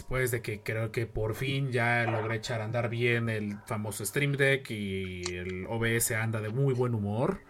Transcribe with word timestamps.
Después 0.00 0.30
de 0.30 0.40
que 0.40 0.62
creo 0.62 0.92
que 0.92 1.04
por 1.04 1.34
fin 1.34 1.72
ya 1.72 2.04
logré 2.04 2.36
echar 2.36 2.62
a 2.62 2.64
andar 2.64 2.88
bien 2.88 3.28
el 3.28 3.58
famoso 3.66 4.02
Stream 4.02 4.32
Deck 4.32 4.70
y 4.70 5.20
el 5.34 5.66
OBS 5.66 6.12
anda 6.12 6.40
de 6.40 6.48
muy 6.48 6.72
buen 6.72 6.94
humor. 6.94 7.42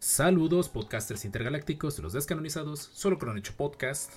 Saludos, 0.00 0.68
podcasters 0.68 1.24
intergalácticos, 1.24 1.96
los 2.00 2.12
descanonizados, 2.12 2.80
solo 2.80 3.18
con 3.18 3.38
hecho 3.38 3.54
podcast. 3.56 4.12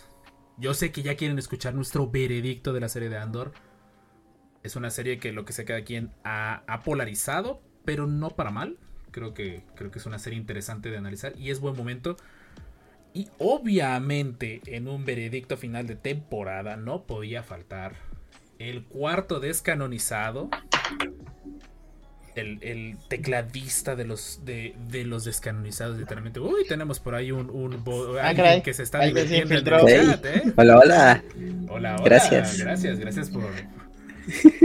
Yo 0.57 0.73
sé 0.73 0.91
que 0.91 1.03
ya 1.03 1.15
quieren 1.15 1.37
escuchar 1.37 1.75
nuestro 1.75 2.09
veredicto 2.09 2.73
de 2.73 2.79
la 2.79 2.89
serie 2.89 3.09
de 3.09 3.19
Andor. 3.19 3.51
Es 4.63 4.75
una 4.75 4.89
serie 4.89 5.19
que 5.19 5.31
lo 5.31 5.45
que 5.45 5.53
sé 5.53 5.63
cada 5.63 5.83
quien 5.83 6.11
ha, 6.23 6.63
ha 6.65 6.79
polarizado, 6.79 7.61
pero 7.85 8.07
no 8.07 8.31
para 8.31 8.49
mal. 8.49 8.79
Creo 9.11 9.35
que, 9.35 9.63
creo 9.75 9.91
que 9.91 9.99
es 9.99 10.07
una 10.07 10.17
serie 10.17 10.39
interesante 10.39 10.89
de 10.89 10.97
analizar 10.97 11.37
y 11.37 11.51
es 11.51 11.59
buen 11.59 11.77
momento. 11.77 12.17
Y 13.13 13.27
obviamente 13.39 14.61
en 14.65 14.87
un 14.87 15.03
veredicto 15.05 15.57
final 15.57 15.85
de 15.87 15.95
temporada 15.95 16.77
no 16.77 17.03
podía 17.03 17.43
faltar 17.43 17.95
el 18.59 18.83
cuarto 18.83 19.39
descanonizado. 19.39 20.49
El, 22.33 22.59
el 22.63 22.97
tecladista 23.09 23.97
de 23.97 24.05
los 24.05 24.45
de, 24.45 24.73
de, 24.87 25.03
los 25.03 25.25
descanonizados 25.25 25.97
literalmente. 25.97 26.39
Uy, 26.39 26.65
tenemos 26.65 27.01
por 27.01 27.13
ahí 27.13 27.29
un, 27.33 27.49
un 27.49 27.83
ah, 28.21 28.29
alguien 28.29 28.61
que 28.61 28.73
se 28.73 28.83
está 28.83 29.01
divirtiendo 29.01 29.49
se 29.49 29.53
en 29.55 29.99
el 29.99 30.11
chat, 30.11 30.25
¿eh? 30.25 30.53
Hola, 30.55 30.79
hola. 30.79 31.23
Hola, 31.67 31.95
hola. 31.97 32.03
Gracias. 32.05 32.57
Gracias, 32.57 32.99
gracias 32.99 33.29
por. 33.29 33.43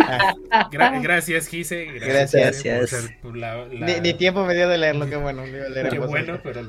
Gra- 0.70 1.00
gracias, 1.02 1.48
Gise. 1.48 1.84
Gracias. 1.86 2.56
Gise, 2.62 2.78
por 2.78 2.88
ser- 2.88 3.20
por 3.20 3.36
la- 3.36 3.66
la- 3.66 3.86
Ni, 3.86 4.00
ni 4.00 4.14
tiempo 4.14 4.44
me 4.44 4.54
dio 4.54 4.68
de 4.68 4.78
leerlo, 4.78 5.08
qué 5.08 5.16
bueno. 5.16 5.44
leer 5.46 5.88
Qué 5.88 5.98
bueno, 5.98 6.40
pero 6.42 6.62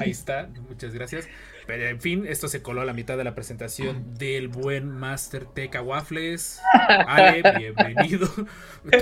ahí 0.00 0.10
está. 0.10 0.48
Muchas 0.68 0.92
gracias. 0.94 1.26
Pero 1.66 1.86
en 1.88 1.98
fin, 1.98 2.26
esto 2.28 2.46
se 2.48 2.60
coló 2.60 2.82
a 2.82 2.84
la 2.84 2.92
mitad 2.92 3.16
de 3.16 3.24
la 3.24 3.34
presentación 3.34 4.18
del 4.18 4.48
buen 4.48 4.86
Master 4.90 5.46
Teca 5.46 5.80
Waffles. 5.80 6.60
Ale, 7.06 7.42
bienvenido. 7.56 8.28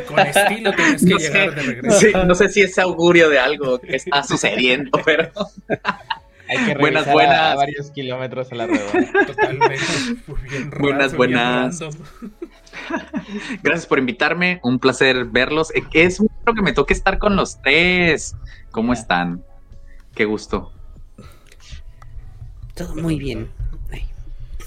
Con 0.07 0.20
estilo 0.20 0.73
tienes 0.73 1.05
que 1.05 1.11
No 1.11 1.19
llegar 1.19 1.51
sé, 1.51 1.57
de 1.57 1.63
no 1.63 1.73
regreso. 1.73 1.98
sé, 1.98 2.13
no 2.25 2.35
sé 2.37 2.48
si 2.51 2.61
es 2.63 2.79
augurio 2.79 3.29
de 3.31 3.41
algo 3.41 3.81
que 3.81 3.97
está 3.97 4.23
sucediendo, 4.23 4.93
pero 5.05 5.33
Hay 6.53 6.67
que 6.67 6.78
Buenas, 6.78 7.06
revisar 7.06 7.08
a- 7.08 7.12
buenas. 7.12 7.53
A, 7.53 7.55
varios 7.56 7.91
kilómetros 7.91 8.53
a 8.53 8.55
la 8.55 8.67
redonda. 8.67 9.12
Totalmente. 9.27 9.84
Bien 10.50 10.70
raro, 10.70 10.81
Buenas, 10.83 11.06
bien 11.12 11.17
buenas. 11.17 11.81
gracias 13.62 13.86
por 13.86 13.98
invitarme. 13.98 14.61
Un 14.62 14.78
placer 14.78 15.25
verlos. 15.27 15.70
Eh, 15.75 15.83
Es 15.92 16.20
un 16.20 16.28
gusto 16.28 16.55
que 16.55 16.62
me 16.62 16.73
toque 16.73 16.92
estar 16.95 17.19
con 17.19 17.36
los 17.36 17.61
tres. 17.62 18.36
¿Cómo 18.70 18.92
están? 18.92 19.42
Qué 20.14 20.25
gusto. 20.25 20.73
Todo 22.75 22.95
muy 22.97 23.17
bien. 23.19 23.50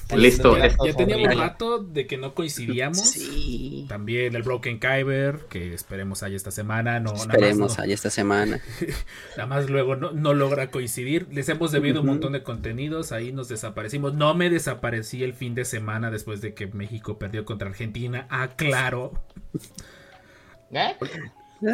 Ay, 0.10 0.20
Listo. 0.20 0.56
Ya, 0.58 0.66
Es- 0.68 0.76
ya 0.86 0.94
teníamos 0.94 1.26
horrible. 1.28 1.44
rato 1.44 1.80
de 1.80 2.06
que 2.06 2.18
no 2.18 2.34
coincidíamos. 2.36 3.00
Sí. 3.10 3.86
También 3.90 4.36
el 4.36 4.44
Broken 4.44 4.80
Kyber, 4.80 5.40
que 5.50 5.74
esperemos 5.74 6.22
haya 6.22 6.36
esta 6.36 6.52
semana. 6.52 7.00
No, 7.00 7.12
nada 7.12 7.26
más 7.26 7.28
Esperemos 7.36 7.78
no- 7.78 7.84
allá 7.84 7.94
esta 7.94 8.10
semana. 8.12 8.60
Nada 9.38 9.48
más 9.48 9.70
luego 9.70 9.96
no, 9.96 10.12
no 10.12 10.34
logra 10.36 10.70
coincidir. 10.70 11.28
Les 11.32 11.50
hemos 11.50 11.72
debido 11.72 12.02
un 12.02 12.08
montón 12.08 12.34
de 12.34 12.44
contenidos. 12.44 13.12
Ahí 13.12 13.32
nos 13.32 13.48
desaparecimos. 13.50 14.14
No 14.14 14.36
me 14.36 14.50
desaparecí 14.52 15.24
el 15.24 15.34
fin 15.34 15.56
de 15.56 15.66
semana 15.66 16.12
después 16.12 16.40
de 16.42 16.54
que 16.54 16.68
México 16.68 17.18
perdió 17.18 17.44
contra 17.46 17.70
Argentina. 17.70 18.28
Aclaro. 18.30 19.12
¿Eh? 20.72 20.96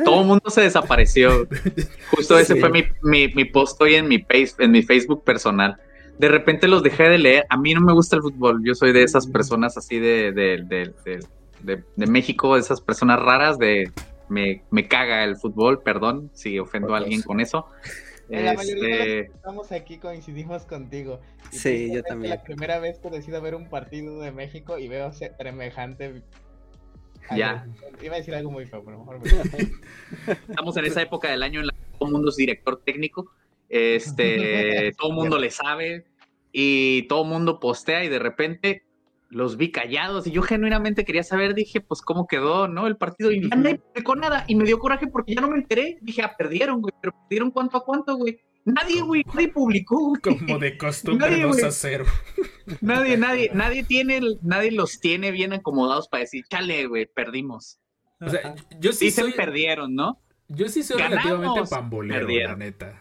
Todo 0.05 0.21
el 0.21 0.27
mundo 0.27 0.49
se 0.49 0.61
desapareció. 0.61 1.47
Justo 2.11 2.37
ese 2.37 2.55
fue 2.55 2.69
mi, 2.69 2.83
mi, 3.01 3.27
mi 3.29 3.45
post 3.45 3.81
hoy 3.81 3.95
en 3.95 4.07
mi, 4.07 4.19
face, 4.19 4.53
en 4.59 4.71
mi 4.71 4.83
Facebook 4.83 5.23
personal. 5.23 5.77
De 6.19 6.29
repente 6.29 6.67
los 6.67 6.83
dejé 6.83 7.03
de 7.09 7.17
leer. 7.17 7.45
A 7.49 7.57
mí 7.57 7.73
no 7.73 7.81
me 7.81 7.93
gusta 7.93 8.15
el 8.15 8.21
fútbol. 8.21 8.61
Yo 8.63 8.75
soy 8.75 8.91
de 8.93 9.03
esas 9.03 9.25
personas 9.27 9.77
así 9.77 9.99
de, 9.99 10.31
de, 10.31 10.63
de, 10.67 10.93
de- 11.05 11.25
de- 11.63 11.83
de 11.95 12.07
México, 12.07 12.55
de 12.55 12.61
esas 12.61 12.81
personas 12.81 13.19
raras 13.19 13.57
de... 13.57 13.91
Me, 14.29 14.63
me 14.71 14.87
caga 14.87 15.25
el 15.25 15.35
fútbol, 15.35 15.81
perdón 15.81 16.29
si 16.33 16.57
ofendo 16.57 16.93
a 16.95 16.99
alguien 16.99 17.21
con 17.21 17.39
eso. 17.41 17.65
En 18.29 18.45
la 18.45 18.53
mayoría 18.53 18.83
de 18.83 18.89
los 18.89 18.97
Este, 18.99 19.07
que 19.27 19.35
estamos 19.35 19.71
aquí 19.73 19.97
coincidimos 19.97 20.63
contigo. 20.63 21.19
Y 21.51 21.57
Sí, 21.57 21.91
yo 21.93 22.01
también. 22.01 22.29
La 22.29 22.41
primera 22.41 22.79
vez 22.79 22.97
que 22.99 23.09
decido 23.09 23.41
ver 23.41 23.55
un 23.55 23.67
partido 23.67 24.21
de 24.21 24.31
México 24.31 24.77
y 24.79 24.87
veo 24.87 25.11
se- 25.11 25.33
semejante. 25.35 26.21
Ya. 27.35 27.65
Iba 28.01 28.15
a 28.15 28.17
decir 28.19 28.33
algo 28.33 28.49
muy 28.49 28.65
feo, 28.67 28.83
pero 28.85 28.99
mejor 28.99 29.19
me 29.19 29.27
estamos 30.49 30.77
en 30.77 30.85
esa 30.85 31.01
época 31.01 31.29
del 31.29 31.43
año 31.43 31.59
en 31.59 31.67
la 31.67 31.73
que 31.73 31.97
todo 31.97 32.07
el 32.07 32.13
mundo 32.13 32.29
es 32.29 32.37
director 32.37 32.81
técnico, 32.85 33.29
este, 33.71 34.91
todo 34.97 35.09
el 35.11 35.15
mundo 35.15 35.37
le 35.39 35.49
sabe 35.49 36.05
y 36.51 37.03
todo 37.03 37.23
el 37.23 37.29
mundo 37.29 37.59
postea 37.59 38.03
y 38.03 38.09
de 38.09 38.19
repente 38.19 38.83
los 39.29 39.55
vi 39.55 39.71
callados 39.71 40.27
y 40.27 40.31
yo 40.31 40.41
genuinamente 40.41 41.05
quería 41.05 41.23
saber, 41.23 41.53
dije, 41.55 41.79
pues 41.79 42.01
cómo 42.01 42.27
quedó, 42.27 42.67
¿no? 42.67 42.85
El 42.87 42.97
partido 42.97 43.31
y 43.31 43.49
ya 43.49 43.55
nadie 43.55 43.79
publicó 43.79 44.15
nada 44.17 44.43
y 44.47 44.55
me 44.55 44.65
dio 44.65 44.77
coraje 44.77 45.07
porque 45.07 45.33
ya 45.33 45.39
no 45.41 45.47
me 45.47 45.55
enteré, 45.57 45.97
dije, 46.01 46.21
ah, 46.21 46.35
perdieron, 46.37 46.81
güey, 46.81 46.93
pero 47.01 47.13
perdieron 47.13 47.49
cuánto 47.51 47.77
a 47.77 47.85
cuánto, 47.85 48.17
güey. 48.17 48.39
Nadie, 48.65 49.01
güey, 49.01 49.23
nadie 49.33 49.47
publicó, 49.47 49.97
güey. 50.09 50.21
Como 50.21 50.59
de 50.59 50.77
costumbre, 50.77 51.29
Nadie, 51.31 51.43
2 51.43 51.51
güey. 51.53 51.65
a 51.65 51.71
0. 51.71 52.05
Nadie, 52.81 53.17
nadie, 53.17 53.49
nadie 53.55 53.83
tiene, 53.83 54.19
nadie 54.43 54.71
los 54.71 54.99
tiene 54.99 55.31
bien 55.31 55.53
acomodados 55.53 56.07
para 56.09 56.21
decir, 56.21 56.43
chale, 56.49 56.85
güey, 56.85 57.05
perdimos. 57.07 57.79
O 58.19 58.29
sea, 58.29 58.53
yo 58.79 58.91
sí 58.93 59.05
Dicen 59.05 59.25
soy, 59.25 59.33
perdieron, 59.33 59.95
¿no? 59.95 60.19
yo 60.49 60.67
sí 60.67 60.83
soy 60.83 60.97
Ganamos. 60.99 61.23
relativamente 61.23 61.69
pambolero, 61.71 62.19
Perdieron. 62.19 62.59
la 62.59 62.65
neta. 62.65 63.00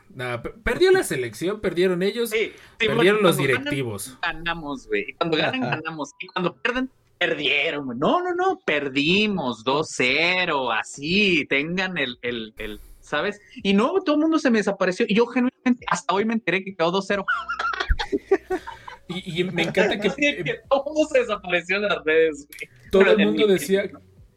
Perdió 0.65 0.91
la 0.91 1.03
selección, 1.04 1.60
perdieron 1.60 2.03
ellos, 2.03 2.31
Sí, 2.31 2.53
sí, 2.78 2.87
perdieron 2.88 3.22
los 3.22 3.37
ganan, 3.37 3.62
directivos. 3.62 4.19
ganamos, 4.22 4.87
güey. 4.88 5.12
Cuando 5.15 5.37
ganan, 5.37 5.60
ganamos. 5.60 6.12
Y 6.21 6.26
cuando 6.26 6.54
pierden, 6.56 6.91
perdieron, 7.19 7.87
güey. 7.87 7.98
No, 7.98 8.21
no, 8.22 8.34
no, 8.34 8.59
perdimos 8.65 9.65
2-0, 9.65 10.76
así, 10.78 11.47
tengan 11.48 11.97
el, 11.98 12.19
el, 12.22 12.54
el, 12.59 12.81
¿sabes? 13.00 13.41
Y 13.62 13.72
no, 13.72 13.94
todo 14.04 14.16
el 14.16 14.22
mundo 14.22 14.38
se 14.38 14.50
me 14.50 14.59
desapareció. 14.59 15.06
Y 15.09 15.15
yo 15.15 15.26
genuinamente, 15.26 15.84
hasta 15.88 16.15
hoy 16.15 16.25
me 16.25 16.34
enteré 16.34 16.65
que 16.65 16.75
quedó 16.75 16.91
2-0. 16.92 17.25
Y, 19.09 19.41
y 19.41 19.44
me 19.44 19.62
encanta 19.62 19.98
que 19.98 20.09
que 20.44 20.60
todo 20.69 20.84
el 20.87 20.92
mundo 20.94 21.09
se 21.12 21.19
desapareció 21.21 21.81
de 21.81 21.88
las 21.88 22.04
redes, 22.04 22.47
güey. 22.48 22.91
todo 22.91 23.03
Pero 23.03 23.12
el 23.16 23.27
mundo 23.27 23.47
decía 23.47 23.91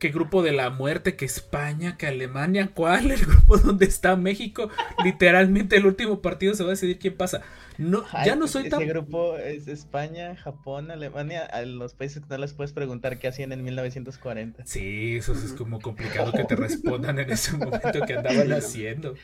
que 0.04 0.10
grupo 0.10 0.44
de 0.44 0.52
la 0.52 0.70
muerte, 0.70 1.16
que 1.16 1.24
España, 1.24 1.96
que 1.98 2.08
Alemania, 2.08 2.72
¿cuál? 2.74 3.10
El 3.12 3.26
grupo 3.26 3.58
donde 3.58 3.86
está 3.86 4.18
México. 4.18 4.70
Literalmente 4.98 5.78
el 5.78 5.86
último 5.86 6.22
partido 6.22 6.54
se 6.56 6.64
va 6.64 6.70
a 6.70 6.72
decidir 6.72 7.00
quién 7.00 7.16
pasa. 7.16 7.42
No, 7.78 8.06
Ay, 8.12 8.26
ya 8.26 8.36
no 8.36 8.48
soy 8.48 8.68
ese 8.68 8.70
tan 8.70 8.88
grupo 8.88 9.38
es 9.38 9.68
España, 9.68 10.36
Japón, 10.36 10.92
Alemania, 10.92 11.46
a 11.46 11.64
los 11.64 11.94
países 11.94 12.22
que 12.24 12.28
no 12.30 12.38
les 12.38 12.54
puedes 12.54 12.74
preguntar 12.74 13.20
qué 13.20 13.28
hacían 13.28 13.52
en 13.52 13.64
1940. 13.64 14.66
Sí, 14.66 15.18
eso 15.18 15.34
es 15.34 15.54
como 15.54 15.82
complicado 15.82 16.34
que 16.34 16.44
te 16.46 16.56
respondan 16.58 17.20
en 17.20 17.32
ese 17.32 17.58
momento 17.58 18.02
que 18.06 18.14
andaban 18.14 18.52
haciendo. 18.54 19.16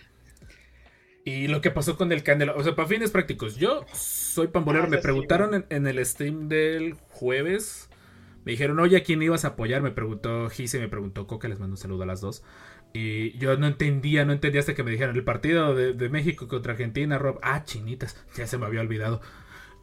Y 1.26 1.48
lo 1.48 1.62
que 1.62 1.70
pasó 1.72 1.98
con 1.98 2.12
el 2.12 2.24
Candelo, 2.24 2.56
o 2.58 2.64
sea, 2.64 2.76
para 2.76 2.88
fines 2.88 3.12
prácticos, 3.12 3.58
yo 3.58 3.86
soy 3.94 4.48
pambolero, 4.48 4.88
Ah, 4.88 4.88
me 4.88 4.98
sí, 4.98 5.00
preguntaron 5.00 5.54
en, 5.54 5.66
en 5.70 5.86
el 5.88 6.04
stream 6.06 6.48
del 6.48 6.94
jueves, 7.10 7.88
me 8.45 8.51
dijeron, 8.53 8.80
oye, 8.80 8.97
¿a 8.97 9.03
quién 9.03 9.21
ibas 9.21 9.45
a 9.45 9.50
apoyar? 9.50 9.81
Me 9.81 9.91
preguntó 9.91 10.50
Gise, 10.50 10.80
me 10.80 10.88
preguntó 10.89 11.27
Coca, 11.27 11.47
les 11.47 11.59
mando 11.59 11.74
un 11.74 11.77
saludo 11.77 12.03
a 12.03 12.06
las 12.06 12.21
dos. 12.21 12.44
Y 12.94 13.38
yo 13.38 13.56
no 13.57 13.68
entendía, 13.68 14.25
no 14.25 14.33
entendía 14.33 14.62
hasta 14.62 14.74
que 14.74 14.83
me 14.83 14.91
dijeron, 14.91 15.15
el 15.15 15.24
partido 15.24 15.75
de, 15.75 15.94
de 15.94 16.09
México 16.09 16.47
contra 16.47 16.74
Argentina, 16.74 17.18
Rob, 17.19 17.39
ah, 17.44 17.63
chinitas, 17.63 18.18
ya 18.36 18.47
se 18.47 18.57
me 18.57 18.65
había 18.65 18.81
olvidado. 18.81 19.21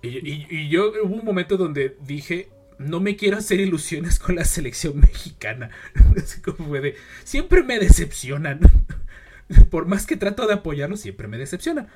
Y, 0.02 0.08
y- 0.28 0.46
y 0.50 0.68
yo 0.68 0.92
hubo 1.04 1.14
un 1.16 1.24
momento 1.24 1.56
donde 1.56 1.96
dije, 2.06 2.48
no 2.78 3.00
me 3.00 3.16
quiero 3.16 3.38
hacer 3.38 3.60
ilusiones 3.60 4.18
con 4.18 4.36
la 4.36 4.44
selección 4.44 4.98
mexicana. 5.00 5.70
Así 6.16 6.40
como 6.40 6.68
fue 6.68 6.80
de, 6.80 6.96
siempre 7.24 7.62
me 7.62 7.78
decepcionan. 7.78 8.60
Por 9.70 9.86
más 9.86 10.06
que 10.06 10.16
trato 10.16 10.46
de 10.46 10.54
apoyarlos, 10.54 11.00
siempre 11.00 11.28
me 11.28 11.38
decepcionan. 11.38 11.88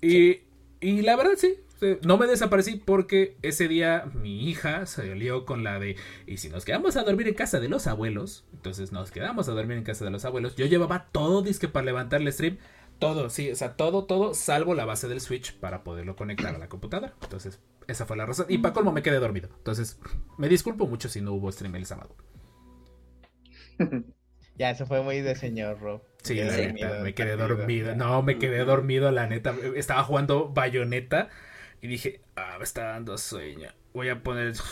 Y, 0.00 0.40
y 0.80 1.02
la 1.02 1.16
verdad 1.16 1.32
sí, 1.36 1.56
no 2.02 2.16
me 2.18 2.26
desaparecí 2.26 2.76
porque 2.76 3.36
ese 3.42 3.68
día 3.68 4.06
mi 4.14 4.48
hija 4.48 4.86
salió 4.86 5.44
con 5.44 5.64
la 5.64 5.78
de, 5.78 5.96
y 6.26 6.38
si 6.38 6.48
nos 6.48 6.64
quedamos 6.64 6.96
a 6.96 7.02
dormir 7.02 7.28
en 7.28 7.34
casa 7.34 7.60
de 7.60 7.68
los 7.68 7.86
abuelos, 7.86 8.44
entonces 8.52 8.92
nos 8.92 9.10
quedamos 9.10 9.48
a 9.48 9.52
dormir 9.52 9.76
en 9.76 9.84
casa 9.84 10.04
de 10.04 10.10
los 10.10 10.24
abuelos. 10.24 10.56
Yo 10.56 10.66
llevaba 10.66 11.08
todo 11.12 11.42
disque 11.42 11.68
para 11.68 11.86
levantar 11.86 12.22
el 12.22 12.32
stream. 12.32 12.58
Todo, 12.98 13.28
sí, 13.28 13.50
o 13.50 13.54
sea, 13.54 13.76
todo, 13.76 14.06
todo, 14.06 14.32
salvo 14.32 14.74
la 14.74 14.86
base 14.86 15.06
del 15.06 15.20
Switch 15.20 15.54
para 15.58 15.84
poderlo 15.84 16.16
conectar 16.16 16.54
a 16.54 16.58
la 16.58 16.70
computadora. 16.70 17.12
Entonces, 17.22 17.60
esa 17.88 18.06
fue 18.06 18.16
la 18.16 18.24
razón. 18.24 18.46
Y 18.48 18.56
para 18.58 18.72
colmo 18.72 18.90
me 18.90 19.02
quedé 19.02 19.18
dormido. 19.18 19.50
Entonces, 19.58 20.00
me 20.38 20.48
disculpo 20.48 20.86
mucho 20.86 21.10
si 21.10 21.20
no 21.20 21.34
hubo 21.34 21.52
stream 21.52 21.74
el 21.76 21.84
sábado. 21.86 22.16
Ya, 24.58 24.70
eso 24.70 24.86
fue 24.86 25.02
muy 25.02 25.20
de 25.20 25.34
señor, 25.34 25.80
Rob. 25.80 26.02
Sí, 26.22 26.34
Me 26.34 26.44
la 26.44 26.56
neta, 26.56 26.98
me 27.02 27.14
quedé 27.14 27.36
dormido. 27.36 27.94
No, 27.96 28.22
me 28.22 28.38
quedé 28.38 28.64
dormido, 28.64 29.10
la 29.10 29.26
neta. 29.26 29.54
Estaba 29.74 30.02
jugando 30.02 30.48
bayoneta 30.48 31.28
y 31.86 31.88
dije, 31.88 32.20
ah, 32.34 32.56
me 32.58 32.64
está 32.64 32.82
dando 32.84 33.16
sueño. 33.16 33.70
Voy 33.94 34.08
a 34.08 34.22
poner. 34.22 34.54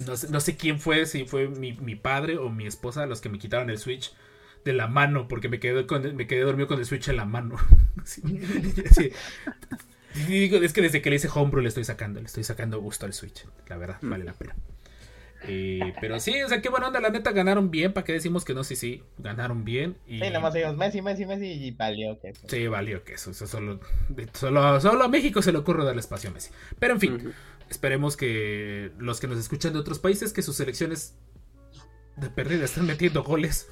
No 0.00 0.16
sé, 0.16 0.28
no 0.28 0.40
sé 0.40 0.56
quién 0.56 0.80
fue, 0.80 1.06
si 1.06 1.24
fue 1.24 1.48
mi, 1.48 1.72
mi 1.72 1.94
padre 1.94 2.36
o 2.36 2.50
mi 2.50 2.66
esposa 2.66 3.06
los 3.06 3.20
que 3.20 3.28
me 3.28 3.38
quitaron 3.38 3.70
el 3.70 3.78
Switch 3.78 4.12
de 4.64 4.72
la 4.72 4.88
mano, 4.88 5.28
porque 5.28 5.48
me 5.48 5.60
quedé, 5.60 5.86
con, 5.86 6.16
me 6.16 6.26
quedé 6.26 6.40
dormido 6.40 6.66
con 6.66 6.78
el 6.80 6.84
Switch 6.84 7.08
en 7.08 7.16
la 7.16 7.24
mano. 7.24 7.56
Sí, 8.04 8.20
sí. 8.92 9.12
Es 10.12 10.72
que 10.74 10.82
desde 10.82 11.00
que 11.00 11.08
le 11.08 11.16
hice 11.16 11.28
homebrew 11.32 11.62
le 11.62 11.68
estoy 11.68 11.84
sacando, 11.84 12.20
le 12.20 12.26
estoy 12.26 12.44
sacando 12.44 12.80
gusto 12.80 13.06
al 13.06 13.14
Switch. 13.14 13.46
La 13.68 13.78
verdad, 13.78 13.98
vale 14.02 14.24
la 14.24 14.34
pena. 14.34 14.54
Eh, 15.46 15.94
pero 16.00 16.20
sí, 16.20 16.42
o 16.42 16.48
sea, 16.48 16.60
qué 16.60 16.68
buena 16.68 16.88
onda, 16.88 17.00
la 17.00 17.10
neta 17.10 17.32
ganaron 17.32 17.70
bien, 17.70 17.92
¿para 17.92 18.04
qué 18.04 18.12
decimos 18.12 18.44
que 18.44 18.54
no? 18.54 18.64
Sí, 18.64 18.76
sí, 18.76 19.02
ganaron 19.18 19.64
bien. 19.64 19.96
Y... 20.06 20.20
Sí, 20.20 20.30
nomás 20.30 20.52
seguimos 20.52 20.76
Messi, 20.76 21.02
Messi, 21.02 21.26
Messi 21.26 21.46
y 21.46 21.70
valió 21.72 22.18
que 22.20 22.30
eso. 22.30 22.46
Sí, 22.48 22.66
valió 22.66 23.04
que 23.04 23.14
eso, 23.14 23.30
eso 23.30 23.46
solo, 23.46 23.80
solo, 24.32 24.80
solo 24.80 25.04
a 25.04 25.08
México 25.08 25.42
se 25.42 25.52
le 25.52 25.58
ocurre 25.58 25.84
darle 25.84 26.00
espacio 26.00 26.30
a 26.30 26.32
Messi. 26.32 26.50
Pero 26.78 26.94
en 26.94 27.00
fin, 27.00 27.34
esperemos 27.68 28.16
que 28.16 28.90
los 28.98 29.20
que 29.20 29.26
nos 29.26 29.38
escuchan 29.38 29.72
de 29.72 29.78
otros 29.78 29.98
países, 29.98 30.32
que 30.32 30.42
sus 30.42 30.56
selecciones 30.56 31.16
de 32.16 32.30
pérdida 32.30 32.64
están 32.64 32.86
metiendo 32.86 33.22
goles, 33.22 33.68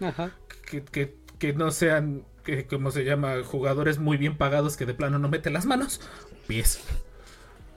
Ajá. 0.00 0.30
que, 0.70 0.84
que, 0.84 1.16
que 1.38 1.52
no 1.54 1.70
sean, 1.70 2.24
que 2.44 2.66
como 2.66 2.90
se 2.90 3.04
llama, 3.04 3.42
jugadores 3.44 3.98
muy 3.98 4.16
bien 4.16 4.36
pagados 4.36 4.76
que 4.76 4.86
de 4.86 4.94
plano 4.94 5.18
no 5.18 5.28
meten 5.28 5.52
las 5.54 5.66
manos, 5.66 6.00
pies. 6.46 6.80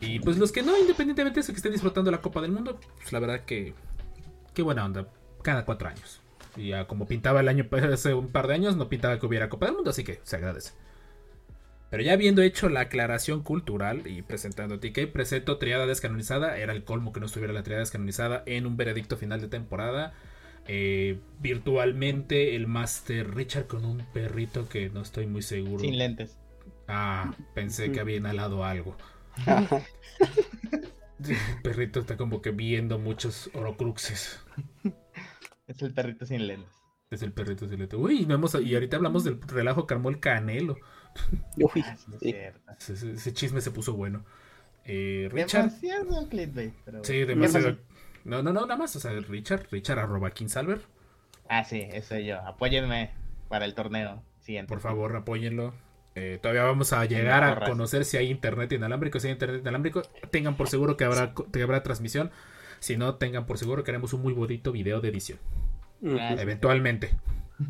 Y 0.02 0.20
pues 0.20 0.38
los 0.38 0.52
que 0.52 0.64
no, 0.64 0.78
independientemente 0.78 1.40
de 1.40 1.42
eso, 1.42 1.52
que 1.52 1.58
estén 1.58 1.72
disfrutando 1.72 2.12
la 2.12 2.22
Copa 2.22 2.42
del 2.42 2.52
Mundo, 2.52 2.80
pues 2.98 3.12
la 3.12 3.20
verdad 3.20 3.42
que, 3.46 3.74
qué 4.54 4.62
buena 4.62 4.86
onda, 4.86 5.08
cada 5.42 5.66
cuatro 5.66 5.90
años. 5.90 6.22
Y 6.56 6.70
ya 6.70 6.88
como 6.88 7.08
pintaba 7.08 7.42
el 7.42 7.48
año 7.48 7.68
hace 7.94 8.14
un 8.14 8.30
par 8.30 8.48
de 8.48 8.54
años, 8.56 8.76
no 8.76 8.90
pintaba 8.90 9.20
que 9.20 9.26
hubiera 9.26 9.50
Copa 9.50 9.66
del 9.66 9.76
Mundo, 9.76 9.92
así 9.92 10.04
que 10.04 10.20
se 10.24 10.36
agradece. 10.36 10.72
Pero 11.90 12.04
ya 12.04 12.14
habiendo 12.14 12.42
hecho 12.44 12.70
la 12.70 12.82
aclaración 12.82 13.42
cultural 13.42 14.06
y 14.06 14.22
presentando 14.22 14.80
TK, 14.80 15.12
presento 15.12 15.58
Triada 15.58 15.88
Descanonizada. 15.88 16.58
Era 16.58 16.74
el 16.74 16.84
colmo 16.84 17.12
que 17.12 17.20
no 17.20 17.26
estuviera 17.26 17.52
la 17.52 17.64
Triada 17.64 17.80
Descanonizada 17.80 18.44
en 18.46 18.68
un 18.68 18.78
veredicto 18.78 19.18
final 19.18 19.42
de 19.42 19.48
temporada. 19.48 20.14
Eh, 20.68 21.18
virtualmente 21.40 22.56
el 22.56 22.68
Master 22.68 23.34
Richard 23.34 23.66
con 23.66 23.86
un 23.86 24.06
perrito 24.14 24.70
que 24.70 24.90
no 24.92 25.02
estoy 25.02 25.26
muy 25.26 25.42
seguro. 25.42 25.80
Sin 25.80 25.98
lentes. 25.98 26.38
Ah, 26.88 27.34
pensé 27.56 27.92
que 27.92 28.00
había 28.00 28.18
inhalado 28.18 28.64
algo. 28.64 28.96
Ajá. 29.46 29.82
El 31.20 31.62
perrito 31.64 32.00
está 32.00 32.16
como 32.18 32.42
que 32.42 32.52
viendo 32.52 32.98
muchos 32.98 33.50
orocruxes. 33.54 34.40
Es 35.68 35.82
el 35.82 35.94
perrito 35.94 36.26
sin 36.26 36.48
lentes. 36.48 36.72
Es 37.12 37.22
el 37.24 37.34
perrito 37.34 37.68
silete. 37.68 37.96
Uy, 37.96 38.26
no 38.26 38.36
hemos- 38.36 38.56
y 38.62 38.74
ahorita 38.74 38.98
hablamos 38.98 39.24
del 39.24 39.42
relajo 39.42 39.86
que 39.88 39.94
armó 39.96 40.10
el 40.10 40.20
Canelo. 40.20 40.78
Uy, 41.58 41.84
Ah, 41.86 41.98
sí. 42.22 42.36
Ese, 42.78 42.94
ese- 42.94 43.12
ese 43.14 43.34
chisme 43.34 43.62
se 43.62 43.72
puso 43.72 43.94
bueno. 43.94 44.24
Eh, 44.86 45.28
Richard. 45.32 45.66
Demasiado 45.72 46.30
clickbait, 46.30 46.74
pero... 46.86 47.04
Sí, 47.04 47.26
demasiado. 47.26 47.78
No, 48.24 48.42
no, 48.44 48.54
no, 48.54 48.62
nada 48.62 48.78
más. 48.78 48.96
O 48.96 49.00
sea, 49.00 49.12
Richard, 49.12 49.68
Richard 49.72 50.00
arroba 50.00 50.32
Kingsalver. 50.32 50.82
Ah, 51.50 51.64
sí, 51.64 51.88
eso 51.92 52.18
yo. 52.20 52.40
Apóyenme 52.42 53.12
para 53.50 53.66
el 53.66 53.74
torneo 53.74 54.24
siguiente. 54.40 54.70
Por 54.70 54.80
favor, 54.80 55.16
apóyenlo. 55.16 55.74
Eh, 56.16 56.40
todavía 56.42 56.64
vamos 56.64 56.92
a 56.92 57.06
llegar 57.06 57.44
a 57.44 57.60
conocer 57.66 58.04
si 58.04 58.18
hay 58.18 58.30
internet 58.30 58.72
inalámbrico. 58.72 59.20
Si 59.20 59.28
hay 59.28 59.34
internet 59.34 59.62
inalámbrico, 59.62 60.02
tengan 60.32 60.58
por 60.58 60.68
seguro 60.70 60.98
que 60.98 61.04
habrá, 61.06 61.34
que 61.52 61.62
habrá 61.62 61.84
transmisión. 61.84 62.32
Si 62.80 62.98
no, 62.98 63.16
tengan 63.16 63.46
por 63.46 63.58
seguro 63.58 63.84
que 63.84 63.92
haremos 63.92 64.14
un 64.14 64.22
muy 64.22 64.34
bonito 64.34 64.72
video 64.72 65.02
de 65.02 65.10
edición. 65.10 65.40
Gracias. 66.02 66.40
Eventualmente. 66.42 67.12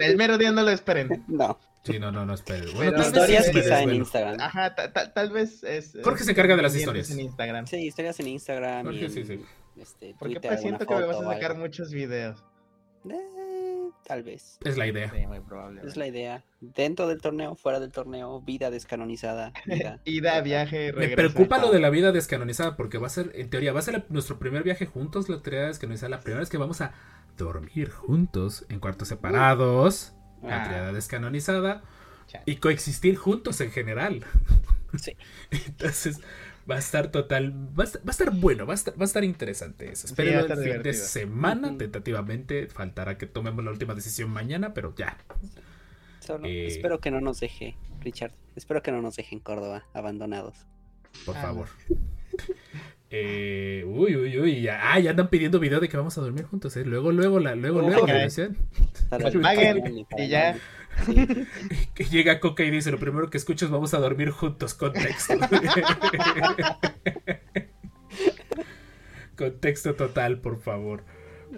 el 0.00 0.16
mero 0.16 0.38
día 0.38 0.52
no 0.52 0.62
lo 0.62 0.70
esperen. 0.70 1.24
No, 1.28 1.58
Sí, 1.84 2.00
no, 2.00 2.10
no, 2.10 2.26
no, 2.26 2.34
esperen. 2.34 2.64
Pero 2.64 2.76
Bueno, 2.76 3.00
historias 3.00 3.48
quizá 3.50 3.80
en. 3.82 3.94
Instagram. 3.94 4.40
Ajá, 4.40 4.74
ta- 4.74 4.92
ta- 4.92 5.12
tal 5.12 5.30
vez 5.30 5.62
es... 5.62 5.96
Jorge 6.02 6.20
es- 6.20 6.26
se 6.26 6.32
encarga 6.32 6.56
de 6.56 6.62
las 6.62 6.74
historias. 6.74 7.08
En 7.12 7.20
Instagram. 7.20 7.64
Sí, 7.68 7.76
historias 7.76 8.18
en 8.18 8.26
Instagram. 8.26 8.80
y 8.80 8.84
Jorge, 8.86 9.04
en, 9.04 9.10
sí, 9.12 9.24
sí. 9.24 9.44
Este, 9.80 10.14
Porque 10.18 10.34
Twitter, 10.34 10.50
pues 10.50 10.60
siento 10.62 10.84
que 10.86 10.94
me 10.96 11.04
vas 11.06 11.16
a 11.20 11.24
sacar 11.24 11.50
algo. 11.52 11.62
muchos 11.62 11.92
videos. 11.92 12.42
Eh, 13.14 13.90
tal 14.06 14.22
vez. 14.22 14.58
Es 14.64 14.76
la 14.76 14.86
idea. 14.86 15.10
Sí, 15.10 15.26
muy 15.26 15.40
probable. 15.40 15.82
Es 15.84 15.96
la 15.96 16.06
idea. 16.06 16.42
Dentro 16.60 17.06
del 17.06 17.20
torneo, 17.20 17.54
fuera 17.54 17.78
del 17.80 17.92
torneo, 17.92 18.40
vida 18.40 18.70
descanonizada. 18.70 19.52
Vida. 19.66 20.00
Ida, 20.04 20.40
viaje, 20.40 20.92
Me 20.92 21.08
preocupa 21.08 21.58
lo 21.58 21.70
de 21.70 21.80
la 21.80 21.90
vida 21.90 22.12
descanonizada 22.12 22.76
porque 22.76 22.98
va 22.98 23.06
a 23.06 23.10
ser, 23.10 23.32
en 23.34 23.50
teoría, 23.50 23.72
va 23.72 23.80
a 23.80 23.82
ser 23.82 23.94
la- 23.94 24.04
nuestro 24.08 24.38
primer 24.38 24.62
viaje 24.62 24.86
juntos, 24.86 25.28
la 25.28 25.40
teoría 25.42 25.66
descanonizada. 25.66 26.10
La 26.10 26.20
primera 26.20 26.40
vez 26.40 26.50
que 26.50 26.58
vamos 26.58 26.80
a 26.80 26.92
dormir 27.36 27.90
juntos 27.90 28.64
en 28.68 28.80
cuartos 28.80 29.08
separados, 29.08 30.14
la 30.42 30.62
Ah. 30.62 30.64
triada 30.68 30.92
descanonizada, 30.92 31.82
Chale. 32.26 32.44
y 32.46 32.56
coexistir 32.56 33.16
juntos 33.16 33.60
en 33.60 33.70
general. 33.70 34.24
Sí. 34.98 35.16
Entonces, 35.50 36.20
va 36.68 36.76
a 36.76 36.78
estar 36.78 37.10
total, 37.10 37.52
va 37.78 37.84
a 37.84 37.86
estar, 37.86 38.00
va 38.02 38.08
a 38.08 38.10
estar 38.10 38.30
bueno, 38.30 38.66
va 38.66 38.72
a 38.72 38.74
estar, 38.74 38.94
va 38.98 39.02
a 39.02 39.04
estar 39.04 39.24
interesante 39.24 39.90
eso. 39.90 40.06
Sí, 40.08 40.12
Espero 40.12 40.38
a 40.40 40.42
el 40.42 40.72
fin 40.72 40.82
de 40.82 40.92
semana, 40.94 41.76
tentativamente, 41.78 42.66
faltará 42.68 43.18
que 43.18 43.26
tomemos 43.26 43.64
la 43.64 43.70
última 43.70 43.94
decisión 43.94 44.30
mañana, 44.30 44.74
pero 44.74 44.94
ya, 44.96 45.16
Solo 46.20 46.46
Eh. 46.46 46.66
espero 46.66 46.98
que 47.00 47.10
no 47.12 47.20
nos 47.20 47.38
deje, 47.38 47.76
Richard. 48.00 48.32
Espero 48.56 48.82
que 48.82 48.90
no 48.90 49.00
nos 49.00 49.14
deje 49.16 49.34
en 49.36 49.40
Córdoba, 49.40 49.84
abandonados. 49.94 50.66
por 51.24 51.36
Ah, 51.36 51.42
favor. 51.42 51.68
Eh, 53.08 53.84
uy, 53.86 54.16
uy, 54.16 54.38
uy, 54.38 54.62
ya, 54.62 54.92
ah, 54.92 54.98
ya 54.98 55.10
andan 55.10 55.28
pidiendo 55.30 55.60
video 55.60 55.78
de 55.78 55.88
que 55.88 55.96
vamos 55.96 56.18
a 56.18 56.20
dormir 56.20 56.44
juntos, 56.44 56.76
¿eh? 56.76 56.84
Luego, 56.84 57.12
luego, 57.12 57.38
la, 57.38 57.54
luego, 57.54 57.78
Oh, 57.78 57.88
luego, 57.88 58.04
la 58.04 58.28
paguen, 59.42 60.04
y 60.18 60.28
ya. 60.28 60.58
Que 61.94 62.04
llega 62.04 62.40
Coca 62.40 62.64
y 62.64 62.70
dice, 62.70 62.90
lo 62.90 62.98
primero 62.98 63.30
que 63.30 63.38
escucho 63.38 63.66
es 63.66 63.70
vamos 63.70 63.94
a 63.94 63.98
dormir 63.98 64.30
juntos, 64.30 64.74
contexto. 64.74 65.34
contexto 69.36 69.94
total, 69.94 70.40
por 70.40 70.60
favor. 70.60 71.04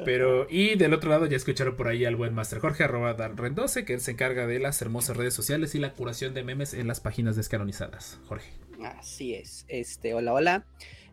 Pero, 0.05 0.46
y 0.49 0.76
del 0.76 0.94
otro 0.94 1.11
lado 1.11 1.26
ya 1.26 1.37
escucharon 1.37 1.75
por 1.76 1.88
ahí 1.88 2.05
al 2.05 2.14
buen 2.14 2.35
Master 2.35 2.61
Jorge, 2.61 2.85
arroba 2.85 3.14
Dan 3.14 3.37
Rendose, 3.37 3.85
que 3.85 3.94
él 3.94 4.00
se 4.00 4.12
encarga 4.12 4.46
de 4.46 4.58
las 4.61 4.81
hermosas 4.82 5.17
redes 5.17 5.35
sociales 5.35 5.75
y 5.75 5.79
la 5.79 5.93
curación 5.93 6.35
de 6.35 6.44
memes 6.44 6.75
en 6.75 6.87
las 6.87 7.00
páginas 7.00 7.37
descanonizadas. 7.37 8.21
Jorge. 8.26 8.50
Así 8.85 9.35
es. 9.35 9.64
Este, 9.68 10.14
hola, 10.14 10.35
hola. 10.35 10.66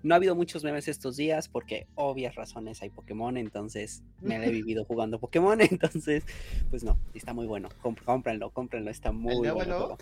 No 0.06 0.14
ha 0.14 0.18
habido 0.18 0.36
muchos 0.36 0.64
memes 0.64 0.88
estos 0.88 1.18
días 1.18 1.48
porque 1.48 1.88
obvias 1.96 2.36
razones 2.36 2.82
hay 2.84 2.92
Pokémon, 2.92 3.38
entonces 3.38 4.04
me 4.22 4.38
la 4.38 4.46
he 4.46 4.52
vivido 4.62 4.86
jugando 4.86 5.20
Pokémon, 5.20 5.60
entonces 5.62 6.24
pues 6.70 6.84
no, 6.84 6.98
está 7.16 7.34
muy 7.34 7.48
bueno. 7.48 7.70
Comp- 7.82 8.04
cómprenlo, 8.04 8.52
cómprenlo, 8.52 8.92
está 8.92 9.12
muy 9.12 9.36
nuevo 9.38 9.56
bueno. 9.56 9.98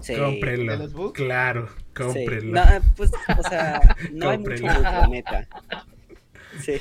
Sí. 0.00 0.14
cómprenlo. 0.16 0.72
¿De 0.72 0.78
los 0.78 0.92
bugs? 0.92 1.12
Claro, 1.14 1.68
sí. 1.68 1.84
cómprenlo. 1.96 2.52
No, 2.54 2.64
pues, 2.96 3.10
o 3.36 3.48
sea, 3.48 3.96
no 4.12 4.30
hay 4.30 4.38
mucho 4.38 4.62
la 4.64 5.08
neta. 5.08 5.48
Sí, 6.60 6.78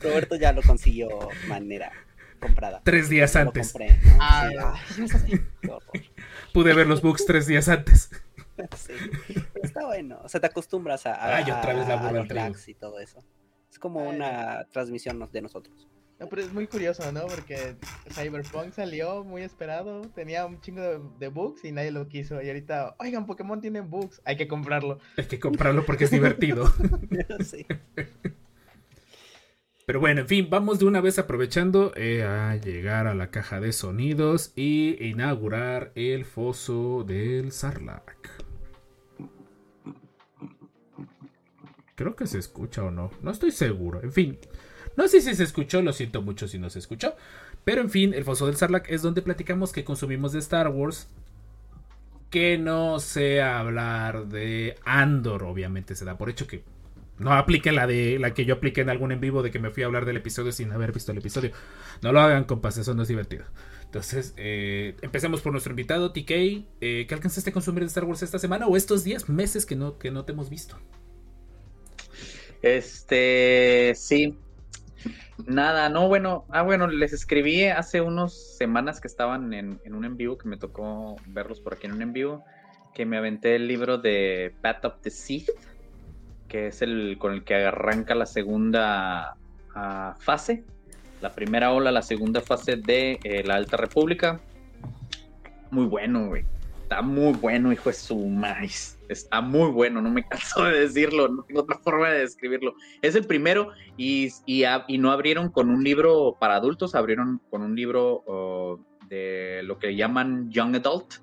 Roberto 0.00 0.34
ya 0.36 0.52
lo 0.52 0.62
consiguió 0.62 1.08
manera 1.48 1.92
comprada. 2.40 2.80
Tres 2.84 3.08
días 3.08 3.34
Lo 3.36 3.40
antes. 3.42 3.72
compré, 3.72 3.96
¿no? 4.04 4.16
Ah. 4.18 4.74
Sí, 4.94 5.02
ay, 5.12 5.40
qué 5.62 5.68
horror. 5.70 5.80
Pude 6.52 6.74
ver 6.74 6.86
los 6.88 7.02
bugs 7.02 7.24
tres 7.24 7.46
días 7.46 7.68
antes. 7.68 8.10
Sí, 8.76 8.92
pero 9.52 9.64
está 9.64 9.86
bueno. 9.86 10.20
O 10.22 10.28
sea, 10.28 10.40
te 10.40 10.46
acostumbras 10.46 11.06
a, 11.06 11.14
a, 11.14 11.36
Ay, 11.36 11.44
otra 11.50 11.74
vez 11.74 11.88
la 11.88 12.08
a- 12.08 12.12
los 12.12 12.28
lags 12.28 12.68
y 12.68 12.74
todo 12.74 12.98
eso. 13.00 13.24
Es 13.70 13.78
como 13.78 14.08
Ay, 14.08 14.16
una 14.16 14.66
transmisión 14.72 15.28
de 15.32 15.42
nosotros. 15.42 15.88
No, 16.18 16.28
pero 16.28 16.42
es 16.42 16.52
muy 16.52 16.66
curioso, 16.66 17.10
¿no? 17.12 17.26
Porque 17.26 17.76
Cyberpunk 18.10 18.74
salió 18.74 19.24
muy 19.24 19.40
esperado, 19.42 20.02
tenía 20.14 20.44
un 20.44 20.60
chingo 20.60 20.82
de, 20.82 21.00
de 21.18 21.28
bugs 21.28 21.64
y 21.64 21.72
nadie 21.72 21.92
lo 21.92 22.08
quiso. 22.08 22.42
Y 22.42 22.48
ahorita, 22.48 22.94
oigan, 22.98 23.24
Pokémon 23.24 23.58
tienen 23.62 23.88
bugs, 23.88 24.20
hay 24.26 24.36
que 24.36 24.46
comprarlo. 24.46 24.98
Hay 25.16 25.24
que 25.24 25.40
comprarlo 25.40 25.86
porque 25.86 26.04
es 26.04 26.10
divertido. 26.10 26.70
Sí. 27.42 27.64
Pero 29.86 29.98
bueno, 29.98 30.20
en 30.20 30.28
fin, 30.28 30.48
vamos 30.50 30.78
de 30.78 30.84
una 30.84 31.00
vez 31.00 31.18
aprovechando 31.18 31.92
eh, 31.96 32.22
a 32.22 32.54
llegar 32.56 33.06
a 33.06 33.14
la 33.14 33.30
caja 33.30 33.58
de 33.60 33.72
sonidos 33.72 34.52
y 34.54 35.02
inaugurar 35.04 35.90
el 35.96 36.24
foso 36.26 37.02
del 37.02 37.50
Sarlacc. 37.50 38.28
Creo 42.00 42.16
que 42.16 42.26
se 42.26 42.38
escucha 42.38 42.82
o 42.82 42.90
no, 42.90 43.10
no 43.20 43.30
estoy 43.30 43.50
seguro. 43.50 44.00
En 44.02 44.10
fin, 44.10 44.38
no 44.96 45.06
sé 45.06 45.20
si 45.20 45.34
se 45.34 45.44
escuchó, 45.44 45.82
lo 45.82 45.92
siento 45.92 46.22
mucho 46.22 46.48
si 46.48 46.58
no 46.58 46.70
se 46.70 46.78
escuchó. 46.78 47.14
Pero 47.62 47.82
en 47.82 47.90
fin, 47.90 48.14
el 48.14 48.24
foso 48.24 48.46
del 48.46 48.56
Sarlacc 48.56 48.88
es 48.88 49.02
donde 49.02 49.20
platicamos 49.20 49.70
que 49.70 49.84
consumimos 49.84 50.32
de 50.32 50.38
Star 50.38 50.68
Wars. 50.68 51.10
Que 52.30 52.56
no 52.56 53.00
sea 53.00 53.58
hablar 53.58 54.28
de 54.28 54.76
Andor, 54.86 55.42
obviamente 55.42 55.94
se 55.94 56.06
da 56.06 56.16
por 56.16 56.30
hecho 56.30 56.46
que 56.46 56.64
no 57.18 57.34
apliquen 57.34 57.76
la 57.76 57.86
de 57.86 58.18
la 58.18 58.32
que 58.32 58.46
yo 58.46 58.54
apliqué 58.54 58.80
en 58.80 58.88
algún 58.88 59.12
en 59.12 59.20
vivo 59.20 59.42
de 59.42 59.50
que 59.50 59.58
me 59.58 59.68
fui 59.68 59.82
a 59.82 59.86
hablar 59.86 60.06
del 60.06 60.16
episodio 60.16 60.52
sin 60.52 60.72
haber 60.72 60.92
visto 60.92 61.12
el 61.12 61.18
episodio. 61.18 61.50
No 62.00 62.12
lo 62.12 62.20
hagan, 62.20 62.44
compas, 62.44 62.78
eso 62.78 62.94
no 62.94 63.02
es 63.02 63.08
divertido. 63.08 63.44
Entonces, 63.84 64.32
eh, 64.38 64.96
empecemos 65.02 65.42
por 65.42 65.52
nuestro 65.52 65.72
invitado, 65.72 66.12
TK. 66.12 66.30
Eh, 66.30 67.04
¿Qué 67.06 67.14
alcanzaste 67.14 67.50
a 67.50 67.52
consumir 67.52 67.82
de 67.82 67.88
Star 67.88 68.04
Wars 68.04 68.22
esta 68.22 68.38
semana 68.38 68.66
o 68.68 68.78
estos 68.78 69.04
días, 69.04 69.28
meses 69.28 69.66
que 69.66 69.76
no, 69.76 69.98
que 69.98 70.10
no 70.10 70.24
te 70.24 70.32
hemos 70.32 70.48
visto? 70.48 70.78
Este, 72.62 73.92
sí. 73.94 74.36
Nada, 75.46 75.88
no, 75.88 76.08
bueno, 76.08 76.44
ah, 76.50 76.62
bueno, 76.62 76.86
les 76.86 77.12
escribí 77.12 77.64
hace 77.64 78.00
unas 78.00 78.56
semanas 78.58 79.00
que 79.00 79.08
estaban 79.08 79.52
en, 79.54 79.80
en 79.84 79.94
un 79.94 80.04
en 80.04 80.16
vivo, 80.16 80.36
que 80.36 80.48
me 80.48 80.56
tocó 80.56 81.16
verlos 81.26 81.60
por 81.60 81.74
aquí 81.74 81.86
en 81.86 81.94
un 81.94 82.02
en 82.02 82.12
vivo, 82.12 82.44
que 82.94 83.06
me 83.06 83.16
aventé 83.16 83.56
el 83.56 83.66
libro 83.66 83.98
de 83.98 84.54
Path 84.60 84.84
of 84.84 85.00
the 85.00 85.10
Sith, 85.10 85.48
que 86.48 86.66
es 86.66 86.82
el 86.82 87.16
con 87.18 87.32
el 87.32 87.44
que 87.44 87.54
arranca 87.54 88.14
la 88.14 88.26
segunda 88.26 89.36
ah, 89.74 90.16
fase, 90.18 90.64
la 91.22 91.34
primera 91.34 91.72
ola, 91.72 91.90
la 91.90 92.02
segunda 92.02 92.40
fase 92.40 92.76
de 92.76 93.18
eh, 93.24 93.42
la 93.44 93.54
Alta 93.54 93.76
República. 93.76 94.40
Muy 95.70 95.86
bueno, 95.86 96.26
güey. 96.28 96.44
Está 96.82 97.02
muy 97.02 97.32
bueno, 97.34 97.72
hijo 97.72 97.88
de 97.88 97.94
su 97.94 98.16
maíz. 98.16 98.99
Está 99.10 99.40
muy 99.40 99.70
bueno, 99.70 100.00
no 100.00 100.10
me 100.10 100.24
canso 100.28 100.64
de 100.64 100.80
decirlo, 100.80 101.28
no 101.28 101.42
tengo 101.42 101.60
otra 101.62 101.78
forma 101.78 102.10
de 102.10 102.20
describirlo. 102.20 102.74
Es 103.02 103.14
el 103.14 103.26
primero 103.26 103.70
y, 103.96 104.28
y, 104.46 104.64
a- 104.64 104.84
y 104.88 104.98
no 104.98 105.10
abrieron 105.10 105.50
con 105.50 105.68
un 105.68 105.82
libro 105.84 106.36
para 106.40 106.56
adultos, 106.56 106.94
abrieron 106.94 107.40
con 107.50 107.62
un 107.62 107.74
libro 107.74 108.22
oh, 108.26 108.78
de 109.08 109.62
lo 109.64 109.78
que 109.78 109.96
llaman 109.96 110.50
Young 110.50 110.76
Adult 110.76 111.14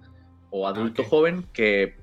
o 0.50 0.67
adulto 0.67 1.01
ok. 1.03 1.08
joven, 1.08 1.46
que 1.53 1.96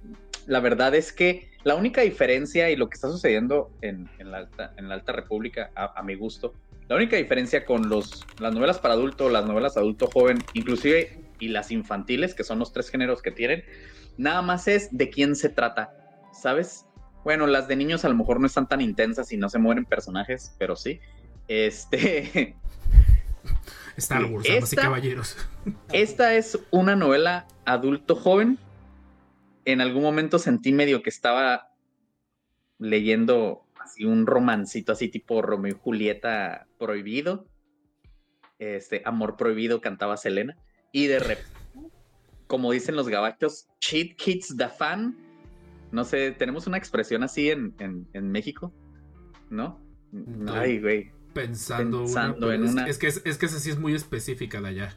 la 0.47 0.61
verdad 0.61 0.95
es 0.95 1.13
que 1.13 1.51
la 1.65 1.75
única 1.75 2.03
diferencia 2.03 2.71
y 2.71 2.77
lo 2.77 2.89
que 2.89 2.95
está 2.95 3.09
sucediendo 3.09 3.71
en, 3.81 4.09
en 4.19 4.31
la, 4.31 4.39
alta, 4.39 4.75
en 4.77 4.89
la 4.89 4.95
Alta 4.95 5.13
República, 5.13 5.71
a, 5.75 5.99
a 5.99 6.03
mi 6.03 6.15
gusto, 6.15 6.55
la 6.89 6.97
única 6.97 7.17
diferencia 7.17 7.65
con 7.65 7.89
los, 7.89 8.27
las 8.39 8.53
novelas 8.53 8.79
para 8.79 8.93
adulto, 8.95 9.31
las 9.31 9.47
novelas 9.47 9.77
adulto 9.79 10.07
joven, 10.07 10.37
inclusive 10.53 11.33
y 11.39 11.49
las 11.49 11.71
infantiles, 11.71 12.35
que 12.35 12.45
son 12.45 12.59
los 12.59 12.73
tres 12.73 12.91
géneros 12.91 13.23
que 13.23 13.31
tienen, 13.31 13.65
nada 14.17 14.43
más 14.43 14.69
es 14.69 14.89
de 14.97 15.11
quién 15.11 15.37
se 15.37 15.49
trata, 15.49 15.93
¿sabes? 16.33 16.87
Bueno, 17.25 17.47
las 17.47 17.69
de 17.69 17.77
niños 17.77 18.05
a 18.05 18.09
lo 18.09 18.15
mejor 18.15 18.41
no 18.41 18.47
están 18.47 18.69
tan 18.69 18.81
intensas 18.81 19.33
y 19.33 19.37
no 19.37 19.49
se 19.49 19.59
mueren 19.59 19.85
personajes, 19.85 20.55
pero 20.59 20.77
sí. 20.77 21.01
Este, 21.49 22.57
Star 23.97 24.25
Wars, 24.25 24.47
damas 24.47 24.49
y 24.49 24.53
esta- 24.75 24.83
caballeros. 24.83 25.37
esta 25.93 26.35
es 26.35 26.59
una 26.71 26.97
novela 26.97 27.47
adulto 27.65 28.15
joven. 28.17 28.59
En 29.65 29.81
algún 29.81 30.03
momento 30.03 30.39
sentí 30.39 30.73
medio 30.73 31.03
que 31.03 31.11
estaba 31.11 31.71
leyendo 32.79 33.67
así 33.81 34.05
un 34.05 34.27
romancito 34.27 34.93
así 34.93 35.09
tipo 35.09 35.41
Romeo 35.43 35.73
y 35.75 35.79
Julieta 35.81 36.67
prohibido. 36.79 37.47
Este, 38.59 39.03
Amor 39.05 39.37
prohibido 39.37 39.81
cantaba 39.81 40.17
Selena. 40.17 40.57
Y 40.93 41.07
de 41.07 41.19
repente, 41.19 41.51
como 42.55 42.71
dicen 42.71 42.95
los 42.95 43.09
gabachos, 43.09 43.67
Cheat 43.81 44.15
Kids 44.17 44.57
the 44.57 44.69
Fan. 44.69 45.17
No 45.91 46.05
sé, 46.05 46.31
tenemos 46.31 46.69
una 46.69 46.79
expresión 46.79 47.25
así 47.25 47.51
en, 47.51 47.75
en- 47.81 48.07
en 48.13 48.31
México, 48.31 48.73
¿no? 49.51 49.81
No. 50.13 50.53
Ay, 50.55 50.79
güey. 50.81 51.11
Pensando, 51.33 52.03
Pensando 52.03 52.53
en 52.53 52.63
es, 52.65 52.71
una. 52.71 52.87
es 52.87 52.97
que, 52.99 53.09
es, 53.09 53.23
es 53.25 53.39
que 53.39 53.47
esa 53.47 53.59
sí 53.59 53.71
es 53.71 53.79
muy 53.81 53.93
específica 53.93 54.61
de 54.61 54.69
allá. 54.69 54.97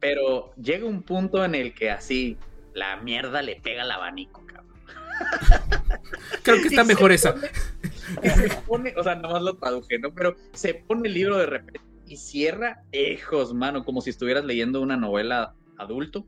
Pero 0.00 0.52
llega 0.56 0.84
un 0.84 1.04
punto 1.04 1.44
en 1.44 1.54
el 1.54 1.74
que 1.74 1.92
así 1.92 2.36
la 2.74 2.96
mierda 2.96 3.40
le 3.40 3.60
pega 3.60 3.82
al 3.82 3.90
abanico, 3.92 4.44
cabrón. 4.46 4.66
Creo 6.42 6.56
que 6.60 6.66
está 6.68 6.82
Y 6.82 6.86
mejor 6.86 7.10
se 7.10 7.14
esa. 7.14 7.34
pone- 7.34 7.50
se 8.48 8.48
pone, 8.66 8.94
o 8.96 9.02
sea, 9.04 9.14
nomás 9.14 9.42
lo 9.42 9.54
traduje, 9.56 9.98
¿no? 10.00 10.12
Pero 10.12 10.34
se 10.54 10.74
pone 10.74 11.06
el 11.06 11.14
libro 11.14 11.38
de 11.38 11.46
repente 11.46 11.80
y 12.08 12.16
cierra, 12.16 12.82
hijos, 12.92 13.52
mano, 13.54 13.84
como 13.84 14.00
si 14.00 14.10
estuvieras 14.10 14.44
leyendo 14.44 14.80
una 14.80 14.96
novela 14.96 15.54
adulto. 15.78 16.26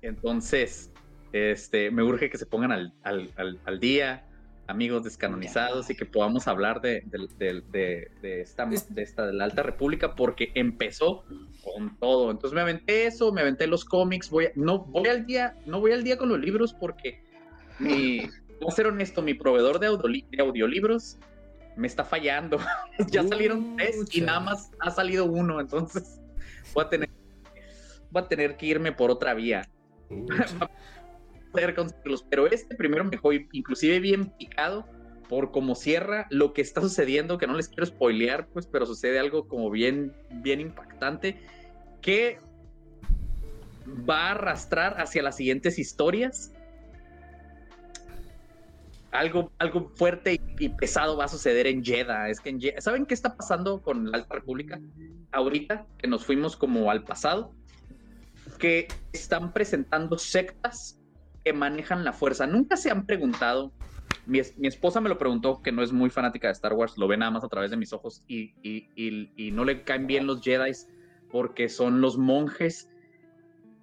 Entonces, 0.00 0.90
este, 1.32 1.90
me 1.90 2.02
urge 2.02 2.28
que 2.30 2.38
se 2.38 2.46
pongan 2.46 2.72
al, 2.72 2.92
al- 3.02 3.30
al- 3.36 3.60
al 3.64 3.80
día, 3.80 4.26
amigos 4.66 5.04
descanonizados, 5.04 5.90
y 5.90 5.94
que 5.96 6.04
podamos 6.06 6.48
hablar 6.48 6.80
de, 6.80 7.02
de- 7.06 7.62
de- 7.70 8.10
de- 8.20 8.40
esta, 8.40 8.64
Es- 8.70 8.92
de 8.94 9.02
esta, 9.02 9.26
de 9.26 9.32
la 9.32 9.44
Alta 9.44 9.62
República, 9.62 10.14
porque 10.14 10.50
empezó 10.54 11.24
con 11.62 11.96
todo. 11.98 12.30
Entonces 12.30 12.54
me 12.54 12.60
aventé 12.62 13.06
eso, 13.06 13.32
me 13.32 13.40
aventé 13.42 13.66
los 13.66 13.84
cómics, 13.84 14.30
voy 14.30 14.46
a- 14.46 14.52
no 14.56 14.80
voy 14.80 15.08
al 15.08 15.26
día, 15.26 15.56
no 15.66 15.80
voy 15.80 15.92
al 15.92 16.02
día 16.04 16.16
con 16.16 16.28
los 16.28 16.40
libros 16.40 16.74
porque 16.74 17.22
mi, 17.78 18.18
voy 18.60 18.68
a 18.68 18.70
ser 18.72 18.86
honesto, 18.88 19.22
mi 19.22 19.34
proveedor 19.34 19.78
de, 19.78 19.88
audioli- 19.88 20.26
de 20.30 20.42
audiolibros 20.42 21.18
me 21.76 21.86
está 21.86 22.04
fallando. 22.04 22.58
ya 23.10 23.22
salieron 23.26 23.76
tres 23.76 23.96
y 24.12 24.20
nada 24.20 24.40
más 24.40 24.70
ha 24.80 24.90
salido 24.90 25.24
uno, 25.26 25.60
entonces 25.60 26.20
voy 26.74 26.84
a 26.84 26.88
tener, 26.88 27.08
voy 28.12 28.22
a 28.22 28.28
tener 28.28 28.56
que 28.56 28.66
irme 28.66 28.92
por 28.92 29.10
otra 29.10 29.34
vía. 29.34 29.68
poder 31.52 31.74
conseguirlos. 31.74 32.24
Pero 32.30 32.46
este 32.46 32.76
primero 32.76 33.04
me 33.04 33.10
dejó 33.10 33.32
inclusive 33.32 34.00
bien 34.00 34.30
picado 34.38 34.86
por 35.28 35.50
cómo 35.50 35.74
cierra 35.74 36.26
lo 36.30 36.52
que 36.52 36.60
está 36.62 36.80
sucediendo, 36.80 37.38
que 37.38 37.46
no 37.46 37.54
les 37.54 37.68
quiero 37.68 37.86
spoilear, 37.86 38.46
pues, 38.48 38.66
pero 38.66 38.84
sucede 38.86 39.18
algo 39.18 39.48
como 39.48 39.70
bien, 39.70 40.14
bien 40.42 40.60
impactante, 40.60 41.40
que 42.02 42.38
va 44.08 44.28
a 44.28 44.30
arrastrar 44.32 45.00
hacia 45.00 45.22
las 45.22 45.36
siguientes 45.36 45.78
historias. 45.78 46.52
Algo, 49.10 49.52
algo 49.58 49.92
fuerte 49.94 50.34
y, 50.34 50.40
y 50.64 50.68
pesado 50.70 51.18
va 51.18 51.26
a 51.26 51.28
suceder 51.28 51.66
en 51.66 51.84
Jeddah. 51.84 52.30
Es 52.30 52.40
que 52.40 52.48
en 52.48 52.58
Jeddah- 52.60 52.80
¿Saben 52.80 53.04
qué 53.04 53.12
está 53.12 53.36
pasando 53.36 53.82
con 53.82 54.10
la 54.10 54.18
Alta 54.18 54.34
República? 54.36 54.80
Ahorita 55.32 55.86
que 55.98 56.08
nos 56.08 56.24
fuimos 56.24 56.56
como 56.56 56.90
al 56.90 57.04
pasado, 57.04 57.54
que 58.62 58.86
están 59.12 59.52
presentando 59.52 60.16
sectas 60.18 61.00
que 61.44 61.52
manejan 61.52 62.04
la 62.04 62.12
fuerza. 62.12 62.46
Nunca 62.46 62.76
se 62.76 62.92
han 62.92 63.04
preguntado. 63.06 63.72
Mi, 64.24 64.40
mi 64.56 64.68
esposa 64.68 65.00
me 65.00 65.08
lo 65.08 65.18
preguntó, 65.18 65.60
que 65.62 65.72
no 65.72 65.82
es 65.82 65.90
muy 65.90 66.10
fanática 66.10 66.46
de 66.46 66.52
Star 66.52 66.72
Wars, 66.72 66.96
lo 66.96 67.08
ve 67.08 67.16
nada 67.16 67.32
más 67.32 67.42
a 67.42 67.48
través 67.48 67.72
de 67.72 67.76
mis 67.76 67.92
ojos 67.92 68.22
y, 68.28 68.54
y- 68.62 68.88
y- 68.94 69.32
y 69.36 69.50
no 69.50 69.64
le 69.64 69.82
caen 69.82 70.06
bien 70.06 70.28
los 70.28 70.42
Jedi 70.42 70.70
porque 71.28 71.68
son 71.68 72.00
los 72.00 72.16
monjes 72.18 72.88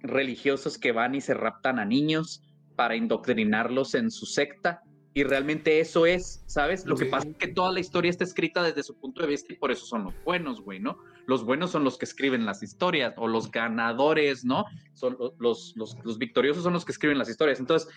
religiosos 0.00 0.78
que 0.78 0.92
van 0.92 1.14
y 1.14 1.20
se 1.20 1.34
raptan 1.34 1.78
a 1.78 1.84
niños 1.84 2.42
para 2.74 2.96
indoctrinarlos 2.96 3.94
en 3.94 4.10
su 4.10 4.24
secta. 4.24 4.82
Y 5.12 5.24
realmente 5.24 5.80
eso 5.80 6.06
es, 6.06 6.42
¿sabes? 6.46 6.86
Lo 6.86 6.96
que 6.96 7.04
pasa 7.06 7.28
es 7.28 7.36
que 7.36 7.48
toda 7.48 7.70
la 7.72 7.80
historia 7.80 8.10
está 8.10 8.24
escrita 8.24 8.62
desde 8.62 8.82
su 8.84 8.94
punto 8.96 9.20
de 9.20 9.28
vista 9.28 9.52
y 9.52 9.56
por 9.56 9.72
eso 9.72 9.84
son 9.84 10.04
los 10.04 10.14
buenos, 10.24 10.62
güey, 10.62 10.78
¿no? 10.80 10.96
Los 11.30 11.44
buenos 11.44 11.70
son 11.70 11.84
los 11.84 11.96
que 11.96 12.04
escriben 12.06 12.44
las 12.44 12.60
historias 12.62 13.14
o 13.16 13.28
los 13.28 13.52
ganadores, 13.52 14.44
¿no? 14.44 14.64
Son 14.94 15.16
lo- 15.18 15.32
los, 15.38 15.74
los, 15.76 16.18
victoriosos 16.18 16.64
son 16.64 16.72
los 16.72 16.84
que 16.84 16.90
escriben 16.90 17.18
las 17.18 17.28
historias. 17.28 17.60
Entonces, 17.60 17.88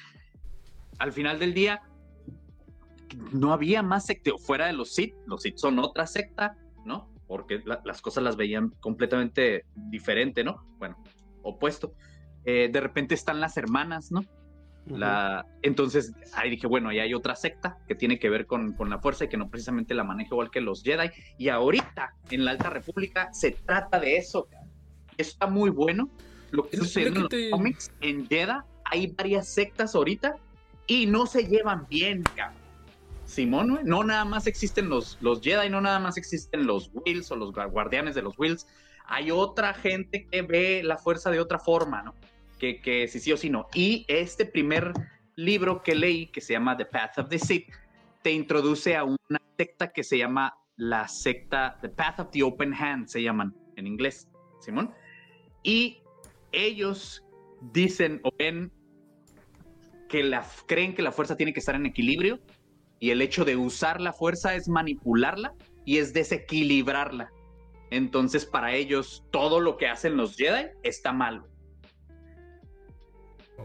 al 1.00 1.12
final 1.12 1.40
del 1.40 1.56
día, 1.56 1.82
no 3.32 3.52
había 3.52 3.82
más 3.82 4.06
secta 4.06 4.32
fuera 4.38 4.68
de 4.68 4.74
los 4.74 4.94
Sith. 4.94 5.16
Los 5.26 5.42
Sith 5.42 5.58
son 5.58 5.80
otra 5.80 6.06
secta, 6.06 6.56
¿no? 6.86 7.10
Porque 7.28 7.62
la- 7.66 7.82
las 7.86 8.02
cosas 8.02 8.24
las 8.24 8.36
veían 8.38 8.70
completamente 8.80 9.66
diferente, 9.76 10.44
¿no? 10.44 10.64
Bueno, 10.78 10.96
opuesto. 11.42 11.94
Eh, 12.46 12.70
de 12.72 12.80
repente 12.82 13.16
están 13.16 13.40
las 13.40 13.58
hermanas, 13.58 14.12
¿no? 14.12 14.22
La, 14.86 15.46
entonces 15.62 16.12
ahí 16.34 16.50
dije, 16.50 16.68
bueno, 16.68 16.90
ahí 16.90 17.00
hay 17.00 17.14
otra 17.14 17.36
secta 17.38 17.78
que 17.88 17.96
tiene 17.96 18.20
que 18.20 18.30
ver 18.30 18.46
con, 18.46 18.74
con 18.74 18.90
la 18.90 19.00
fuerza 19.00 19.24
y 19.26 19.28
que 19.30 19.38
no 19.38 19.50
precisamente 19.50 19.94
la 19.94 20.04
maneja 20.04 20.30
igual 20.34 20.52
que 20.52 20.60
los 20.60 20.84
Jedi. 20.84 21.10
Y 21.38 21.48
ahorita 21.50 22.16
en 22.32 22.44
la 22.44 22.52
Alta 22.52 22.70
República 22.70 23.30
se 23.34 23.52
trata 23.52 23.98
de 24.00 24.18
eso. 24.18 24.48
Está 25.18 25.48
muy 25.48 25.70
bueno. 25.70 26.10
Lo 26.52 26.68
que 26.68 26.78
sucede 26.78 27.08
en 27.08 27.14
los 27.22 27.30
te- 27.30 27.50
cómics 27.50 27.92
en 28.02 28.28
Jeddah 28.28 28.66
hay 28.86 29.08
varias 29.08 29.48
sectas 29.48 29.96
ahorita 29.96 30.36
y 30.86 31.06
no 31.06 31.26
se 31.28 31.46
llevan 31.48 31.88
bien, 31.90 32.22
cabrón. 32.36 32.62
Simón, 33.26 33.80
no 33.86 34.04
nada 34.04 34.26
más 34.26 34.48
existen 34.48 34.90
los, 34.90 35.18
los 35.22 35.42
Jedi, 35.42 35.70
no 35.70 35.80
nada 35.82 36.00
más 36.00 36.18
existen 36.18 36.68
los 36.68 36.92
Wills 36.94 37.32
o 37.32 37.36
los 37.38 37.52
gua- 37.54 37.72
guardianes 37.72 38.16
de 38.16 38.22
los 38.22 38.38
Wills. 38.38 38.68
Hay 39.06 39.32
otra 39.32 39.74
gente 39.74 40.28
que 40.30 40.42
ve 40.42 40.82
la 40.84 40.98
fuerza 40.98 41.32
de 41.32 41.40
otra 41.40 41.58
forma, 41.58 42.04
¿no? 42.04 42.14
Que, 42.64 42.80
que 42.80 43.10
si 43.10 43.20
sí 43.20 43.30
o 43.34 43.36
si 43.36 43.50
no. 43.50 43.68
Y 43.74 44.06
este 44.08 44.46
primer 44.46 44.94
libro 45.36 45.84
que 45.84 45.96
leí, 45.96 46.28
que 46.28 46.40
se 46.40 46.54
llama 46.54 46.78
The 46.78 46.86
Path 46.86 47.20
of 47.20 47.28
the 47.28 47.38
Sith, 47.38 47.68
te 48.22 48.32
introduce 48.32 48.96
a 48.96 49.04
una 49.04 49.42
secta 49.58 49.92
que 49.92 50.02
se 50.02 50.18
llama 50.18 50.58
la 50.78 51.10
secta 51.10 51.78
The 51.82 51.90
Path 51.90 52.22
of 52.22 52.32
the 52.32 52.42
Open 52.42 52.74
Hand, 52.74 53.08
se 53.08 53.22
llaman 53.22 53.54
en 53.76 53.86
inglés, 53.86 54.30
Simón. 54.62 54.94
Y 55.62 56.04
ellos 56.54 57.26
dicen 57.74 58.22
o 58.24 58.32
ven 58.40 58.72
que 60.08 60.24
la, 60.24 60.48
creen 60.66 60.96
que 60.96 61.02
la 61.02 61.12
fuerza 61.12 61.36
tiene 61.36 61.52
que 61.52 61.60
estar 61.60 61.76
en 61.76 61.86
equilibrio 61.86 62.40
y 62.98 63.10
el 63.10 63.22
hecho 63.22 63.44
de 63.44 63.58
usar 63.58 64.00
la 64.00 64.14
fuerza 64.14 64.56
es 64.56 64.70
manipularla 64.70 65.54
y 65.84 65.98
es 65.98 66.14
desequilibrarla. 66.14 67.30
Entonces, 67.92 68.46
para 68.46 68.74
ellos, 68.74 69.26
todo 69.34 69.60
lo 69.60 69.76
que 69.76 69.88
hacen 69.90 70.16
los 70.16 70.38
Jedi 70.38 70.68
está 70.84 71.12
mal. 71.12 71.44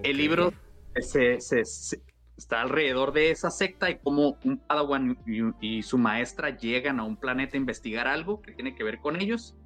El 0.02 0.16
libro 0.16 0.52
se, 1.00 1.40
se- 1.40 1.64
se- 1.64 2.00
está 2.36 2.60
alrededor 2.62 3.12
de 3.12 3.30
esa 3.30 3.50
secta 3.50 3.90
y 3.90 3.98
cómo 3.98 4.38
un 4.44 4.58
Padawan 4.58 5.18
y, 5.26 5.78
y 5.78 5.82
su 5.82 5.98
maestra 5.98 6.56
llegan 6.56 7.00
a 7.00 7.04
un 7.04 7.16
planeta 7.16 7.56
a 7.56 7.58
investigar 7.58 8.06
algo 8.06 8.40
que 8.40 8.52
tiene 8.52 8.74
que 8.74 8.84
ver 8.84 8.98
con 9.00 9.20
ellos. 9.20 9.56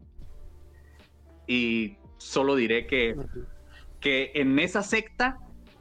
Y 1.47 1.97
solo 2.19 2.57
diré 2.57 2.87
que, 2.87 3.15
que 4.01 4.31
en 4.35 4.59
esa 4.59 4.83
secta 4.83 5.39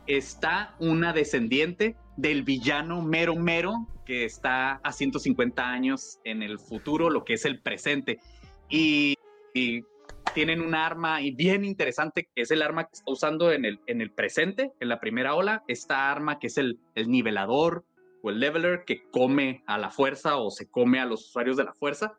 está 0.08 0.76
una 0.80 1.14
descendiente 1.14 1.96
del 2.18 2.44
villano 2.44 3.02
mero 3.02 3.36
mero 3.36 3.88
que 4.06 4.26
está 4.26 4.74
a 4.84 4.92
150 4.92 5.64
años 5.70 6.20
en 6.26 6.44
el 6.44 6.60
futuro, 6.60 7.10
lo 7.10 7.24
que 7.24 7.34
es 7.36 7.46
el 7.46 7.62
presente. 7.62 8.20
Y, 8.70 9.16
y 9.54 9.84
tienen 10.34 10.62
un 10.62 10.76
arma 10.76 11.22
y 11.22 11.32
bien 11.32 11.66
interesante 11.66 12.30
es 12.36 12.52
el 12.52 12.62
arma 12.62 12.86
que 12.86 12.94
está 12.94 13.12
usando 13.12 13.52
en 13.52 13.66
el, 13.66 13.80
en 13.88 14.02
el 14.02 14.12
presente, 14.12 14.72
en 14.80 14.90
la 14.90 15.00
primera 15.00 15.36
ola, 15.36 15.64
esta 15.68 16.12
arma 16.12 16.40
que 16.40 16.48
es 16.48 16.58
el, 16.58 16.80
el 16.96 17.10
nivelador 17.10 17.86
o 18.22 18.30
el 18.30 18.40
leveler 18.40 18.84
que 18.86 19.04
come 19.10 19.64
a 19.66 19.78
la 19.78 19.90
fuerza 19.90 20.38
o 20.38 20.52
se 20.52 20.70
come 20.70 21.00
a 21.00 21.06
los 21.06 21.28
usuarios 21.28 21.58
de 21.58 21.64
la 21.66 21.74
fuerza. 21.74 22.18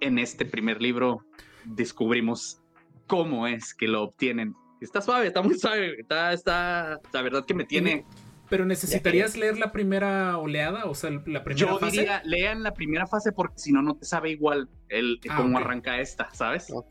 En 0.00 0.18
este 0.18 0.44
primer 0.44 0.80
libro 0.80 1.24
descubrimos 1.64 2.62
cómo 3.06 3.46
es 3.46 3.74
que 3.74 3.88
lo 3.88 4.02
obtienen. 4.02 4.54
Está 4.80 5.02
suave, 5.02 5.26
está 5.26 5.42
muy 5.42 5.58
suave, 5.58 6.00
está, 6.00 6.32
está, 6.32 7.00
la 7.12 7.22
verdad 7.22 7.44
que 7.44 7.54
me 7.54 7.64
tiene... 7.64 8.04
Pero 8.50 8.66
necesitarías 8.66 9.36
leer 9.36 9.58
la 9.58 9.70
primera 9.72 10.36
oleada, 10.36 10.84
o 10.86 10.94
sea, 10.94 11.10
la 11.10 11.44
primera 11.44 11.54
Yo 11.54 11.78
fase. 11.78 11.96
diría, 11.98 12.20
lean 12.24 12.62
la 12.62 12.74
primera 12.74 13.06
fase 13.06 13.30
porque 13.32 13.58
si 13.58 13.72
no, 13.72 13.80
no 13.80 13.94
te 13.96 14.04
sabe 14.04 14.30
igual 14.30 14.68
el, 14.88 15.20
Ah, 15.28 15.36
cómo 15.36 15.56
ok. 15.58 15.64
arranca 15.64 16.00
esta, 16.00 16.28
¿sabes? 16.34 16.68
Ok. 16.72 16.86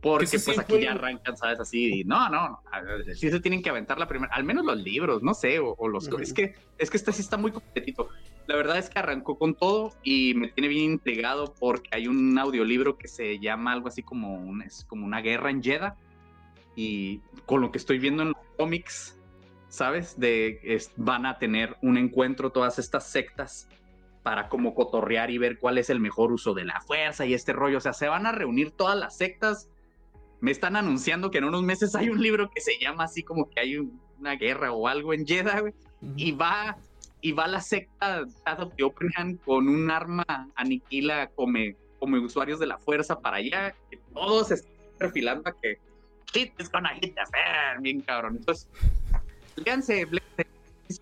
Porque 0.00 0.26
pues 0.30 0.44
sí 0.44 0.52
aquí 0.56 0.72
fue- 0.74 0.82
ya 0.84 0.92
arrancan, 0.92 1.36
¿sabes? 1.36 1.58
Así, 1.60 2.00
y 2.00 2.04
no, 2.04 2.28
no, 2.30 2.48
no, 2.50 3.14
sí 3.14 3.30
se 3.30 3.40
tienen 3.40 3.62
que 3.62 3.68
aventar 3.70 3.98
la 3.98 4.06
primera, 4.06 4.32
al 4.32 4.44
menos 4.44 4.64
los 4.64 4.78
libros, 4.80 5.22
no 5.24 5.34
sé, 5.34 5.58
o, 5.58 5.74
o 5.76 5.88
los... 5.88 6.06
Ujú. 6.06 6.18
Es 6.20 6.32
que, 6.32 6.54
es 6.78 6.88
que 6.88 6.96
este 6.96 7.12
sí 7.12 7.20
está 7.20 7.36
muy 7.36 7.50
completito. 7.50 8.08
La 8.46 8.54
verdad 8.56 8.78
es 8.78 8.88
que 8.88 8.98
arrancó 9.00 9.36
con 9.36 9.54
todo 9.56 9.92
y 10.04 10.34
me 10.34 10.48
tiene 10.48 10.68
bien 10.68 10.84
intrigado 10.92 11.52
porque 11.58 11.90
hay 11.92 12.06
un 12.06 12.38
audiolibro 12.38 12.96
que 12.96 13.08
se 13.08 13.40
llama 13.40 13.72
algo 13.72 13.88
así 13.88 14.02
como, 14.04 14.34
un, 14.36 14.62
es 14.62 14.84
como 14.84 15.04
una 15.04 15.20
guerra 15.20 15.50
en 15.50 15.62
Jeddah 15.62 15.96
y 16.76 17.20
con 17.44 17.60
lo 17.60 17.72
que 17.72 17.78
estoy 17.78 17.98
viendo 17.98 18.22
en 18.22 18.28
los 18.28 18.36
cómics, 18.56 19.17
¿sabes? 19.68 20.18
De 20.18 20.60
es- 20.62 20.92
van 20.96 21.26
a 21.26 21.38
tener 21.38 21.76
un 21.82 21.96
encuentro 21.98 22.50
todas 22.50 22.78
estas 22.78 23.06
sectas 23.08 23.68
para 24.22 24.48
como 24.48 24.74
cotorrear 24.74 25.30
y 25.30 25.38
ver 25.38 25.58
cuál 25.58 25.78
es 25.78 25.90
el 25.90 26.00
mejor 26.00 26.32
uso 26.32 26.52
de 26.54 26.64
la 26.64 26.80
fuerza 26.80 27.24
y 27.26 27.34
este 27.34 27.52
rollo. 27.52 27.78
O 27.78 27.80
sea, 27.80 27.92
se 27.92 28.08
van 28.08 28.26
a 28.26 28.32
reunir 28.32 28.70
todas 28.72 28.96
las 28.98 29.16
sectas. 29.16 29.68
Me 30.40 30.50
están 30.50 30.76
anunciando 30.76 31.30
que 31.30 31.38
en 31.38 31.44
unos 31.44 31.62
meses 31.62 31.94
hay 31.94 32.08
un 32.10 32.20
libro 32.20 32.50
que 32.50 32.60
se 32.60 32.78
llama 32.78 33.04
así 33.04 33.22
como 33.22 33.48
que 33.48 33.60
hay 33.60 33.76
un- 33.78 34.00
una 34.18 34.34
guerra 34.36 34.72
o 34.72 34.86
algo 34.88 35.12
en 35.14 35.26
Jeddah, 35.26 35.60
güey. 35.60 35.72
Ujú. 36.02 36.12
Y 36.16 36.32
va, 36.32 36.76
y 37.20 37.32
va 37.32 37.46
la 37.46 37.60
secta 37.60 38.22
of 38.58 38.74
the 38.76 38.82
Open 38.84 39.36
con 39.44 39.68
un 39.68 39.90
arma 39.90 40.24
aniquila 40.56 41.28
come, 41.34 41.76
come 41.98 42.18
usuarios 42.18 42.58
de 42.60 42.66
la 42.66 42.78
fuerza 42.78 43.18
para 43.20 43.38
allá. 43.38 43.74
Que 43.90 43.98
todos 44.12 44.50
están 44.50 44.72
perfilando 44.98 45.48
a 45.48 45.52
que 45.60 45.78
hit 46.32 46.52
is 46.60 46.70
gonna 46.70 46.90
hit 46.90 47.14
the 47.14 47.22
fan, 47.30 47.82
bien 47.82 48.00
cabrón. 48.02 48.36
Entonces, 48.36 48.68
léanse, 49.64 50.06
léanse, 50.06 50.46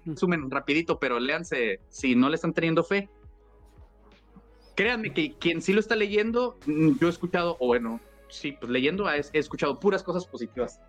resumen 0.04 0.50
rapidito, 0.50 0.98
pero 0.98 1.18
léanse 1.20 1.80
si 1.88 2.14
no 2.14 2.28
le 2.28 2.34
están 2.36 2.52
teniendo 2.52 2.82
fe. 2.84 3.08
Créanme 4.74 5.12
que 5.14 5.32
quien 5.38 5.62
sí 5.62 5.72
lo 5.72 5.80
está 5.80 5.96
leyendo, 5.96 6.58
yo 6.66 7.06
he 7.06 7.10
escuchado, 7.10 7.56
o 7.60 7.66
bueno, 7.68 7.98
sí, 8.28 8.52
pues 8.52 8.70
leyendo 8.70 9.10
he, 9.10 9.22
he 9.32 9.38
escuchado 9.38 9.80
puras 9.80 10.02
cosas 10.02 10.26
positivas. 10.26 10.80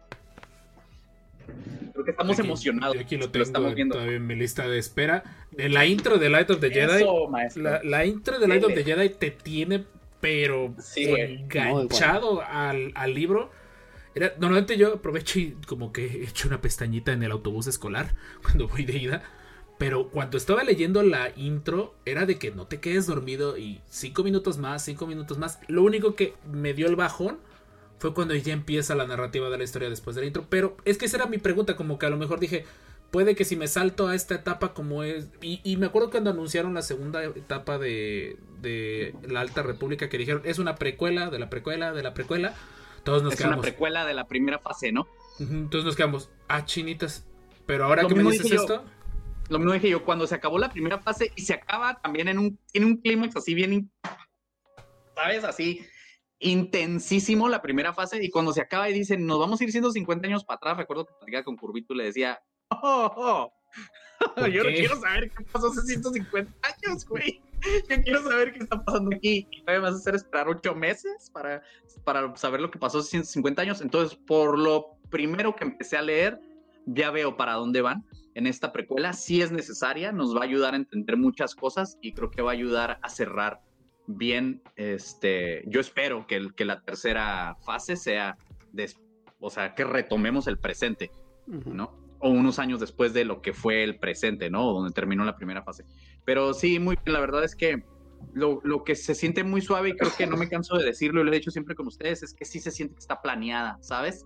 Creo 1.93 2.03
que 2.03 2.11
estamos 2.11 2.37
Aquí- 2.37 2.47
emocionados. 2.47 2.95
yo 2.95 3.01
Aquí 3.01 3.15
lo 3.17 3.29
tengo 3.31 3.43
estamos 3.43 3.73
viendo. 3.75 3.95
todavía 3.95 4.17
en 4.17 4.27
mi 4.27 4.35
lista 4.35 4.67
de 4.67 4.77
espera. 4.77 5.23
La 5.51 5.85
intro 5.85 6.17
de 6.17 6.29
Light 6.29 6.49
of 6.49 6.59
the 6.59 6.69
Jedi. 6.69 7.03
Eso. 7.03 7.29
La, 7.61 7.81
la 7.83 8.05
intro 8.05 8.37
de 8.39 8.47
Light 8.47 8.63
of 8.65 8.73
the. 8.73 8.83
Jedi 8.83 9.09
te 9.09 9.31
tiene, 9.31 9.85
pero 10.19 10.73
Sí, 10.79 11.05
enganchado 11.05 12.41
al, 12.41 12.91
al 12.95 13.13
libro. 13.13 13.49
Era, 14.17 14.33
normalmente 14.39 14.77
yo 14.77 14.95
aprovecho 14.95 15.39
y 15.39 15.55
como 15.67 15.93
que 15.93 16.23
echo 16.23 16.47
una 16.47 16.59
pestañita 16.59 17.13
en 17.13 17.21
el 17.21 17.31
autobús 17.31 17.67
escolar 17.67 18.15
cuando 18.41 18.67
voy 18.67 18.85
de 18.85 18.97
ida. 18.97 19.23
Pero 19.77 20.09
cuando 20.09 20.37
estaba 20.37 20.63
leyendo 20.63 21.03
la 21.03 21.31
intro, 21.35 21.93
era 22.03 22.25
de 22.25 22.39
que 22.39 22.49
no 22.49 22.65
te 22.65 22.79
quedes 22.79 23.05
dormido 23.05 23.59
y 23.59 23.81
cinco 23.89 24.23
minutos 24.23 24.57
más, 24.57 24.83
cinco 24.83 25.05
minutos 25.05 25.37
más. 25.37 25.59
Lo 25.67 25.83
único 25.83 26.15
que 26.15 26.33
me 26.51 26.73
dio 26.73 26.87
el 26.87 26.95
bajón 26.95 27.37
fue 27.99 28.15
cuando 28.15 28.33
ya 28.33 28.53
empieza 28.53 28.95
la 28.95 29.05
narrativa 29.05 29.51
de 29.51 29.57
la 29.59 29.63
historia 29.63 29.87
después 29.87 30.15
de 30.15 30.23
la 30.23 30.27
intro. 30.27 30.47
Pero 30.49 30.77
es 30.83 30.97
que 30.97 31.05
esa 31.05 31.17
era 31.17 31.27
mi 31.27 31.37
pregunta, 31.37 31.75
como 31.75 31.99
que 31.99 32.07
a 32.07 32.09
lo 32.09 32.17
mejor 32.17 32.39
dije, 32.39 32.65
puede 33.11 33.35
que 33.35 33.45
si 33.45 33.55
me 33.55 33.67
salto 33.67 34.07
a 34.07 34.15
esta 34.15 34.33
etapa 34.33 34.73
como 34.73 35.03
es... 35.03 35.29
Y, 35.41 35.61
y 35.63 35.77
me 35.77 35.85
acuerdo 35.85 36.09
cuando 36.09 36.31
anunciaron 36.31 36.73
la 36.73 36.81
segunda 36.81 37.23
etapa 37.23 37.77
de, 37.77 38.37
de 38.61 39.13
la 39.27 39.41
Alta 39.41 39.61
República 39.61 40.09
que 40.09 40.17
dijeron, 40.17 40.41
es 40.43 40.57
una 40.57 40.75
precuela 40.75 41.29
de 41.29 41.37
la 41.37 41.51
precuela 41.51 41.93
de 41.93 42.01
la 42.03 42.15
precuela. 42.15 42.55
Todos 43.07 43.23
nos 43.23 43.35
es 43.35 43.39
una 43.39 43.61
precuela 43.61 44.05
de 44.05 44.13
la 44.13 44.27
primera 44.27 44.59
fase, 44.59 44.91
¿no? 44.91 45.07
Entonces 45.39 45.85
nos 45.85 45.95
quedamos, 45.95 46.29
ah, 46.49 46.65
chinitas. 46.65 47.25
Pero 47.65 47.85
ahora 47.85 48.01
Lo 48.01 48.09
que 48.09 48.15
me 48.15 48.31
dices 48.31 48.51
yo. 48.51 48.59
esto... 48.59 48.83
Lo 49.47 49.59
mismo 49.59 49.71
dije 49.71 49.87
yo, 49.87 50.03
cuando 50.03 50.27
se 50.27 50.35
acabó 50.35 50.59
la 50.59 50.69
primera 50.69 50.99
fase 50.99 51.31
y 51.37 51.43
se 51.43 51.53
acaba 51.53 52.01
también 52.01 52.27
en 52.27 52.37
un, 52.37 52.59
tiene 52.69 52.85
un 52.85 52.97
clímax 52.97 53.37
así 53.37 53.53
bien, 53.53 53.89
¿sabes? 55.15 55.45
Así 55.45 55.87
intensísimo 56.39 57.47
la 57.47 57.61
primera 57.61 57.93
fase 57.93 58.21
y 58.21 58.29
cuando 58.29 58.51
se 58.51 58.59
acaba 58.59 58.89
y 58.89 58.93
dicen, 58.93 59.25
nos 59.25 59.39
vamos 59.39 59.61
a 59.61 59.63
ir 59.63 59.71
150 59.71 60.27
años 60.27 60.43
para 60.43 60.57
atrás, 60.57 60.75
recuerdo 60.75 61.05
que 61.05 61.13
platicaba 61.13 61.45
con 61.45 61.55
Curvito 61.55 61.93
y 61.93 61.97
le 61.99 62.03
decía, 62.03 62.41
oh, 62.67 63.09
oh, 63.15 63.53
¿Por 64.35 64.49
yo 64.49 64.65
no 64.65 64.69
quiero 64.69 64.99
saber 64.99 65.31
qué 65.31 65.45
pasó 65.45 65.67
hace 65.67 65.81
150 65.83 66.53
años, 66.61 67.05
güey. 67.05 67.41
Yo 67.89 68.03
quiero 68.03 68.23
saber 68.23 68.53
qué 68.53 68.59
está 68.59 68.83
pasando 68.83 69.15
aquí. 69.15 69.47
Todavía 69.65 69.79
me 69.81 69.89
vas 69.89 69.93
a 69.93 69.97
hacer 69.97 70.15
esperar 70.15 70.47
ocho 70.49 70.75
meses 70.75 71.29
para, 71.33 71.61
para 72.03 72.35
saber 72.35 72.61
lo 72.61 72.69
que 72.71 72.79
pasó 72.79 72.99
hace 72.99 73.09
150 73.11 73.61
años. 73.61 73.81
Entonces, 73.81 74.17
por 74.27 74.57
lo 74.57 74.97
primero 75.09 75.55
que 75.55 75.63
empecé 75.65 75.97
a 75.97 76.01
leer, 76.01 76.39
ya 76.85 77.11
veo 77.11 77.35
para 77.37 77.53
dónde 77.53 77.81
van 77.81 78.05
en 78.35 78.47
esta 78.47 78.71
precuela. 78.71 79.13
Sí 79.13 79.41
es 79.41 79.51
necesaria, 79.51 80.11
nos 80.11 80.35
va 80.35 80.41
a 80.41 80.43
ayudar 80.43 80.73
a 80.73 80.77
entender 80.77 81.17
muchas 81.17 81.55
cosas 81.55 81.97
y 82.01 82.13
creo 82.13 82.29
que 82.31 82.41
va 82.41 82.51
a 82.51 82.53
ayudar 82.53 82.99
a 83.01 83.09
cerrar 83.09 83.59
bien. 84.05 84.61
Este, 84.75 85.63
yo 85.67 85.79
espero 85.81 86.27
que, 86.27 86.35
el- 86.35 86.53
que 86.55 86.63
la 86.65 86.81
tercera 86.81 87.55
fase 87.65 87.95
sea, 87.95 88.37
des- 88.71 88.99
o 89.39 89.49
sea, 89.49 89.75
que 89.75 89.83
retomemos 89.83 90.47
el 90.47 90.57
presente. 90.59 91.11
¿no? 91.73 91.93
O 92.19 92.29
unos 92.29 92.59
años 92.59 92.79
después 92.79 93.13
de 93.13 93.23
lo 93.23 93.41
que 93.41 93.53
fue 93.53 93.83
el 93.83 93.99
presente, 93.99 94.49
¿no? 94.49 94.65
Donde 94.73 94.91
terminó 94.91 95.23
la 95.23 95.35
primera 95.37 95.63
fase. 95.63 95.85
Pero 96.27 96.53
sí, 96.53 96.77
muy 96.77 96.97
bien, 97.05 97.13
la 97.13 97.21
verdad 97.21 97.45
es 97.45 97.55
que 97.55 97.83
lo, 98.33 98.59
lo 98.65 98.83
que 98.83 98.95
se 98.95 99.15
siente 99.15 99.45
muy 99.45 99.61
suave, 99.61 99.89
y 99.89 99.95
creo 99.95 100.11
que 100.13 100.27
no 100.27 100.35
me 100.35 100.49
canso 100.49 100.75
de 100.77 100.83
decirlo, 100.83 101.21
y 101.21 101.23
lo 101.23 101.31
he 101.31 101.35
dicho 101.35 101.51
siempre 101.51 101.73
con 101.73 101.87
ustedes, 101.87 102.21
es 102.21 102.33
que 102.33 102.43
sí 102.43 102.59
se 102.59 102.69
siente 102.69 102.95
que 102.95 102.99
está 102.99 103.21
planeada, 103.21 103.77
¿sabes? 103.79 104.25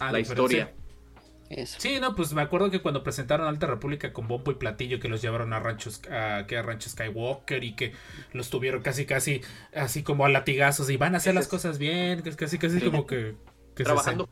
Ah, 0.00 0.12
la 0.12 0.20
historia. 0.20 0.74
Eso. 1.48 1.80
Sí, 1.80 1.98
no, 1.98 2.14
pues 2.14 2.34
me 2.34 2.42
acuerdo 2.42 2.70
que 2.70 2.82
cuando 2.82 3.02
presentaron 3.02 3.46
Alta 3.46 3.66
República 3.66 4.12
con 4.12 4.28
bombo 4.28 4.50
y 4.50 4.56
platillo 4.56 5.00
que 5.00 5.08
los 5.08 5.22
llevaron 5.22 5.54
a 5.54 5.60
ranchos, 5.60 6.02
a, 6.10 6.46
que 6.46 6.58
a 6.58 6.62
rancho 6.62 6.90
Skywalker 6.90 7.64
y 7.64 7.74
que 7.74 7.92
los 8.34 8.50
tuvieron 8.50 8.82
casi 8.82 9.06
casi 9.06 9.40
así 9.74 10.02
como 10.02 10.26
a 10.26 10.28
latigazos 10.28 10.90
y 10.90 10.98
van 10.98 11.14
a 11.14 11.18
hacer 11.18 11.34
las 11.34 11.44
es- 11.44 11.50
cosas 11.50 11.78
bien, 11.78 12.22
que 12.22 12.28
es 12.28 12.36
casi 12.36 12.58
casi 12.58 12.80
Sí. 12.80 12.84
como 12.84 13.06
que, 13.06 13.34
que 13.74 13.82
se 13.82 13.84
Trabajando 13.84 14.28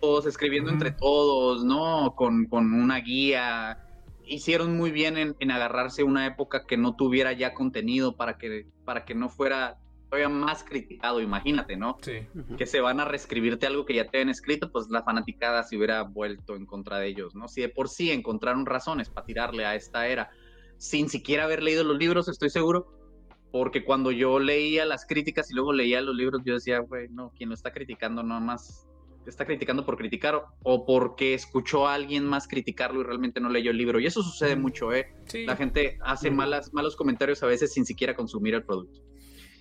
todos, 0.00 0.26
escribiendo 0.26 0.70
entre 0.70 0.92
todos, 0.92 1.64
¿no? 1.64 2.14
Con, 2.14 2.46
con 2.46 2.72
una 2.72 2.98
guía. 2.98 3.82
Hicieron 4.26 4.76
muy 4.76 4.90
bien 4.90 5.16
en, 5.16 5.36
en 5.38 5.50
agarrarse 5.50 6.02
una 6.02 6.26
época 6.26 6.66
que 6.66 6.76
no 6.76 6.96
tuviera 6.96 7.32
ya 7.32 7.54
contenido 7.54 8.16
para 8.16 8.36
que, 8.38 8.66
para 8.84 9.04
que 9.04 9.14
no 9.14 9.28
fuera 9.28 9.78
todavía 10.08 10.28
más 10.28 10.62
criticado, 10.62 11.20
imagínate, 11.20 11.76
¿no? 11.76 11.98
Sí. 12.00 12.26
Que 12.56 12.66
se 12.66 12.80
van 12.80 13.00
a 13.00 13.04
reescribirte 13.04 13.66
algo 13.66 13.84
que 13.84 13.94
ya 13.94 14.08
te 14.08 14.18
habían 14.18 14.28
escrito, 14.28 14.70
pues 14.70 14.86
la 14.88 15.02
fanaticada 15.02 15.62
se 15.64 15.76
hubiera 15.76 16.02
vuelto 16.02 16.54
en 16.54 16.66
contra 16.66 16.98
de 16.98 17.08
ellos, 17.08 17.34
¿no? 17.34 17.48
Si 17.48 17.60
de 17.60 17.68
por 17.68 17.88
sí 17.88 18.10
encontraron 18.10 18.66
razones 18.66 19.08
para 19.10 19.26
tirarle 19.26 19.66
a 19.66 19.74
esta 19.74 20.06
era 20.06 20.30
sin 20.78 21.08
siquiera 21.08 21.44
haber 21.44 21.62
leído 21.62 21.84
los 21.84 21.98
libros, 21.98 22.28
estoy 22.28 22.50
seguro, 22.50 22.86
porque 23.50 23.84
cuando 23.84 24.12
yo 24.12 24.38
leía 24.38 24.84
las 24.84 25.06
críticas 25.06 25.50
y 25.50 25.54
luego 25.54 25.72
leía 25.72 26.00
los 26.02 26.14
libros, 26.14 26.42
yo 26.44 26.54
decía, 26.54 26.80
güey, 26.80 27.08
no, 27.08 27.32
quien 27.36 27.48
lo 27.48 27.54
está 27.54 27.72
criticando 27.72 28.22
nada 28.22 28.40
más 28.40 28.86
está 29.30 29.44
criticando 29.44 29.84
por 29.84 29.96
criticar 29.96 30.42
o 30.62 30.86
porque 30.86 31.34
escuchó 31.34 31.86
a 31.86 31.94
alguien 31.94 32.24
más 32.24 32.46
criticarlo 32.46 33.00
y 33.00 33.04
realmente 33.04 33.40
no 33.40 33.48
leyó 33.48 33.70
el 33.70 33.78
libro. 33.78 34.00
Y 34.00 34.06
eso 34.06 34.22
sucede 34.22 34.56
mucho, 34.56 34.92
¿eh? 34.92 35.12
Sí. 35.26 35.44
La 35.44 35.56
gente 35.56 35.98
hace 36.02 36.30
malas, 36.30 36.72
malos 36.72 36.96
comentarios 36.96 37.42
a 37.42 37.46
veces 37.46 37.72
sin 37.72 37.84
siquiera 37.84 38.14
consumir 38.14 38.54
el 38.54 38.64
producto. 38.64 39.00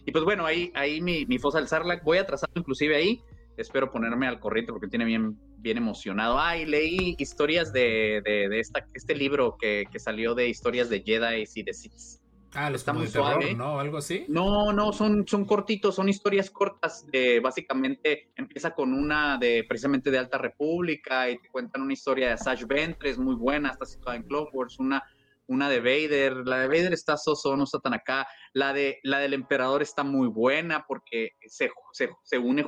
Y 0.05 0.11
pues 0.11 0.23
bueno, 0.23 0.45
ahí, 0.45 0.71
ahí 0.75 1.01
mi, 1.01 1.25
mi 1.25 1.39
fosa 1.39 1.57
del 1.57 1.67
Sarlacc, 1.67 2.03
voy 2.03 2.19
a 2.19 2.25
trazarlo 2.25 2.53
inclusive 2.59 2.95
ahí. 2.95 3.21
Espero 3.57 3.91
ponerme 3.91 4.27
al 4.27 4.39
corriente 4.39 4.71
porque 4.71 4.87
tiene 4.87 5.05
bien, 5.05 5.37
bien 5.57 5.77
emocionado. 5.77 6.37
Ah, 6.37 6.57
y 6.57 6.65
leí 6.65 7.15
historias 7.17 7.73
de, 7.73 8.21
de, 8.23 8.49
de 8.49 8.59
esta, 8.59 8.85
este 8.93 9.15
libro 9.15 9.57
que, 9.59 9.85
que 9.91 9.99
salió 9.99 10.35
de 10.35 10.49
historias 10.49 10.89
de 10.89 11.01
Jedi 11.01 11.45
y 11.55 11.63
de 11.63 11.73
Sith. 11.73 12.24
Ah, 12.55 12.69
los 12.69 12.81
está 12.81 12.91
como 12.91 13.01
muy 13.01 13.07
de 13.07 13.13
terror, 13.13 13.33
suave. 13.33 13.53
¿no? 13.53 13.79
Algo 13.79 13.97
así. 13.97 14.25
No, 14.29 14.71
no, 14.71 14.93
son, 14.93 15.27
son 15.27 15.45
cortitos, 15.45 15.95
son 15.95 16.09
historias 16.09 16.49
cortas. 16.49 17.05
De, 17.07 17.39
básicamente 17.39 18.31
empieza 18.35 18.71
con 18.71 18.93
una 18.93 19.37
de 19.37 19.65
precisamente 19.67 20.09
de 20.09 20.17
Alta 20.17 20.37
República 20.37 21.29
y 21.29 21.37
te 21.37 21.49
cuentan 21.49 21.81
una 21.81 21.93
historia 21.93 22.27
de 22.27 22.33
Asash 22.33 22.65
Ventres 22.65 23.17
muy 23.17 23.35
buena, 23.35 23.69
está 23.71 23.85
situada 23.85 24.15
en 24.15 24.23
Clockworks, 24.23 24.79
una, 24.79 25.03
una 25.47 25.69
de 25.69 25.79
Vader. 25.79 26.47
La 26.47 26.59
de 26.59 26.67
Vader 26.67 26.93
está 26.93 27.17
soso, 27.17 27.55
no 27.57 27.65
está 27.65 27.79
tan 27.79 27.93
acá. 27.93 28.27
La, 28.53 28.73
de, 28.73 28.99
la 29.03 29.19
del 29.19 29.33
Emperador 29.33 29.81
está 29.81 30.03
muy 30.03 30.27
buena 30.27 30.85
porque 30.87 31.31
se, 31.45 31.69
se, 31.91 32.09
se 32.23 32.37
une 32.37 32.65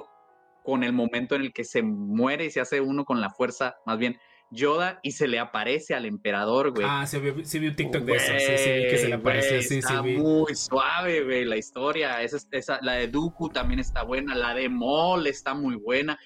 con 0.63 0.83
el 0.83 0.91
momento 0.91 1.35
en 1.35 1.43
el 1.43 1.53
que 1.53 1.63
se 1.63 1.81
muere 1.81 2.45
y 2.45 2.51
se 2.51 2.59
hace 2.59 2.81
uno 2.81 3.05
con 3.05 3.21
la 3.21 3.29
fuerza, 3.29 3.77
más 3.85 3.97
bien 3.97 4.19
Yoda 4.51 4.99
y 5.03 5.11
se 5.11 5.27
le 5.27 5.39
aparece 5.39 5.93
al 5.93 6.05
emperador, 6.05 6.71
güey. 6.71 6.87
Ah, 6.89 7.05
sí, 7.05 7.19
vi, 7.19 7.43
sí 7.45 7.59
vi 7.59 7.67
un 7.67 7.75
TikTok 7.75 8.03
de 8.03 8.15
eso. 8.15 8.31
Sí, 8.37 8.57
sí, 8.57 8.69
vi 8.71 8.87
que 8.89 8.97
se 8.97 9.07
le 9.09 9.15
apareció. 9.15 9.51
Güey, 9.51 9.61
Sí, 9.63 9.69
sí, 9.69 9.77
está 9.79 10.01
vi. 10.01 10.15
muy 10.17 10.55
suave, 10.55 11.23
güey, 11.23 11.45
la 11.45 11.57
historia. 11.57 12.21
Esa, 12.21 12.37
esa- 12.51 12.79
la 12.81 12.93
de 12.93 13.07
Dooku 13.07 13.49
también 13.49 13.79
está 13.79 14.03
buena. 14.03 14.35
La 14.35 14.53
de 14.53 14.69
Maul 14.69 15.27
está 15.27 15.53
muy 15.53 15.75
buena. 15.75 16.17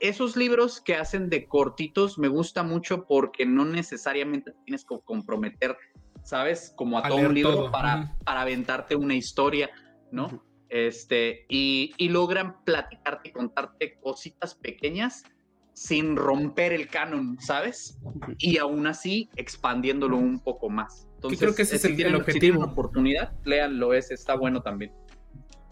Esos 0.00 0.36
libros 0.36 0.80
que 0.80 0.94
hacen 0.94 1.28
de 1.28 1.46
cortitos 1.46 2.18
me 2.18 2.28
gusta 2.28 2.62
mucho 2.62 3.04
porque 3.06 3.44
no 3.44 3.66
necesariamente 3.66 4.52
te 4.52 4.58
tienes 4.64 4.84
que 4.86 4.96
comprometer, 5.04 5.76
¿sabes? 6.24 6.72
Como 6.76 6.96
a, 6.98 7.06
A 7.06 7.08
todo 7.10 7.18
un 7.18 7.34
libro 7.34 7.54
todo, 7.54 7.70
para, 7.70 7.96
ujú. 8.04 8.24
para 8.24 8.40
aventarte 8.40 8.96
una 8.96 9.14
historia, 9.14 9.68
¿no? 10.10 10.42
Este, 10.70 11.44
y, 11.50 11.92
y 11.98 12.08
logran 12.08 12.64
platicarte 12.64 13.28
y 13.28 13.32
contarte 13.32 13.98
cositas 14.00 14.54
pequeñas 14.54 15.24
sin 15.74 16.16
romper 16.16 16.72
el 16.72 16.88
canon, 16.88 17.38
¿sabes? 17.40 17.98
Y 18.38 18.58
aún 18.58 18.86
así 18.86 19.30
expandiéndolo 19.36 20.16
un 20.16 20.40
poco 20.40 20.68
más. 20.68 21.06
Entonces, 21.16 21.38
creo 21.38 21.54
que 21.54 21.62
ese 21.62 21.74
eh, 21.74 21.76
es 21.76 21.82
si 21.82 21.86
el- 21.88 21.92
el 21.92 21.96
tienen- 21.96 22.14
si 22.16 22.20
objetivo. 22.20 22.56
tienen 22.56 22.70
oportunidad, 22.72 23.32
léanlo, 23.44 23.94
ese 23.94 24.14
está 24.14 24.34
bueno 24.34 24.62
también. 24.62 24.92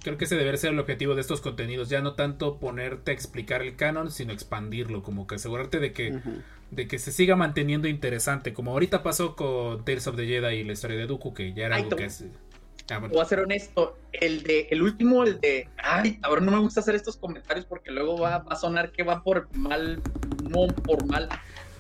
Creo 0.03 0.17
que 0.17 0.27
ese 0.27 0.37
debería 0.37 0.57
ser 0.59 0.73
el 0.73 0.79
objetivo 0.79 1.15
de 1.17 1.21
estos 1.23 1.41
contenidos. 1.41 1.89
Ya 1.89 2.01
no 2.01 2.15
tanto 2.15 2.61
ponerte 2.61 3.11
a 3.11 3.15
explicar 3.15 3.63
el 3.63 3.75
canon, 3.75 4.11
sino 4.13 4.33
expandirlo. 4.33 5.03
Como 5.03 5.27
que 5.27 5.35
asegurarte 5.35 5.81
de 5.81 5.93
que, 5.93 6.21
de 6.71 6.87
que 6.87 6.99
se 7.01 7.11
siga 7.11 7.35
manteniendo 7.35 7.89
interesante. 7.89 8.53
Como 8.55 8.71
ahorita 8.71 9.03
pasó 9.03 9.35
con 9.35 9.85
Tales 9.85 10.07
of 10.07 10.15
the 10.17 10.25
Jedi 10.27 10.55
y 10.59 10.65
la 10.65 10.73
historia 10.75 10.97
de 10.97 11.07
Dooku, 11.09 11.35
que 11.35 11.53
ya 11.53 11.67
era 11.67 11.77
algo 11.77 11.97
que 11.97 12.05
es. 12.05 12.25
Ah, 12.91 12.99
bueno. 12.99 13.13
Voy 13.13 13.23
a 13.23 13.27
ser 13.27 13.41
honesto, 13.41 13.99
el 14.13 14.43
de 14.43 14.67
el 14.71 14.81
último, 14.83 15.23
el 15.25 15.41
de, 15.41 15.69
ay, 15.77 16.19
ahora 16.23 16.41
no 16.41 16.51
me 16.51 16.59
gusta 16.59 16.81
hacer 16.81 16.95
estos 16.95 17.17
comentarios 17.19 17.67
porque 17.67 17.91
luego 17.91 18.19
va, 18.19 18.39
va 18.39 18.53
a 18.53 18.57
sonar 18.57 18.93
que 18.93 19.03
va 19.03 19.23
por 19.23 19.49
mal, 19.55 20.01
no, 20.43 20.67
por 20.87 21.05
mal, 21.07 21.29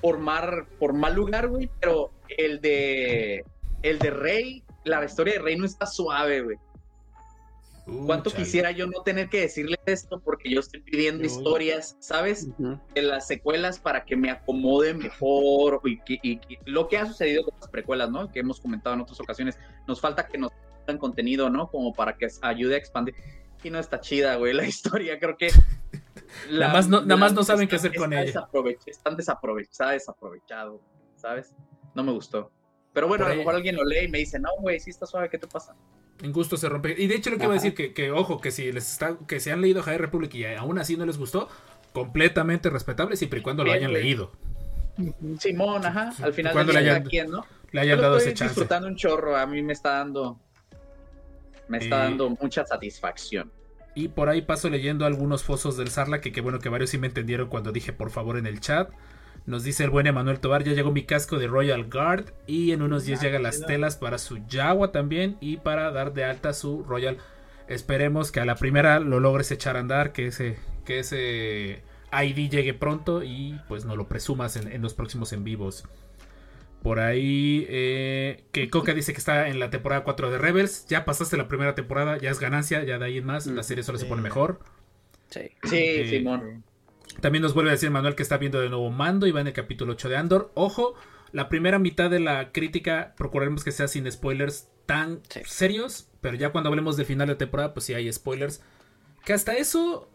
por 0.03 0.18
mal, 0.18 0.66
por 0.79 0.92
mal 0.92 1.14
lugar, 1.14 1.49
güey, 1.49 1.71
pero 1.81 2.11
el 2.37 2.61
de, 2.61 3.44
el 3.83 3.99
de 3.99 4.11
Rey, 4.11 4.62
la 4.85 5.03
historia 5.05 5.35
de 5.35 5.40
Rey 5.40 5.57
no 5.57 5.64
está 5.64 5.87
suave, 5.87 6.42
güey. 6.42 6.59
Uh, 7.87 8.05
¿Cuánto 8.05 8.29
chale. 8.29 8.44
quisiera 8.44 8.71
yo 8.71 8.87
no 8.87 9.01
tener 9.03 9.31
que 9.31 9.40
decirle 9.40 9.79
esto 9.87 10.21
porque 10.21 10.51
yo 10.51 10.61
estoy 10.61 10.81
pidiendo 10.83 11.25
historias, 11.25 11.97
¿sabes? 12.01 12.47
Ujú. 12.59 12.79
de 12.94 13.01
las 13.01 13.27
secuelas 13.27 13.79
para 13.79 14.05
que 14.05 14.14
me 14.14 14.31
acomode 14.31 14.92
mejor 14.92 15.81
y, 15.85 15.99
que- 16.01 16.18
y 16.23 16.37
que- 16.37 16.59
lo 16.66 16.87
que 16.87 16.99
ha 16.99 17.07
sucedido 17.07 17.44
con 17.47 17.55
las 17.59 17.71
precuelas, 17.71 18.11
¿no? 18.11 18.31
Que 18.31 18.40
hemos 18.40 18.61
comentado 18.61 18.94
en 18.94 19.01
otras 19.01 19.18
ocasiones. 19.21 19.59
Nos 19.87 20.03
falta 20.03 20.27
que 20.27 20.37
nos 20.37 20.53
contenido, 20.96 21.51
¿no? 21.51 21.68
Como 21.70 21.92
para 21.92 22.16
que 22.16 22.29
ayude 22.40 22.77
a 22.77 22.79
expandir. 22.79 23.14
Y 23.62 23.68
no 23.70 23.79
está 23.79 24.01
chida, 24.01 24.37
güey, 24.37 24.55
la 24.55 24.64
historia. 24.66 25.18
Creo 25.18 25.37
que... 25.37 25.51
Nada 26.51 26.72
más 26.72 26.88
no- 26.88 27.01
nada 27.03 27.16
más 27.16 27.33
no 27.33 27.42
saben 27.42 27.68
qué 27.68 27.77
hacer 27.77 27.94
con 27.94 28.12
está 28.12 28.22
ella. 28.24 28.40
desaprovech- 28.46 28.79
Están 28.87 29.16
desaprovechados, 29.16 29.92
desaprovechado, 29.94 30.81
¿sabes? 31.16 31.55
No 31.94 32.03
me 32.05 32.12
gustó. 32.12 32.51
Pero 32.92 33.09
bueno, 33.09 33.24
Por 33.24 33.33
a 33.33 33.35
lo 33.35 33.38
mejor 33.40 33.55
alguien 33.57 33.77
lo 33.77 33.85
lee 33.85 34.05
y 34.05 34.09
me 34.09 34.18
dice, 34.18 34.38
no, 34.38 34.51
güey, 34.61 34.79
sí 34.81 34.90
está 34.90 35.05
suave, 35.07 35.29
¿qué 35.29 35.38
te 35.38 35.46
pasa? 35.46 35.74
En 36.22 36.33
gusto 36.33 36.57
se 36.57 36.68
rompe. 36.68 36.94
Y 36.98 37.07
de 37.07 37.14
hecho, 37.16 37.31
lo 37.31 37.38
que 37.38 37.44
iba 37.44 37.53
a 37.53 37.57
decir, 37.57 37.74
que, 37.74 37.92
que, 37.94 38.11
ojo, 38.11 38.40
que 38.40 38.51
si 38.51 38.70
les 38.72 38.90
está, 38.92 39.16
que 39.27 39.40
se 39.40 39.53
han 39.53 39.61
leído 39.62 39.83
High 39.83 39.98
Republic 39.98 40.35
y 40.35 40.44
aún 40.46 40.79
así 40.79 40.96
no 40.96 41.07
les 41.07 41.16
gustó, 41.16 41.48
completamente 41.92 42.70
respetable 42.70 43.16
siempre 43.16 43.40
y 43.40 43.42
cuando 43.42 43.64
lo 43.64 43.72
hayan 43.72 43.90
güey. 43.90 44.03
leído. 44.03 44.33
Simón, 45.38 45.85
ajá, 45.87 46.12
al 46.22 46.33
final 46.35 46.53
Cuando 46.53 46.72
del 46.72 46.83
le 46.83 46.88
día 46.90 46.96
hayan- 46.98 47.09
quien, 47.09 47.31
¿no? 47.31 47.44
Le 47.70 47.81
hayan 47.81 48.01
dado 48.01 48.16
estoy 48.16 48.33
ese 48.33 48.38
chance. 48.38 48.55
disfrutando 48.55 48.88
un 48.88 48.96
chorro, 48.96 49.37
a 49.37 49.46
mí 49.46 49.62
me 49.62 49.72
está 49.72 49.90
dando 49.98 50.40
me 51.68 51.78
está 51.78 51.96
Y- 51.96 52.11
dando 52.11 52.31
mucha 52.31 52.64
satisfacción. 52.66 53.50
Y 53.94 54.09
por 54.09 54.28
ahí 54.28 54.42
paso 54.42 54.68
leyendo 54.70 55.07
algunos 55.07 55.42
fosos 55.42 55.76
del 55.76 55.88
Sarla, 55.88 56.20
que 56.20 56.31
qué 56.33 56.40
bueno 56.40 56.61
que 56.61 56.68
varios 56.68 56.90
sí 56.90 56.98
me 56.98 57.09
entendieron 57.09 57.48
cuando 57.48 57.72
dije 57.72 57.92
por 57.92 58.11
favor 58.11 58.37
en 58.38 58.46
el 58.46 58.61
chat. 58.61 58.90
Nos 59.46 59.64
dice 59.64 59.83
el 59.85 59.90
buen 59.90 60.07
Emanuel 60.07 60.40
Tobar, 60.40 60.62
ya 60.62 60.72
llegó 60.72 60.92
mi 60.92 61.04
casco 61.04 61.38
de 61.38 61.46
Royal 61.46 61.88
Guard 61.90 62.26
y 62.46 62.72
en 62.72 62.83
unos 62.83 63.07
días 63.07 63.20
Ah, 63.20 63.24
llegan 63.24 63.42
las 63.42 63.64
telas 63.66 63.96
para 63.96 64.18
su 64.18 64.38
Jawa 64.48 64.92
también 64.92 65.37
y 65.40 65.57
para 65.57 65.90
dar 65.90 66.12
de 66.12 66.24
alta 66.24 66.52
su 66.52 66.85
Royal. 66.85 67.16
Esperemos 67.66 68.31
que 68.31 68.40
a 68.40 68.44
la 68.44 68.54
primera 68.57 69.00
lo 69.00 69.20
logres 69.20 69.50
echar 69.50 69.76
a 69.76 69.81
andar, 69.81 70.12
que 70.12 70.26
ese, 70.28 70.59
que 70.85 70.98
ese 71.00 71.83
ID 72.12 72.50
llegue 72.50 72.74
pronto 72.74 73.22
y 73.22 73.59
pues 73.68 73.85
no 73.85 73.96
lo 73.96 74.07
presumas 74.07 74.57
en, 74.57 74.70
en 74.70 74.81
los 74.83 74.94
próximos 74.94 75.33
en 75.33 75.44
vivos. 75.44 75.85
Por 76.82 77.00
ahí, 77.00 77.66
eh, 77.68 78.44
que 78.52 78.70
Coca 78.70 78.94
dice 78.94 79.12
que 79.12 79.18
está 79.18 79.48
en 79.48 79.58
la 79.58 79.70
temporada 79.70 80.04
4 80.04 80.30
de 80.30 80.38
Rebels. 80.38 80.86
Ya 80.88 81.04
pasaste 81.04 81.36
la 81.36 81.48
primera 81.48 81.74
temporada, 81.74 82.18
ya 82.18 82.30
es 82.30 82.38
ganancia, 82.38 82.84
ya 82.84 82.98
de 82.98 83.04
ahí 83.04 83.18
en 83.18 83.26
más. 83.26 83.46
La 83.46 83.62
serie 83.62 83.82
solo 83.82 83.98
se 83.98 84.06
pone 84.06 84.22
mejor. 84.22 84.60
Sí. 85.30 85.40
Sí, 85.64 85.76
Eh, 85.76 86.06
Simón. 86.10 86.64
También 87.20 87.42
nos 87.42 87.52
vuelve 87.54 87.70
a 87.70 87.72
decir 87.72 87.90
Manuel 87.90 88.14
que 88.14 88.22
está 88.22 88.36
viendo 88.38 88.60
de 88.60 88.68
nuevo 88.68 88.90
Mando 88.90 89.26
y 89.26 89.32
va 89.32 89.40
en 89.40 89.48
el 89.48 89.52
capítulo 89.52 89.92
8 89.94 90.08
de 90.08 90.16
Andor. 90.16 90.52
Ojo, 90.54 90.94
la 91.32 91.48
primera 91.48 91.78
mitad 91.80 92.10
de 92.10 92.20
la 92.20 92.52
crítica 92.52 93.14
procuraremos 93.16 93.64
que 93.64 93.72
sea 93.72 93.88
sin 93.88 94.10
spoilers 94.10 94.68
tan 94.86 95.20
Sí. 95.28 95.40
serios. 95.46 96.08
Pero 96.20 96.36
ya 96.36 96.50
cuando 96.52 96.68
hablemos 96.70 96.96
del 96.96 97.06
final 97.06 97.26
de 97.28 97.34
temporada, 97.34 97.74
pues 97.74 97.86
sí 97.86 97.94
hay 97.94 98.10
spoilers. 98.12 98.62
Que 99.24 99.32
hasta 99.32 99.54
eso 99.56 100.08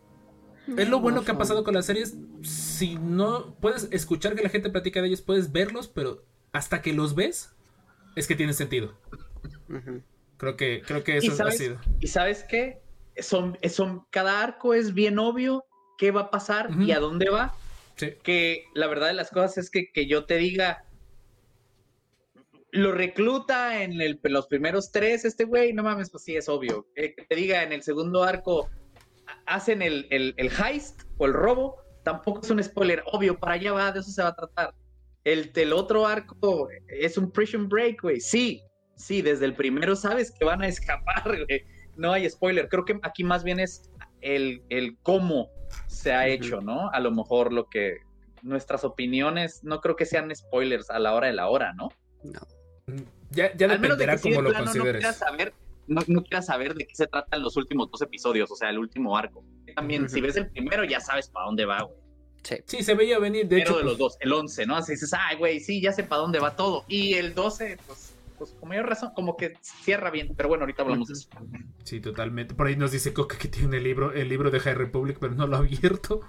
es 0.78 0.88
lo 0.88 1.02
bueno 1.02 1.26
que 1.26 1.32
ha 1.32 1.38
pasado 1.38 1.66
con 1.66 1.74
las 1.74 1.86
series. 1.88 2.16
Si 2.42 2.96
no 2.96 3.56
puedes 3.60 3.90
escuchar 3.92 4.34
que 4.36 4.44
la 4.44 4.50
gente 4.50 4.70
platica 4.70 5.02
de 5.02 5.08
ellos, 5.10 5.22
puedes 5.22 5.52
verlos, 5.52 5.90
pero 5.90 6.24
hasta 6.54 6.82
que 6.82 6.94
los 6.94 7.16
ves, 7.16 7.54
es 8.16 8.28
que 8.28 8.36
tiene 8.36 8.54
sentido. 8.54 8.94
Creo 10.38 10.56
que, 10.56 10.82
creo 10.86 11.04
que 11.04 11.16
¿Y 11.16 11.18
eso 11.18 11.34
ha 11.34 11.36
sabes? 11.36 11.58
sido. 11.58 11.80
¿Y 12.00 12.08
sabes 12.08 12.44
qué? 12.48 12.80
Son, 13.18 13.58
son, 13.70 14.06
cada 14.10 14.42
arco 14.42 14.74
es 14.74 14.94
bien 14.94 15.20
obvio 15.20 15.66
qué 15.98 16.12
va 16.12 16.22
a 16.22 16.32
pasar 16.32 16.70
y 16.80 16.92
a 16.92 17.00
dónde 17.00 17.30
va. 17.30 17.54
Sí. 17.96 18.14
Que 18.24 18.66
la 18.74 18.88
verdad 18.88 19.08
de 19.08 19.14
las 19.14 19.30
cosas 19.30 19.58
es 19.58 19.70
que, 19.70 19.92
que 19.92 20.08
yo 20.08 20.26
te 20.26 20.38
diga, 20.38 20.86
lo 22.72 22.92
recluta 22.92 23.84
en 23.84 24.02
el- 24.02 24.20
los 24.24 24.48
primeros 24.48 24.92
tres, 24.92 25.26
este 25.26 25.44
güey, 25.44 25.74
no 25.74 25.84
mames, 25.84 26.10
pues 26.10 26.24
sí, 26.24 26.36
es 26.36 26.50
obvio. 26.50 26.88
Eh, 26.96 27.14
que 27.16 27.24
te 27.26 27.36
diga 27.36 27.62
en 27.64 27.72
el 27.72 27.84
segundo 27.84 28.24
arco, 28.24 28.70
ha- 29.28 29.56
hacen 29.56 29.82
el, 29.84 30.08
el, 30.10 30.34
el 30.38 30.50
heist 30.52 31.04
o 31.18 31.28
el 31.28 31.34
robo, 31.34 31.78
tampoco 32.04 32.42
es 32.42 32.50
un 32.50 32.64
spoiler, 32.64 33.04
obvio, 33.12 33.38
para 33.40 33.54
allá 33.56 33.74
va, 33.74 33.92
de 33.92 34.00
eso 34.00 34.10
se 34.12 34.24
va 34.24 34.30
a 34.30 34.36
tratar. 34.36 34.74
El 35.24 35.54
del 35.54 35.74
otro 35.74 36.06
arco 36.06 36.68
es 36.88 37.18
un 37.18 37.32
prison 37.32 37.70
break, 37.70 38.02
güey, 38.02 38.20
sí, 38.20 38.62
sí, 38.96 39.22
desde 39.22 39.46
el 39.46 39.56
primero 39.56 39.96
sabes 39.96 40.32
que 40.32 40.46
van 40.46 40.62
a 40.62 40.68
escapar, 40.68 41.24
güey. 41.48 41.64
No 41.96 42.12
hay 42.12 42.30
spoiler, 42.30 42.68
creo 42.70 42.86
que 42.86 43.00
aquí 43.04 43.24
más 43.24 43.44
bien 43.44 43.60
es 43.60 43.92
el, 44.22 44.64
el 44.70 44.98
cómo 45.04 45.50
se 45.88 46.12
ha 46.12 46.28
hecho, 46.28 46.60
¿no? 46.60 46.90
A 46.90 47.00
lo 47.00 47.12
mejor 47.12 47.54
lo 47.54 47.70
que 47.70 47.98
nuestras 48.42 48.84
opiniones 48.84 49.64
no 49.64 49.80
creo 49.80 49.96
que 49.96 50.06
sean 50.06 50.34
spoilers 50.36 50.90
a 50.90 51.00
la 51.00 51.14
hora 51.14 51.28
de 51.28 51.34
la 51.34 51.50
hora, 51.50 51.74
¿no? 51.74 51.90
No. 52.24 52.42
Ya, 53.32 53.56
ya 53.56 53.72
Al 53.72 53.80
menos 53.80 53.98
de 53.98 54.06
que 54.06 54.18
sí 54.18 54.30
de 54.30 54.36
cómo 54.36 54.50
lo 54.50 54.50
plano 54.50 54.74
no 54.74 54.84
quieras 54.84 55.18
saber, 55.18 55.54
no, 55.88 56.02
no 56.08 56.24
quieras 56.24 56.46
saber 56.48 56.74
de 56.74 56.86
qué 56.86 56.96
se 56.96 57.08
tratan 57.08 57.42
los 57.42 57.56
últimos 57.58 57.90
dos 57.92 58.02
episodios, 58.02 58.52
o 58.52 58.56
sea, 58.56 58.70
el 58.70 58.80
último 58.80 59.18
arco. 59.18 59.44
También, 59.76 60.10
si 60.10 60.22
ves 60.22 60.36
el 60.36 60.50
primero, 60.50 60.84
ya 60.84 61.00
sabes 61.00 61.30
para 61.30 61.46
dónde 61.46 61.66
va, 61.66 61.84
güey. 61.84 62.03
Sí. 62.44 62.56
Sí, 62.66 62.84
se 62.84 62.94
veía 62.94 63.20
venir. 63.20 63.48
De 63.48 63.56
De 63.56 63.62
hecho, 63.62 63.78
de 63.78 63.84
los 63.84 63.94
pues, 63.94 64.00
dos, 64.00 64.18
el 64.20 64.34
11, 64.34 64.66
¿no? 64.66 64.76
Así 64.76 64.94
dices, 64.94 65.14
ay, 65.14 65.38
güey, 65.38 65.60
sí, 65.60 65.82
ya 65.82 65.92
sé 65.94 66.04
para 66.04 66.22
dónde 66.22 66.40
va 66.40 66.56
todo. 66.56 66.86
Y 66.88 67.14
el 67.14 67.34
12, 67.34 67.78
pues, 67.88 68.14
pues 68.38 68.52
con 68.60 68.70
mayor 68.70 68.88
razón, 68.88 69.12
como 69.16 69.38
que 69.38 69.58
cierra 69.62 70.12
bien. 70.12 70.34
Pero 70.36 70.50
bueno, 70.50 70.64
ahorita 70.64 70.84
hablamos 70.84 71.08
de 71.08 71.14
eso. 71.14 71.30
Sí, 71.84 72.02
totalmente. 72.02 72.54
Por 72.54 72.68
ahí 72.68 72.76
nos 72.76 72.92
dice 72.92 73.14
Coca 73.14 73.38
que 73.38 73.48
tiene 73.48 73.78
el 73.78 73.84
libro, 73.84 74.12
el 74.12 74.28
libro 74.28 74.52
de 74.52 74.60
High 74.60 74.76
Republic, 74.76 75.18
pero 75.20 75.34
no 75.34 75.48
lo 75.48 75.56
ha 75.56 75.60
abierto. 75.60 76.22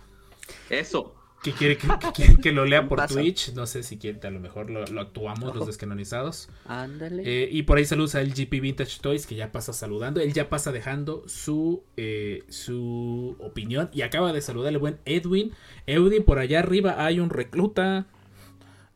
Eso. 0.71 1.17
Que 1.45 1.53
quiere 1.53 1.77
que, 1.77 1.87
que 1.87 2.13
quiere 2.15 2.37
que 2.39 2.53
lo 2.53 2.65
lea 2.65 2.89
por. 2.89 3.07
Twitch. 3.07 3.53
No 3.53 3.67
sé 3.67 3.83
si 3.83 3.99
quiere, 3.99 4.19
a 4.27 4.31
lo 4.31 4.41
mejor 4.41 4.71
lo, 4.71 4.85
lo 4.87 5.01
actuamos 5.03 5.55
los 5.55 5.67
descanonizados. 5.67 6.49
Ándale. 6.65 7.23
Eh, 7.25 7.49
y 7.53 7.63
por 7.65 7.77
ahí 7.79 7.85
saludos 7.85 8.15
a 8.15 8.23
LGP 8.23 8.61
Vintage 8.63 8.99
Toys, 9.01 9.27
que 9.27 9.35
ya 9.35 9.53
pasa 9.53 9.73
saludando. 9.75 10.21
Él 10.21 10.33
ya 10.33 10.49
pasa 10.49 10.73
dejando 10.73 11.23
su, 11.29 11.85
eh, 11.99 12.43
su 12.49 13.37
opinión. 13.39 13.91
Y 13.93 14.03
acaba 14.03 14.33
de 14.33 14.41
saludar 14.41 14.73
el 14.73 14.79
buen 14.79 14.99
Edwin. 15.05 15.53
Edwin, 15.87 16.25
por 16.25 16.39
allá 16.39 16.61
arriba 16.61 17.05
hay 17.05 17.21
un 17.21 17.29
recluta. 17.31 18.07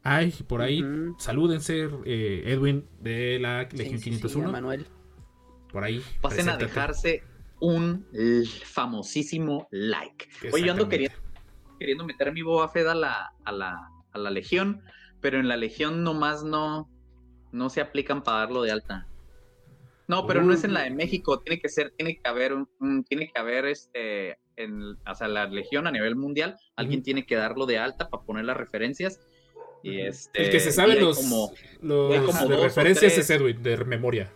Ay, 0.03 0.33
por 0.47 0.63
ahí, 0.63 0.83
Ujú. 0.83 1.17
salúdense, 1.19 1.87
eh, 2.07 2.45
Edwin 2.47 2.87
de 3.01 3.39
la 3.41 3.69
Sí, 3.71 3.77
Legión 3.77 3.99
sí, 3.99 4.05
sí, 4.05 4.11
501. 4.11 4.51
Manuel. 4.53 4.87
por 5.71 5.85
ahí. 5.85 6.03
Pasen 6.23 6.49
a 6.49 6.57
dejarse 6.57 7.23
un 7.61 8.07
famosísimo 8.65 9.69
like. 9.71 10.29
Oye, 10.53 10.65
yo 10.67 10.73
ando 10.73 10.89
queriendo, 10.89 11.17
queriendo 11.79 12.05
meter 12.05 12.33
mi 12.33 12.43
Boba 12.43 12.69
Fett 12.69 12.87
a 12.87 12.95
la, 12.95 13.33
a, 13.45 13.53
la, 13.53 13.89
a 14.13 14.19
la 14.19 14.31
Legión, 14.31 14.83
pero 15.21 15.39
en 15.39 15.49
la 15.49 15.57
Legión 15.57 16.03
nomás 16.05 16.43
no, 16.45 16.89
no 17.53 17.71
se 17.71 17.81
aplican 17.81 18.23
para 18.23 18.39
darlo 18.39 18.63
de 18.63 18.73
alta. 18.73 19.07
No, 20.07 20.27
pero 20.27 20.43
no 20.43 20.55
es 20.55 20.65
en 20.65 20.73
la 20.73 20.83
de 20.85 20.91
México, 20.91 21.39
tiene 21.41 21.61
que 21.61 21.69
ser, 21.69 21.93
tiene 21.97 22.15
que 22.17 22.29
haber 22.29 22.55
un, 22.55 22.67
un- 22.81 23.05
tiene 23.05 23.31
que 23.31 23.39
haber 23.39 23.67
este, 23.67 24.39
en, 24.57 24.83
o 25.07 25.15
sea, 25.15 25.29
la 25.29 25.47
Legión 25.47 25.87
a 25.87 25.91
nivel 25.91 26.17
mundial, 26.17 26.57
alguien 26.77 27.03
tiene 27.03 27.27
que 27.27 27.37
darlo 27.37 27.67
de 27.67 27.79
alta 27.79 28.09
para 28.09 28.25
poner 28.25 28.47
las 28.47 28.57
referencias. 28.57 29.21
Y 29.83 30.01
este, 30.01 30.45
El 30.45 30.51
que 30.51 30.61
se 30.61 30.73
sabe 30.73 30.99
los, 30.99 31.19
como- 31.19 31.53
los 31.83 32.25
como 32.25 32.49
de 32.49 32.57
referencias 32.57 33.19
es 33.19 33.29
Edwin, 33.31 33.63
de 33.63 33.77
memoria. 33.85 34.33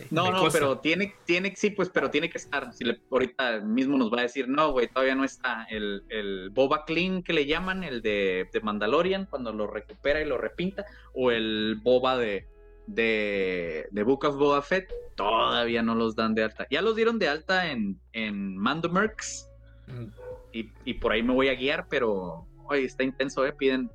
Sí. 0.00 0.06
No, 0.10 0.30
no, 0.30 0.48
pero 0.52 0.78
tiene, 0.78 1.14
tiene, 1.24 1.54
sí, 1.56 1.70
pues, 1.70 1.88
pero 1.90 2.10
tiene 2.10 2.28
que 2.30 2.38
estar. 2.38 2.72
Si 2.72 2.84
le- 2.84 3.00
ahorita 3.10 3.60
mismo 3.60 3.96
nos 3.98 4.12
va 4.12 4.18
a 4.20 4.22
decir, 4.22 4.48
no, 4.48 4.72
güey, 4.72 4.88
todavía 4.88 5.14
no 5.14 5.24
está 5.24 5.64
el, 5.70 6.02
el 6.08 6.50
Boba 6.50 6.84
Clean 6.84 7.22
que 7.22 7.32
le 7.32 7.46
llaman, 7.46 7.84
el 7.84 8.02
de, 8.02 8.48
de 8.52 8.60
Mandalorian, 8.60 9.26
cuando 9.26 9.52
lo 9.52 9.66
recupera 9.66 10.20
y 10.20 10.24
lo 10.26 10.38
repinta, 10.38 10.84
o 11.14 11.30
el 11.30 11.78
Boba 11.82 12.16
de, 12.18 12.46
de, 12.86 13.88
de 13.90 14.02
Book 14.02 14.24
of 14.24 14.36
Boba 14.36 14.62
Fett, 14.62 14.92
todavía 15.16 15.82
no 15.82 15.94
los 15.94 16.14
dan 16.16 16.34
de 16.34 16.44
alta. 16.44 16.66
Ya 16.70 16.82
los 16.82 16.96
dieron 16.96 17.18
de 17.18 17.28
alta 17.28 17.70
en, 17.70 17.98
en 18.12 18.56
Mando 18.56 18.88
Mercs, 18.90 19.48
Mm, 19.88 20.06
y, 20.52 20.68
y 20.84 20.94
por 20.94 21.12
ahí 21.12 21.22
me 21.22 21.32
voy 21.32 21.48
a 21.48 21.54
guiar, 21.54 21.86
pero, 21.88 22.44
oye, 22.68 22.84
está 22.84 23.04
intenso, 23.04 23.46
¿eh? 23.46 23.52
Piden, 23.52 23.88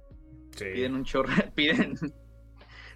sí. 0.56 0.64
piden 0.74 0.96
un 0.96 1.04
chorro, 1.04 1.34
piden... 1.56 1.96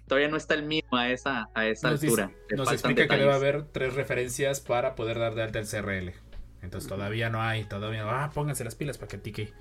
Todavía 0.06 0.28
no 0.28 0.36
está 0.36 0.54
el 0.54 0.62
mismo 0.64 0.96
a 0.96 1.10
esa, 1.10 1.48
a 1.54 1.66
esa 1.66 1.90
Nos, 1.90 2.02
altura. 2.02 2.30
Nos 2.56 2.72
explica 2.72 3.06
que 3.08 3.16
debe 3.16 3.24
detalles. 3.32 3.34
haber 3.36 3.62
tres 3.72 3.94
referencias 3.94 4.60
para 4.60 4.94
poder 4.94 5.18
dar 5.18 5.34
de 5.34 5.42
alta 5.42 5.58
el 5.58 5.66
CRL. 5.66 6.12
Entonces 6.62 6.88
todavía 6.88 7.28
no 7.28 7.42
hay, 7.42 7.64
todavía 7.64 8.02
no. 8.04 8.10
Ah, 8.10 8.30
pónganse 8.32 8.62
las 8.64 8.74
pilas 8.76 8.98
para 8.98 9.08
que 9.08 9.18
tique. 9.18 9.52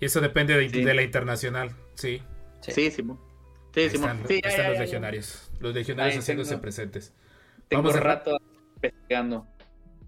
Y 0.00 0.04
eso 0.06 0.20
depende 0.20 0.56
de, 0.56 0.68
Sí. 0.70 0.82
de 0.82 0.94
la 0.94 1.02
internacional, 1.02 1.72
sí. 1.94 2.22
Sí. 2.62 2.72
Sí, 2.72 2.90
Simón. 2.90 3.18
Sí, 3.74 3.82
están, 3.82 4.26
Sí, 4.26 4.34
están 4.42 4.50
los 4.50 4.56
ya, 4.56 4.72
ya. 4.74 4.80
legionarios. 4.80 5.50
Los 5.60 5.74
legionarios 5.74 6.14
Ahí 6.14 6.18
haciéndose 6.20 6.50
tengo- 6.50 6.62
presentes. 6.62 7.14
Tengo 7.68 7.82
Vamos 7.82 7.94
un 7.96 8.00
a- 8.00 8.04
rato 8.04 8.38
investigando. 8.76 9.46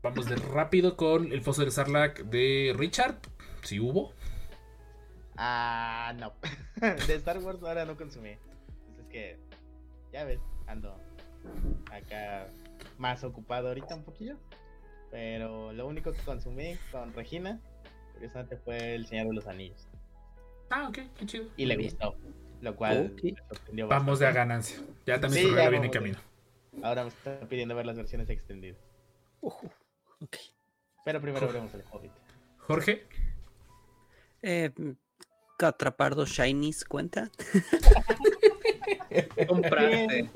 Vamos 0.03 0.27
de 0.29 0.37
rápido 0.37 0.97
con 0.97 1.33
el 1.33 1.43
foso 1.43 1.63
del 1.63 1.71
Sarlacc 1.71 2.21
de 2.25 2.75
Richard. 2.77 3.19
Si 3.63 3.79
hubo. 3.79 4.13
Ah, 5.37 6.13
no. 6.19 6.33
De 7.07 7.15
Star 7.15 7.39
Wars 7.39 7.59
ahora 7.63 7.85
no 7.85 7.97
consumí. 7.97 8.37
Pues 8.87 8.99
es 8.99 9.07
que, 9.07 9.39
ya 10.13 10.25
ves, 10.25 10.41
ando 10.67 10.97
acá 11.91 12.47
más 12.99 13.25
ocupado 13.25 13.69
ahorita 13.69 13.95
un 13.95 14.05
poquillo. 14.05 14.37
Pero 15.11 15.73
lo 15.73 15.87
único 15.87 16.13
que 16.13 16.21
consumí 16.23 16.77
con 16.91 17.13
Regina, 17.13 17.61
curiosamente, 18.15 18.57
fue 18.57 18.95
El 18.95 19.07
Señor 19.07 19.29
de 19.29 19.35
los 19.35 19.47
Anillos. 19.47 19.89
Ah, 20.71 20.89
ok, 20.89 20.99
qué 21.19 21.27
chido. 21.27 21.47
Y 21.57 21.67
le 21.67 21.77
gustó. 21.77 22.17
Lo 22.63 22.77
cual 22.77 23.15
me 23.23 23.35
sorprendió 23.49 23.89
Vamos 23.89 24.21
de 24.21 24.27
a 24.27 24.33
ganancia. 24.33 24.79
Ya 25.05 25.21
también 25.21 25.43
Sí, 25.43 25.49
su 25.49 25.49
ya 25.51 25.57
regalo 25.57 25.71
viene 25.73 25.87
en 25.87 25.93
camino. 25.93 26.19
de- 26.73 26.87
Ahora 26.87 27.03
me 27.03 27.09
está 27.09 27.41
pidiendo 27.49 27.75
ver 27.75 27.85
las 27.87 27.97
versiones 27.97 28.31
extendidas. 28.31 28.79
Ok. 29.41 30.37
Pero 31.05 31.21
primero 31.21 31.47
veremos 31.49 31.75
el 31.75 31.83
Hobbit. 31.91 32.13
Jorge, 32.59 33.07
Eh, 34.41 34.71
atrapar 35.59 36.15
dos 36.15 36.31
shinies 36.31 36.85
cuenta. 36.85 37.31
Compraste. 39.49 40.31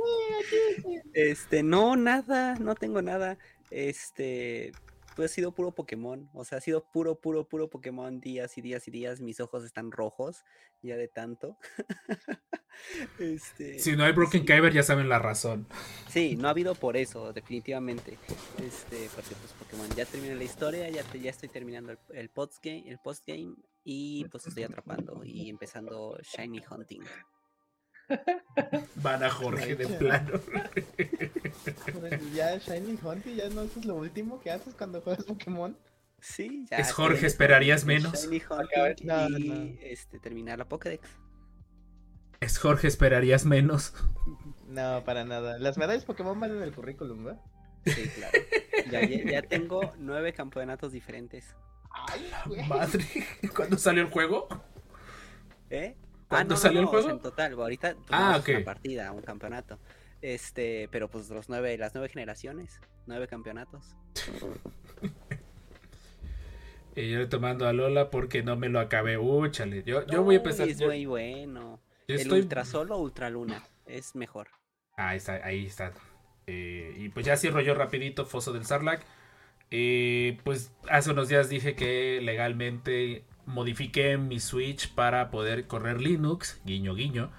Este, 1.13 1.63
no, 1.63 1.97
nada, 1.97 2.57
no 2.57 2.75
tengo 2.75 3.03
nada. 3.03 3.39
Este, 3.71 4.73
pues 5.17 5.31
ha 5.31 5.35
sido 5.35 5.53
puro 5.53 5.73
Pokémon. 5.73 6.29
O 6.35 6.45
sea, 6.45 6.59
ha 6.59 6.61
sido 6.61 6.85
puro, 6.85 7.21
puro, 7.21 7.49
puro 7.49 7.69
Pokémon 7.71 8.21
días 8.21 8.59
y 8.59 8.61
días 8.61 8.87
y 8.87 8.91
días. 8.91 9.21
Mis 9.21 9.41
ojos 9.41 9.65
están 9.65 9.91
rojos 9.91 10.45
ya 10.83 10.97
de 10.97 11.09
tanto. 11.09 11.57
este, 13.19 13.79
si 13.79 13.97
no 13.97 14.05
hay 14.05 14.13
Broken 14.13 14.43
sí. 14.43 14.47
Kyber 14.47 14.73
ya 14.73 14.83
saben 14.83 15.09
la 15.09 15.19
razón. 15.19 15.67
Sí, 16.09 16.37
no 16.37 16.49
ha 16.49 16.51
habido 16.51 16.75
por 16.75 16.97
eso, 16.97 17.33
definitivamente. 17.33 18.19
Este, 18.63 19.09
porque 19.15 19.35
pues 19.35 19.53
Pokémon 19.59 19.89
ya 19.97 20.05
terminé 20.05 20.35
la 20.35 20.45
historia, 20.45 20.89
ya, 20.91 21.03
te- 21.03 21.21
ya 21.21 21.31
estoy 21.31 21.49
terminando 21.49 21.93
el, 21.93 21.99
el 22.15 22.29
postgame, 22.29 22.89
el 22.89 22.99
postgame 22.99 23.55
y 23.85 24.27
pues 24.27 24.47
estoy 24.47 24.65
atrapando 24.65 25.23
y 25.25 25.49
empezando 25.49 26.19
Shiny 26.23 26.63
Hunting. 26.71 27.03
Van 28.97 29.23
a 29.23 29.31
Jorge 29.31 29.75
de 29.75 29.87
plano. 29.87 30.41
Pues 32.01 32.35
ya 32.35 32.57
Shiny 32.59 32.99
Hunty, 33.03 33.37
ya 33.37 33.49
no 33.49 33.63
eso 33.63 33.81
es 33.81 33.87
lo 33.87 33.97
último 33.97 34.41
que 34.41 34.51
haces 34.51 34.75
cuando 34.75 35.01
juegas 35.01 35.25
Pokémon. 35.25 35.77
Sí, 36.21 36.67
ya. 36.71 36.79
Es 36.79 36.93
Jorge, 36.93 37.27
esperarías 37.27 37.85
menos. 37.85 38.23
Shiny 38.23 38.43
Hunting 38.49 39.07
no, 39.07 39.29
no, 39.29 39.39
y 39.39 39.49
no. 39.49 39.81
este 39.81 40.19
terminar 40.19 40.59
la 40.59 40.69
Pokédex. 40.69 41.09
Es 42.41 42.59
Jorge, 42.59 42.89
esperarías 42.89 43.45
menos. 43.45 43.95
No, 44.69 45.03
para 45.05 45.25
nada. 45.25 45.59
Las 45.59 45.79
medallas 45.79 46.05
Pokémon 46.05 46.39
van 46.39 46.51
en 46.51 46.63
el 46.63 46.75
currículum, 46.75 47.25
¿verdad? 47.25 47.41
Sí, 47.85 48.09
claro. 48.15 48.39
Ya, 49.31 49.43
tengo 49.43 49.93
nueve 49.99 50.33
campeonatos 50.33 50.93
diferentes. 50.93 51.55
Ay, 51.91 52.31
güey. 52.47 52.69
Madre, 52.69 53.05
¿cuándo 53.57 53.79
salió 53.79 54.03
el 54.03 54.11
juego? 54.11 54.49
¿Eh? 55.71 55.97
¿Cuándo 56.29 56.57
salió 56.57 56.81
el 56.81 56.87
o 56.87 56.91
sea, 56.91 57.01
juego? 57.03 57.11
en 57.11 57.21
total, 57.23 57.53
ahorita 57.55 57.97
Ah, 58.11 58.39
tomamos 58.39 58.41
ok. 58.41 58.49
una 58.51 58.65
partida, 58.65 59.13
un 59.13 59.23
campeonato. 59.23 59.79
Este, 60.23 60.89
pero 60.91 61.09
pues 61.09 61.29
los 61.31 61.49
nueve, 61.49 61.77
las 61.79 61.95
nueve 61.95 62.09
generaciones, 62.09 62.81
nueve 63.07 63.29
campeonatos. 63.29 63.95
Y 66.99 67.11
yo 67.11 67.29
tomando 67.29 67.69
a 67.69 67.75
Lola 67.75 68.11
porque 68.11 68.43
no 68.43 68.57
me 68.57 68.71
lo 68.71 68.81
acabé. 68.81 69.19
Chale. 69.51 69.83
Yo, 69.85 70.07
yo 70.07 70.23
voy 70.23 70.37
a 70.37 70.39
empezar. 70.39 70.67
Es 70.67 70.79
Yo, 70.79 70.87
muy 70.87 71.05
bueno. 71.05 71.79
yo 72.09 72.15
El 72.15 72.23
estoy. 72.23 72.41
Ultra 72.41 72.65
Sol 72.65 72.91
o 72.91 72.97
Ultra 72.99 73.29
Luna 73.29 73.63
es 73.85 74.15
mejor. 74.17 74.49
Ah, 74.97 75.11
ahí 75.11 75.19
está, 75.19 75.35
ahí 75.45 75.67
está. 75.67 75.93
Eh, 76.47 76.95
y 76.97 77.11
pues 77.11 77.27
ya 77.27 77.37
cierro 77.37 77.61
yo 77.61 77.75
rapidito 77.75 78.25
Foso 78.25 78.53
del 78.55 78.65
Sarlacc. 78.65 79.03
Eh, 79.71 80.39
pues 80.45 80.73
hace 80.89 81.11
unos 81.11 81.29
días 81.29 81.51
dije 81.51 81.75
que 81.75 82.21
legalmente 82.23 83.25
modifiqué 83.47 84.17
mi 84.19 84.41
Switch 84.41 84.93
para 84.95 85.31
poder 85.31 85.67
correr 85.67 86.01
Linux, 86.01 86.61
guiño 86.65 86.95
guiño. 86.95 87.31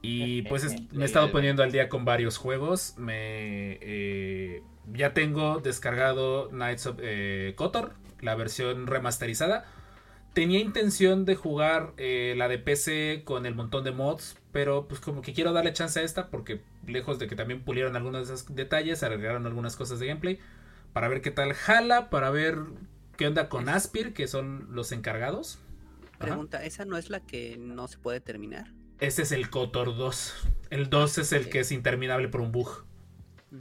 Y 0.00 0.42
pues 0.42 0.64
es- 0.64 0.92
me 0.92 1.02
he 1.02 1.06
estado 1.06 1.32
poniendo 1.32 1.62
al 1.62 1.72
día 1.72 1.88
con 1.88 2.04
varios 2.04 2.36
juegos. 2.38 2.94
Me 2.98 3.78
eh, 3.80 4.62
ya 4.92 5.12
tengo 5.12 5.58
descargado 5.60 6.48
Knights 6.50 6.86
of 6.86 6.98
eh, 7.02 7.54
Kotor, 7.56 7.92
la 8.20 8.34
versión 8.36 8.86
remasterizada. 8.86 9.64
Tenía 10.34 10.60
intención 10.60 11.24
de 11.24 11.34
jugar 11.34 11.92
eh, 11.96 12.34
la 12.36 12.46
de 12.48 12.58
PC 12.58 13.22
con 13.24 13.44
el 13.44 13.56
montón 13.56 13.82
de 13.82 13.90
mods, 13.90 14.36
pero 14.52 14.86
pues 14.86 15.00
como 15.00 15.20
que 15.20 15.32
quiero 15.32 15.52
darle 15.52 15.72
chance 15.72 15.98
a 15.98 16.02
esta 16.04 16.28
porque 16.28 16.60
lejos 16.86 17.18
de 17.18 17.26
que 17.26 17.34
también 17.34 17.62
pulieron 17.62 17.96
algunos 17.96 18.28
de 18.28 18.34
esos 18.34 18.54
detalles, 18.54 19.02
agregaron 19.02 19.46
algunas 19.46 19.74
cosas 19.74 19.98
de 19.98 20.06
gameplay 20.06 20.38
para 20.92 21.08
ver 21.08 21.22
qué 21.22 21.30
tal 21.32 21.54
jala, 21.54 22.08
para 22.08 22.30
ver 22.30 22.56
qué 23.18 23.26
onda 23.26 23.50
con 23.50 23.68
Aspir, 23.68 24.14
que 24.14 24.26
son 24.26 24.68
los 24.70 24.92
encargados. 24.92 25.58
Ajá. 26.14 26.28
Pregunta, 26.28 26.64
¿esa 26.64 26.86
no 26.86 26.96
es 26.96 27.10
la 27.10 27.20
que 27.20 27.58
no 27.58 27.86
se 27.88 27.98
puede 27.98 28.20
terminar? 28.20 28.72
Ese 29.00 29.22
es 29.22 29.32
el 29.32 29.50
Kotor 29.50 29.96
2. 29.96 30.48
El 30.70 30.88
2 30.88 31.18
es 31.18 31.32
el 31.32 31.50
que 31.50 31.60
es 31.60 31.70
interminable 31.72 32.28
por 32.28 32.40
un 32.40 32.50
bug. 32.52 32.84
Mm. 33.50 33.56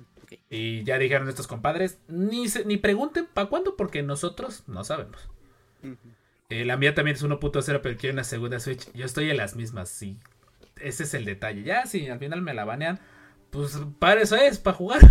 Y 0.50 0.84
ya 0.84 0.98
dijeron 0.98 1.28
estos 1.28 1.48
compadres, 1.48 2.00
ni, 2.08 2.48
se- 2.48 2.66
ni 2.66 2.78
pregunten 2.78 3.28
para 3.34 3.50
cuándo 3.50 3.76
porque 3.76 4.02
nosotros 4.04 4.64
no 4.68 4.84
sabemos. 4.84 5.30
Ujú. 5.84 5.96
Eh, 6.50 6.64
la 6.64 6.78
mía 6.78 6.96
también 6.96 7.16
es 7.18 7.24
1.0, 7.24 7.82
pero 7.82 7.98
quiero 7.98 8.14
una 8.14 8.24
segunda 8.24 8.60
Switch. 8.60 8.92
Yo 8.94 9.06
estoy 9.06 9.30
en 9.30 9.38
las 9.38 9.56
mismas, 9.56 9.90
sí. 9.90 10.18
Ese 10.78 11.04
es 11.04 11.14
el 11.14 11.26
detalle. 11.26 11.64
Ya, 11.64 11.86
si 11.86 12.08
al 12.08 12.20
final 12.20 12.42
me 12.42 12.54
la 12.54 12.64
banean, 12.66 13.00
pues 13.50 13.80
para 14.00 14.22
eso 14.22 14.36
es, 14.36 14.60
para 14.60 14.78
jugar. 14.78 15.02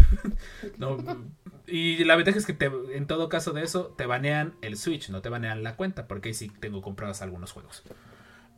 Y 1.69 2.05
la 2.05 2.15
ventaja 2.15 2.39
es 2.39 2.47
que 2.47 2.57
en 2.93 3.07
todo 3.07 3.29
caso 3.29 3.53
de 3.53 3.65
eso, 3.65 3.87
te 3.99 4.07
banean 4.07 4.55
el 4.63 4.77
Switch, 4.77 5.11
no 5.11 5.21
te 5.21 5.29
banean 5.29 5.65
la 5.65 5.75
cuenta, 5.75 6.07
porque 6.07 6.29
ahí 6.29 6.35
sí 6.35 6.49
tengo 6.61 6.81
comprados 6.81 7.23
algunos 7.23 7.51
juegos. 7.51 7.83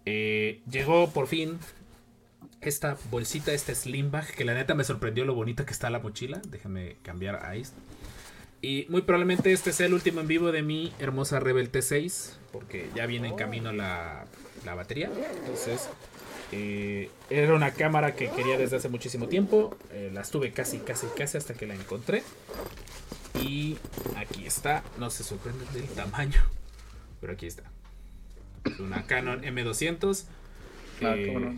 Eh, 0.04 0.60
llegó 0.70 1.10
por 1.10 1.26
fin 1.26 1.58
esta 2.60 2.98
bolsita, 3.10 3.52
este 3.52 3.74
slim 3.74 4.10
bag, 4.10 4.26
que 4.34 4.44
la 4.44 4.54
neta 4.54 4.74
me 4.74 4.84
sorprendió 4.84 5.24
lo 5.24 5.34
bonita 5.34 5.64
que 5.64 5.72
está 5.72 5.88
la 5.90 6.00
mochila. 6.00 6.42
Déjame 6.48 6.96
cambiar 7.02 7.44
a 7.44 7.56
esto. 7.56 7.78
Y 8.60 8.86
muy 8.88 9.02
probablemente 9.02 9.52
este 9.52 9.72
sea 9.72 9.86
el 9.86 9.94
último 9.94 10.20
en 10.20 10.26
vivo 10.26 10.52
de 10.52 10.62
mi 10.62 10.92
hermosa 10.98 11.40
Rebel 11.40 11.70
T6, 11.70 12.34
porque 12.52 12.90
ya 12.94 13.06
viene 13.06 13.28
en 13.28 13.36
camino 13.36 13.72
la, 13.72 14.26
la 14.64 14.74
batería. 14.74 15.10
Entonces, 15.40 15.88
eh, 16.52 17.10
era 17.30 17.54
una 17.54 17.72
cámara 17.72 18.14
que 18.14 18.30
quería 18.30 18.56
desde 18.56 18.76
hace 18.76 18.88
muchísimo 18.88 19.28
tiempo. 19.28 19.76
Eh, 19.92 20.10
la 20.12 20.22
estuve 20.22 20.52
casi, 20.52 20.78
casi, 20.78 21.06
casi 21.08 21.36
hasta 21.36 21.54
que 21.54 21.66
la 21.66 21.74
encontré. 21.74 22.22
Y 23.42 23.76
aquí 24.16 24.46
está. 24.46 24.82
No 24.98 25.10
se 25.10 25.24
sorprenden 25.24 25.70
del 25.72 25.86
tamaño, 25.88 26.40
pero 27.20 27.34
aquí 27.34 27.46
está. 27.46 27.64
Es 28.64 28.80
una 28.80 29.06
Canon 29.06 29.42
M200. 29.42 30.24
Ah, 31.02 31.14
eh, 31.16 31.26
cómo 31.26 31.40
no. 31.40 31.50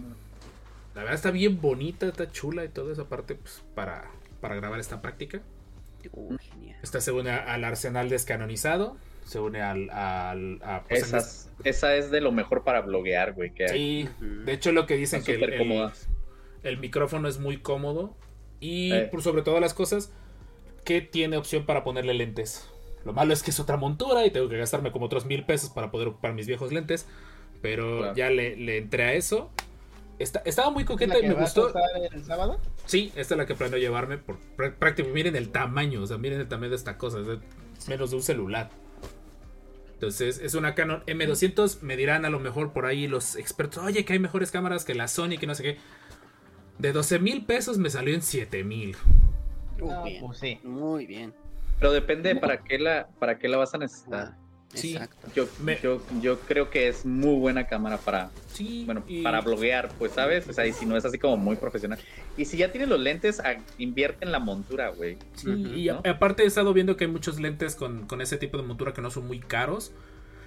la 0.94 1.02
verdad 1.02 1.14
está 1.14 1.30
bien 1.30 1.60
bonita, 1.60 2.06
está 2.06 2.30
chula 2.30 2.64
y 2.64 2.68
todo 2.68 2.92
eso 2.92 3.02
aparte 3.02 3.34
pues, 3.36 3.62
para, 3.74 4.10
para 4.40 4.56
grabar 4.56 4.80
esta 4.80 5.00
práctica. 5.00 5.40
Uh, 6.12 6.36
genial. 6.38 6.78
Esta 6.82 7.00
se 7.00 7.12
une 7.12 7.30
al 7.30 7.64
arsenal 7.64 8.08
descanonizado. 8.08 8.96
Se 9.30 9.38
une 9.38 9.60
al. 9.62 9.88
al 9.90 10.58
a, 10.64 10.82
pues, 10.88 11.02
Esas, 11.04 11.52
esa 11.62 11.94
es 11.94 12.10
de 12.10 12.20
lo 12.20 12.32
mejor 12.32 12.64
para 12.64 12.80
bloguear, 12.80 13.32
güey. 13.34 13.54
Que. 13.54 13.68
Sí, 13.68 14.08
de 14.20 14.52
hecho 14.52 14.72
lo 14.72 14.86
que 14.86 14.96
dicen 14.96 15.20
Están 15.20 15.26
que 15.26 15.32
el, 15.34 15.40
súper 15.50 15.52
el- 15.54 15.58
cómodas. 15.60 16.08
el 16.64 16.78
micrófono 16.78 17.28
es 17.28 17.38
muy 17.38 17.58
cómodo. 17.58 18.16
Y 18.58 18.92
Eh. 18.92 19.08
por 19.10 19.22
sobre 19.22 19.42
todas 19.42 19.60
las 19.60 19.72
cosas, 19.72 20.12
que 20.84 21.00
tiene 21.00 21.36
opción 21.36 21.64
para 21.64 21.84
ponerle 21.84 22.12
lentes. 22.14 22.68
Lo 23.04 23.12
malo 23.12 23.32
es 23.32 23.42
que 23.44 23.50
es 23.52 23.60
otra 23.60 23.76
montura 23.76 24.26
y 24.26 24.30
tengo 24.32 24.48
que 24.48 24.58
gastarme 24.58 24.90
como 24.90 25.06
otros 25.06 25.24
mil 25.26 25.44
pesos 25.44 25.70
para 25.70 25.90
poder 25.92 26.08
ocupar 26.08 26.34
mis 26.34 26.46
viejos 26.48 26.72
lentes. 26.72 27.06
Pero 27.62 27.98
Claro. 27.98 28.14
ya 28.16 28.30
le, 28.30 28.56
le 28.56 28.78
entré 28.78 29.04
a 29.04 29.12
eso. 29.14 29.50
Está- 30.18 30.42
estaba 30.44 30.70
muy 30.70 30.82
¿Es 30.82 30.88
coqueta 30.88 31.18
y 31.20 31.28
me 31.28 31.34
gustó. 31.34 31.72
el 32.12 32.24
sábado? 32.24 32.60
Sí, 32.84 33.12
esta 33.14 33.34
es 33.34 33.38
la 33.38 33.46
que 33.46 33.54
planeo 33.54 33.78
llevarme 33.78 34.18
por 34.18 34.38
prá- 34.56 34.74
prácticamente. 34.74 35.14
Miren 35.14 35.36
el 35.36 35.50
tamaño, 35.50 36.02
o 36.02 36.06
sea, 36.06 36.18
miren 36.18 36.40
el 36.40 36.48
tamaño 36.48 36.70
de 36.70 36.76
esta 36.76 36.98
cosa, 36.98 37.20
es 37.20 37.26
de 37.28 37.38
menos 37.88 38.10
de 38.10 38.16
un 38.16 38.22
celular. 38.22 38.70
Entonces, 40.00 40.40
es 40.42 40.54
una 40.54 40.74
Canon 40.74 41.02
M200. 41.04 41.82
Me 41.82 41.94
dirán 41.94 42.24
a 42.24 42.30
lo 42.30 42.40
mejor 42.40 42.72
por 42.72 42.86
ahí 42.86 43.06
los 43.06 43.36
expertos, 43.36 43.84
oye, 43.84 44.06
que 44.06 44.14
hay 44.14 44.18
mejores 44.18 44.50
cámaras 44.50 44.86
que 44.86 44.94
la 44.94 45.08
Sony, 45.08 45.36
que 45.38 45.46
no 45.46 45.54
sé 45.54 45.62
qué. 45.62 45.76
De 46.78 46.92
12 46.92 47.18
mil 47.18 47.44
pesos 47.44 47.76
me 47.76 47.90
salió 47.90 48.14
en 48.14 48.22
7 48.22 48.64
mil. 48.64 48.96
Muy 49.78 50.18
pues 50.18 50.38
sí. 50.38 50.58
Muy 50.62 51.04
bien. 51.04 51.34
Pero 51.78 51.92
depende 51.92 52.34
para 52.34 52.64
qué 52.64 52.78
la, 52.78 53.08
para 53.18 53.38
qué 53.38 53.46
la 53.48 53.58
vas 53.58 53.74
a 53.74 53.78
necesitar. 53.78 54.38
Sí. 54.72 54.92
Exacto. 54.94 55.28
Yo, 55.34 55.48
Me- 55.60 55.78
yo, 55.82 56.00
yo 56.20 56.38
creo 56.40 56.70
que 56.70 56.86
es 56.88 57.04
muy 57.04 57.38
buena 57.40 57.66
cámara 57.66 57.98
para, 57.98 58.30
Sí, 58.52 58.84
bueno, 58.86 59.02
y- 59.08 59.22
para 59.22 59.40
bloguear, 59.40 59.88
pues, 59.98 60.12
¿sabes? 60.12 60.48
O 60.48 60.52
sea, 60.52 60.66
y 60.66 60.72
si 60.72 60.86
no 60.86 60.96
es 60.96 61.04
así 61.04 61.18
como 61.18 61.36
muy 61.36 61.56
profesional. 61.56 61.98
Y 62.36 62.44
si 62.44 62.56
ya 62.56 62.70
tienes 62.70 62.88
los 62.88 63.00
lentes, 63.00 63.40
a- 63.40 63.56
invierte 63.78 64.24
en 64.24 64.30
la 64.32 64.38
montura, 64.38 64.90
güey. 64.90 65.16
Sí, 65.34 65.48
Ujú, 65.50 65.74
y 65.74 65.88
a- 65.88 65.94
¿no? 65.94 66.02
aparte 66.08 66.44
he 66.44 66.46
estado 66.46 66.72
viendo 66.72 66.96
que 66.96 67.04
hay 67.04 67.10
muchos 67.10 67.40
lentes 67.40 67.74
con, 67.74 68.06
con 68.06 68.20
ese 68.20 68.36
tipo 68.36 68.56
de 68.58 68.62
montura 68.62 68.92
que 68.92 69.02
no 69.02 69.10
son 69.10 69.26
muy 69.26 69.40
caros. 69.40 69.92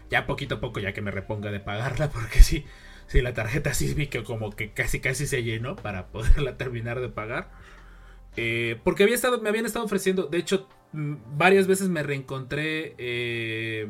Ya 0.10 0.26
poquito 0.26 0.56
a 0.56 0.60
poco, 0.62 0.80
ya 0.80 0.94
que 0.94 1.02
me 1.02 1.12
reponga 1.12 1.52
de 1.52 1.60
pagarla, 1.60 2.10
porque 2.14 2.42
sí, 2.44 2.64
sí, 3.08 3.22
la 3.22 3.34
tarjeta 3.34 3.74
sí 3.74 3.94
vi 3.94 4.08
que 4.08 4.24
como 4.24 4.52
que 4.52 4.72
casi 4.72 5.00
casi 5.02 5.28
se 5.28 5.44
llenó 5.44 5.76
para 5.76 6.08
poderla 6.12 6.56
terminar 6.56 7.02
de 7.02 7.10
pagar. 7.10 7.50
Eh, 8.38 8.80
porque 8.84 9.04
había 9.04 9.16
estado, 9.16 9.42
me 9.42 9.50
habían 9.50 9.66
estado 9.66 9.86
ofreciendo, 9.86 10.24
de 10.24 10.38
hecho, 10.40 10.68
mm, 10.94 11.16
varias 11.38 11.68
veces 11.68 11.90
me 11.90 12.02
reencontré 12.04 12.96
eh, 12.98 13.90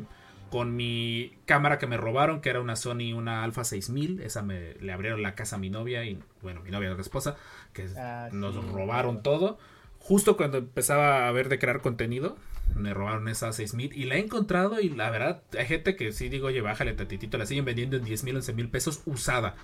con 0.54 0.76
mi 0.76 1.32
cámara 1.46 1.78
que 1.80 1.88
me 1.88 1.96
robaron, 1.96 2.40
que 2.40 2.48
era 2.48 2.60
una 2.60 2.76
Sony, 2.76 3.12
una 3.12 3.42
Alpha 3.42 3.64
6000. 3.64 4.20
Esa 4.20 4.40
me 4.42 4.74
le 4.74 4.92
abrieron 4.92 5.20
la 5.20 5.34
casa 5.34 5.56
a 5.56 5.58
mi 5.58 5.68
novia 5.68 6.04
y, 6.04 6.20
bueno, 6.42 6.60
mi 6.62 6.70
novia, 6.70 6.94
la 6.94 7.00
esposa, 7.00 7.34
que 7.72 7.88
Ah, 7.96 8.28
nos 8.30 8.54
sí, 8.54 8.60
robaron 8.72 9.16
claro. 9.16 9.22
todo. 9.22 9.58
Justo 9.98 10.36
cuando 10.36 10.58
empezaba 10.58 11.26
a 11.26 11.32
ver 11.32 11.48
de 11.48 11.58
crear 11.58 11.80
contenido, 11.80 12.36
me 12.76 12.94
robaron 12.94 13.26
esa 13.26 13.52
6000 13.52 13.92
y 13.96 14.04
la 14.04 14.14
he 14.14 14.20
encontrado 14.20 14.78
y 14.80 14.90
la 14.90 15.10
verdad, 15.10 15.42
hay 15.58 15.66
gente 15.66 15.96
que 15.96 16.12
sí 16.12 16.28
digo, 16.28 16.46
oye, 16.46 16.60
bájale 16.60 16.92
tantitito, 16.92 17.36
la 17.36 17.46
siguen 17.46 17.64
vendiendo 17.64 17.96
en 17.96 18.04
10 18.04 18.22
mil, 18.22 18.36
11 18.36 18.52
mil 18.52 18.68
pesos 18.68 19.02
usada. 19.06 19.56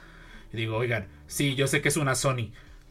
Y 0.53 0.57
digo, 0.57 0.77
oigan, 0.77 1.07
sí, 1.29 1.55
yo 1.55 1.69
sé 1.69 1.83
que 1.83 1.89
es 1.91 1.97
una 1.99 2.17
Sony. 2.17 2.51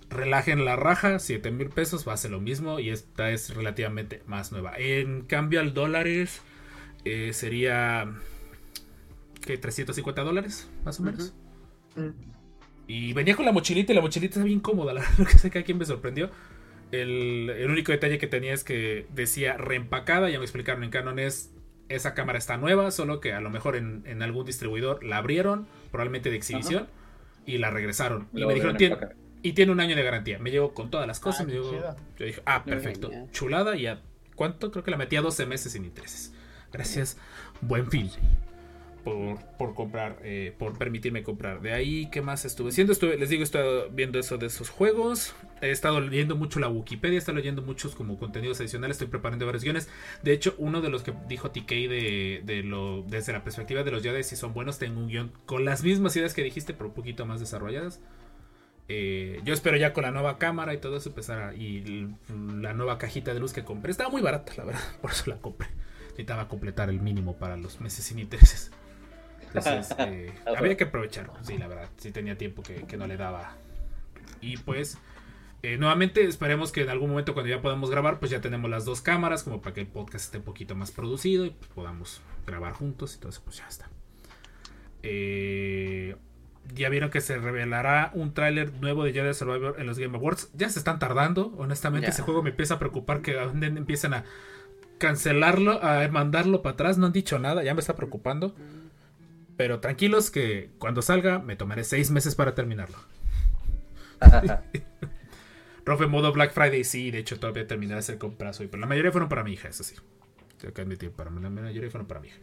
Relajen 0.09 0.63
la 0.63 0.77
raja, 0.77 1.19
7 1.19 1.51
mil 1.51 1.69
pesos, 1.69 2.07
va 2.07 2.13
a 2.13 2.17
ser 2.17 2.31
lo 2.31 2.39
mismo 2.39 2.79
y 2.79 2.91
esta 2.91 3.29
es 3.31 3.53
relativamente 3.53 4.23
más 4.25 4.53
nueva. 4.53 4.73
En 4.77 5.23
cambio 5.23 5.59
al 5.59 5.73
dólares 5.73 6.41
eh, 7.05 7.31
sería... 7.33 8.11
¿Qué? 9.45 9.57
350 9.57 10.23
dólares, 10.23 10.69
más 10.83 10.99
o 10.99 11.03
menos. 11.03 11.33
Y 12.87 13.13
venía 13.13 13.35
con 13.35 13.45
la 13.45 13.51
mochilita 13.51 13.91
y 13.93 13.95
la 13.95 14.01
mochilita 14.01 14.35
está 14.35 14.43
bien 14.43 14.59
cómoda. 14.59 14.93
La 14.93 15.01
verdad 15.17 15.27
que 15.31 15.37
sé 15.37 15.49
que 15.51 15.59
a 15.59 15.63
quien 15.63 15.77
me 15.77 15.85
sorprendió. 15.85 16.29
El, 16.91 17.49
el 17.51 17.69
único 17.69 17.91
detalle 17.91 18.17
que 18.17 18.27
tenía 18.27 18.53
es 18.53 18.63
que 18.63 19.05
decía 19.13 19.57
reempacada. 19.57 20.29
Ya 20.29 20.39
me 20.39 20.45
explicaron 20.45 20.83
en 20.83 20.89
Canon 20.89 21.19
es 21.19 21.51
esa 21.87 22.13
cámara 22.13 22.37
está 22.37 22.57
nueva, 22.57 22.91
solo 22.91 23.19
que 23.19 23.33
a 23.33 23.41
lo 23.41 23.49
mejor 23.49 23.75
en, 23.75 24.03
en 24.05 24.21
algún 24.21 24.45
distribuidor 24.45 25.03
la 25.03 25.17
abrieron, 25.17 25.67
probablemente 25.91 26.29
de 26.29 26.35
exhibición, 26.35 26.87
y 27.47 27.57
la 27.57 27.71
regresaron. 27.71 28.27
Y 28.33 28.45
me 28.45 28.53
dijeron, 28.53 28.77
tiene, 28.77 28.95
y 29.41 29.53
tiene 29.53 29.71
un 29.71 29.79
año 29.79 29.95
de 29.95 30.03
garantía. 30.03 30.37
Me 30.37 30.51
llegó 30.51 30.75
con 30.75 30.91
todas 30.91 31.07
las 31.07 31.19
cosas. 31.19 31.41
Ah, 31.41 31.43
me 31.45 31.53
llegó- 31.53 31.71
yo 32.17 32.25
dije, 32.25 32.41
ah, 32.45 32.63
perfecto. 32.63 33.09
Chulada 33.31 33.75
y 33.75 33.87
a 33.87 34.01
¿cuánto? 34.35 34.71
Creo 34.71 34.83
que 34.83 34.91
la 34.91 34.97
metí 34.97 35.15
a 35.15 35.21
12 35.21 35.47
meses 35.47 35.71
sin 35.71 35.83
intereses. 35.83 36.31
Gracias, 36.71 37.17
buen 37.61 37.89
fin. 37.89 38.09
Por, 39.57 39.73
comprar, 39.73 40.17
eh, 40.23 40.53
por 40.59 40.77
permitirme 40.77 41.23
comprar. 41.23 41.61
De 41.61 41.73
ahí, 41.73 42.09
¿qué 42.11 42.21
más 42.21 42.45
estuve 42.45 42.69
haciendo? 42.69 42.93
Les 43.17 43.29
digo, 43.29 43.41
he 43.41 43.43
estado 43.43 43.89
viendo 43.89 44.19
eso 44.19 44.37
de 44.37 44.45
esos 44.45 44.69
juegos. 44.69 45.33
He 45.61 45.71
estado 45.71 45.99
leyendo 45.99 46.35
mucho 46.35 46.59
la 46.59 46.67
Wikipedia, 46.67 47.15
he 47.15 47.17
estado 47.17 47.37
leyendo 47.37 47.63
muchos 47.63 47.95
como 47.95 48.19
contenidos 48.19 48.59
adicionales. 48.59 48.95
Estoy 48.95 49.07
preparando 49.07 49.47
varios 49.47 49.63
guiones. 49.63 49.89
De 50.21 50.31
hecho, 50.31 50.53
uno 50.59 50.81
de 50.81 50.89
los 50.89 51.01
que 51.01 51.13
dijo 51.27 51.49
TK 51.49 51.69
de, 51.69 52.41
de 52.45 53.03
desde 53.07 53.33
la 53.33 53.43
perspectiva 53.43 53.83
de 53.83 53.89
los 53.89 54.03
Jedi, 54.03 54.21
si 54.23 54.35
son 54.35 54.53
buenos, 54.53 54.77
tengo 54.77 54.99
un 54.99 55.07
guion 55.07 55.31
con 55.47 55.65
las 55.65 55.81
mismas 55.83 56.15
ideas 56.15 56.35
que 56.35 56.43
dijiste, 56.43 56.73
pero 56.75 56.89
un 56.89 56.93
poquito 56.93 57.25
más 57.25 57.39
desarrolladas. 57.39 58.01
Eh, 58.89 59.39
yo 59.43 59.53
espero 59.53 59.77
ya 59.77 59.93
con 59.93 60.03
la 60.03 60.11
nueva 60.11 60.37
cámara 60.37 60.73
y 60.73 60.77
todo 60.79 60.97
eso 60.97 61.09
empezar 61.09 61.41
a- 61.41 61.55
y 61.55 62.09
la 62.61 62.73
nueva 62.73 62.97
cajita 62.99 63.33
de 63.33 63.39
luz 63.39 63.53
que 63.53 63.63
compré. 63.63 63.91
Estaba 63.91 64.09
muy 64.11 64.21
barata, 64.21 64.53
la 64.57 64.65
verdad, 64.65 64.81
por 65.01 65.11
eso 65.11 65.29
la 65.31 65.37
compré. 65.37 65.67
Necesitaba 66.19 66.49
completar 66.49 66.89
el 66.89 66.99
mínimo 66.99 67.37
para 67.37 67.55
los 67.55 67.79
meses 67.79 68.03
sin 68.03 68.19
intereses. 68.19 68.71
Entonces, 69.47 69.95
eh, 69.99 70.33
había 70.45 70.75
que 70.75 70.83
aprovecharlo. 70.83 71.33
Sí, 71.43 71.57
la 71.57 71.67
verdad, 71.67 71.87
sí 71.95 72.11
tenía 72.11 72.37
tiempo 72.37 72.61
que, 72.61 72.83
que 72.83 72.97
no 72.97 73.07
le 73.07 73.15
daba. 73.15 73.55
Y 74.41 74.57
pues, 74.57 74.97
eh, 75.63 75.77
nuevamente 75.77 76.25
esperemos 76.25 76.73
que 76.73 76.81
en 76.81 76.89
algún 76.89 77.11
momento 77.11 77.33
cuando 77.33 77.49
ya 77.49 77.61
podamos 77.61 77.89
grabar, 77.89 78.19
pues 78.19 78.31
ya 78.31 78.41
tenemos 78.41 78.69
las 78.69 78.83
dos 78.83 78.99
cámaras, 78.99 79.43
como 79.43 79.61
para 79.61 79.73
que 79.73 79.79
el 79.79 79.87
podcast 79.87 80.25
esté 80.25 80.39
un 80.39 80.43
poquito 80.43 80.75
más 80.75 80.91
producido 80.91 81.45
y 81.45 81.51
pues, 81.51 81.71
podamos 81.71 82.21
grabar 82.45 82.73
juntos 82.73 83.17
eso, 83.25 83.41
pues 83.45 83.55
ya 83.55 83.67
está. 83.69 83.89
Eh, 85.03 86.17
ya 86.73 86.89
vieron 86.89 87.09
que 87.09 87.21
se 87.21 87.37
revelará 87.37 88.11
un 88.13 88.33
tráiler 88.33 88.73
nuevo 88.73 89.05
de 89.05 89.13
Jedi 89.13 89.33
Survivor 89.33 89.77
en 89.79 89.87
los 89.87 89.97
Game 89.97 90.17
Awards. 90.17 90.49
Ya 90.53 90.69
se 90.69 90.79
están 90.79 90.99
tardando, 90.99 91.53
honestamente. 91.57 92.07
Ya. 92.07 92.11
Ese 92.11 92.23
juego 92.23 92.43
me 92.43 92.49
empieza 92.49 92.73
a 92.73 92.79
preocupar 92.79 93.21
que 93.21 93.39
empiezan 93.39 94.13
a 94.13 94.25
cancelarlo, 94.99 95.83
a 95.83 96.07
mandarlo 96.09 96.61
para 96.61 96.73
atrás. 96.73 96.99
No 96.99 97.07
han 97.07 97.11
dicho 97.11 97.39
nada, 97.39 97.63
ya 97.63 97.73
me 97.73 97.79
está 97.79 97.95
preocupando. 97.95 98.53
Pero 99.57 99.79
tranquilos 99.79 100.29
que 100.29 100.69
cuando 100.77 101.01
salga 101.01 101.39
me 101.39 101.55
tomaré 101.55 101.83
seis 101.83 102.11
meses 102.11 102.35
para 102.35 102.53
terminarlo. 102.53 102.97
Rofe 105.85 106.05
modo 106.05 106.31
Black 106.31 106.53
Friday, 106.53 106.83
sí, 106.83 107.09
de 107.09 107.19
hecho 107.19 107.39
todavía 107.39 107.65
terminé 107.65 107.93
de 107.93 107.99
hacer 107.99 108.17
compras 108.19 108.59
hoy, 108.59 108.67
pero 108.67 108.81
la 108.81 108.87
mayoría 108.87 109.11
fueron 109.11 109.27
para 109.27 109.43
mi 109.43 109.53
hija, 109.53 109.69
eso 109.69 109.83
sí. 109.83 109.95
Tengo 110.59 110.73
que 110.73 110.81
admitir, 110.81 111.11
para 111.11 111.31
la 111.31 111.49
mayoría 111.49 111.89
fueron 111.89 112.07
para 112.07 112.19
mi 112.19 112.27
hija. 112.27 112.37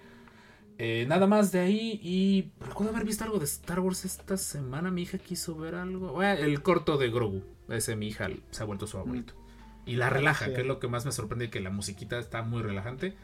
Eh, 0.78 1.06
nada 1.08 1.26
más 1.26 1.52
de 1.52 1.60
ahí 1.60 2.00
y 2.02 2.50
recuerdo 2.60 2.92
haber 2.92 3.06
visto 3.06 3.24
algo 3.24 3.38
de 3.38 3.46
Star 3.46 3.80
Wars 3.80 4.04
esta 4.04 4.36
semana. 4.36 4.90
Mi 4.90 5.02
hija 5.02 5.18
quiso 5.18 5.56
ver 5.56 5.74
algo. 5.74 6.12
Bueno, 6.12 6.40
el 6.40 6.62
corto 6.62 6.98
de 6.98 7.10
Grogu. 7.10 7.42
Ese 7.68 7.96
mi 7.96 8.08
hija 8.08 8.28
se 8.50 8.62
ha 8.62 8.66
vuelto 8.66 8.86
su 8.86 8.98
favorito. 8.98 9.34
Y 9.86 9.96
la 9.96 10.10
relaja, 10.10 10.46
sí. 10.46 10.52
que 10.52 10.60
es 10.62 10.66
lo 10.66 10.80
que 10.80 10.88
más 10.88 11.06
me 11.06 11.12
sorprende, 11.12 11.48
que 11.48 11.60
la 11.60 11.70
musiquita 11.70 12.18
está 12.18 12.42
muy 12.42 12.62
relajante. 12.62 13.14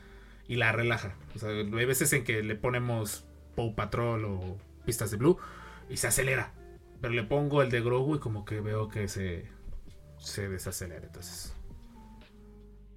Y 0.48 0.56
la 0.56 0.72
relaja. 0.72 1.14
O 1.34 1.38
sea, 1.38 1.50
hay 1.50 1.84
veces 1.84 2.12
en 2.12 2.24
que 2.24 2.42
le 2.42 2.54
ponemos 2.54 3.24
Pow 3.54 3.74
Patrol 3.74 4.24
o 4.24 4.58
pistas 4.84 5.10
de 5.10 5.16
Blue 5.16 5.38
y 5.90 5.96
se 5.96 6.06
acelera. 6.06 6.52
Pero 7.00 7.14
le 7.14 7.24
pongo 7.24 7.62
el 7.62 7.70
de 7.70 7.80
Grogu 7.80 8.16
y 8.16 8.18
como 8.18 8.44
que 8.44 8.60
veo 8.60 8.88
que 8.88 9.08
se, 9.08 9.46
se 10.18 10.48
desacelera. 10.48 11.06
Entonces. 11.06 11.52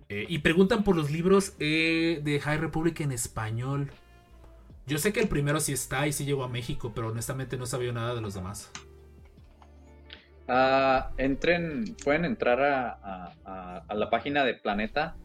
Eh, 0.09 0.25
y 0.29 0.39
preguntan 0.39 0.83
por 0.83 0.95
los 0.95 1.09
libros 1.09 1.53
eh, 1.59 2.21
de 2.23 2.39
High 2.39 2.59
Republic 2.59 2.99
en 3.01 3.11
español. 3.11 3.91
Yo 4.85 4.99
sé 4.99 5.11
que 5.11 5.19
el 5.19 5.27
primero 5.27 5.59
sí 5.59 5.73
está 5.73 6.07
y 6.07 6.13
sí 6.13 6.25
llegó 6.25 6.43
a 6.43 6.47
México, 6.47 6.91
pero 6.93 7.07
honestamente 7.07 7.57
no 7.57 7.65
sabía 7.65 7.91
nada 7.91 8.13
de 8.13 8.21
los 8.21 8.35
demás. 8.35 8.69
Ah, 10.47 11.11
entren, 11.17 11.95
pueden 12.03 12.25
entrar 12.25 12.61
a, 12.61 12.91
a- 13.01 13.33
a- 13.45 13.83
a 13.87 13.95
la 13.95 14.09
página 14.09 14.43
de 14.45 14.53
Planeta 14.55 15.15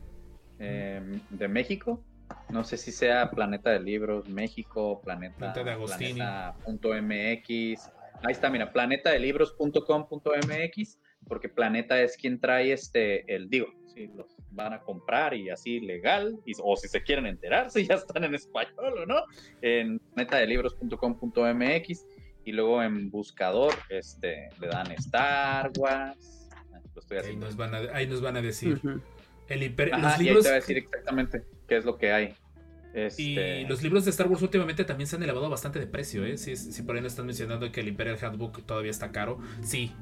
eh, 0.59 1.01
de 1.31 1.49
México. 1.49 2.03
No 2.49 2.63
sé 2.65 2.77
si 2.77 2.93
sea 2.93 3.31
Planeta 3.31 3.71
de 3.71 3.81
Libros 3.81 4.29
México, 4.29 5.01
Planeta, 5.03 5.37
Planeta 5.37 5.65
de 5.65 5.71
Agostini. 5.73 6.21
Planeta.mx. 6.21 7.91
Ahí 8.23 8.33
está, 8.33 8.51
mira, 8.51 8.71
planetadelibros.com.mx, 8.73 10.99
porque 11.27 11.49
Planeta 11.49 12.01
es 12.01 12.17
quien 12.17 12.39
trae 12.41 12.73
este, 12.73 13.35
el 13.35 13.49
digo, 13.49 13.67
si 13.93 14.07
los 14.09 14.27
van 14.53 14.73
a 14.75 14.81
comprar 14.81 15.35
y 15.35 15.49
así 15.51 15.81
legal, 15.81 16.39
y- 16.45 16.53
o 16.63 16.77
si 16.77 16.87
se 16.89 17.03
quieren 17.03 17.27
enterar, 17.27 17.71
si 17.71 17.87
ya 17.87 17.95
están 17.97 18.23
en 18.25 18.35
español 18.35 18.99
o 19.03 19.07
no, 19.07 19.23
en 19.63 19.99
planetadelibros.com.mx 20.15 22.07
y 22.45 22.53
luego 22.53 22.83
en 22.83 23.11
buscador 23.11 23.75
este, 23.89 24.49
le 24.61 24.69
dan 24.69 24.91
Star 24.93 25.71
Wars. 25.77 26.49
Lo 26.95 27.01
estoy 27.01 27.19
Ahí 27.19 27.23
haciendo. 27.25 27.47
nos 27.47 27.57
van 27.57 27.75
a, 27.75 27.79
ahí 27.95 28.07
nos 28.07 28.21
van 28.21 28.37
a 28.37 28.43
decir. 28.43 28.81
Ujú. 28.83 29.01
El 29.49 29.63
imperio, 29.65 29.95
Ajá, 29.97 30.11
los 30.13 30.21
y 30.21 30.29
ahí 30.29 30.35
te 30.37 30.49
va 30.49 30.51
a 30.51 30.55
decir 30.55 30.79
exactamente 30.79 31.45
qué 31.69 31.77
es 31.77 31.85
lo 31.85 31.97
que 31.99 32.13
hay. 32.13 32.35
Este, 32.95 33.61
y 33.61 33.67
los 33.67 33.83
libros 33.83 34.05
de 34.05 34.11
Star 34.11 34.29
Wars 34.29 34.43
últimamente 34.43 34.85
también 34.85 35.07
se 35.07 35.15
han 35.17 35.23
elevado 35.23 35.49
bastante 35.49 35.79
de 35.79 35.87
precio, 35.87 36.25
¿eh? 36.25 36.37
Si, 36.39 36.57
si 36.57 36.83
por 36.83 36.97
ahí 36.97 37.01
no 37.01 37.07
están 37.07 37.27
mencionando 37.27 37.71
que 37.71 37.81
el 37.81 37.89
Imperial 37.89 38.19
Handbook 38.21 38.65
todavía 38.67 38.91
está 38.91 39.13
caro, 39.13 39.39
sí. 39.63 39.93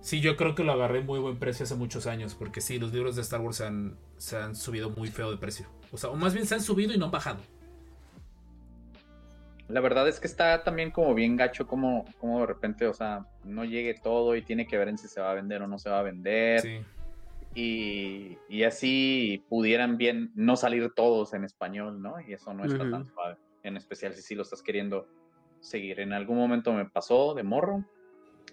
Sí, 0.00 0.22
yo 0.22 0.36
creo 0.38 0.54
que 0.54 0.64
lo 0.64 0.72
agarré 0.72 1.00
en 1.00 1.06
muy 1.06 1.18
buen 1.18 1.38
precio 1.38 1.64
hace 1.64 1.74
muchos 1.74 2.06
años, 2.06 2.34
porque 2.34 2.62
sí, 2.62 2.78
los 2.78 2.94
libros 2.94 3.16
de 3.16 3.22
Star 3.22 3.42
Wars 3.42 3.58
se 3.58 3.66
han, 3.66 3.98
se 4.16 4.38
han 4.38 4.56
subido 4.56 4.88
muy 4.88 5.08
feo 5.08 5.30
de 5.30 5.36
precio. 5.36 5.66
O 5.92 5.98
sea, 5.98 6.08
o 6.08 6.16
más 6.16 6.32
bien 6.32 6.46
se 6.46 6.54
han 6.54 6.62
subido 6.62 6.94
y 6.94 6.98
no 6.98 7.04
han 7.06 7.10
bajado. 7.10 7.40
La 9.70 9.80
verdad 9.80 10.08
es 10.08 10.20
que 10.20 10.26
está 10.26 10.62
también 10.62 10.90
como 10.90 11.14
bien 11.14 11.36
gacho 11.36 11.66
como, 11.66 12.04
como 12.18 12.40
de 12.40 12.46
repente, 12.46 12.86
o 12.86 12.94
sea, 12.94 13.26
no 13.44 13.64
llegue 13.64 13.94
todo 13.94 14.36
y 14.36 14.42
tiene 14.42 14.66
que 14.66 14.76
ver 14.76 14.88
en 14.88 14.98
si 14.98 15.08
se 15.08 15.20
va 15.20 15.30
a 15.30 15.34
vender 15.34 15.62
o 15.62 15.68
no 15.68 15.78
se 15.78 15.90
va 15.90 16.00
a 16.00 16.02
vender. 16.02 16.60
Sí. 16.60 16.80
Y, 17.54 18.38
y 18.48 18.62
así 18.62 19.44
pudieran 19.48 19.96
bien 19.96 20.30
no 20.34 20.56
salir 20.56 20.92
todos 20.94 21.34
en 21.34 21.44
español, 21.44 22.00
¿no? 22.00 22.20
Y 22.20 22.32
eso 22.32 22.54
no 22.54 22.64
está 22.64 22.88
tan 22.90 23.06
suave. 23.06 23.36
En 23.62 23.76
especial 23.76 24.14
si 24.14 24.22
sí 24.22 24.34
lo 24.34 24.42
estás 24.42 24.62
queriendo 24.62 25.06
seguir. 25.60 26.00
En 26.00 26.12
algún 26.12 26.36
momento 26.36 26.72
me 26.72 26.84
pasó 26.84 27.34
de 27.34 27.42
morro 27.42 27.84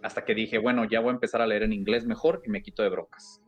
hasta 0.01 0.25
que 0.25 0.35
dije, 0.35 0.57
bueno, 0.57 0.85
ya 0.85 0.99
voy 0.99 1.09
a 1.09 1.13
empezar 1.13 1.41
a 1.41 1.47
leer 1.47 1.63
en 1.63 1.73
inglés 1.73 2.05
mejor 2.05 2.41
y 2.45 2.49
me 2.49 2.61
quito 2.61 2.83
de 2.83 2.89
broncas. 2.89 3.41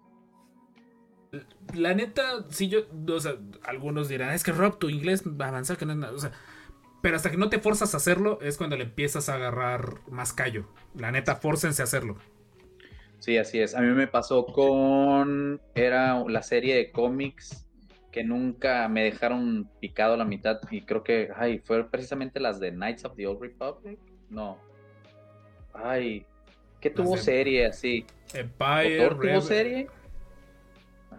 La 1.76 1.94
neta, 1.94 2.46
sí, 2.50 2.70
yo, 2.70 2.80
o 3.08 3.20
sea, 3.20 3.36
algunos 3.64 4.10
dirán, 4.10 4.34
es 4.34 4.44
que 4.44 4.52
Rob, 4.52 4.80
tu 4.80 4.90
inglés 4.90 5.24
avanza, 5.40 5.76
que 5.76 5.86
no 5.86 5.92
es 5.92 5.98
nada. 6.00 6.14
O 6.14 6.20
sea, 6.20 6.32
pero 7.02 7.16
hasta 7.16 7.32
que 7.32 7.38
no 7.38 7.50
te 7.50 7.60
forzas 7.60 7.94
a 7.94 7.98
hacerlo, 7.98 8.40
es 8.42 8.58
cuando 8.58 8.76
le 8.78 8.84
empiezas 8.84 9.30
a 9.30 9.36
agarrar 9.36 9.96
más 10.10 10.34
callo. 10.34 10.66
La 10.96 11.12
neta, 11.12 11.36
fórcense 11.36 11.82
a 11.82 11.86
hacerlo. 11.86 12.18
Sí, 13.20 13.38
así 13.38 13.60
es. 13.60 13.76
A 13.76 13.82
mí 13.82 13.88
me 13.88 14.08
pasó 14.08 14.46
con. 14.46 15.62
Era 15.76 16.24
la 16.28 16.42
serie 16.42 16.76
de 16.76 16.92
cómics 16.92 17.68
que 18.12 18.24
nunca 18.24 18.88
me 18.88 19.04
dejaron 19.04 19.70
picado 19.80 20.16
la 20.18 20.26
mitad. 20.26 20.60
Y 20.72 20.82
creo 20.82 21.04
que. 21.04 21.30
Ay, 21.36 21.60
fue 21.60 21.90
precisamente 21.90 22.40
las 22.40 22.60
de 22.60 22.72
Knights 22.72 23.06
of 23.06 23.16
the 23.16 23.28
Old 23.28 23.42
Republic. 23.42 24.00
No. 24.30 24.58
Ay. 25.74 26.26
¿Qué 26.80 26.90
tuvo 26.90 27.16
de- 27.16 27.22
serie 27.22 27.66
así? 27.66 28.06
Empire, 28.34 28.98
¿Kotor 29.00 29.20
tuvo 29.20 29.42
serie? 29.42 29.88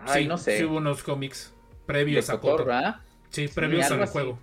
Ay, 0.01 0.23
sí, 0.23 0.29
no 0.29 0.39
sé. 0.39 0.59
Sí, 0.59 0.65
hubo 0.65 0.79
unos 0.79 1.03
cómics 1.03 1.55
de 1.71 1.85
previos 1.87 2.31
a. 2.31 2.37
¿verdad? 2.37 3.01
Sí, 3.29 3.49
previos 3.49 3.91
al 3.91 4.07
juego. 4.07 4.39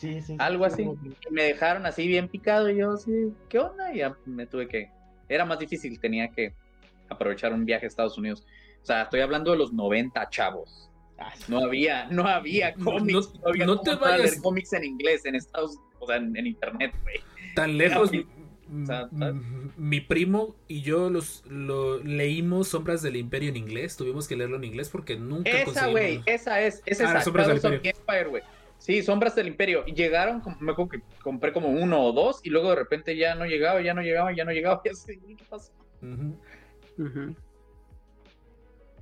Sí, 0.00 0.20
sí, 0.22 0.36
Algo 0.38 0.66
sí, 0.66 0.72
así. 0.72 0.84
como- 0.84 0.98
Me 1.30 1.44
dejaron 1.44 1.86
así 1.86 2.06
bien 2.06 2.28
picado 2.28 2.70
y 2.70 2.78
yo 2.78 2.92
así, 2.92 3.32
¿qué 3.48 3.58
onda? 3.58 3.92
Y 3.94 3.98
ya 3.98 4.16
me 4.26 4.46
tuve 4.46 4.66
que... 4.68 4.90
Era 5.28 5.44
más 5.44 5.58
difícil, 5.58 6.00
tenía 6.00 6.28
que 6.28 6.52
aprovechar 7.08 7.52
un 7.52 7.64
viaje 7.64 7.86
a 7.86 7.88
Estados 7.88 8.18
Unidos. 8.18 8.44
O 8.82 8.86
sea, 8.86 9.02
estoy 9.02 9.20
hablando 9.20 9.50
de 9.52 9.58
los 9.58 9.72
90 9.72 10.28
chavos. 10.30 10.90
Ah, 11.18 11.32
sí. 11.36 11.44
No 11.48 11.58
había, 11.64 12.06
no 12.08 12.26
había 12.26 12.74
No- 12.76 12.84
cómics, 12.92 13.34
no, 13.42 13.48
había 13.48 13.66
no 13.66 13.76
cómo 13.76 13.90
te 13.90 13.96
vayas- 13.96 14.18
leer 14.30 14.42
cómics 14.42 14.72
en 14.72 14.84
inglés 14.84 15.24
en 15.26 15.34
Estados 15.34 15.76
o 15.98 16.06
sea, 16.06 16.16
en, 16.16 16.34
en 16.36 16.46
internet, 16.46 16.92
güey. 17.02 17.16
Tan 17.54 17.76
lejos. 17.76 18.10
Era- 18.12 18.22
m- 18.70 18.82
o 18.82 18.86
sea, 18.86 19.08
m- 19.12 19.70
mi 19.76 20.00
primo 20.00 20.56
y 20.66 20.80
yo 20.82 21.10
los 21.10 21.44
lo, 21.46 21.98
leímos 22.02 22.68
Sombras 22.68 23.02
del 23.02 23.16
Imperio 23.16 23.50
en 23.50 23.56
inglés. 23.56 23.96
Tuvimos 23.96 24.26
que 24.28 24.34
leerlo 24.36 24.56
en 24.56 24.64
inglés 24.64 24.88
porque 24.88 25.16
nunca 25.16 25.50
Esa, 25.50 25.64
conseguimos. 25.66 25.92
güey, 25.92 26.22
esa 26.26 26.60
es, 26.62 26.82
esa 26.86 27.12
Ah, 27.12 27.18
es 27.18 27.24
Sombras 27.24 27.48
del 27.48 27.60
the 27.60 27.90
Empire, 27.90 28.24
güey. 28.30 28.42
Sí, 28.80 29.02
Sombras 29.02 29.36
del 29.36 29.46
Imperio. 29.46 29.84
Y 29.86 29.92
llegaron, 29.92 30.40
como- 30.40 30.56
me 30.58 30.72
acuerdo 30.72 30.90
que 30.90 31.02
compré 31.22 31.52
como 31.52 31.68
uno 31.68 32.02
o 32.02 32.12
dos 32.12 32.40
y 32.42 32.50
luego 32.50 32.70
de 32.70 32.76
repente 32.76 33.14
ya 33.16 33.34
no 33.34 33.44
llegaba, 33.44 33.80
ya 33.82 33.92
no 33.94 34.00
llegaba, 34.02 34.32
ya 34.34 34.44
no 34.44 34.50
llegaba. 34.52 34.80
Y 34.84 34.88
así, 34.88 35.18
¿qué 35.36 35.44
pasó? 35.48 35.70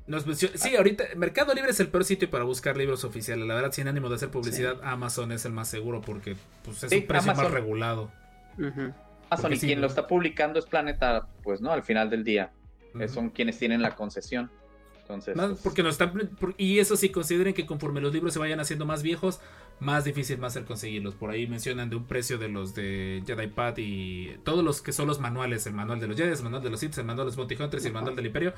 Nos 0.06 0.26
mencio- 0.26 0.50
Sí, 0.54 0.74
ahorita 0.74 1.04
Mercado 1.16 1.52
Libre 1.54 1.70
es 1.70 1.80
el 1.80 1.88
peor 1.88 2.04
sitio 2.04 2.30
para 2.30 2.44
buscar 2.44 2.76
libros 2.76 3.04
oficiales. 3.04 3.46
La 3.46 3.54
verdad, 3.54 3.72
sin 3.72 3.88
ánimo 3.88 4.08
de 4.08 4.14
hacer 4.16 4.30
publicidad, 4.30 4.78
Amazon 4.82 5.32
es 5.32 5.44
el 5.44 5.52
más 5.52 5.68
seguro 5.68 6.00
porque 6.00 6.34
pues, 6.64 6.82
es 6.82 6.90
Sí, 6.90 6.98
un 6.98 7.06
precio 7.06 7.34
más 7.34 7.50
regulado. 7.50 8.10
Amazon 8.56 8.94
Porque 9.42 9.54
y 9.54 9.58
sí, 9.58 9.66
quien 9.66 9.78
¿no? 9.80 9.82
lo 9.82 9.88
está 9.88 10.06
publicando 10.06 10.58
es 10.58 10.64
Planeta, 10.66 11.28
pues, 11.42 11.60
¿no? 11.60 11.70
Al 11.72 11.82
final 11.82 12.08
del 12.08 12.24
día. 12.24 12.50
Eh. 12.98 13.06
Son 13.08 13.28
quienes 13.28 13.58
tienen 13.58 13.82
la 13.82 13.94
concesión. 13.94 14.50
Entonces, 15.02 15.36
Más 15.36 15.48
pues, 15.50 15.60
porque 15.60 15.82
nos 15.82 15.92
están. 15.92 16.30
Y 16.56 16.78
eso 16.78 16.96
sí, 16.96 17.10
consideren 17.10 17.52
que 17.52 17.66
conforme 17.66 18.00
los 18.00 18.12
libros 18.12 18.32
se 18.32 18.38
vayan 18.38 18.60
haciendo 18.60 18.86
más 18.86 19.02
viejos, 19.02 19.40
más 19.80 20.04
difícil 20.04 20.42
va 20.42 20.48
a 20.48 20.50
ser 20.50 20.64
conseguirlos. 20.64 21.14
Por 21.14 21.30
ahí 21.30 21.46
mencionan 21.46 21.90
de 21.90 21.96
un 21.96 22.04
precio 22.04 22.38
de 22.38 22.48
los 22.48 22.74
de 22.74 23.22
Jedi 23.26 23.46
Pad 23.48 23.74
y 23.78 24.36
todos 24.44 24.64
los 24.64 24.82
que 24.82 24.92
son 24.92 25.06
los 25.06 25.20
manuales: 25.20 25.66
el 25.66 25.74
manual 25.74 26.00
de 26.00 26.08
los 26.08 26.16
Jedi, 26.16 26.32
el 26.32 26.42
manual 26.42 26.62
de 26.62 26.70
los 26.70 26.80
Sith, 26.80 26.96
el 26.98 27.04
manual 27.04 27.26
de 27.26 27.30
los 27.30 27.36
Bounty 27.36 27.54
Hunters 27.54 27.84
y 27.84 27.88
el 27.88 27.94
manual 27.94 28.16
del 28.16 28.26
Imperio. 28.26 28.54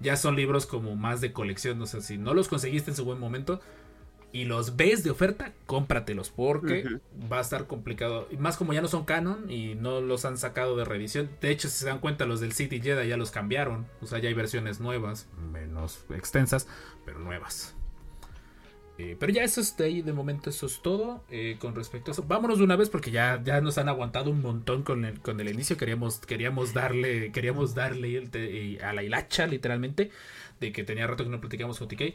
Ya 0.00 0.16
son 0.16 0.36
libros 0.36 0.66
como 0.66 0.96
más 0.96 1.20
de 1.20 1.32
colección. 1.32 1.80
O 1.80 1.86
sea, 1.86 2.00
si 2.00 2.18
no 2.18 2.34
los 2.34 2.48
conseguiste 2.48 2.90
en 2.90 2.96
su 2.96 3.04
buen 3.04 3.20
momento 3.20 3.60
y 4.32 4.46
los 4.46 4.76
ves 4.76 5.04
de 5.04 5.10
oferta, 5.10 5.52
cómpratelos 5.66 6.30
porque 6.30 7.00
va 7.30 7.38
a 7.38 7.42
estar 7.42 7.66
complicado. 7.66 8.26
Y 8.30 8.36
más 8.36 8.56
como 8.56 8.72
ya 8.72 8.80
no 8.80 8.88
son 8.88 9.04
canon 9.04 9.50
y 9.50 9.74
no 9.74 10.00
los 10.00 10.24
han 10.24 10.38
sacado 10.38 10.76
de 10.76 10.84
revisión. 10.84 11.28
De 11.40 11.50
hecho, 11.50 11.68
si 11.68 11.78
se 11.80 11.86
dan 11.86 11.98
cuenta, 11.98 12.24
los 12.24 12.40
del 12.40 12.52
City 12.52 12.80
Jedi 12.80 13.08
ya 13.08 13.16
los 13.16 13.30
cambiaron. 13.30 13.86
O 14.00 14.06
sea, 14.06 14.18
ya 14.18 14.28
hay 14.28 14.34
versiones 14.34 14.80
nuevas, 14.80 15.28
menos 15.52 16.04
extensas, 16.10 16.66
pero 17.04 17.18
nuevas. 17.18 17.76
Eh, 19.04 19.16
pero 19.18 19.32
ya 19.32 19.42
eso 19.42 19.60
es 19.60 19.76
de 19.76 19.84
ahí, 19.86 20.00
de 20.00 20.12
momento 20.12 20.48
eso 20.48 20.66
es 20.66 20.80
todo 20.80 21.24
eh, 21.28 21.56
con 21.58 21.74
respecto 21.74 22.10
a 22.10 22.12
eso. 22.12 22.22
Vámonos 22.22 22.58
de 22.58 22.64
una 22.64 22.76
vez 22.76 22.88
porque 22.88 23.10
ya, 23.10 23.42
ya 23.44 23.60
nos 23.60 23.76
han 23.78 23.88
aguantado 23.88 24.30
un 24.30 24.40
montón 24.40 24.84
con 24.84 25.04
el, 25.04 25.18
con 25.20 25.40
el 25.40 25.48
inicio. 25.48 25.76
Queríamos, 25.76 26.18
queríamos 26.20 26.72
darle, 26.72 27.32
queríamos 27.32 27.74
darle 27.74 28.16
el 28.16 28.30
te- 28.30 28.78
a 28.84 28.92
la 28.92 29.02
hilacha, 29.02 29.48
literalmente, 29.48 30.10
de 30.60 30.70
que 30.70 30.84
tenía 30.84 31.08
rato 31.08 31.24
que 31.24 31.30
no 31.30 31.40
platicamos 31.40 31.80
con 31.80 31.88
TK. 31.88 32.14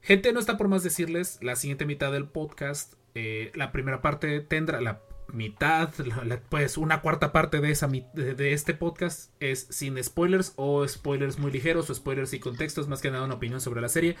Gente, 0.00 0.32
no 0.32 0.40
está 0.40 0.56
por 0.56 0.68
más 0.68 0.82
decirles, 0.82 1.38
la 1.42 1.54
siguiente 1.54 1.84
mitad 1.84 2.12
del 2.12 2.24
podcast, 2.28 2.94
eh, 3.14 3.52
la 3.54 3.70
primera 3.70 4.00
parte 4.00 4.40
tendrá 4.40 4.80
la 4.80 5.02
mitad, 5.30 5.92
la- 6.24 6.40
pues 6.40 6.78
una 6.78 7.02
cuarta 7.02 7.30
parte 7.30 7.60
de, 7.60 7.72
esa, 7.72 7.88
de, 7.88 8.34
de 8.34 8.52
este 8.54 8.72
podcast 8.72 9.32
es 9.40 9.66
sin 9.70 10.02
spoilers 10.02 10.54
o 10.56 10.86
spoilers 10.88 11.38
muy 11.38 11.50
ligeros 11.52 11.90
o 11.90 11.94
spoilers 11.94 12.32
y 12.32 12.40
contextos, 12.40 12.88
más 12.88 13.02
que 13.02 13.10
nada 13.10 13.24
una 13.26 13.34
opinión 13.34 13.60
sobre 13.60 13.82
la 13.82 13.90
serie. 13.90 14.16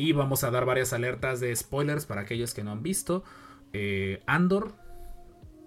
Y 0.00 0.12
vamos 0.12 0.44
a 0.44 0.50
dar 0.50 0.64
varias 0.64 0.94
alertas 0.94 1.40
de 1.40 1.54
spoilers 1.54 2.06
para 2.06 2.22
aquellos 2.22 2.54
que 2.54 2.64
no 2.64 2.70
han 2.70 2.82
visto. 2.82 3.22
Eh, 3.74 4.22
Andor, 4.26 4.72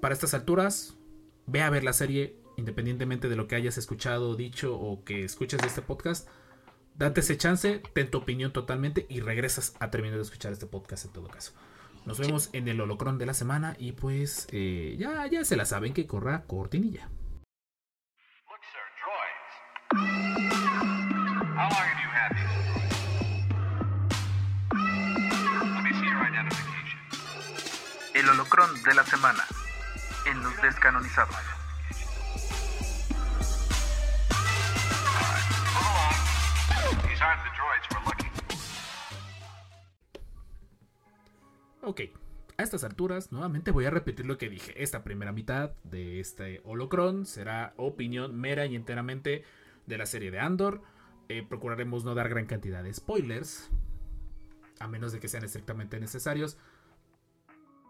para 0.01 0.15
estas 0.15 0.33
alturas, 0.33 0.97
ve 1.45 1.61
a 1.61 1.69
ver 1.69 1.83
la 1.83 1.93
serie 1.93 2.35
independientemente 2.57 3.29
de 3.29 3.35
lo 3.35 3.47
que 3.47 3.55
hayas 3.55 3.77
escuchado, 3.77 4.35
dicho 4.35 4.75
o 4.75 5.03
que 5.03 5.23
escuches 5.23 5.61
de 5.61 5.67
este 5.67 5.83
podcast. 5.83 6.27
Date 6.95 7.21
ese 7.21 7.37
chance, 7.37 7.83
ten 7.93 8.09
tu 8.09 8.17
opinión 8.17 8.51
totalmente 8.51 9.05
y 9.07 9.19
regresas 9.19 9.75
a 9.79 9.91
terminar 9.91 10.17
de 10.17 10.23
escuchar 10.23 10.51
este 10.51 10.65
podcast 10.65 11.05
en 11.05 11.11
todo 11.11 11.27
caso. 11.27 11.53
Nos 12.07 12.17
vemos 12.17 12.49
en 12.53 12.67
el 12.67 12.81
holocron 12.81 13.19
de 13.19 13.27
la 13.27 13.35
semana 13.35 13.75
y 13.77 13.91
pues 13.91 14.47
eh, 14.51 14.95
ya, 14.97 15.27
ya 15.27 15.45
se 15.45 15.55
la 15.55 15.65
saben 15.65 15.93
que 15.93 16.07
corra 16.07 16.45
cortinilla. 16.47 17.07
Look, 21.55 21.71
sir, 21.71 22.02
El 28.23 28.29
holocrón 28.29 28.81
de 28.83 28.93
la 28.93 29.03
semana 29.03 29.43
en 30.31 30.41
los 30.41 30.61
descanonizados. 30.61 31.35
Ok, 41.81 42.01
a 42.57 42.63
estas 42.63 42.85
alturas 42.85 43.33
nuevamente 43.33 43.71
voy 43.71 43.87
a 43.87 43.89
repetir 43.89 44.25
lo 44.25 44.37
que 44.37 44.47
dije. 44.47 44.81
Esta 44.81 45.03
primera 45.03 45.33
mitad 45.33 45.71
de 45.83 46.21
este 46.21 46.61
holocron 46.63 47.25
será 47.25 47.73
opinión 47.75 48.39
mera 48.39 48.65
y 48.65 48.77
enteramente 48.77 49.43
de 49.85 49.97
la 49.97 50.05
serie 50.05 50.31
de 50.31 50.39
Andor. 50.39 50.81
Eh, 51.27 51.45
procuraremos 51.45 52.05
no 52.05 52.15
dar 52.15 52.29
gran 52.29 52.45
cantidad 52.45 52.83
de 52.83 52.93
spoilers, 52.93 53.69
a 54.79 54.87
menos 54.87 55.11
de 55.11 55.19
que 55.19 55.27
sean 55.27 55.43
estrictamente 55.43 55.99
necesarios. 55.99 56.57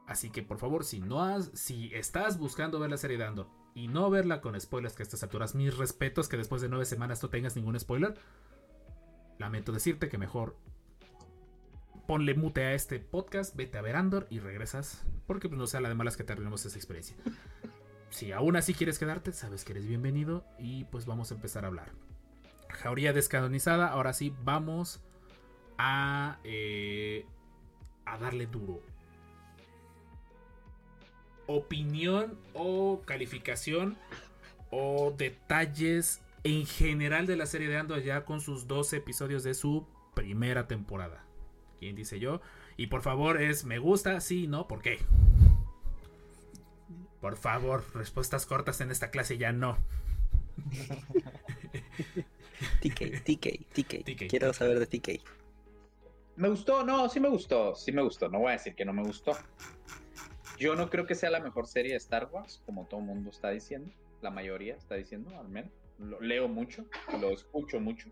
Así 0.08 0.30
que 0.30 0.44
por 0.44 0.58
favor, 0.58 0.84
si 0.84 1.00
no 1.00 1.24
has, 1.24 1.52
si 1.54 1.94
estás 1.94 2.38
buscando 2.38 2.80
ver 2.80 2.90
la 2.90 2.98
serie 2.98 3.18
de 3.18 3.26
Andor 3.26 3.48
y 3.74 3.88
no 3.88 4.10
verla 4.10 4.42
con 4.42 4.60
spoilers, 4.60 4.96
que 4.96 5.04
estas 5.04 5.24
alturas 5.24 5.56
mis 5.56 5.78
respetos 5.78 6.28
que 6.28 6.38
después 6.38 6.62
de 6.62 6.70
nueve 6.70 6.86
semanas 6.86 7.24
no 7.24 7.30
tengas 7.30 7.56
ningún 7.56 7.80
spoiler, 7.80 8.16
lamento 9.40 9.72
decirte 9.72 10.10
que 10.10 10.18
mejor 10.18 10.58
ponle 12.08 12.36
mute 12.36 12.64
a 12.64 12.74
este 12.74 13.00
podcast, 13.00 13.56
vete 13.56 13.78
a 13.78 13.82
ver 13.82 13.96
Andor 13.96 14.28
y 14.30 14.40
regresas, 14.40 15.06
porque 15.26 15.48
pues 15.48 15.58
no 15.58 15.68
sea 15.68 15.82
la 15.82 15.90
de 15.90 15.96
malas 15.96 16.18
que 16.18 16.24
te 16.24 16.34
arruinemos 16.34 16.66
esa 16.66 16.78
experiencia. 16.78 17.16
Si 18.10 18.32
aún 18.32 18.56
así 18.56 18.74
quieres 18.74 19.00
quedarte, 19.00 19.32
sabes 19.32 19.64
que 19.64 19.72
eres 19.72 19.88
bienvenido 19.88 20.46
y 20.60 20.84
pues 20.86 21.06
vamos 21.06 21.32
a 21.32 21.36
empezar 21.36 21.64
a 21.64 21.68
hablar. 21.68 21.94
Jauría 22.70 23.14
descanonizada, 23.14 23.88
ahora 23.88 24.14
sí 24.14 24.36
vamos 24.44 25.02
a, 25.78 26.40
eh, 26.44 27.26
a 28.06 28.18
darle 28.18 28.46
duro. 28.48 28.82
Opinión 31.48 32.38
o 32.54 33.02
calificación 33.06 33.98
o 34.70 35.14
detalles 35.18 36.22
en 36.44 36.66
general 36.66 37.26
de 37.28 37.36
la 37.36 37.46
serie 37.46 37.70
de 37.70 37.78
Andor 37.78 38.02
ya 38.02 38.26
con 38.26 38.42
sus 38.42 38.68
12 38.68 38.98
episodios 38.98 39.44
de 39.44 39.54
su 39.54 39.86
primera 40.14 40.68
temporada. 40.68 41.24
¿Quién 41.80 41.96
dice 41.96 42.20
yo? 42.20 42.42
Y 42.78 42.88
por 42.88 43.02
favor 43.02 43.42
es 43.42 43.66
me 43.66 43.78
gusta, 43.78 44.20
sí, 44.20 44.48
no, 44.48 44.68
¿por 44.68 44.82
qué? 44.82 45.00
Por 47.22 47.38
favor, 47.38 47.86
respuestas 47.94 48.46
cortas 48.46 48.82
en 48.82 48.92
esta 48.92 49.12
clase 49.12 49.38
ya 49.38 49.52
no. 49.52 49.78
TK, 52.82 53.24
TK, 53.24 53.66
TK. 53.74 54.04
TK. 54.04 54.28
Quiero 54.30 54.54
saber 54.54 54.80
de 54.80 54.88
TK. 54.88 55.22
Me 56.36 56.50
gustó, 56.50 56.84
no, 56.84 57.08
sí 57.10 57.20
me 57.20 57.30
gustó, 57.30 57.76
sí 57.76 57.92
me 57.92 58.02
gustó, 58.02 58.28
no 58.28 58.40
voy 58.40 58.50
a 58.50 58.54
decir 58.54 58.76
que 58.76 58.86
no 58.86 58.94
me 58.94 59.04
gustó. 59.04 59.34
Yo 60.64 60.76
no 60.76 60.90
creo 60.90 61.06
que 61.06 61.14
sea 61.14 61.30
la 61.30 61.42
mejor 61.42 61.68
serie 61.68 61.92
de 61.92 61.98
Star 61.98 62.30
Wars, 62.32 62.62
como 62.66 62.86
todo 62.86 63.02
el 63.02 63.06
mundo 63.08 63.30
está 63.32 63.50
diciendo, 63.50 63.92
la 64.22 64.30
mayoría 64.32 64.76
está 64.76 64.96
diciendo, 64.96 65.38
al 65.38 65.50
menos. 65.50 65.72
Lo 66.00 66.22
leo 66.22 66.48
mucho, 66.48 66.86
lo 67.20 67.32
escucho 67.32 67.82
mucho. 67.82 68.08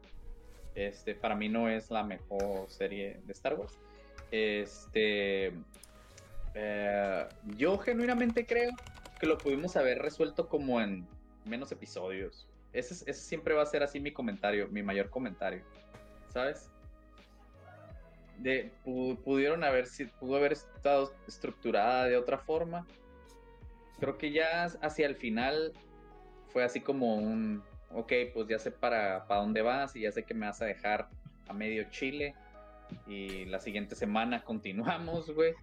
Este, 0.76 1.16
para 1.16 1.34
mí 1.34 1.48
no 1.48 1.70
es 1.70 1.90
la 1.90 2.04
mejor 2.04 2.70
serie 2.70 3.22
de 3.26 3.32
Star 3.32 3.54
Wars. 3.58 3.80
Este, 4.32 5.54
eh, 6.56 7.28
yo 7.56 7.78
genuinamente 7.78 8.46
creo 8.46 8.72
que 9.18 9.28
lo 9.28 9.38
pudimos 9.38 9.78
haber 9.78 10.00
resuelto 10.00 10.50
como 10.50 10.82
en 10.82 11.08
menos 11.46 11.72
episodios. 11.72 12.50
Ese, 12.74 12.94
es- 12.96 13.08
ese 13.08 13.22
siempre 13.22 13.54
va 13.54 13.62
a 13.64 13.66
ser 13.66 13.82
así 13.82 14.02
mi 14.02 14.12
comentario, 14.12 14.68
mi 14.68 14.84
mayor 14.84 15.10
comentario. 15.10 15.64
¿Sabes? 16.34 16.70
De, 18.42 18.72
pu- 18.84 19.18
pudieron 19.24 19.64
haber, 19.64 19.86
pudo 20.20 20.36
haber 20.38 20.54
estado 20.54 21.14
estructurada 21.28 22.06
de 22.06 22.18
otra 22.18 22.38
forma. 22.38 22.86
Creo 24.00 24.18
que 24.18 24.32
ya 24.32 24.64
hacia 24.82 25.06
el 25.06 25.16
final 25.16 25.74
fue 26.48 26.64
así 26.64 26.82
como 26.82 27.16
un, 27.18 27.64
ok, 27.92 28.12
pues 28.34 28.48
ya 28.48 28.58
sé 28.58 28.72
para, 28.72 29.28
para 29.28 29.42
dónde 29.42 29.62
vas 29.62 29.96
y 29.96 30.02
ya 30.02 30.12
sé 30.12 30.24
que 30.24 30.34
me 30.34 30.48
vas 30.48 30.62
a 30.62 30.66
dejar 30.66 31.08
a 31.48 31.54
medio 31.54 31.84
Chile 31.92 32.34
y 33.06 33.46
la 33.46 33.60
siguiente 33.60 33.96
semana 33.96 34.44
continuamos, 34.44 35.30
güey, 35.32 35.54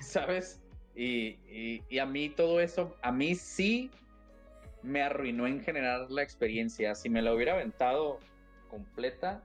¿sabes? 0.00 0.62
Y, 0.94 1.38
y- 1.50 1.82
y 1.88 1.98
a 1.98 2.06
mí 2.06 2.28
todo 2.30 2.60
eso, 2.60 2.96
a 3.02 3.10
mí 3.12 3.34
sí 3.34 3.90
me 4.82 5.02
arruinó 5.02 5.46
en 5.46 5.60
general 5.60 6.06
la 6.10 6.22
experiencia. 6.22 6.94
Si 6.94 7.08
me 7.10 7.22
la 7.22 7.34
hubiera 7.34 7.54
aventado 7.54 8.18
completa, 8.70 9.42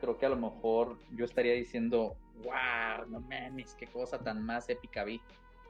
creo 0.00 0.18
que 0.18 0.26
a 0.26 0.30
lo 0.30 0.36
mejor 0.36 0.98
yo 1.12 1.24
estaría 1.24 1.54
diciendo, 1.54 2.16
wow, 2.42 3.06
no 3.08 3.20
mames, 3.20 3.74
qué 3.74 3.86
cosa 3.86 4.18
tan 4.18 4.44
más 4.44 4.68
épica 4.68 5.04
vi. 5.04 5.20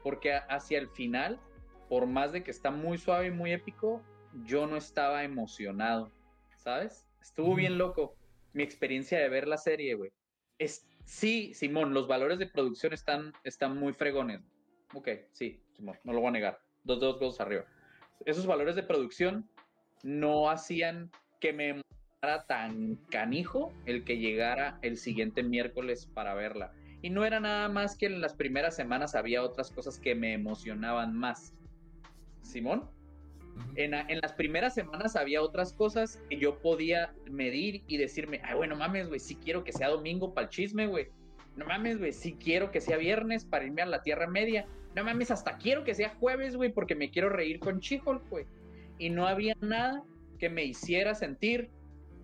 Porque 0.03 0.35
hacia 0.35 0.79
el 0.79 0.89
final, 0.89 1.41
por 1.89 2.07
más 2.07 2.33
de 2.33 2.43
que 2.43 2.51
está 2.51 2.71
muy 2.71 2.99
suave 2.99 3.29
y 3.29 3.31
muy 3.31 3.53
épico, 3.53 4.03
yo 4.45 4.67
no 4.67 4.77
estaba 4.77 5.25
emocionado, 5.25 6.11
¿sabes? 6.57 7.07
Estuvo 7.21 7.55
bien 7.55 7.79
loco 7.79 8.17
mi 8.53 8.63
experiencia 8.63 9.19
de 9.19 9.29
ver 9.29 9.47
la 9.49 9.57
serie, 9.57 9.95
güey. 9.95 10.13
Es, 10.59 10.87
sí, 11.05 11.53
Simón, 11.55 11.95
los 11.95 12.07
valores 12.07 12.39
de 12.39 12.47
producción 12.47 12.93
están, 12.93 13.33
están 13.45 13.77
muy 13.77 13.93
fregones. 13.93 14.41
Ok, 14.95 15.09
sí, 15.33 15.63
Simón, 15.73 15.99
no 16.05 16.13
lo 16.13 16.21
voy 16.21 16.29
a 16.29 16.33
negar. 16.33 16.61
Dos, 16.85 17.01
dos, 17.01 17.19
dos 17.19 17.41
arriba. 17.41 17.65
Esos 18.27 18.47
valores 18.47 18.77
de 18.77 18.83
producción 18.83 19.49
no 20.03 20.51
hacían 20.51 21.11
que 21.41 21.53
me 21.53 21.83
tan 22.47 22.97
canijo 23.11 23.73
el 23.87 24.05
que 24.05 24.19
llegara 24.19 24.79
el 24.83 24.97
siguiente 24.97 25.43
miércoles 25.43 26.11
para 26.13 26.35
verla. 26.35 26.73
Y 27.03 27.11
no 27.11 27.25
era 27.25 27.39
nada 27.39 27.69
más 27.69 27.97
que 27.97 28.07
en 28.07 28.21
las 28.21 28.35
primeras 28.35 28.75
semanas 28.75 29.15
había 29.15 29.43
otras 29.43 29.71
cosas 29.71 29.99
que 29.99 30.15
me 30.15 30.33
emocionaban 30.33 31.15
más. 31.15 31.55
Simón, 32.43 32.89
en, 33.77 33.95
en 33.95 34.21
las 34.21 34.33
primeras 34.33 34.75
semanas 34.75 35.17
había 35.17 35.43
otras 35.43 35.73
cosas 35.73 36.23
que 36.29 36.39
yo 36.39 36.59
podía 36.61 37.15
medir 37.31 37.83
y 37.87 37.97
decirme, 37.97 38.41
ay, 38.43 38.57
bueno, 38.57 38.77
mames, 38.77 39.09
güey, 39.09 39.21
si 39.21 39.37
quiero 39.37 39.65
que 39.65 39.73
sea 39.73 39.89
domingo 39.89 40.35
para 40.35 40.47
el 40.47 40.51
chisme, 40.51 40.87
güey. 40.87 41.09
No 41.57 41.67
mames, 41.67 41.99
güey, 41.99 42.13
si 42.13 42.35
quiero 42.35 42.71
que 42.71 42.81
sea 42.81 42.97
viernes 42.97 43.45
para 43.45 43.65
irme 43.65 43.83
a 43.83 43.87
la 43.87 44.03
Tierra 44.03 44.27
Media. 44.27 44.67
No 44.97 45.05
mames, 45.05 45.31
hasta 45.31 45.59
quiero 45.59 45.85
que 45.85 45.95
sea 45.95 46.15
jueves, 46.21 46.57
güey, 46.57 46.73
porque 46.73 46.95
me 46.95 47.11
quiero 47.11 47.29
reír 47.29 47.59
con 47.59 47.81
She-Hulk, 47.81 48.29
güey. 48.29 48.47
Y 48.99 49.11
no 49.11 49.27
había 49.27 49.57
nada 49.61 50.03
que 50.39 50.49
me 50.49 50.65
hiciera 50.65 51.15
sentir, 51.15 51.71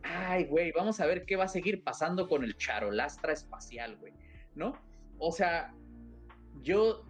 ay, 0.02 0.44
güey, 0.44 0.72
vamos 0.72 1.00
a 1.00 1.06
ver 1.06 1.24
qué 1.24 1.36
va 1.36 1.44
a 1.44 1.48
seguir 1.48 1.82
pasando 1.82 2.28
con 2.28 2.44
el 2.44 2.56
charolastra 2.56 3.32
espacial, 3.32 3.96
güey, 3.96 4.12
¿no? 4.54 4.72
O 5.18 5.32
sea, 5.32 5.74
yo 6.62 7.04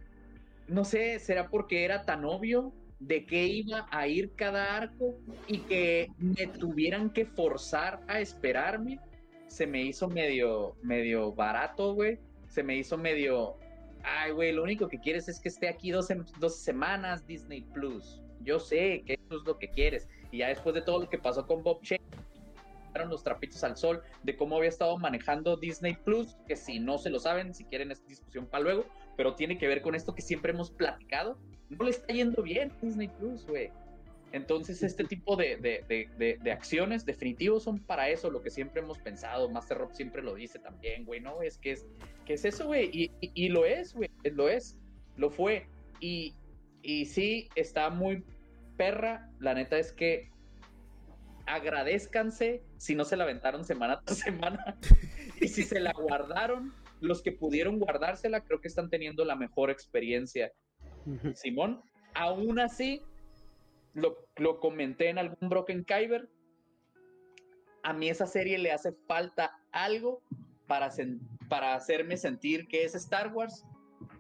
no 0.69 0.85
sé, 0.85 1.19
será 1.19 1.49
porque 1.49 1.85
era 1.85 2.05
tan 2.05 2.25
obvio 2.25 2.73
de 3.01 3.25
qué 3.25 3.47
iba 3.47 3.89
a 3.91 4.07
ir 4.07 4.35
cada 4.37 4.77
arco 4.77 5.17
y 5.47 5.59
que 5.59 6.09
me 6.19 6.47
tuvieran 6.47 7.11
que 7.11 7.25
forzar 7.25 8.01
a 8.09 8.21
esperarme. 8.21 9.01
Se 9.49 9.67
me 9.67 9.83
hizo 9.83 10.09
medio, 10.09 10.77
medio 10.83 11.33
barato, 11.33 11.95
güey. 11.95 12.19
Se 12.49 12.63
me 12.63 12.77
hizo 12.77 12.97
medio, 12.99 13.57
ay, 14.03 14.33
güey, 14.33 14.53
lo 14.53 14.63
único 14.63 14.87
que 14.87 15.01
quieres 15.01 15.29
es 15.29 15.41
que 15.41 15.49
esté 15.49 15.69
aquí 15.69 15.91
dos, 15.91 16.11
sem- 16.11 16.25
dos 16.39 16.57
semanas 16.57 17.27
Disney 17.27 17.63
Plus. 17.63 18.21
Yo 18.43 18.59
sé 18.61 19.03
que 19.07 19.15
eso 19.15 19.41
es 19.41 19.45
lo 19.47 19.59
que 19.59 19.69
quieres. 19.69 20.09
Y 20.31 20.39
ya 20.39 20.49
después 20.49 20.75
de 20.75 20.83
todo 20.83 21.01
lo 21.01 21.09
que 21.09 21.19
pasó 21.19 21.47
con 21.47 21.63
Bob 21.63 21.81
echaron 21.83 22.05
los 23.09 23.23
trapitos 23.23 23.65
al 23.65 23.77
sol 23.77 24.03
de 24.23 24.37
cómo 24.37 24.57
había 24.57 24.69
estado 24.69 24.99
manejando 24.99 25.57
Disney 25.57 25.95
Plus, 26.05 26.37
que 26.47 26.57
si 26.57 26.79
no 26.79 26.99
se 26.99 27.11
lo 27.11 27.19
saben, 27.19 27.55
si 27.55 27.65
quieren 27.65 27.91
es 27.91 28.07
discusión 28.07 28.47
para 28.47 28.65
luego, 28.65 28.87
pero 29.17 29.35
tiene 29.35 29.59
que 29.59 29.69
ver 29.69 29.83
con 29.83 29.95
esto 29.95 30.15
que 30.15 30.23
siempre 30.23 30.53
hemos 30.53 30.71
platicado. 30.71 31.39
No 31.69 31.85
le 31.85 31.91
está 31.91 32.13
yendo 32.13 32.43
bien 32.43 32.73
Disney 32.83 33.09
Plus, 33.09 33.47
güey. 33.47 33.71
Entonces, 34.33 34.83
este 34.83 35.05
tipo 35.05 35.35
de, 35.35 35.57
de, 35.57 35.85
de, 35.89 36.09
de, 36.17 36.39
de 36.41 36.53
acciones 36.53 37.05
definitivos 37.05 37.65
son 37.65 37.81
para 37.81 38.09
eso, 38.09 38.31
lo 38.31 38.41
que 38.41 38.51
siempre 38.51 38.81
hemos 38.81 38.99
pensado. 38.99 39.49
Master 39.51 39.79
Rob 39.79 39.93
siempre 39.93 40.23
lo 40.23 40.35
dice 40.35 40.59
también, 40.61 41.05
güey, 41.05 41.21
¿no? 41.21 41.43
Es 41.43 41.59
que 41.59 41.73
es, 41.73 41.87
que 42.25 42.35
es 42.35 42.45
eso, 42.45 42.67
güey. 42.67 42.91
Y, 42.93 43.11
y, 43.21 43.33
y 43.35 43.49
lo 43.49 43.65
es, 43.65 43.93
güey. 43.93 44.09
Lo 44.23 44.49
es. 44.49 44.77
Lo 45.17 45.31
fue. 45.31 45.67
Y, 45.99 46.35
y 46.83 47.07
sí, 47.07 47.49
está 47.57 47.91
muy 47.91 48.25
perra. 48.77 49.29
La 49.41 49.55
neta 49.55 49.79
es 49.79 49.93
que 49.93 50.31
agradezcanse 51.55 52.63
si 52.77 52.95
no 52.95 53.05
se 53.05 53.17
la 53.17 53.25
aventaron 53.25 53.65
semana 53.65 54.01
tras 54.05 54.19
semana. 54.19 54.77
y 55.41 55.49
si 55.49 55.63
se 55.63 55.81
la 55.81 55.93
guardaron, 55.93 56.73
los 57.01 57.23
que 57.23 57.33
pudieron 57.33 57.79
guardársela, 57.79 58.43
creo 58.43 58.61
que 58.61 58.69
están 58.69 58.91
teniendo 58.91 59.25
la 59.25 59.37
mejor 59.37 59.71
experiencia. 59.71 60.53
Simón, 61.35 61.81
aún 62.15 62.61
así, 62.61 63.03
lo, 63.95 64.29
lo 64.37 64.61
comenté 64.61 65.09
en 65.09 65.19
algún 65.19 65.49
Broken 65.49 65.85
Kyber. 65.85 66.29
A 67.83 67.93
mí 67.95 68.09
esa 68.11 68.27
serie 68.27 68.59
le 68.59 68.73
hace 68.73 68.93
falta 69.09 69.59
algo 69.73 70.23
para, 70.67 70.91
sen- 70.91 71.21
para 71.49 71.75
hacerme 71.75 72.17
sentir 72.19 72.69
que 72.69 72.85
es 72.85 72.95
Star 72.95 73.33
Wars. 73.33 73.65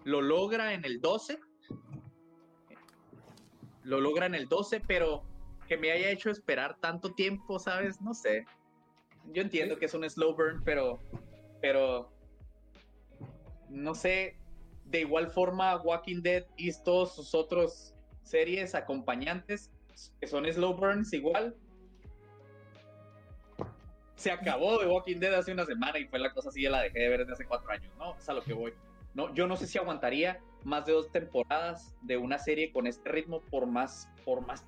Lo 0.05 0.23
logra 0.23 0.73
en 0.73 0.85
el 0.87 1.01
12. 1.01 1.39
Lo 3.85 4.01
logra 4.01 4.27
en 4.27 4.35
el 4.35 4.47
12, 4.49 4.81
pero 4.81 5.23
que 5.71 5.77
me 5.77 5.93
haya 5.93 6.11
hecho 6.11 6.31
esperar 6.31 6.77
tanto 6.81 7.15
tiempo, 7.15 7.61
¿sabes? 7.61 8.01
No 8.01 8.13
sé. 8.13 8.45
Yo 9.33 9.41
entiendo 9.41 9.79
que 9.79 9.85
es 9.85 9.95
un 9.95 10.03
slow 10.11 10.35
burn, 10.35 10.65
pero, 10.65 11.01
pero 11.61 12.11
no 13.69 13.95
sé. 13.95 14.37
De 14.87 15.03
igual 15.03 15.29
forma, 15.29 15.77
Walking 15.77 16.23
Dead 16.23 16.45
y 16.57 16.73
todos 16.83 17.15
sus 17.15 17.37
otros 17.37 17.95
series 18.25 18.75
acompañantes 18.75 19.71
que 20.21 20.27
son 20.27 20.45
slow 20.53 20.75
burns 20.75 21.13
igual. 21.13 21.55
Se 24.17 24.33
acabó 24.33 24.81
de 24.81 24.89
Walking 24.89 25.21
Dead 25.21 25.33
hace 25.35 25.53
una 25.53 25.67
semana 25.67 26.01
y 26.01 26.07
fue 26.07 26.19
la 26.19 26.33
cosa 26.33 26.49
así, 26.49 26.63
ya 26.63 26.71
la 26.71 26.83
dejé 26.83 26.99
de 26.99 27.09
ver 27.11 27.21
desde 27.21 27.35
hace 27.35 27.47
cuatro 27.47 27.71
años, 27.71 27.93
¿no? 27.97 28.17
Es 28.17 28.29
a 28.29 28.33
lo 28.33 28.43
que 28.43 28.55
voy. 28.55 28.75
No, 29.15 29.33
yo 29.35 29.47
no 29.47 29.57
sé 29.57 29.69
si 29.69 29.79
aguantaría 29.79 30.41
más 30.65 30.85
de 30.87 30.95
dos 30.95 31.13
temporadas 31.13 31.95
de 32.03 32.17
una 32.17 32.41
serie 32.41 32.73
con 32.73 32.89
este 32.89 33.09
ritmo 33.09 33.41
por 33.43 33.67
más, 33.67 34.09
por 34.25 34.45
más, 34.45 34.65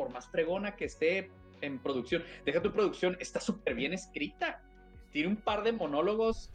por 0.00 0.08
más 0.10 0.26
fregona 0.28 0.76
que 0.76 0.86
esté 0.86 1.30
en 1.60 1.78
producción. 1.78 2.24
Deja 2.46 2.62
tu 2.62 2.72
producción, 2.72 3.18
está 3.20 3.38
súper 3.38 3.74
bien 3.74 3.92
escrita. 3.92 4.62
Tiene 5.12 5.28
un 5.28 5.36
par 5.36 5.62
de 5.62 5.72
monólogos 5.72 6.48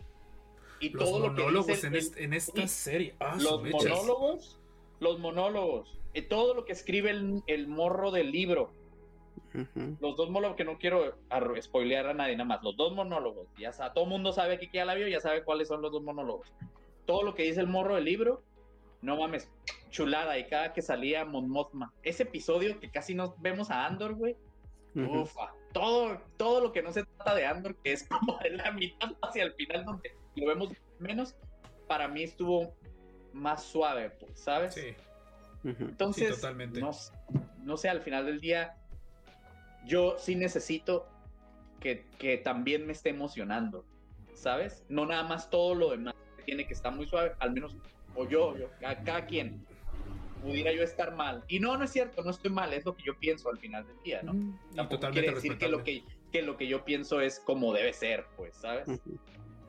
y 0.79 0.89
Los 0.89 1.03
todo 1.03 1.19
lo 1.19 1.35
que 1.35 1.41
monólogos 1.43 1.67
dice 1.67 1.85
en, 1.87 1.93
el- 1.93 1.99
est- 1.99 2.17
en 2.17 2.33
esta 2.33 2.67
serie. 2.67 3.13
Ah, 3.19 3.37
los 3.39 3.61
monólogos, 3.61 4.59
los 4.99 5.19
monólogos, 5.19 5.99
eh, 6.15 6.23
todo 6.23 6.55
lo 6.55 6.65
que 6.65 6.71
escribe 6.73 7.11
el, 7.11 7.43
el 7.45 7.67
morro 7.67 8.09
del 8.09 8.31
libro, 8.31 8.71
los 10.01 10.17
dos 10.17 10.29
monólogos 10.31 10.57
que 10.57 10.65
no 10.65 10.79
quiero 10.79 11.15
ar- 11.29 11.61
spoilear 11.61 12.07
a 12.07 12.13
nadie 12.15 12.35
nada 12.35 12.47
más, 12.47 12.63
los 12.63 12.75
dos 12.75 12.93
monólogos, 12.95 13.47
ya 13.59 13.71
sa- 13.71 13.93
todo 13.93 14.05
el 14.05 14.09
mundo 14.09 14.33
sabe 14.33 14.57
que 14.57 14.67
ya 14.73 14.85
la 14.85 14.95
vio, 14.95 15.07
ya 15.07 15.19
sabe 15.19 15.43
cuáles 15.43 15.67
son 15.67 15.83
los 15.83 15.91
dos 15.91 16.01
monólogos. 16.01 16.51
Todo 17.05 17.21
lo 17.21 17.35
que 17.35 17.43
dice 17.43 17.61
el 17.61 17.67
morro 17.67 17.93
del 17.93 18.05
libro, 18.05 18.41
no 19.05 19.17
mames, 19.17 19.49
chulada, 19.89 20.37
y 20.37 20.45
cada 20.47 20.73
que 20.73 20.81
salía 20.81 21.23
Mon 21.25 21.49
Mothma, 21.49 21.93
ese 22.03 22.23
episodio 22.23 22.79
que 22.79 22.89
casi 22.89 23.13
nos 23.13 23.39
vemos 23.39 23.69
a 23.69 23.85
Andor, 23.85 24.15
güey, 24.15 24.35
Ujú. 24.95 25.21
ufa, 25.21 25.53
todo, 25.73 26.19
todo 26.37 26.61
lo 26.61 26.71
que 26.71 26.81
no 26.81 26.91
se 26.91 27.03
trata 27.03 27.35
de 27.35 27.45
Andor, 27.45 27.75
que 27.83 27.93
es 27.93 28.07
como 28.09 28.37
de 28.39 28.51
la 28.51 28.71
mitad 28.71 29.11
hacia 29.21 29.43
el 29.43 29.53
final 29.53 29.85
donde 29.85 30.11
lo 30.35 30.47
vemos 30.47 30.69
menos, 30.99 31.35
para 31.87 32.07
mí 32.07 32.23
estuvo 32.23 32.75
más 33.31 33.63
suave, 33.63 34.09
pues, 34.09 34.39
¿sabes? 34.39 34.73
Sí. 34.73 34.95
Entonces, 35.63 36.27
Sí, 36.27 36.41
totalmente. 36.41 36.79
No, 36.79 36.91
no 37.63 37.77
sé, 37.77 37.89
al 37.89 38.01
final 38.01 38.25
del 38.25 38.39
día, 38.39 38.75
yo 39.85 40.17
sí 40.17 40.35
necesito 40.35 41.07
que, 41.79 42.05
que 42.17 42.37
también 42.37 42.85
me 42.85 42.93
esté 42.93 43.09
emocionando, 43.09 43.85
¿sabes? 44.33 44.83
No 44.89 45.05
nada 45.05 45.23
más 45.23 45.49
todo 45.49 45.75
lo 45.75 45.91
demás 45.91 46.15
que 46.37 46.43
tiene 46.43 46.67
que 46.67 46.73
estar 46.73 46.93
muy 46.93 47.07
suave, 47.07 47.33
al 47.39 47.51
menos, 47.51 47.75
o 48.15 48.27
yo, 48.27 48.57
yo 48.57 48.69
cada, 48.79 49.03
cada 49.03 49.25
quien 49.25 49.65
pudiera 50.41 50.71
yo 50.71 50.83
estar 50.83 51.15
mal. 51.15 51.43
Y 51.47 51.59
no, 51.59 51.77
no 51.77 51.83
es 51.85 51.91
cierto, 51.91 52.23
no 52.23 52.29
estoy 52.31 52.51
mal, 52.51 52.73
es 52.73 52.85
lo 52.85 52.95
que 52.95 53.03
yo 53.03 53.17
pienso 53.17 53.49
al 53.49 53.57
final 53.57 53.85
del 53.87 54.01
día, 54.03 54.21
¿no? 54.23 54.33
Y 54.33 54.75
Tampoco 54.75 54.97
totalmente 54.97 55.21
quiere 55.21 55.35
decir 55.35 55.57
que 55.57 55.67
lo 55.67 55.83
que, 55.83 56.03
que 56.31 56.41
lo 56.43 56.55
que 56.57 56.67
yo 56.67 56.85
pienso 56.85 57.19
es 57.21 57.39
como 57.39 57.73
debe 57.73 57.93
ser, 57.93 58.25
pues, 58.37 58.55
¿sabes? 58.55 58.85
Sí, 58.87 58.99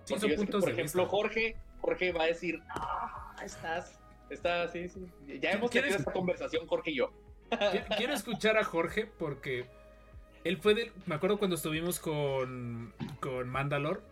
Porque 0.08 0.20
son 0.20 0.20
yo 0.20 0.20
sé 0.20 0.28
que, 0.28 0.36
puntos 0.36 0.60
por 0.64 0.74
de 0.74 0.80
ejemplo, 0.82 1.02
vista. 1.02 1.16
Jorge, 1.16 1.56
Jorge 1.80 2.12
va 2.12 2.22
a 2.24 2.26
decir, 2.26 2.60
ah, 2.70 3.36
estás, 3.42 3.98
está, 4.30 4.68
sí, 4.68 4.88
sí. 4.88 5.00
Ya 5.40 5.52
hemos 5.52 5.70
¿Quieres- 5.70 5.90
tenido 5.90 5.98
esta 5.98 6.12
conversación, 6.12 6.66
Jorge 6.66 6.90
y 6.90 6.96
yo. 6.96 7.10
Qui- 7.50 7.96
Quiero 7.96 8.12
escuchar 8.12 8.56
a 8.58 8.64
Jorge 8.64 9.06
porque 9.06 9.66
él 10.44 10.56
fue 10.58 10.74
de. 10.74 10.92
Me 11.06 11.14
acuerdo 11.14 11.38
cuando 11.38 11.54
estuvimos 11.56 12.00
con, 12.00 12.92
con 13.20 13.48
Mandalor. 13.48 14.02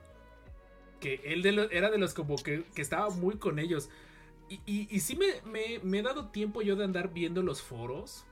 Que 1.00 1.20
él 1.24 1.42
de 1.42 1.52
lo- 1.52 1.70
era 1.70 1.90
de 1.90 1.98
los 1.98 2.14
como 2.14 2.36
que, 2.36 2.62
que 2.74 2.80
estaba 2.82 3.10
muy 3.10 3.36
con 3.36 3.58
ellos. 3.58 3.90
Y, 4.48 5.00
sí 5.00 5.16
me, 5.16 5.98
he 5.98 6.02
dado 6.02 6.28
tiempo 6.28 6.62
yo 6.62 6.76
de 6.76 6.84
andar 6.84 7.12
viendo 7.12 7.42
los 7.42 7.62
foros. 7.62 8.24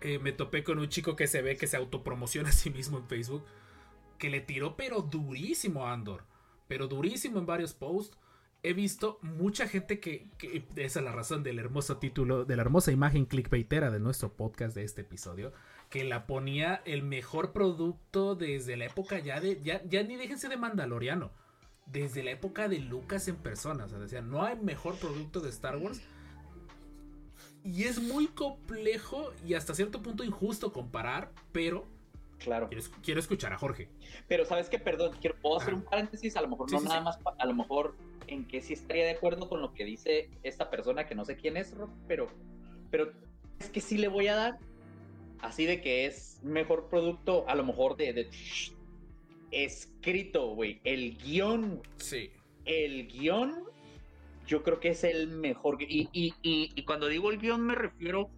eh, 0.00 0.18
me 0.18 0.32
topé 0.32 0.64
con 0.64 0.78
un 0.78 0.88
chico 0.88 1.16
que 1.16 1.26
se 1.26 1.42
ve 1.42 1.56
que 1.56 1.66
se 1.66 1.76
autopromociona 1.76 2.48
a 2.50 2.52
sí 2.52 2.70
mismo 2.70 2.98
en 2.98 3.06
Facebook, 3.06 3.44
que 4.18 4.30
le 4.30 4.40
tiró 4.40 4.76
pero 4.76 5.02
durísimo 5.02 5.86
a 5.86 5.92
Andor, 5.92 6.24
pero 6.68 6.88
durísimo 6.88 7.38
en 7.38 7.46
varios 7.46 7.74
posts. 7.74 8.16
He 8.62 8.72
visto 8.72 9.18
mucha 9.20 9.68
gente 9.68 10.00
que, 10.00 10.30
esa 10.76 10.98
es 11.00 11.04
la 11.04 11.12
razón 11.12 11.42
del 11.42 11.58
hermoso 11.58 11.98
título, 11.98 12.46
de 12.46 12.56
la 12.56 12.62
hermosa 12.62 12.92
imagen 12.92 13.26
clickbaitera 13.26 13.90
de 13.90 14.00
nuestro 14.00 14.32
podcast 14.32 14.74
de 14.74 14.84
este 14.84 15.02
episodio, 15.02 15.52
que 15.90 16.02
la 16.04 16.26
ponía 16.26 16.80
el 16.86 17.02
mejor 17.02 17.52
producto 17.52 18.34
desde 18.36 18.78
la 18.78 18.86
época 18.86 19.18
ya 19.18 19.38
de, 19.38 19.60
ya 19.62 20.02
ni 20.02 20.16
déjense 20.16 20.48
de 20.48 20.56
Mandaloriano, 20.56 21.30
desde 21.86 22.22
la 22.22 22.30
época 22.32 22.68
de 22.68 22.78
Lucas 22.78 23.28
en 23.28 23.36
persona, 23.36 23.84
o 23.84 23.88
sea, 23.88 23.98
decían, 23.98 24.30
no 24.30 24.42
hay 24.42 24.56
mejor 24.56 24.96
producto 24.96 25.40
de 25.40 25.50
Star 25.50 25.76
Wars. 25.76 26.00
Y 27.62 27.84
es 27.84 28.00
muy 28.02 28.26
complejo 28.26 29.32
y 29.46 29.54
hasta 29.54 29.74
cierto 29.74 30.02
punto 30.02 30.22
injusto 30.24 30.72
comparar, 30.72 31.30
pero 31.52 31.86
Claro. 32.38 32.68
quiero, 32.68 32.84
quiero 33.02 33.20
escuchar 33.20 33.52
a 33.54 33.58
Jorge. 33.58 33.88
Pero 34.28 34.44
sabes 34.44 34.68
qué, 34.68 34.78
perdón, 34.78 35.12
quiero, 35.20 35.36
puedo 35.40 35.58
hacer 35.58 35.72
un 35.72 35.82
paréntesis, 35.82 36.36
a 36.36 36.42
lo 36.42 36.48
mejor 36.48 36.68
Sí, 36.68 36.74
no 36.74 36.80
sí, 36.82 36.88
nada 36.88 36.98
sí. 36.98 37.04
más, 37.04 37.18
a 37.38 37.46
lo 37.46 37.54
mejor 37.54 37.94
en 38.26 38.44
que 38.46 38.60
sí 38.60 38.74
estaría 38.74 39.04
de 39.04 39.12
acuerdo 39.12 39.48
con 39.48 39.62
lo 39.62 39.72
que 39.72 39.84
dice 39.84 40.28
esta 40.42 40.68
persona 40.70 41.06
que 41.06 41.14
no 41.14 41.24
sé 41.24 41.36
quién 41.36 41.56
es, 41.56 41.74
pero, 42.06 42.28
pero 42.90 43.12
es 43.60 43.70
que 43.70 43.80
sí 43.80 43.96
le 43.96 44.08
voy 44.08 44.26
a 44.28 44.34
dar 44.34 44.58
así 45.40 45.64
de 45.64 45.80
que 45.80 46.04
es 46.06 46.40
mejor 46.42 46.88
producto, 46.88 47.48
a 47.48 47.54
lo 47.54 47.64
mejor 47.64 47.96
de, 47.96 48.12
de 48.12 48.30
escrito, 49.54 50.54
güey, 50.54 50.80
el 50.84 51.16
guion, 51.18 51.80
Sí. 51.96 52.30
el 52.64 53.06
guion, 53.08 53.64
yo 54.46 54.62
creo 54.62 54.80
que 54.80 54.88
es 54.90 55.04
el 55.04 55.28
mejor. 55.28 55.80
Y, 55.82 56.08
y, 56.12 56.34
y, 56.42 56.70
y 56.74 56.84
cuando 56.84 57.06
digo 57.08 57.30
el 57.30 57.38
guion 57.38 57.60
me 57.62 57.74
refiero 57.74 58.30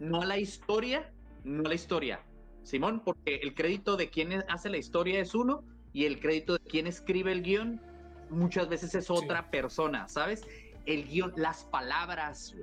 no 0.00 0.22
a 0.22 0.26
la 0.26 0.38
historia, 0.38 1.10
no 1.44 1.64
a 1.64 1.68
la 1.68 1.74
historia, 1.74 2.20
Simón, 2.62 3.00
porque 3.04 3.36
el 3.36 3.54
crédito 3.54 3.96
de 3.96 4.08
quien 4.10 4.32
hace 4.48 4.68
la 4.70 4.78
historia 4.78 5.20
es 5.20 5.34
uno 5.34 5.62
y 5.92 6.06
el 6.06 6.18
crédito 6.20 6.54
de 6.54 6.60
quien 6.60 6.86
escribe 6.86 7.30
el 7.32 7.42
guion 7.42 7.80
muchas 8.30 8.68
veces 8.68 8.94
es 8.94 9.10
otra 9.10 9.50
persona, 9.50 10.08
¿sabes? 10.08 10.42
El 10.86 11.06
guion, 11.06 11.32
las 11.36 11.64
palabras. 11.64 12.54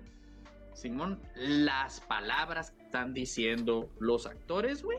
Simón, 0.73 1.19
las 1.35 2.01
palabras 2.01 2.71
que 2.71 2.83
están 2.83 3.13
diciendo 3.13 3.89
los 3.99 4.25
actores, 4.25 4.83
güey. 4.83 4.97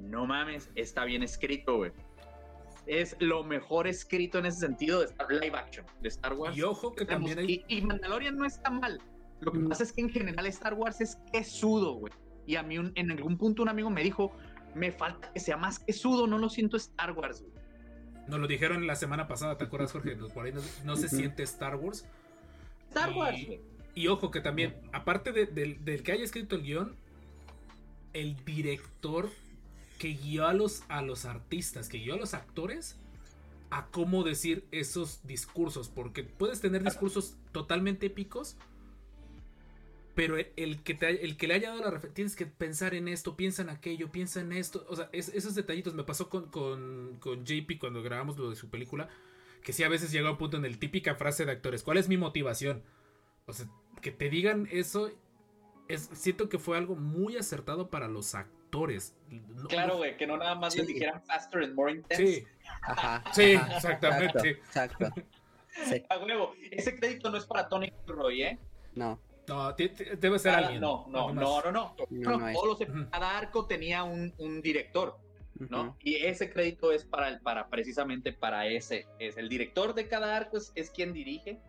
No 0.00 0.26
mames, 0.26 0.70
está 0.74 1.04
bien 1.04 1.22
escrito, 1.22 1.76
güey. 1.76 1.92
Es 2.86 3.16
lo 3.20 3.44
mejor 3.44 3.86
escrito 3.86 4.38
en 4.38 4.46
ese 4.46 4.58
sentido 4.60 5.00
de 5.00 5.06
Star 5.06 5.30
live 5.30 5.56
action, 5.56 5.86
de 6.00 6.08
Star 6.08 6.34
Wars. 6.34 6.56
Y 6.56 6.62
ojo 6.62 6.92
que 6.94 7.04
Estamos- 7.04 7.30
también 7.30 7.48
hay... 7.48 7.64
y, 7.68 7.78
y 7.78 7.82
Mandalorian 7.82 8.36
no 8.36 8.44
está 8.44 8.70
mal. 8.70 9.00
Lo 9.40 9.52
que 9.52 9.58
Mm. 9.60 9.68
pasa 9.68 9.82
es 9.84 9.92
que 9.92 10.00
en 10.00 10.10
general 10.10 10.46
Star 10.46 10.74
Wars 10.74 11.00
es 11.00 11.16
quesudo, 11.32 11.94
güey. 11.94 12.12
Y 12.46 12.56
a 12.56 12.62
mí 12.62 12.78
un- 12.78 12.92
en 12.96 13.10
algún 13.12 13.38
punto 13.38 13.62
un 13.62 13.68
amigo 13.68 13.88
me 13.90 14.02
dijo, 14.02 14.32
me 14.74 14.90
falta 14.90 15.32
que 15.32 15.38
sea 15.40 15.56
más 15.56 15.78
quesudo, 15.78 16.26
no 16.26 16.38
lo 16.38 16.48
siento 16.48 16.76
Star 16.76 17.12
Wars, 17.12 17.42
güey. 17.42 17.52
Nos 18.28 18.38
lo 18.40 18.46
dijeron 18.46 18.86
la 18.86 18.94
semana 18.96 19.26
pasada, 19.28 19.56
¿te 19.58 19.64
acuerdas, 19.64 19.92
Jorge? 19.92 20.16
Por 20.16 20.44
ahí 20.46 20.52
no, 20.52 20.60
no 20.84 20.96
se 20.96 21.08
siente 21.08 21.42
Star 21.44 21.76
Wars. 21.76 22.06
Star 22.88 23.10
Y- 23.12 23.14
Wars, 23.18 23.46
güey. 23.46 23.60
Y 23.94 24.06
ojo 24.08 24.30
que 24.30 24.40
también, 24.40 24.74
aparte 24.92 25.32
de- 25.32 25.46
del- 25.46 25.84
del 25.84 26.02
que 26.02 26.12
haya 26.12 26.24
escrito 26.24 26.56
el 26.56 26.62
guion, 26.62 26.96
el 28.12 28.36
director 28.44 29.28
que 30.02 30.14
guió 30.14 30.48
a 30.48 30.52
los, 30.52 30.82
a 30.88 31.00
los 31.00 31.26
artistas, 31.26 31.88
que 31.88 31.98
guió 31.98 32.14
a 32.14 32.16
los 32.16 32.34
actores 32.34 32.96
a 33.70 33.86
cómo 33.86 34.24
decir 34.24 34.66
esos 34.72 35.24
discursos. 35.24 35.88
Porque 35.88 36.24
puedes 36.24 36.60
tener 36.60 36.82
discursos 36.82 37.36
totalmente 37.52 38.06
épicos, 38.06 38.56
pero 40.16 40.36
el, 40.38 40.48
el 40.56 40.82
que, 40.82 40.94
te, 40.94 41.24
el 41.24 41.36
que 41.36 41.46
le 41.46 41.54
haya 41.54 41.68
dado 41.68 41.82
la 41.82 41.90
referencia, 41.92 42.14
tienes 42.16 42.34
que 42.34 42.46
pensar 42.46 42.94
en 42.94 43.06
esto, 43.06 43.36
piensa 43.36 43.62
en 43.62 43.70
aquello, 43.70 44.10
piensa 44.10 44.40
en 44.40 44.50
esto. 44.52 44.84
O 44.88 44.96
sea, 44.96 45.08
es- 45.12 45.28
esos 45.28 45.54
detallitos 45.54 45.94
me 45.94 46.02
pasó 46.02 46.28
con, 46.28 46.48
con, 46.50 47.18
con 47.20 47.44
JP 47.46 47.78
cuando 47.78 48.02
grabamos 48.02 48.36
lo 48.36 48.50
de 48.50 48.56
su 48.56 48.70
película. 48.70 49.08
Que 49.62 49.72
sí, 49.72 49.84
a 49.84 49.88
veces 49.88 50.10
llega 50.10 50.30
a 50.30 50.32
un 50.32 50.38
punto 50.38 50.56
en 50.56 50.64
el 50.64 50.78
típica 50.80 51.14
frase 51.14 51.46
de 51.46 51.52
actores: 51.52 51.84
¿Cuál 51.84 51.98
es 51.98 52.08
mi 52.08 52.16
motivación? 52.16 52.82
O 53.46 53.52
sea, 53.52 53.68
que 54.00 54.10
te 54.10 54.28
digan 54.30 54.66
eso, 54.72 55.12
es, 55.86 56.10
siento 56.12 56.48
que 56.48 56.58
fue 56.58 56.76
algo 56.76 56.96
muy 56.96 57.36
acertado 57.36 57.88
para 57.88 58.08
los 58.08 58.34
actores. 58.34 58.61
No- 58.72 59.68
Claro, 59.68 59.88
no- 59.92 59.96
güey, 59.98 60.16
que 60.16 60.26
no 60.26 60.36
nada 60.38 60.54
más 60.54 60.72
Sí. 60.72 60.78
les 60.80 60.88
dijeran 60.88 61.22
faster 61.24 61.62
and 61.62 61.74
more 61.74 61.92
intense. 61.92 62.26
Sí, 62.26 62.44
Ajá. 62.82 63.22
Sí, 63.32 63.54
ajá, 63.54 63.76
exactamente. 63.76 64.48
Exacto. 64.50 65.04
exacto. 65.04 65.22
Sí, 65.84 66.02
A 66.08 66.18
huevo. 66.18 66.54
Ese 66.70 66.98
crédito 66.98 67.30
no 67.30 67.36
es 67.38 67.46
para 67.46 67.68
Tony 67.68 67.92
Roy, 68.06 68.42
¿eh? 68.42 68.58
no. 68.94 69.18
no, 69.48 69.72
debe 69.72 70.38
ser 70.38 70.52
Cada- 70.52 70.58
alguien. 70.66 70.80
no, 70.80 71.06
no, 71.08 71.32
no, 71.32 71.60
no, 71.62 71.72
no. 71.72 71.72
No, 71.72 71.96
No, 72.10 72.38
no 72.38 72.48
es. 72.48 72.54
todos 72.54 72.80
los- 72.80 72.88
Ujú. 72.88 73.10
cada 73.10 73.38
arco 73.38 73.66
tenía 73.66 74.02
un, 74.04 74.32
un 74.38 74.62
director. 74.62 75.18
¿no? 75.68 75.96
Y 76.00 76.16
ese 76.16 76.50
crédito 76.50 76.90
es 76.92 77.04
para, 77.04 77.28
el, 77.28 77.40
para 77.40 77.68
precisamente 77.68 78.32
para 78.32 78.66
ese. 78.66 79.06
Es 79.20 79.36
el 79.36 79.48
director 79.48 79.94
de 79.94 80.08
cada 80.08 80.34
arco 80.36 80.56
es, 80.56 80.72
es 80.74 80.90
quien 80.90 81.12
dirige 81.12 81.60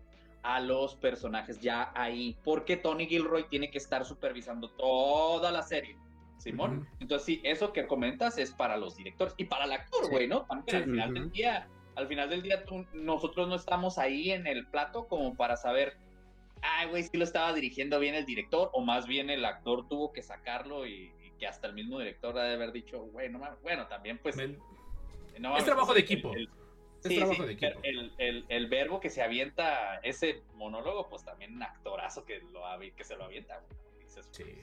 a 0.42 0.60
los 0.62 0.96
personajes 0.96 1.60
ya 1.60 1.92
ahí. 1.94 2.36
Porque 2.44 2.76
Tony 2.78 3.06
Gilroy 3.06 3.44
tiene 3.50 3.70
que 3.70 3.78
estar 3.78 4.04
supervisando 4.06 4.70
toda 4.72 5.52
la 5.52 5.62
serie. 5.62 5.96
Simón. 6.44 6.88
Entonces, 7.00 7.26
sí, 7.26 7.42
eso 7.44 7.72
que 7.72 7.88
comentas 7.88 8.38
es 8.38 8.52
para 8.52 8.76
los 8.78 8.98
directores 8.98 9.34
y 9.38 9.46
para 9.46 9.64
el 9.66 9.72
actor, 9.72 10.04
Sí. 10.06 10.12
güey, 10.12 10.28
¿no? 10.28 10.46
Al 10.50 10.64
final 10.64 11.14
del 11.14 11.32
día, 11.32 11.68
al 11.96 12.08
final 12.08 12.30
del 12.30 12.42
día, 12.42 12.66
tú- 12.66 12.86
nosotros 12.94 13.48
no 13.48 13.56
estamos 13.56 13.98
ahí 13.98 14.32
en 14.32 14.46
el 14.46 14.68
plato 14.68 15.08
como 15.08 15.36
para 15.36 15.56
saber, 15.56 15.96
ay, 16.62 16.90
güey, 16.90 17.04
si 17.04 17.18
lo 17.18 17.24
estaba 17.24 17.54
dirigiendo 17.54 17.98
bien 18.00 18.14
el 18.16 18.26
director, 18.26 18.70
o 18.74 18.82
más 18.82 19.08
bien 19.08 19.30
el 19.30 19.46
actor 19.46 19.88
tuvo 19.88 20.12
que 20.12 20.22
sacarlo 20.22 20.86
y, 20.86 21.14
y 21.24 21.32
que 21.40 21.48
hasta 21.48 21.68
el 21.68 21.74
mismo 21.74 22.00
director 22.00 22.38
ha 22.38 22.44
de 22.44 22.56
haber 22.56 22.72
dicho, 22.74 23.00
güey, 23.06 23.30
no 23.30 23.40
mames. 23.40 23.62
Bueno, 23.62 23.88
también, 23.88 24.18
pues. 24.18 24.36
No 25.40 25.50
mames, 25.50 25.64
trabajo 25.66 25.94
de 25.94 26.00
el- 26.00 26.04
equipo. 26.06 26.34
el- 26.34 26.50
Es 27.04 27.10
sí, 27.10 27.18
trabajo 27.18 27.42
sí, 27.42 27.48
de 27.48 27.54
equipo. 27.54 27.80
El, 27.84 28.14
el- 28.18 28.46
el 28.50 28.68
verbo 28.68 29.00
que 29.00 29.10
se 29.10 29.22
avienta 29.22 29.98
ese 30.04 30.42
monólogo, 30.56 31.10
pues 31.10 31.24
también 31.24 31.54
un 31.56 31.64
actorazo 31.64 32.24
que, 32.26 32.40
lo, 32.52 32.62
que 32.96 33.04
se 33.04 33.16
lo 33.16 33.26
avienta. 33.26 33.60
güey. 33.60 34.04
Dices, 34.06 34.28
Sí. 34.32 34.44
güey. 34.44 34.56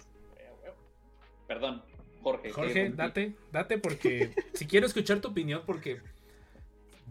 Perdón, 1.51 1.83
Jorge. 2.23 2.51
Jorge, 2.53 2.73
¿qué- 2.75 2.91
date, 2.91 3.35
date 3.51 3.77
porque 3.79 4.33
si 4.55 4.67
quiero 4.69 4.87
escuchar 4.87 5.21
tu 5.21 5.27
opinión 5.31 5.65
porque 5.67 6.01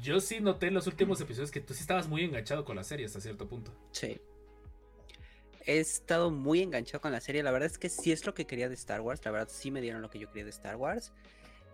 yo 0.01 0.21
sí 0.21 0.39
noté 0.39 0.67
en 0.67 0.75
los 0.75 0.87
últimos 0.87 1.19
episodios 1.19 1.51
que 1.51 1.59
tú 1.59 1.73
sí 1.73 1.81
estabas 1.81 2.07
muy 2.07 2.23
enganchado 2.23 2.63
con 2.63 2.77
la 2.77 2.85
serie 2.85 3.05
hasta 3.05 3.19
cierto 3.19 3.49
punto. 3.49 3.73
Sí. 3.91 4.17
He 5.65 5.79
estado 5.79 6.31
muy 6.31 6.61
enganchado 6.61 7.01
con 7.01 7.11
la 7.11 7.19
serie. 7.19 7.43
La 7.43 7.51
verdad 7.51 7.67
es 7.69 7.77
que 7.77 7.89
sí 7.89 8.13
es 8.13 8.25
lo 8.25 8.33
que 8.33 8.45
quería 8.47 8.69
de 8.69 8.75
Star 8.75 9.01
Wars. 9.01 9.19
La 9.25 9.31
verdad 9.31 9.49
sí 9.51 9.71
me 9.71 9.81
dieron 9.81 10.01
lo 10.01 10.09
que 10.09 10.19
yo 10.19 10.29
quería 10.29 10.45
de 10.45 10.51
Star 10.51 10.77
Wars. 10.77 11.11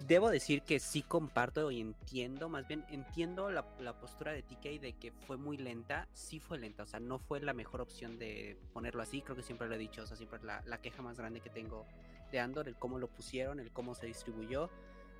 Debo 0.07 0.32
decir 0.32 0.63
que 0.63 0.80
sí 0.80 1.03
comparto 1.03 1.70
y 1.70 1.82
entiendo, 1.82 2.49
más 2.49 2.68
bien 2.68 2.84
entiendo 2.89 3.51
la, 3.51 3.63
la 3.80 3.93
postura 3.99 4.32
de 4.32 4.41
TK 4.41 4.82
de 4.82 4.93
que 4.99 5.11
fue 5.11 5.38
muy 5.38 5.57
lenta. 5.57 6.07
Sí 6.13 6.39
fue 6.39 6.57
lenta, 6.57 6.82
o 6.82 6.88
sea, 6.88 6.99
no 6.99 7.20
fue 7.20 7.41
la 7.41 7.53
mejor 7.53 7.80
opción 7.80 8.18
de 8.18 8.57
ponerlo 8.74 9.03
así. 9.03 9.22
Creo 9.22 9.36
que 9.36 9.43
siempre 9.43 9.68
lo 9.70 9.76
he 9.76 9.78
dicho, 9.78 10.01
o 10.01 10.07
sea, 10.07 10.18
siempre 10.18 10.39
la, 10.43 10.63
la 10.66 10.82
queja 10.82 11.03
más 11.03 11.16
grande 11.20 11.41
que 11.41 11.51
tengo 11.51 11.86
de 12.32 12.39
Andor, 12.39 12.67
el 12.67 12.76
cómo 12.76 12.99
lo 12.99 13.07
pusieron, 13.07 13.59
el 13.59 13.71
cómo 13.71 13.95
se 13.95 14.07
distribuyó. 14.07 14.69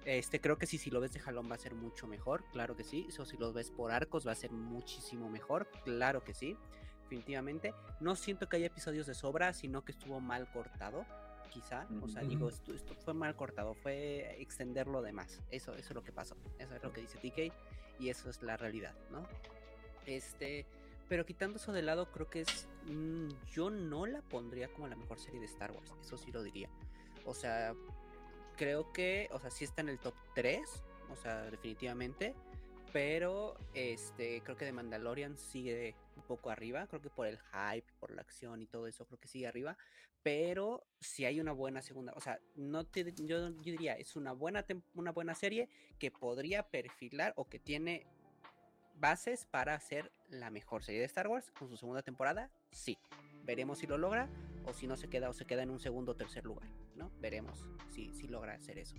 Este, 0.06 0.40
creo 0.40 0.58
que 0.58 0.68
sí, 0.68 0.78
si 0.78 0.92
lo 0.92 1.02
ves 1.02 1.14
de 1.14 1.20
jalón 1.20 1.50
va 1.50 1.56
a 1.56 1.60
ser 1.60 1.74
mucho 1.74 2.06
mejor, 2.06 2.44
claro 2.52 2.76
que 2.76 2.84
sí. 2.84 3.08
O 3.20 3.26
si 3.26 3.38
lo 3.38 3.52
ves 3.54 3.72
por 3.72 3.92
arcos 3.92 4.28
va 4.28 4.32
a 4.32 4.36
ser 4.36 4.52
muchísimo 4.52 5.30
mejor, 5.30 5.68
claro 5.84 6.24
que 6.24 6.34
sí. 6.34 6.56
Definitivamente. 7.04 7.74
No 8.00 8.16
siento 8.16 8.48
que 8.48 8.58
haya 8.58 8.68
episodios 8.68 9.08
de 9.08 9.14
sobra, 9.14 9.54
sino 9.54 9.84
que 9.84 9.92
estuvo 9.92 10.20
mal 10.20 10.52
cortado, 10.52 11.06
quizá. 11.50 11.88
O 12.02 12.08
sea, 12.08 12.24
digo, 12.24 12.50
esto, 12.50 12.74
esto 12.74 12.94
fue 12.96 13.14
mal 13.14 13.36
cortado, 13.36 13.74
fue 13.74 14.42
extenderlo 14.42 15.02
de 15.02 15.12
más. 15.12 15.42
Eso, 15.52 15.74
eso 15.74 15.90
es 15.90 15.96
lo 15.96 16.04
que 16.04 16.12
pasó. 16.12 16.36
Eso 16.60 16.76
es 16.76 16.84
lo 16.84 16.92
que 16.92 17.02
dice 17.02 17.18
TK 17.18 17.54
y 18.00 18.10
eso 18.10 18.30
es 18.30 18.42
la 18.42 18.58
realidad, 18.58 18.94
¿no? 19.12 19.28
Este, 20.06 20.66
pero 21.08 21.26
quitando 21.26 21.58
eso 21.58 21.72
de 21.72 21.82
lado, 21.82 22.12
creo 22.12 22.30
que 22.30 22.42
es. 22.42 22.68
mm, 22.86 23.30
yo 23.52 23.70
no 23.70 24.06
la 24.06 24.22
pondría 24.22 24.68
como 24.72 24.88
la 24.88 24.96
mejor 24.96 25.20
serie 25.20 25.40
de 25.40 25.46
Star 25.46 25.72
Wars, 25.72 25.94
eso 26.02 26.18
sí 26.18 26.32
lo 26.32 26.44
diría. 26.44 26.70
O 27.26 27.34
sea, 27.34 27.74
creo 28.56 28.92
que, 28.94 29.30
o 29.32 29.40
sea, 29.40 29.50
sí 29.50 29.66
está 29.66 29.82
en 29.82 29.90
el 29.90 30.00
top 30.00 30.14
3, 30.36 30.62
o 31.12 31.16
sea, 31.16 31.50
definitivamente. 31.50 32.34
Pero 32.94 33.58
este, 33.74 34.42
creo 34.42 34.56
que 34.56 34.66
The 34.66 34.72
Mandalorian 34.72 35.36
sigue 35.36 35.96
un 36.16 36.24
poco 36.24 36.50
arriba. 36.50 36.88
Creo 36.88 37.02
que 37.02 37.10
por 37.10 37.28
el 37.28 37.38
hype, 37.40 37.92
por 38.00 38.12
la 38.12 38.22
acción 38.22 38.62
y 38.62 38.68
todo 38.68 38.88
eso, 38.88 39.06
creo 39.06 39.20
que 39.20 39.28
sigue 39.28 39.48
arriba. 39.48 39.78
Pero 40.24 40.88
si 41.00 41.26
hay 41.26 41.40
una 41.40 41.52
buena 41.52 41.82
segunda, 41.82 42.14
o 42.16 42.22
sea, 42.22 42.40
no 42.56 42.86
te, 42.86 43.14
yo, 43.14 43.50
yo 43.50 43.62
diría, 43.62 43.94
es 43.94 44.16
una 44.16 44.32
buena, 44.32 44.66
una 44.94 45.12
buena 45.12 45.36
serie 45.36 45.70
que 46.00 46.10
podría 46.10 46.64
perfilar 46.70 47.34
o 47.36 47.48
que 47.48 47.60
tiene 47.60 48.08
bases 48.98 49.46
para 49.46 49.80
ser 49.80 50.12
la 50.30 50.50
mejor 50.50 50.84
serie 50.84 51.02
de 51.02 51.06
Star 51.06 51.28
Wars 51.28 51.52
con 51.52 51.70
su 51.70 51.78
segunda 51.78 52.02
temporada. 52.02 52.50
Sí, 52.72 52.98
veremos 53.44 53.80
si 53.80 53.88
lo 53.88 53.98
logra 53.98 54.30
o 54.66 54.74
si 54.74 54.88
no 54.88 54.98
se 54.98 55.10
queda 55.10 55.30
o 55.30 55.34
se 55.34 55.46
queda 55.46 55.64
en 55.64 55.70
un 55.70 55.80
segundo 55.80 56.14
o 56.14 56.16
tercer 56.16 56.46
lugar, 56.46 56.68
¿no? 56.96 57.12
Veremos 57.22 57.66
si, 57.92 58.12
si 58.14 58.28
logra 58.28 58.54
hacer 58.54 58.78
eso. 58.80 58.96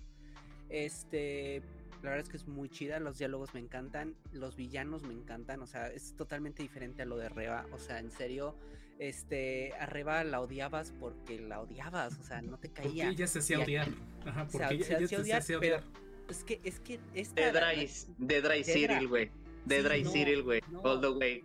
Este, 0.69 1.63
La 2.03 2.11
verdad 2.11 2.25
es 2.25 2.29
que 2.29 2.37
es 2.37 2.47
muy 2.47 2.69
chida, 2.69 3.01
los 3.01 3.19
diálogos 3.19 3.55
me 3.55 3.61
encantan, 3.61 4.15
los 4.33 4.57
villanos 4.57 5.03
me 5.05 5.15
encantan, 5.15 5.63
o 5.63 5.67
sea, 5.67 5.89
es 5.89 6.15
totalmente 6.17 6.63
diferente 6.63 7.03
a 7.03 7.05
lo 7.07 7.17
de 7.17 7.29
Reba, 7.29 7.67
o 7.73 7.79
sea, 7.79 7.99
en 8.01 8.11
serio, 8.11 8.55
este, 8.99 9.73
a 9.75 9.87
Reba 9.87 10.23
la 10.25 10.41
odiabas 10.41 10.93
porque 11.01 11.41
la 11.41 11.61
odiabas, 11.61 12.19
o 12.19 12.23
sea, 12.23 12.43
no 12.43 12.59
te 12.59 12.69
Porque 12.69 12.89
caía. 12.89 13.09
ella 13.11 13.27
se 13.27 13.39
hacía 13.41 13.61
odiar. 13.61 13.89
aquí- 13.89 13.99
Ajá, 14.27 14.43
o 14.43 14.51
sea, 14.51 14.69
porque 14.69 14.85
se 14.85 14.91
ella, 14.91 14.99
ella 14.99 15.05
hacía 15.07 15.17
se 15.17 15.23
odiar, 15.23 15.39
hacía 15.41 15.61
pero- 15.61 15.77
odiar. 15.77 16.07
Es 16.29 16.43
que, 16.45 16.61
es 16.65 16.81
que 16.81 17.01
esta... 17.15 17.41
De 17.41 17.53
Dry, 17.53 17.91
de 18.19 18.43
Dry. 18.43 18.65
Cyril, 18.65 19.09
güey. 19.09 19.31
De 19.65 19.83
Dry 19.83 20.05
Cyril, 20.05 20.43
güey. 20.43 20.61
no. 20.73 20.81
All 20.81 21.01
the 21.01 21.09
way. 21.11 21.45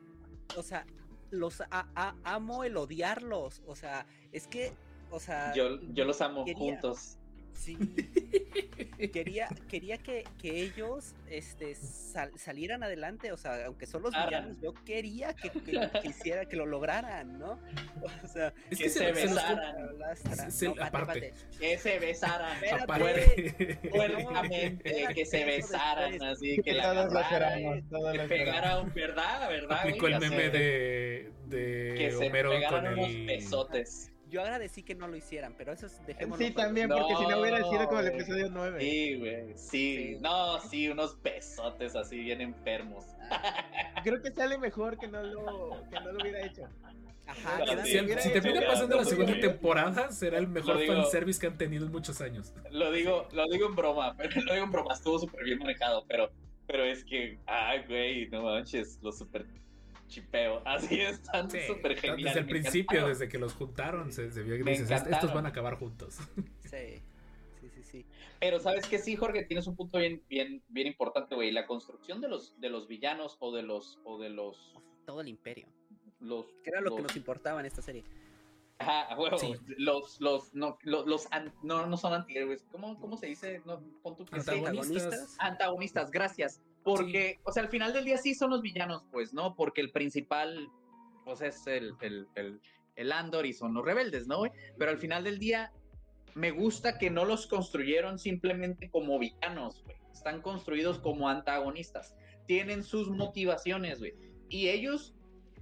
o 0.58 0.64
sea, 0.64 0.86
los 1.30 1.62
a- 1.62 1.88
a- 1.95 2.16
amo 2.24 2.64
el 2.64 2.76
odiarlos, 2.78 3.62
o 3.68 3.76
sea, 3.76 4.06
es 4.32 4.47
que, 4.47 4.74
o 5.12 5.20
sea... 5.20 5.53
Yo, 5.53 5.80
yo 5.93 6.05
los 6.05 6.20
amo 6.22 6.43
quería- 6.45 6.57
juntos. 6.59 7.18
Sí. 7.53 7.78
quería 9.14 9.47
quería 9.70 9.97
que, 9.97 10.24
que 10.41 10.62
ellos 10.62 11.14
este, 11.30 11.76
sal- 11.76 12.32
salieran 12.38 12.82
adelante, 12.82 13.32
o 13.32 13.38
sea, 13.38 13.66
aunque 13.66 13.86
son 13.86 14.01
los 14.03 14.12
villanos, 14.14 14.57
yo 14.62 14.74
quería 14.86 15.34
que, 15.34 15.49
que, 15.49 15.74
lo- 15.74 15.91
que 15.91 16.07
hiciera, 16.09 16.45
que 16.45 16.55
lo 16.55 16.66
lograran, 16.66 17.38
¿no? 17.38 17.59
O 18.24 18.28
sea, 18.28 18.53
Es 18.70 18.78
Que 18.78 18.84
que 18.86 18.89
se 18.89 18.99
se, 18.99 19.05
se 19.05 19.12
besaran. 19.28 19.99
lastra. 19.99 20.49
Se- 20.49 20.70
No, 20.70 20.84
aparte. 20.84 21.28
espérate. 21.28 21.57
Que 21.59 21.78
se 21.78 21.99
besaran. 21.99 22.57
Aparte. 22.82 23.80
Puercamente, 23.91 25.07
que 25.14 25.26
se 25.26 25.45
besaran, 25.45 26.24
así, 26.24 26.57
que 26.64 26.74
la 26.74 26.84
Todos 26.93 27.14
lo 27.14 27.20
agarraran. 27.20 27.89
todos 27.89 28.12
Que 28.12 28.18
lo 28.18 28.24
esperamos. 28.24 28.28
pegara 28.55 28.80
un 28.80 28.93
verdad, 28.93 29.49
¿verdad? 29.49 29.80
Aplicó 29.82 30.07
el 30.07 30.20
meme 30.20 30.49
de, 30.49 31.32
de 31.47 31.95
Que 31.97 32.12
se 32.12 32.28
Homero 32.28 32.49
con 32.51 32.59
pegaran 32.59 32.93
unos 32.93 33.07
el. 33.09 33.26
besotes. 33.28 34.07
Yo 34.32 34.42
agradecí 34.42 34.82
que 34.82 34.96
no 34.96 35.08
lo 35.08 35.16
hicieran, 35.18 35.54
pero 35.58 35.74
eso 35.74 35.86
es 35.88 36.04
dejémoslo 36.08 36.44
Sí, 36.46 36.52
para- 36.52 36.68
también, 36.68 36.88
No, 36.90 36.96
porque 36.98 37.16
si 37.18 37.28
no 37.28 37.42
hubiera 37.42 37.58
sido 37.70 37.86
como 37.88 38.00
el 38.00 38.08
episodio 38.08 38.48
9. 38.50 38.80
Sí, 38.80 39.16
güey. 39.20 39.54
Sí. 39.58 39.68
Sí. 40.14 40.18
No, 40.22 40.60
sí, 40.62 40.88
unos 40.90 41.22
besotes 41.22 41.96
así 41.98 42.18
bien 42.18 42.40
enfermos. 42.42 43.06
Creo 44.04 44.22
que 44.22 44.32
sale 44.32 44.58
mejor 44.58 44.98
que 44.98 45.08
no 45.10 45.22
lo, 45.22 45.84
que 45.92 46.00
no 46.00 46.12
lo 46.14 46.22
hubiera 46.22 46.46
hecho. 46.46 46.64
Ajá, 47.28 47.60
Sí, 47.60 47.66
quedan- 47.66 47.86
Si, 47.86 47.92
Sí, 48.24 48.30
si 48.30 48.30
termina 48.42 48.66
pasando 48.68 48.96
la 48.96 49.06
segunda 49.06 49.40
temporada, 49.40 50.12
será 50.12 50.38
el 50.38 50.48
mejor 50.48 50.80
digo- 50.80 50.94
fanservice 50.96 51.40
que 51.40 51.48
han 51.48 51.58
tenido 51.58 51.86
en 51.86 51.92
muchos 51.92 52.20
años. 52.22 52.54
Lo 52.72 52.92
digo, 52.92 53.28
lo 53.34 53.46
digo 53.50 53.68
en 53.68 53.76
broma, 53.76 54.16
pero 54.18 54.42
lo 54.42 54.54
digo 54.54 54.66
en 54.66 54.72
broma, 54.72 54.94
estuvo 54.94 55.20
súper 55.20 55.44
bien 55.44 55.60
manejado, 55.60 56.06
pero, 56.08 56.32
pero 56.68 56.84
es 56.86 57.04
que, 57.04 57.38
ay, 57.46 57.84
güey, 57.88 58.30
no 58.30 58.44
manches, 58.44 58.98
lo 59.02 59.12
súper 59.12 59.46
chipeo. 60.12 60.62
Así 60.66 60.99
están 61.01 61.49
Sí, 61.49 61.59
súper 61.68 61.97
geniales. 61.97 62.26
desde 62.26 62.39
el 62.41 62.45
principio, 62.45 62.82
encantaron. 62.99 63.09
desde 63.09 63.30
que 63.30 63.38
los 63.39 63.53
juntaron, 63.53 64.12
se, 64.12 64.32
se 64.32 64.43
vio 64.43 64.64
que 64.64 64.70
dices, 64.70 64.91
estos 64.91 65.34
van 65.34 65.45
a 65.45 65.49
acabar 65.49 65.76
juntos. 65.76 66.18
Sí, 66.72 67.01
sí, 67.59 67.70
sí, 67.70 67.84
sí. 67.84 68.05
Pero 68.39 68.59
sabes 68.59 68.88
que 68.88 68.97
sí, 68.99 69.16
Jorge, 69.18 69.43
tienes 69.43 69.68
un 69.68 69.76
punto 69.76 69.97
bien, 69.97 70.22
bien, 70.30 70.64
bien 70.70 70.88
importante, 70.88 71.36
güey. 71.36 71.51
La 71.51 71.66
construcción 71.68 72.22
de 72.22 72.28
los, 72.30 72.59
de 72.62 72.70
los 72.70 72.88
villanos 72.88 73.36
o 73.39 73.51
de 73.53 73.62
los, 73.64 73.99
o 74.05 74.18
de 74.20 74.30
los, 74.30 74.74
Todo 75.05 75.20
el 75.22 75.28
imperio. 75.28 75.68
los, 76.20 76.45
Que 76.64 76.70
era 76.70 76.80
lo 76.82 76.95
que 76.95 77.01
nos 77.01 77.16
importaba 77.18 77.59
en 77.59 77.66
esta 77.66 77.82
serie. 77.82 78.03
Ajá, 78.80 79.16
Sí. 79.38 79.53
los, 79.78 80.20
los, 80.22 80.53
no, 80.55 80.78
los, 80.82 81.05
los 81.05 81.28
an- 81.32 81.53
no, 81.62 81.86
no 81.86 81.97
son 81.97 82.14
antihéroes. 82.14 82.64
¿Cómo, 82.72 82.99
cómo 82.99 83.16
se 83.18 83.28
dice? 83.28 83.62
No, 83.66 83.80
pon 84.01 84.16
sí. 84.18 84.24
Antagonistas. 84.32 85.36
antagonistas, 85.39 86.09
gracias. 86.09 86.62
Porque, 86.84 87.40
o 87.44 87.52
sea, 87.52 87.64
al 87.64 87.70
final 87.70 87.94
del 87.94 88.06
día 88.06 88.18
sí 88.18 88.34
son 88.34 88.50
los 88.50 88.62
villanos, 88.62 89.06
pues, 89.12 89.34
¿no? 89.34 89.56
Porque 89.56 89.82
el 89.82 89.92
principal, 89.92 90.70
pues, 91.26 91.42
es 91.42 91.68
el, 91.68 91.94
el, 92.02 92.28
el, 92.36 92.60
el 92.96 93.12
Andor 93.12 93.46
y 93.46 93.54
son 93.54 93.74
los 93.74 93.86
rebeldes, 93.86 94.28
¿no, 94.28 94.40
güey? 94.40 94.52
Pero 94.78 94.92
al 94.92 94.98
final 94.98 95.24
del 95.24 95.38
día, 95.38 95.72
me 96.34 96.52
gusta 96.52 96.98
que 96.98 97.10
no 97.10 97.26
los 97.26 97.48
construyeron 97.48 98.20
simplemente 98.20 98.90
como 98.90 99.20
villanos, 99.20 99.84
güey. 99.84 99.98
Están 100.12 100.42
construidos 100.42 101.00
como 101.00 101.30
antagonistas. 101.30 102.16
Tienen 102.48 102.84
sus 102.84 103.10
motivaciones, 103.10 104.00
güey. 104.00 104.14
Y 104.50 104.70
ellos, 104.70 105.16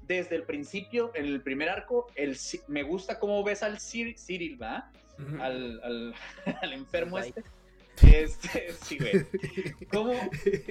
desde 0.07 0.35
el 0.35 0.43
principio, 0.43 1.11
en 1.15 1.25
el 1.25 1.41
primer 1.41 1.69
arco, 1.69 2.07
el, 2.15 2.37
me 2.67 2.83
gusta 2.83 3.19
cómo 3.19 3.43
ves 3.43 3.61
al 3.63 3.79
Cyril, 3.79 4.61
¿va? 4.61 4.91
Ujú. 5.19 5.41
Al, 5.41 5.81
al, 5.83 6.15
al 6.61 6.73
enfermo 6.73 7.19
este. 7.19 7.43
Este, 8.03 8.71
sí, 8.81 8.97
güey. 8.97 9.25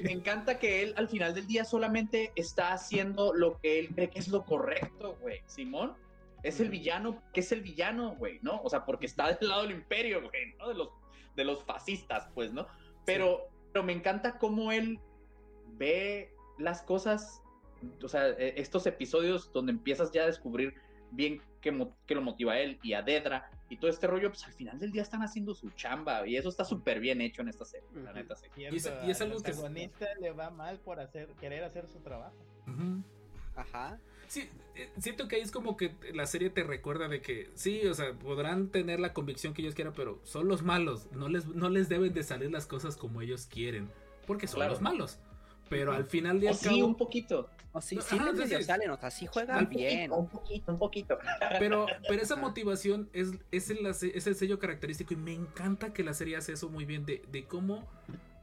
Me 0.03 0.13
encanta 0.13 0.59
que 0.59 0.83
él 0.83 0.95
al 0.97 1.09
final 1.09 1.35
del 1.35 1.47
día 1.47 1.65
solamente 1.65 2.33
está 2.37 2.73
haciendo 2.73 3.33
lo 3.35 3.59
que 3.59 3.79
él 3.79 3.89
cree 3.95 4.11
que 4.11 4.19
es 4.19 4.29
lo 4.29 4.45
correcto, 4.45 5.17
güey. 5.21 5.43
Simón 5.47 5.95
es 6.43 6.61
el 6.61 6.71
villano, 6.71 7.23
que 7.33 7.41
es 7.41 7.53
el 7.53 7.63
villano, 7.63 8.15
güey, 8.17 8.39
¿no? 8.43 8.61
O 8.63 8.71
sea, 8.71 8.85
porque 8.85 9.07
está 9.07 9.33
del 9.33 9.49
lado 9.49 9.63
del 9.63 9.73
imperio, 9.73 10.21
güey, 10.21 10.55
¿no? 10.59 10.69
De 10.69 10.75
los, 10.75 10.91
de 11.37 11.45
los 11.45 11.65
fascistas, 11.65 12.29
pues, 12.35 12.53
¿no? 12.53 12.67
Pero, 13.05 13.49
pero 13.73 13.85
me 13.85 13.93
encanta 13.93 14.39
cómo 14.39 14.71
él 14.71 15.01
ve 15.77 16.33
las 16.59 16.83
cosas, 16.83 17.43
o 18.03 18.09
sea, 18.09 18.29
e- 18.31 18.55
estos 18.61 18.87
episodios 18.87 19.53
donde 19.53 19.73
empiezas 19.73 20.13
ya 20.13 20.23
a 20.23 20.27
descubrir 20.27 20.75
bien 21.11 21.41
qué, 21.61 21.73
mo- 21.73 21.97
qué 22.07 22.15
lo 22.15 22.23
motiva 22.23 22.53
a 22.53 22.61
él 22.61 22.79
y 22.83 22.93
a 22.95 23.03
Dedra 23.03 23.51
y 23.69 23.77
todo 23.77 23.91
este 23.91 24.07
rollo, 24.07 24.29
pues 24.31 24.45
al 24.45 24.53
final 24.53 24.79
del 24.79 24.93
día 24.93 25.03
están 25.03 25.23
haciendo 25.23 25.55
su 25.55 25.71
chamba 25.71 26.27
y 26.27 26.37
eso 26.37 26.49
está 26.49 26.65
súper 26.65 27.01
bien 27.01 27.21
hecho 27.21 27.43
en 27.43 27.49
esta 27.49 27.65
serie, 27.65 27.87
la 28.03 28.13
neta, 28.13 28.37
sí. 28.37 28.47
Y 28.57 28.65
es- 28.67 28.91
y 29.07 29.11
es 29.11 29.21
al 29.21 29.29
algo 29.29 29.43
que- 29.43 29.51
protagonista 29.53 30.07
le 30.21 30.31
va 30.33 30.51
mal 30.51 30.79
por 30.79 31.01
hacer, 31.01 31.29
querer 31.41 31.65
hacer 31.65 31.89
su 31.89 31.99
trabajo. 32.01 32.37
Ujú. 32.67 33.03
Ajá. 33.57 33.99
Sí, 34.29 34.49
eh, 34.75 34.91
siento 34.99 35.27
que 35.27 35.37
ahí 35.37 35.43
es 35.43 35.51
como 35.51 35.77
que 35.77 35.95
la 36.13 36.27
serie 36.27 36.51
te 36.51 36.63
recuerda 36.63 37.09
de 37.09 37.21
que 37.23 37.51
sí, 37.55 37.87
o 37.87 37.95
sea, 37.95 38.13
podrán 38.13 38.69
tener 38.69 39.01
la 39.01 39.13
convicción 39.15 39.55
que 39.55 39.63
ellos 39.63 39.75
quieran, 39.75 39.95
pero 39.97 40.21
son 40.25 40.49
los 40.49 40.63
malos, 40.63 41.11
no 41.13 41.29
les, 41.29 41.47
no 41.47 41.69
les 41.71 41.89
deben 41.89 42.13
de 42.13 42.23
salir 42.23 42.51
las 42.51 42.67
cosas 42.67 42.97
como 42.97 43.21
ellos 43.23 43.47
quieren, 43.47 43.91
porque 44.27 44.47
son 44.47 44.57
Claro. 44.59 44.73
los 44.73 44.83
malos. 44.83 45.19
Pero 45.71 45.93
al 45.93 46.05
final 46.05 46.41
de 46.41 46.47
O 46.47 46.51
al 46.51 46.57
sí, 46.57 46.81
un 46.83 46.95
poquito. 46.95 47.51
O 47.73 47.81
sí, 47.81 47.99
sí 48.01 48.17
ajá, 48.17 48.33
medio 48.33 48.63
salen, 48.63 48.91
o 48.91 48.97
sea, 48.99 49.11
sí 49.11 49.29
Un 49.37 49.69
bien. 49.69 50.11
poquito, 50.11 50.17
un 50.17 50.29
poquito, 50.29 50.73
un 50.73 50.79
poquito. 50.79 51.19
Pero, 51.59 51.87
pero 52.09 52.23
esa 52.23 52.37
motivación 52.37 53.11
es, 53.13 53.33
es, 53.51 53.71
el, 53.71 53.85
es 53.87 54.27
el 54.27 54.35
sello 54.35 54.59
característico 54.59 55.13
y 55.15 55.17
me 55.17 55.35
encanta 55.35 55.93
que 55.93 56.03
la 56.03 56.15
serie 56.15 56.37
hace 56.37 56.53
eso 56.55 56.69
muy 56.71 56.85
bien, 56.87 57.05
de, 57.05 57.23
de 57.31 57.45
cómo 57.47 57.87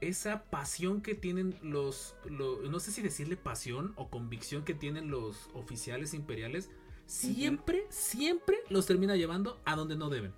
esa 0.02 0.44
pasión 0.44 1.02
que 1.02 1.16
tienen 1.16 1.58
los, 1.64 2.16
lo- 2.26 2.62
no 2.70 2.80
sé 2.80 2.92
si 2.92 3.02
decirle 3.02 3.36
pasión 3.38 3.94
o 3.96 4.10
convicción 4.10 4.64
que 4.64 4.74
tienen 4.76 5.10
los 5.10 5.50
oficiales 5.54 6.14
imperiales, 6.14 6.70
siempre, 7.08 7.86
siempre 7.90 8.58
los 8.70 8.86
termina 8.86 9.16
llevando 9.16 9.60
a 9.66 9.76
donde 9.76 9.96
no 9.96 10.10
deben. 10.10 10.34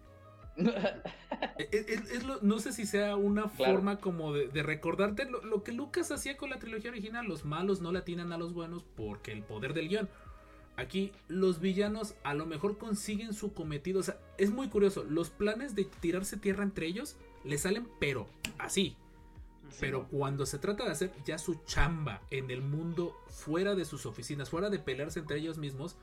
Es- 1.72 1.88
es- 1.88 2.12
es 2.12 2.24
lo- 2.24 2.40
no 2.42 2.60
sé 2.60 2.72
si 2.74 2.86
sea 2.86 3.16
una 3.16 3.50
Claro. 3.52 3.74
forma 3.74 3.98
como 4.00 4.34
de, 4.34 4.48
de 4.48 4.64
recordarte 4.64 5.30
lo, 5.30 5.44
lo 5.44 5.64
que 5.64 5.72
Lucas 5.72 6.12
hacía 6.12 6.38
con 6.38 6.50
la 6.50 6.60
trilogía 6.60 6.92
original. 6.92 7.26
Los 7.28 7.46
malos 7.46 7.82
no 7.82 7.92
la 7.92 8.00
atinan 8.00 8.32
a 8.32 8.38
los 8.38 8.54
buenos 8.54 8.84
porque 8.96 9.32
el 9.32 9.44
poder 9.44 9.74
del 9.74 9.90
guion. 9.90 10.10
Aquí 10.76 11.12
los 11.28 11.60
villanos 11.60 12.16
a 12.24 12.34
lo 12.36 12.46
mejor 12.46 12.78
consiguen 12.78 13.34
su 13.34 13.54
cometido. 13.54 14.00
O 14.00 14.04
sea, 14.04 14.18
es 14.38 14.52
muy 14.52 14.70
curioso. 14.70 15.04
Los 15.04 15.30
planes 15.32 15.74
de 15.76 15.86
tirarse 15.86 16.38
tierra 16.38 16.64
entre 16.64 16.86
ellos 16.88 17.18
le 17.44 17.58
salen, 17.58 17.88
pero 18.00 18.28
así. 18.60 18.96
Pero 19.80 20.08
cuando 20.08 20.46
se 20.46 20.60
trata 20.60 20.86
de 20.86 20.92
hacer 20.92 21.12
ya 21.26 21.38
su 21.38 21.56
chamba 21.66 22.22
en 22.32 22.52
el 22.52 22.62
mundo, 22.62 23.16
fuera 23.28 23.76
de 23.76 23.86
sus 23.86 24.06
oficinas, 24.06 24.50
fuera 24.50 24.70
de 24.70 24.80
pelearse 24.80 25.20
entre 25.20 25.40
ellos 25.40 25.58
mismos, 25.58 25.98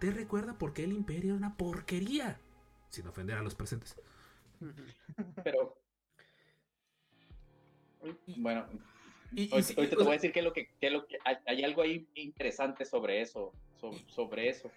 te 0.00 0.10
recuerda 0.10 0.54
por 0.58 0.72
qué 0.72 0.84
el 0.84 0.92
imperio 0.92 1.30
era 1.30 1.38
una 1.38 1.56
porquería. 1.56 2.40
Sin 2.90 3.06
ofender 3.06 3.38
a 3.38 3.42
los 3.42 3.54
presentes. 3.54 3.96
Pero. 5.42 5.78
Bueno, 8.36 8.66
Y, 9.32 9.42
y 9.44 9.50
ahorita, 9.52 9.62
sí, 9.62 9.74
ahorita 9.76 9.96
o 9.96 9.98
te 9.98 10.04
voy 10.04 10.12
a 10.12 10.14
decir 10.14 10.32
que 10.32 10.42
lo 10.42 10.52
que, 10.52 10.68
que 10.80 10.90
lo 10.90 11.06
que 11.06 11.18
hay, 11.24 11.36
hay 11.46 11.62
algo 11.64 11.82
ahí 11.82 12.08
interesante 12.14 12.84
sobre 12.84 13.20
eso, 13.20 13.52
so- 13.80 13.92
sobre 14.08 14.48
eso. 14.48 14.70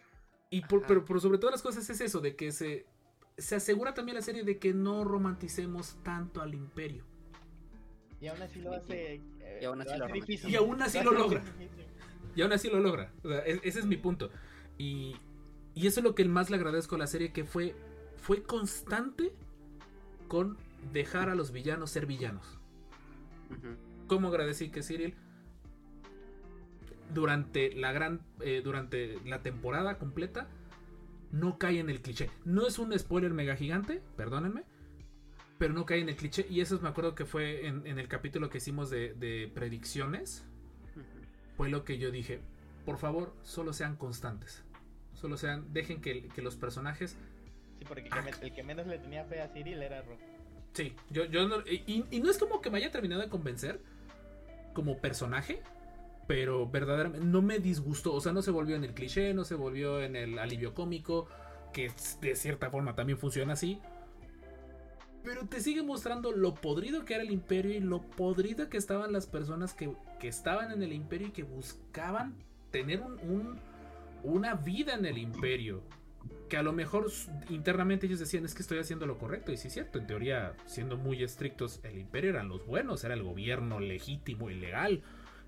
y 0.49 0.61
por- 0.61 0.85
pero 0.85 1.19
sobre 1.19 1.37
todas 1.37 1.53
las 1.53 1.61
cosas 1.61 1.89
es 1.89 2.01
eso, 2.01 2.19
de 2.19 2.35
que 2.35 2.51
se, 2.51 2.85
se 3.37 3.55
asegura 3.55 3.93
también 3.93 4.15
la 4.17 4.21
serie 4.21 4.43
de 4.43 4.59
que 4.59 4.73
no 4.73 5.03
romanticemos 5.05 5.95
tanto 6.03 6.41
al 6.41 6.53
imperio. 6.53 7.03
Y 8.21 8.27
aún 8.27 8.41
así 8.41 8.59
lo 8.61 8.73
hace. 8.73 9.15
eh, 9.41 9.59
Y 9.61 9.65
aún 9.65 9.81
así 9.81 9.89
lo 9.89 9.93
hace 9.95 9.99
romantiza. 10.03 10.25
difícil. 10.27 10.49
Y 10.51 10.55
aún 10.55 10.81
así 10.81 11.01
lo 11.01 11.11
logra. 11.11 11.39
difícil. 11.39 11.85
Y 12.35 12.41
aún 12.41 12.51
así 12.53 12.69
lo 12.69 12.79
logra. 12.79 13.11
O 13.23 13.29
sea, 13.29 13.39
e- 13.45 13.61
ese 13.63 13.79
es 13.79 13.85
mi 13.85 13.97
punto. 13.97 14.29
Y, 14.77 15.15
y 15.75 15.87
eso 15.87 15.99
es 15.99 16.03
lo 16.03 16.13
que 16.15 16.25
más 16.25 16.49
le 16.49 16.57
agradezco 16.57 16.95
a 16.95 16.99
la 16.99 17.07
serie, 17.07 17.31
que 17.33 17.43
fue, 17.45 17.75
fue 18.23 18.41
constante 18.41 19.33
con 20.29 20.57
dejar 20.93 21.29
a 21.29 21.35
los 21.35 21.51
villanos 21.51 21.91
ser 21.91 22.05
villanos. 22.05 22.57
Ujú. 23.49 23.75
Como 24.07 24.29
agradecí 24.29 24.69
que 24.69 24.81
Cyril 24.81 25.13
durante 27.13 27.75
la 27.75 27.91
gran 27.91 28.21
eh, 28.39 28.61
durante 28.63 29.19
la 29.25 29.43
temporada 29.43 29.97
completa 29.97 30.47
no 31.33 31.57
cae 31.57 31.79
en 31.79 31.89
el 31.89 32.01
cliché. 32.01 32.29
No 32.45 32.65
es 32.65 32.79
un 32.79 32.97
spoiler 32.97 33.33
mega 33.33 33.57
gigante, 33.57 34.01
perdónenme, 34.15 34.63
pero 35.57 35.73
no 35.73 35.85
cae 35.85 35.99
en 35.99 36.07
el 36.07 36.15
cliché. 36.15 36.47
Y 36.49 36.61
eso 36.61 36.79
me 36.79 36.87
acuerdo 36.87 37.15
que 37.15 37.25
fue 37.25 37.67
en, 37.67 37.85
en 37.85 37.99
el 37.99 38.07
capítulo 38.07 38.49
que 38.49 38.59
hicimos 38.59 38.89
de, 38.89 39.15
de 39.15 39.51
predicciones. 39.53 40.45
Fue 41.57 41.69
lo 41.69 41.83
que 41.83 41.97
yo 41.97 42.09
dije. 42.09 42.39
Por 42.85 42.97
favor, 42.97 43.33
solo 43.43 43.73
sean 43.73 43.97
constantes. 43.97 44.63
Solo 45.13 45.35
sean, 45.35 45.73
dejen 45.73 45.99
que, 46.01 46.29
que 46.29 46.41
los 46.41 46.55
personajes 46.55 47.17
Porque 47.87 48.09
el 48.41 48.53
que, 48.53 48.63
menos 48.63 48.87
le 48.87 48.97
tenía 48.99 49.23
fe 49.25 49.41
a 49.41 49.47
Cyril 49.49 49.81
era 49.81 50.01
Rob. 50.01 50.17
Sí, 50.73 50.95
yo, 51.11 51.25
yo 51.25 51.41
y, 51.67 52.19
no 52.19 52.31
es 52.31 52.37
como 52.37 52.61
que 52.61 52.69
me 52.69 52.79
haya 52.79 52.91
terminado 52.91 53.21
de 53.21 53.29
convencer, 53.29 53.79
como 54.73 54.97
personaje, 54.97 55.61
pero 56.27 56.67
verdaderamente 56.67 57.25
no 57.25 57.41
me 57.41 57.59
disgustó. 57.59 58.13
O 58.13 58.21
sea, 58.21 58.31
no 58.31 58.41
se 58.41 58.51
volvió 58.51 58.75
en 58.75 58.83
el 58.83 58.93
cliché, 58.93 59.33
no 59.33 59.43
se 59.43 59.55
volvió 59.55 60.01
en 60.01 60.15
el 60.15 60.39
alivio 60.39 60.73
cómico, 60.73 61.27
que 61.73 61.91
de 62.21 62.35
cierta 62.35 62.69
forma 62.69 62.95
también 62.95 63.17
funciona 63.17 63.53
así. 63.53 63.79
Pero 65.23 65.45
te 65.45 65.61
sigue 65.61 65.83
mostrando 65.83 66.31
lo 66.31 66.53
podrido 66.53 67.05
que 67.05 67.13
era 67.13 67.23
el 67.23 67.31
imperio 67.31 67.71
y 67.71 67.79
lo 67.79 68.01
podrido 68.01 68.67
que 68.67 68.77
estaban 68.77 69.13
las 69.13 69.25
personas 69.25 69.73
que, 69.73 69.95
que 70.19 70.27
estaban 70.27 70.71
en 70.71 70.83
el 70.83 70.91
imperio 70.91 71.27
y 71.27 71.31
que 71.31 71.43
buscaban 71.43 72.35
tener 72.71 72.99
un, 73.01 73.59
una 74.23 74.55
vida 74.55 74.95
en 74.95 75.05
el 75.05 75.17
imperio. 75.17 75.81
Que 76.49 76.57
a 76.57 76.63
lo 76.63 76.73
mejor 76.73 77.09
internamente 77.49 78.05
ellos 78.05 78.19
decían 78.19 78.45
es 78.45 78.53
que 78.53 78.61
estoy 78.61 78.79
haciendo 78.79 79.05
lo 79.05 79.17
correcto. 79.17 79.51
Y 79.51 79.57
sí 79.57 79.67
es 79.67 79.73
cierto, 79.73 79.99
en 79.99 80.07
teoría, 80.07 80.55
siendo 80.65 80.97
muy 80.97 81.23
estrictos, 81.23 81.79
el 81.83 81.97
imperio 81.97 82.31
eran 82.31 82.49
los 82.49 82.65
buenos, 82.65 83.03
era 83.03 83.13
el 83.13 83.23
gobierno 83.23 83.79
legítimo 83.79 84.49
y 84.49 84.55
legal 84.55 85.01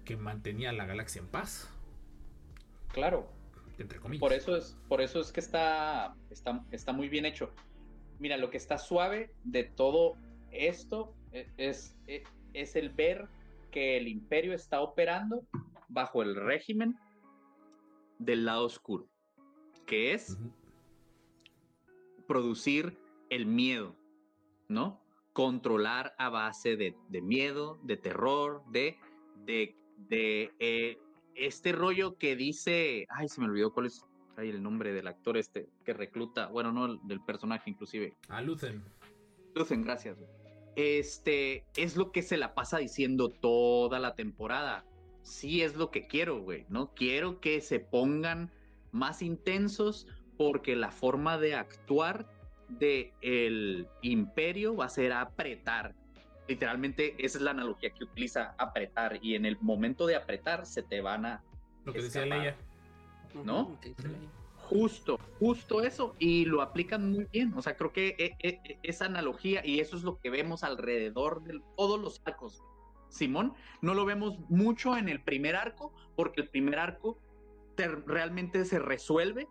que 0.04 0.18
mantenía 0.18 0.72
la 0.72 0.86
galaxia 0.86 1.22
en 1.22 1.28
paz. 1.28 1.70
Claro. 2.94 3.30
Entre 3.78 4.00
comillas. 4.00 4.22
Por 4.22 4.34
eso 4.34 4.56
es, 4.56 4.78
por 4.88 5.02
eso 5.02 5.20
es 5.20 5.32
que 5.32 5.42
está, 5.42 6.16
está, 6.30 6.64
está 6.72 6.94
muy 6.94 7.10
bien 7.10 7.26
hecho. 7.26 7.52
Mira, 8.20 8.38
lo 8.38 8.50
que 8.50 8.58
está 8.58 8.78
suave 8.78 9.34
de 9.44 9.66
todo 9.66 10.16
esto 10.52 11.14
es, 11.58 11.94
es, 12.08 12.24
es 12.54 12.76
el 12.76 12.90
ver 12.90 13.28
que 13.72 13.98
el 13.98 14.08
imperio 14.08 14.54
está 14.54 14.80
operando 14.80 15.46
bajo 15.90 16.24
el 16.24 16.36
régimen 16.36 16.98
del 18.20 18.46
lado 18.46 18.66
oscuro, 18.66 19.10
que 19.86 20.14
es 20.14 20.38
producir 22.28 22.98
el 23.30 23.46
miedo, 23.46 23.96
¿no? 24.68 25.02
Controlar 25.34 26.14
a 26.18 26.30
base 26.30 26.76
de, 26.76 26.96
de 27.10 27.22
miedo, 27.22 27.80
de 27.84 27.98
terror, 27.98 28.64
de, 28.72 28.98
de 29.46 29.76
de 29.98 30.52
eh, 30.60 30.98
este 31.36 31.72
rollo 31.72 32.18
que 32.18 32.36
dice, 32.36 33.06
ay, 33.10 33.28
se 33.28 33.42
me 33.42 33.48
olvidó 33.48 33.74
cuál 33.74 33.88
es 33.88 34.04
ay, 34.38 34.50
el 34.50 34.62
nombre 34.62 34.94
del 34.94 35.08
actor 35.08 35.38
este 35.38 35.68
que 35.84 35.94
recluta, 35.94 36.48
bueno, 36.48 36.72
no 36.72 36.96
del 36.96 37.22
personaje 37.22 37.70
inclusive. 37.70 38.16
A 38.30 38.42
Lucen. 38.42 38.84
Lucen, 39.54 39.84
gracias. 39.84 40.18
Este 40.76 41.66
es 41.78 41.96
lo 41.96 42.12
que 42.12 42.22
se 42.22 42.38
la 42.38 42.54
pasa 42.54 42.78
diciendo 42.80 43.30
toda 43.30 44.00
la 44.00 44.16
temporada. 44.16 44.86
Sí 45.22 45.62
es 45.62 45.76
lo 45.76 45.90
que 45.90 46.08
quiero, 46.08 46.42
güey, 46.42 46.66
¿no? 46.70 46.94
Quiero 46.94 47.40
que 47.40 47.62
se 47.62 47.80
pongan 47.80 48.52
más 48.92 49.22
intensos 49.22 50.08
porque 50.38 50.76
la 50.76 50.92
forma 50.92 51.38
de 51.38 51.56
actuar 51.56 52.28
de 52.68 53.14
el 53.22 53.88
imperio 54.02 54.76
va 54.76 54.86
a 54.86 54.90
ser 54.90 55.14
apretar 55.14 55.94
literalmente 56.48 57.16
esa 57.24 57.38
es 57.38 57.44
la 57.44 57.52
analogía 57.52 57.92
que 57.92 58.04
utiliza 58.04 58.56
apretar 58.58 59.20
y 59.22 59.36
en 59.36 59.46
el 59.46 59.58
momento 59.62 60.06
de 60.06 60.16
apretar 60.16 60.66
se 60.66 60.84
te 60.84 61.02
van 61.02 61.26
a 61.26 61.44
lo 61.86 61.94
que 61.94 62.02
decía 62.02 62.26
Leia 62.26 62.56
¿no? 63.44 63.78
Justo, 64.70 65.20
justo 65.40 65.82
eso, 65.82 66.16
y 66.18 66.46
lo 66.46 66.62
aplican 66.62 67.12
muy 67.12 67.28
bien. 67.32 67.54
O 67.56 67.62
sea, 67.62 67.76
creo 67.76 67.92
que 67.92 68.16
e, 68.18 68.36
e, 68.40 68.60
e, 68.64 68.80
esa 68.82 69.06
analogía, 69.06 69.64
y 69.64 69.80
eso 69.80 69.96
es 69.96 70.04
lo 70.04 70.18
que 70.18 70.32
vemos 70.32 70.64
alrededor 70.64 71.44
de 71.44 71.62
todos 71.78 72.00
los 72.00 72.22
arcos. 72.26 72.64
Simón, 73.10 73.54
no 73.82 73.94
lo 73.94 74.06
vemos 74.06 74.40
mucho 74.50 74.98
en 74.98 75.08
el 75.08 75.22
primer 75.22 75.56
arco, 75.56 75.94
porque 76.16 76.42
el 76.42 76.50
primer 76.50 76.80
arco 76.80 77.20
realmente 77.78 78.66
se 78.66 78.80
resuelve. 78.80 79.48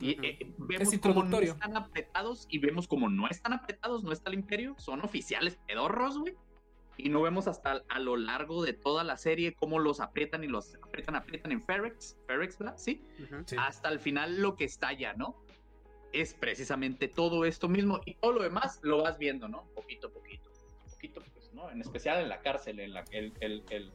Y 0.00 0.10
eh, 0.24 0.54
vemos 0.58 0.96
como 0.98 1.24
no 1.24 1.40
están 1.40 1.76
apretados 1.76 2.46
y 2.48 2.58
vemos 2.58 2.86
como 2.86 3.08
no 3.08 3.28
están 3.28 3.52
apretados, 3.52 4.04
no 4.04 4.12
está 4.12 4.30
el 4.30 4.34
imperio, 4.34 4.76
son 4.78 5.00
oficiales 5.02 5.58
pedorros, 5.66 6.18
güey. 6.18 6.34
Y 6.96 7.10
no 7.10 7.22
vemos 7.22 7.46
hasta 7.46 7.84
a 7.88 7.98
lo 8.00 8.16
largo 8.16 8.64
de 8.64 8.72
toda 8.72 9.04
la 9.04 9.16
serie 9.16 9.54
cómo 9.54 9.78
los 9.78 10.00
aprietan 10.00 10.42
y 10.42 10.48
los 10.48 10.74
aprietan, 10.82 11.14
aprietan 11.14 11.52
en 11.52 11.62
Ferrex, 11.62 12.16
Ferrex, 12.26 12.58
¿verdad? 12.58 12.76
¿Sí? 12.76 13.04
sí. 13.46 13.56
Hasta 13.58 13.88
el 13.88 14.00
final 14.00 14.40
lo 14.40 14.56
que 14.56 14.64
estalla, 14.64 15.14
¿no? 15.14 15.36
Es 16.12 16.34
precisamente 16.34 17.06
todo 17.06 17.44
esto 17.44 17.68
mismo 17.68 18.00
y 18.04 18.14
todo 18.14 18.32
lo 18.32 18.42
demás 18.42 18.80
lo 18.82 19.02
vas 19.02 19.16
viendo, 19.18 19.48
¿no? 19.48 19.64
Poquito 19.74 20.08
a 20.08 20.10
poquito. 20.10 20.50
Poquito, 20.90 21.22
pues, 21.34 21.52
¿no? 21.54 21.70
En 21.70 21.80
especial 21.80 22.20
en 22.20 22.28
la 22.28 22.40
cárcel, 22.40 22.80
en 22.80 22.94
la, 22.94 23.04
el, 23.12 23.32
el, 23.40 23.62
el 23.70 23.92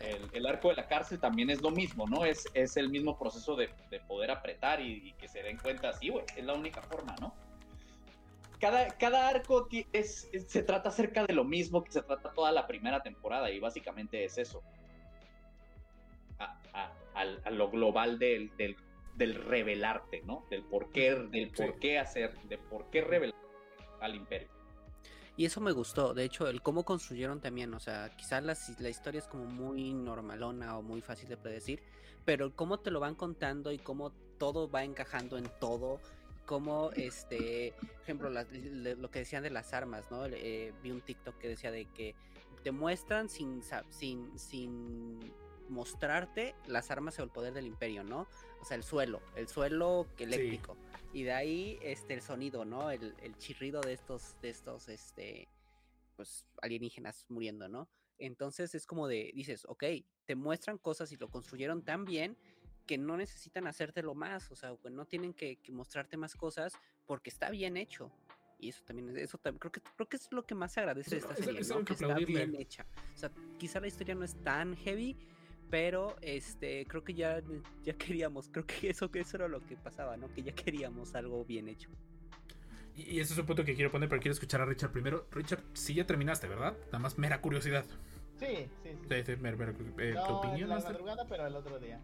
el, 0.00 0.46
arco 0.46 0.68
de 0.68 0.76
la 0.76 0.88
cárcel 0.88 1.20
también 1.20 1.50
es 1.50 1.60
lo 1.60 1.70
mismo, 1.70 2.06
¿no? 2.06 2.24
Es, 2.24 2.48
es 2.54 2.76
el 2.76 2.88
mismo 2.88 3.18
proceso 3.18 3.56
de, 3.56 3.70
de 3.90 4.00
poder 4.00 4.30
apretar 4.30 4.80
y, 4.80 5.12
que 5.14 5.28
se 5.28 5.42
den 5.42 5.58
cuenta 5.58 5.90
así, 5.90 6.08
güey, 6.08 6.24
es 6.36 6.44
la 6.44 6.54
única 6.54 6.82
forma, 6.82 7.14
¿no? 7.20 7.34
Cada, 8.58 8.88
cada 8.96 9.28
arco 9.28 9.68
es, 9.92 10.28
se 10.46 10.62
trata 10.62 10.88
acerca 10.88 11.26
de 11.26 11.34
lo 11.34 11.44
mismo 11.44 11.82
que 11.82 11.90
se 11.90 12.02
trata 12.02 12.32
toda 12.32 12.52
la 12.52 12.66
primera 12.66 13.02
temporada 13.02 13.50
y 13.50 13.58
básicamente 13.58 14.24
es 14.24 14.38
eso. 14.38 14.62
A, 16.38 16.58
a, 16.72 16.92
a, 17.14 17.50
lo 17.50 17.70
global 17.70 18.18
del, 18.18 18.56
del, 18.56 18.76
del, 19.16 19.34
revelarte, 19.34 20.22
¿no? 20.22 20.46
Del 20.48 20.62
por 20.62 20.90
qué, 20.90 21.14
del 21.14 21.50
por 21.50 21.78
qué 21.78 21.98
hacer, 21.98 22.38
de 22.42 22.58
por 22.58 22.88
qué 22.90 23.00
revelar 23.00 23.34
al 24.00 24.14
imperio. 24.14 24.48
Y 25.36 25.46
eso 25.46 25.60
me 25.60 25.72
gustó, 25.72 26.12
de 26.12 26.24
hecho, 26.24 26.46
el 26.46 26.60
cómo 26.60 26.84
construyeron 26.84 27.40
también, 27.40 27.72
o 27.72 27.80
sea, 27.80 28.14
quizás 28.16 28.42
la, 28.44 28.56
la 28.78 28.88
historia 28.90 29.18
es 29.18 29.26
como 29.26 29.46
muy 29.46 29.94
normalona 29.94 30.76
o 30.76 30.82
muy 30.82 31.00
fácil 31.00 31.28
de 31.28 31.38
predecir, 31.38 31.82
pero 32.26 32.54
cómo 32.54 32.80
te 32.80 32.90
lo 32.90 33.00
van 33.00 33.14
contando 33.14 33.72
y 33.72 33.78
cómo 33.78 34.12
todo 34.38 34.70
va 34.70 34.84
encajando 34.84 35.38
en 35.38 35.50
todo, 35.58 36.00
como 36.44 36.90
este, 36.92 37.72
por 37.80 38.02
ejemplo, 38.02 38.30
la, 38.30 38.44
lo 38.44 39.10
que 39.10 39.20
decían 39.20 39.42
de 39.42 39.50
las 39.50 39.72
armas, 39.72 40.10
¿no? 40.10 40.26
Eh, 40.26 40.74
vi 40.82 40.90
un 40.90 41.00
TikTok 41.00 41.38
que 41.38 41.48
decía 41.48 41.70
de 41.70 41.86
que 41.86 42.14
te 42.62 42.72
muestran 42.72 43.28
sin, 43.28 43.62
sin, 43.90 44.38
sin 44.38 45.32
mostrarte 45.68 46.54
las 46.66 46.90
armas 46.90 47.18
o 47.18 47.22
el 47.22 47.30
poder 47.30 47.54
del 47.54 47.66
imperio, 47.66 48.04
¿no? 48.04 48.26
O 48.60 48.64
sea, 48.64 48.76
el 48.76 48.82
suelo, 48.82 49.22
el 49.34 49.48
suelo 49.48 50.06
eléctrico. 50.18 50.74
Sí. 50.74 50.91
Y 51.12 51.24
de 51.24 51.32
ahí 51.32 51.78
este 51.82 52.14
el 52.14 52.22
sonido, 52.22 52.64
¿no? 52.64 52.90
El, 52.90 53.14
el, 53.22 53.36
chirrido 53.36 53.80
de 53.80 53.92
estos, 53.92 54.36
de 54.40 54.50
estos, 54.50 54.88
este, 54.88 55.48
pues, 56.16 56.46
alienígenas 56.62 57.26
muriendo, 57.28 57.68
¿no? 57.68 57.88
Entonces 58.18 58.74
es 58.74 58.86
como 58.86 59.08
de, 59.08 59.30
dices, 59.34 59.64
ok, 59.68 59.84
te 60.24 60.34
muestran 60.36 60.78
cosas 60.78 61.12
y 61.12 61.16
lo 61.16 61.28
construyeron 61.28 61.82
tan 61.82 62.04
bien 62.04 62.36
que 62.86 62.98
no 62.98 63.16
necesitan 63.16 63.66
hacértelo 63.66 64.14
más, 64.14 64.50
o 64.50 64.56
sea, 64.56 64.76
no 64.90 65.06
tienen 65.06 65.34
que, 65.34 65.56
que 65.56 65.72
mostrarte 65.72 66.16
más 66.16 66.34
cosas 66.34 66.72
porque 67.06 67.30
está 67.30 67.50
bien 67.50 67.76
hecho. 67.76 68.10
Y 68.58 68.68
eso 68.68 68.84
también, 68.84 69.16
eso 69.16 69.38
también, 69.38 69.58
creo 69.58 69.72
que 69.72 69.80
creo 69.80 70.08
que 70.08 70.16
es 70.16 70.28
lo 70.30 70.46
que 70.46 70.54
más 70.54 70.72
se 70.72 70.80
agradece 70.80 71.10
de 71.10 71.16
esta 71.16 71.34
serie, 71.34 71.60
¿no? 71.68 71.78
que, 71.80 71.84
que 71.84 71.92
está 71.94 72.14
bien 72.14 72.54
hecha. 72.54 72.86
O 73.12 73.18
sea, 73.18 73.32
quizá 73.58 73.80
la 73.80 73.88
historia 73.88 74.14
no 74.14 74.24
es 74.24 74.36
tan 74.44 74.76
heavy, 74.76 75.16
pero 75.72 76.16
este 76.20 76.84
creo 76.84 77.02
que 77.02 77.14
ya, 77.14 77.42
ya 77.82 77.94
queríamos, 77.94 78.50
creo 78.50 78.66
que 78.66 78.90
eso, 78.90 79.08
eso 79.10 79.36
era 79.38 79.48
lo 79.48 79.64
que 79.64 79.74
pasaba, 79.74 80.18
¿no? 80.18 80.28
Que 80.34 80.42
ya 80.42 80.52
queríamos 80.52 81.14
algo 81.14 81.46
bien 81.46 81.66
hecho. 81.66 81.88
Y, 82.94 83.16
y 83.16 83.20
ese 83.20 83.32
es 83.32 83.38
un 83.38 83.46
punto 83.46 83.64
que 83.64 83.74
quiero 83.74 83.90
poner, 83.90 84.06
pero 84.10 84.20
quiero 84.20 84.34
escuchar 84.34 84.60
a 84.60 84.66
Richard 84.66 84.92
primero. 84.92 85.26
Richard, 85.30 85.62
sí 85.72 85.94
ya 85.94 86.06
terminaste, 86.06 86.46
¿verdad? 86.46 86.76
Nada 86.86 86.98
más 86.98 87.16
mera 87.16 87.40
curiosidad. 87.40 87.86
Sí, 88.38 88.68
sí, 88.82 88.90
sí. 88.90 88.98
sí, 89.08 89.22
sí 89.24 89.36
mer, 89.36 89.56
mer, 89.56 89.74
eh, 89.96 90.12
no, 90.14 90.26
¿Tu 90.26 90.32
opinión? 90.34 90.68
La 90.68 90.78
madrugada, 90.78 91.26
pero 91.26 91.46
el 91.46 91.56
otro 91.56 91.78
día. 91.78 91.98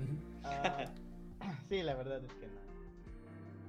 Uh 0.00 0.44
-huh. 0.44 0.88
uh, 0.88 1.54
sí, 1.68 1.80
la 1.84 1.94
verdad 1.94 2.24
es 2.24 2.34
que 2.34 2.48
no. 2.48 2.60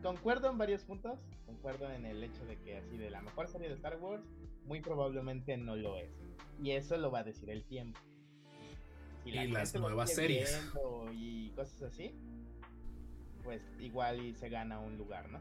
Concuerdo 0.02 0.50
en 0.50 0.58
varios 0.58 0.84
puntos. 0.84 1.20
Concuerdo 1.46 1.92
en 1.92 2.08
el 2.08 2.24
hecho 2.24 2.44
de 2.46 2.58
que 2.58 2.78
así 2.78 2.98
de 2.98 3.12
la 3.12 3.22
mejor 3.22 3.48
serie 3.48 3.68
de 3.68 3.76
Star 3.76 3.98
Wars, 3.98 4.24
muy 4.66 4.82
probablemente 4.82 5.56
no 5.58 5.76
lo 5.76 5.96
es. 5.98 6.10
Y 6.60 6.72
eso 6.72 6.98
lo 6.98 7.12
va 7.12 7.20
a 7.20 7.24
decir 7.24 7.52
el 7.52 7.64
tiempo 7.66 8.00
y, 9.26 9.32
la 9.32 9.46
y 9.46 9.52
las 9.52 9.76
nuevas 9.76 10.14
series. 10.14 10.72
y 11.14 11.50
cosas 11.52 11.84
así 11.84 12.16
pues 13.44 13.62
igual 13.80 14.22
y 14.22 14.34
se 14.34 14.50
gana 14.50 14.80
un 14.80 14.98
lugar 14.98 15.30
no 15.30 15.40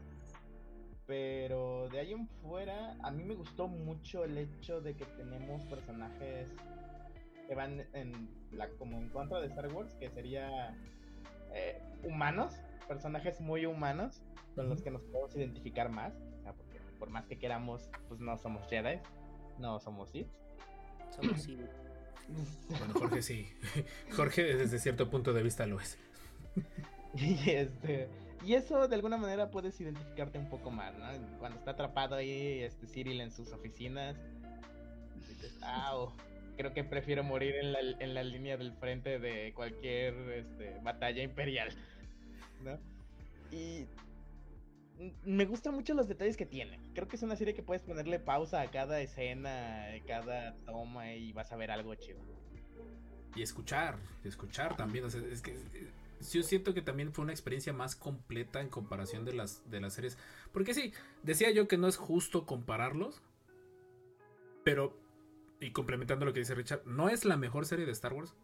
pero 1.05 1.89
de 1.89 1.99
ahí 1.99 2.13
en 2.13 2.27
fuera 2.27 2.97
a 3.03 3.11
mí 3.11 3.23
me 3.23 3.35
gustó 3.35 3.67
mucho 3.67 4.23
el 4.23 4.37
hecho 4.37 4.81
de 4.81 4.95
que 4.95 5.05
tenemos 5.05 5.63
personajes 5.65 6.49
que 7.47 7.55
van 7.55 7.85
en 7.93 8.29
la 8.51 8.69
como 8.69 8.97
en 8.97 9.09
contra 9.09 9.39
de 9.39 9.47
Star 9.47 9.73
Wars 9.73 9.93
que 9.95 10.09
sería 10.09 10.75
eh, 11.53 11.81
humanos 12.03 12.55
personajes 12.87 13.41
muy 13.41 13.65
humanos 13.65 14.21
con 14.55 14.65
uh 14.65 14.67
-huh. 14.67 14.71
los 14.71 14.81
que 14.81 14.91
nos 14.91 15.01
podemos 15.03 15.35
identificar 15.35 15.89
más 15.89 16.13
o 16.13 16.41
sea, 16.43 16.53
porque 16.53 16.79
por 16.99 17.09
más 17.09 17.25
que 17.25 17.37
queramos 17.37 17.89
pues 18.07 18.19
no 18.19 18.37
somos 18.37 18.67
Jedi 18.69 18.99
no 19.59 19.79
somos 19.79 20.09
Sith. 20.09 20.27
Somos 21.11 21.41
Sith 21.41 21.59
bueno, 22.69 22.93
Jorge 22.93 23.21
sí. 23.21 23.47
Jorge 24.15 24.55
desde 24.55 24.79
cierto 24.79 25.09
punto 25.09 25.33
de 25.33 25.43
vista 25.43 25.65
lo 25.65 25.79
es. 25.79 25.97
Y 27.15 27.51
este 27.51 28.09
y 28.45 28.55
eso 28.55 28.87
de 28.87 28.95
alguna 28.95 29.17
manera 29.17 29.51
puedes 29.51 29.79
identificarte 29.79 30.37
un 30.37 30.49
poco 30.49 30.69
más, 30.69 30.93
¿no? 30.97 31.05
Cuando 31.39 31.59
está 31.59 31.71
atrapado 31.71 32.15
ahí 32.15 32.59
este 32.61 32.87
Cyril 32.87 33.21
en 33.21 33.31
sus 33.31 33.51
oficinas, 33.53 34.17
dices, 35.29 35.55
"Au, 35.61 36.11
creo 36.57 36.73
que 36.73 36.83
prefiero 36.83 37.23
morir 37.23 37.55
en 37.55 37.71
la, 37.71 37.79
en 37.79 38.13
la 38.13 38.23
línea 38.23 38.57
del 38.57 38.73
frente 38.73 39.19
de 39.19 39.53
cualquier 39.53 40.13
este, 40.31 40.77
batalla 40.83 41.23
imperial", 41.23 41.69
¿no? 42.63 42.77
Y 43.55 43.85
me 45.25 45.45
gustan 45.45 45.73
mucho 45.75 45.93
los 45.93 46.07
detalles 46.07 46.37
que 46.37 46.45
tiene. 46.45 46.79
Creo 46.93 47.07
que 47.07 47.15
es 47.15 47.23
una 47.23 47.35
serie 47.35 47.53
que 47.53 47.63
puedes 47.63 47.81
ponerle 47.83 48.19
pausa 48.19 48.61
a 48.61 48.71
cada 48.71 49.01
escena, 49.01 49.93
a 49.93 49.99
cada 50.05 50.55
toma 50.65 51.13
y 51.13 51.33
vas 51.33 51.51
a 51.51 51.55
ver 51.57 51.71
algo 51.71 51.93
chido. 51.95 52.19
Y 53.35 53.41
escuchar, 53.41 53.97
y 54.23 54.27
escuchar 54.27 54.77
también. 54.77 55.05
o 55.05 55.09
sea, 55.09 55.21
es 55.21 55.41
que 55.41 55.51
eh, 55.53 55.91
yo 56.31 56.43
siento 56.43 56.73
que 56.73 56.81
también 56.83 57.11
fue 57.13 57.23
una 57.23 57.33
experiencia 57.33 57.73
más 57.73 57.95
completa 57.95 58.61
en 58.61 58.69
comparación 58.69 59.25
de 59.25 59.33
las, 59.33 59.67
de 59.69 59.81
las 59.81 59.93
series. 59.93 60.17
Porque 60.51 60.73
sí, 60.73 60.93
decía 61.23 61.49
yo 61.51 61.67
que 61.67 61.77
no 61.77 61.87
es 61.87 61.97
justo 61.97 62.45
compararlos. 62.45 63.21
Pero, 64.63 64.95
y 65.59 65.71
complementando 65.71 66.25
lo 66.25 66.33
que 66.33 66.39
dice 66.39 66.55
Richard, 66.55 66.85
no 66.85 67.09
es 67.09 67.25
la 67.25 67.35
mejor 67.37 67.65
serie 67.65 67.85
de 67.85 67.91
Star 67.91 68.13
Wars. 68.13 68.35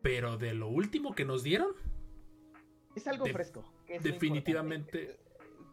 Pero 0.00 0.36
de 0.38 0.54
lo 0.54 0.68
último 0.68 1.14
que 1.14 1.24
nos 1.24 1.42
dieron, 1.42 1.72
Es 2.94 3.06
algo 3.08 3.24
De- 3.24 3.32
fresco. 3.32 3.64
que 3.86 3.96
es 3.96 4.04
lo 4.04 4.12
definitivamente. 4.12 5.00
importante. 5.00 5.31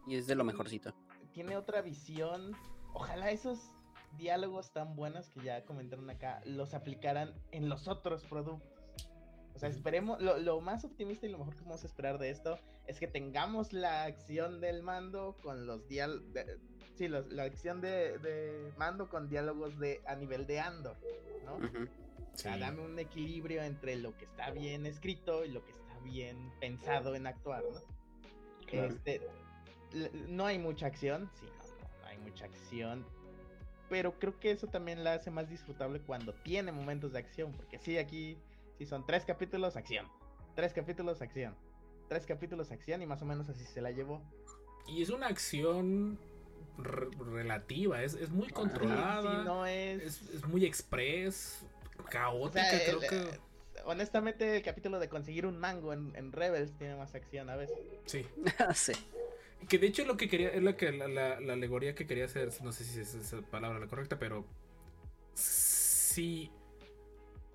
Y 0.09 0.15
es 0.15 0.27
de 0.27 0.35
lo 0.35 0.43
mejorcito. 0.43 0.93
Tiene 1.31 1.55
otra 1.55 1.81
visión. 1.81 2.55
Ojalá 2.93 3.31
esos 3.31 3.59
diálogos 4.17 4.71
tan 4.73 4.95
buenos 4.95 5.29
que 5.29 5.41
ya 5.43 5.63
comentaron 5.65 6.09
acá 6.09 6.41
los 6.45 6.73
aplicaran 6.73 7.33
en 7.51 7.69
los 7.69 7.87
otros 7.87 8.25
productos. 8.25 8.67
O 9.55 9.59
sea, 9.59 9.69
esperemos, 9.69 10.21
lo, 10.21 10.37
lo 10.37 10.61
más 10.61 10.83
optimista 10.85 11.27
y 11.27 11.29
lo 11.29 11.37
mejor 11.37 11.53
que 11.53 11.59
podemos 11.61 11.83
esperar 11.83 12.17
de 12.17 12.29
esto 12.29 12.57
es 12.87 12.99
que 12.99 13.07
tengamos 13.07 13.71
la 13.73 14.03
acción 14.05 14.61
del 14.61 14.81
mando 14.81 15.37
con 15.43 15.67
los 15.67 15.87
diálogos, 15.87 16.23
sí, 16.95 17.07
los- 17.07 17.27
la 17.31 17.43
acción 17.43 17.81
de, 17.81 18.17
de 18.19 18.71
mando 18.77 19.09
con 19.09 19.27
diálogos 19.29 19.77
de 19.77 20.01
a 20.07 20.15
nivel 20.15 20.47
de 20.47 20.59
Andor, 20.59 20.95
¿no? 21.45 21.55
Ujú. 21.57 21.87
O 22.33 22.37
sea, 22.37 22.57
dame 22.57 22.81
un 22.85 22.97
equilibrio 22.99 23.61
entre 23.63 23.95
lo 23.97 24.15
que 24.17 24.25
está 24.25 24.49
bien 24.51 24.85
escrito 24.85 25.43
y 25.45 25.49
lo 25.49 25.63
que 25.65 25.71
está 25.71 25.99
bien 25.99 26.51
pensado 26.61 27.13
en 27.15 27.27
actuar, 27.27 27.63
¿no? 27.71 27.81
Claro. 28.65 28.87
Este, 28.87 29.21
no 30.27 30.45
hay 30.45 30.57
mucha 30.59 30.87
acción, 30.87 31.29
sí, 31.39 31.45
no, 31.45 31.63
no, 31.63 32.01
no 32.01 32.07
hay 32.07 32.17
mucha 32.19 32.45
acción, 32.45 33.05
pero 33.89 34.13
creo 34.19 34.39
que 34.39 34.51
eso 34.51 34.67
también 34.67 35.03
la 35.03 35.13
hace 35.15 35.31
más 35.31 35.49
disfrutable 35.49 35.99
cuando 36.01 36.33
tiene 36.33 36.71
momentos 36.71 37.11
de 37.13 37.19
acción, 37.19 37.53
porque 37.53 37.79
sí, 37.79 37.97
aquí, 37.97 38.37
sí 38.77 38.85
son 38.85 39.05
tres 39.05 39.25
capítulos, 39.25 39.75
acción, 39.75 40.07
tres 40.55 40.73
capítulos, 40.73 41.21
acción, 41.21 41.55
tres 42.07 42.25
capítulos, 42.25 42.71
acción, 42.71 43.01
y 43.01 43.05
más 43.07 43.21
o 43.21 43.25
menos 43.25 43.49
así 43.49 43.65
se 43.65 43.81
la 43.81 43.91
llevó. 43.91 44.21
Y 44.87 45.01
es 45.01 45.09
una 45.09 45.27
acción 45.27 46.19
re- 46.77 47.09
relativa, 47.31 48.03
es, 48.03 48.13
es 48.15 48.29
muy 48.29 48.47
Sí, 48.47 48.53
controlada. 48.53 49.39
sí, 49.39 49.45
no 49.45 49.65
es... 49.65 50.01
es, 50.03 50.29
es 50.29 50.45
muy 50.47 50.65
express, 50.65 51.63
o 51.99 52.03
caótica, 52.05 52.63
sea, 52.69 52.83
creo 52.83 53.01
el- 53.01 53.07
que. 53.07 53.29
eh, 53.29 53.39
honestamente, 53.85 54.55
el 54.57 54.63
capítulo 54.63 54.99
de 54.99 55.09
conseguir 55.09 55.45
un 55.45 55.57
mango 55.57 55.93
en, 55.93 56.15
en 56.15 56.31
Rebels 56.31 56.71
tiene 56.77 56.95
más 56.95 57.13
acción 57.15 57.49
a 57.49 57.55
veces. 57.55 57.77
Sí. 58.05 58.25
sí. 58.73 58.93
Que 59.67 59.77
de 59.77 59.87
hecho 59.87 60.05
lo 60.05 60.17
que 60.17 60.27
quería, 60.29 60.49
es 60.49 60.63
lo 60.63 60.75
que 60.77 60.91
la, 60.91 61.07
la- 61.07 61.39
la 61.39 61.53
alegoría 61.53 61.93
que 61.95 62.07
quería 62.07 62.25
hacer, 62.25 62.49
no 62.63 62.71
sé 62.71 62.83
si 62.83 62.99
es 63.01 63.13
esa 63.13 63.41
palabra 63.41 63.79
la 63.79 63.87
correcta, 63.87 64.17
pero 64.17 64.45
si 65.33 66.51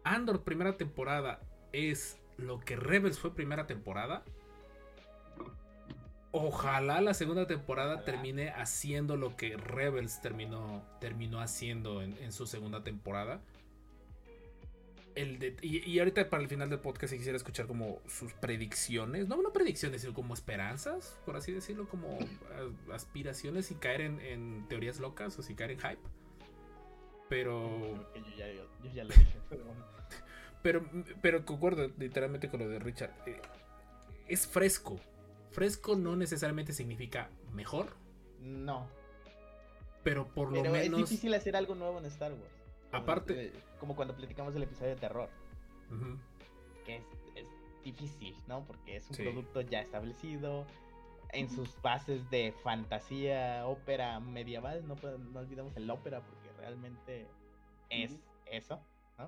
Andor 0.04 0.42
primera 0.44 0.76
temporada 0.76 1.40
es 1.72 2.18
lo 2.36 2.60
que 2.60 2.76
Rebels 2.76 3.18
fue 3.18 3.34
primera 3.34 3.66
temporada, 3.66 4.22
ojalá 6.32 7.00
la 7.00 7.14
segunda 7.14 7.46
temporada 7.46 7.94
Ojalá. 7.94 8.04
termine 8.04 8.50
haciendo 8.50 9.16
lo 9.16 9.36
que 9.36 9.56
Rebels 9.56 10.20
terminó, 10.20 10.84
terminó 11.00 11.40
haciendo 11.40 12.02
en, 12.02 12.16
en 12.18 12.32
su 12.32 12.46
segunda 12.46 12.82
temporada. 12.84 13.40
El 15.14 15.38
de- 15.38 15.56
y, 15.62 15.88
y 15.88 15.98
ahorita 16.00 16.28
para 16.28 16.42
el 16.42 16.48
final 16.48 16.68
del 16.70 16.80
podcast 16.80 17.12
si 17.12 17.18
quisiera 17.18 17.36
escuchar 17.36 17.66
como 17.68 18.00
sus 18.08 18.32
predicciones, 18.32 19.28
no, 19.28 19.40
no 19.42 19.52
predicciones, 19.52 20.00
sino 20.00 20.12
como 20.12 20.34
esperanzas, 20.34 21.16
por 21.24 21.36
así 21.36 21.52
decirlo, 21.52 21.88
como 21.88 22.18
a- 22.88 22.94
aspiraciones 22.94 23.66
sin 23.66 23.78
caer 23.78 24.00
en, 24.00 24.20
en 24.20 24.66
teorías 24.68 24.98
locas 24.98 25.38
o 25.38 25.42
sin 25.42 25.54
caer 25.54 25.70
en 25.72 25.78
hype. 25.78 26.00
Pero, 27.28 27.94
yo 28.14 28.36
ya, 28.36 28.52
yo, 28.52 28.66
yo 28.82 28.90
ya 28.92 29.04
lo 29.04 29.10
dije, 29.10 29.38
pero 29.48 29.64
bueno. 29.64 29.84
pero, 30.62 30.84
pero 31.22 31.44
concuerdo 31.44 31.90
literalmente 31.98 32.48
con 32.50 32.60
lo 32.60 32.68
de 32.68 32.78
Richard. 32.78 33.12
Eh, 33.26 33.40
es 34.28 34.46
fresco. 34.46 35.00
Fresco 35.52 35.94
no 35.96 36.16
necesariamente 36.16 36.72
significa 36.72 37.30
mejor, 37.52 37.94
No, 38.40 38.88
pero 40.02 40.26
por 40.26 40.48
lo 40.52 40.60
pero 40.62 40.74
es 40.74 40.82
menos... 40.82 41.08
difícil 41.08 41.32
hacer 41.34 41.54
algo 41.56 41.74
nuevo 41.76 41.98
en 41.98 42.06
Star 42.06 42.32
Wars. 42.32 42.52
Como- 42.94 43.02
Aparte- 43.04 43.46
eh, 43.46 43.52
Como 43.80 43.94
cuando 43.96 44.14
platicamos 44.16 44.54
del 44.54 44.62
episodio 44.62 44.90
de 44.90 45.00
terror, 45.00 45.28
que 46.86 46.96
es, 46.96 47.04
es 47.34 47.48
difícil, 47.82 48.34
¿no? 48.46 48.64
Porque 48.64 48.96
es 48.96 49.08
un 49.10 49.14
Sí. 49.16 49.22
producto 49.22 49.60
ya 49.60 49.80
establecido, 49.80 50.66
en 51.32 51.50
sus 51.50 51.80
bases 51.82 52.30
de 52.30 52.52
fantasía, 52.62 53.66
ópera 53.66 54.20
medieval, 54.20 54.86
no, 54.86 54.94
no 55.32 55.40
olvidemos 55.40 55.76
el 55.76 55.90
ópera 55.90 56.20
porque 56.20 56.48
realmente 56.58 57.26
es 57.90 58.16
eso. 58.46 58.80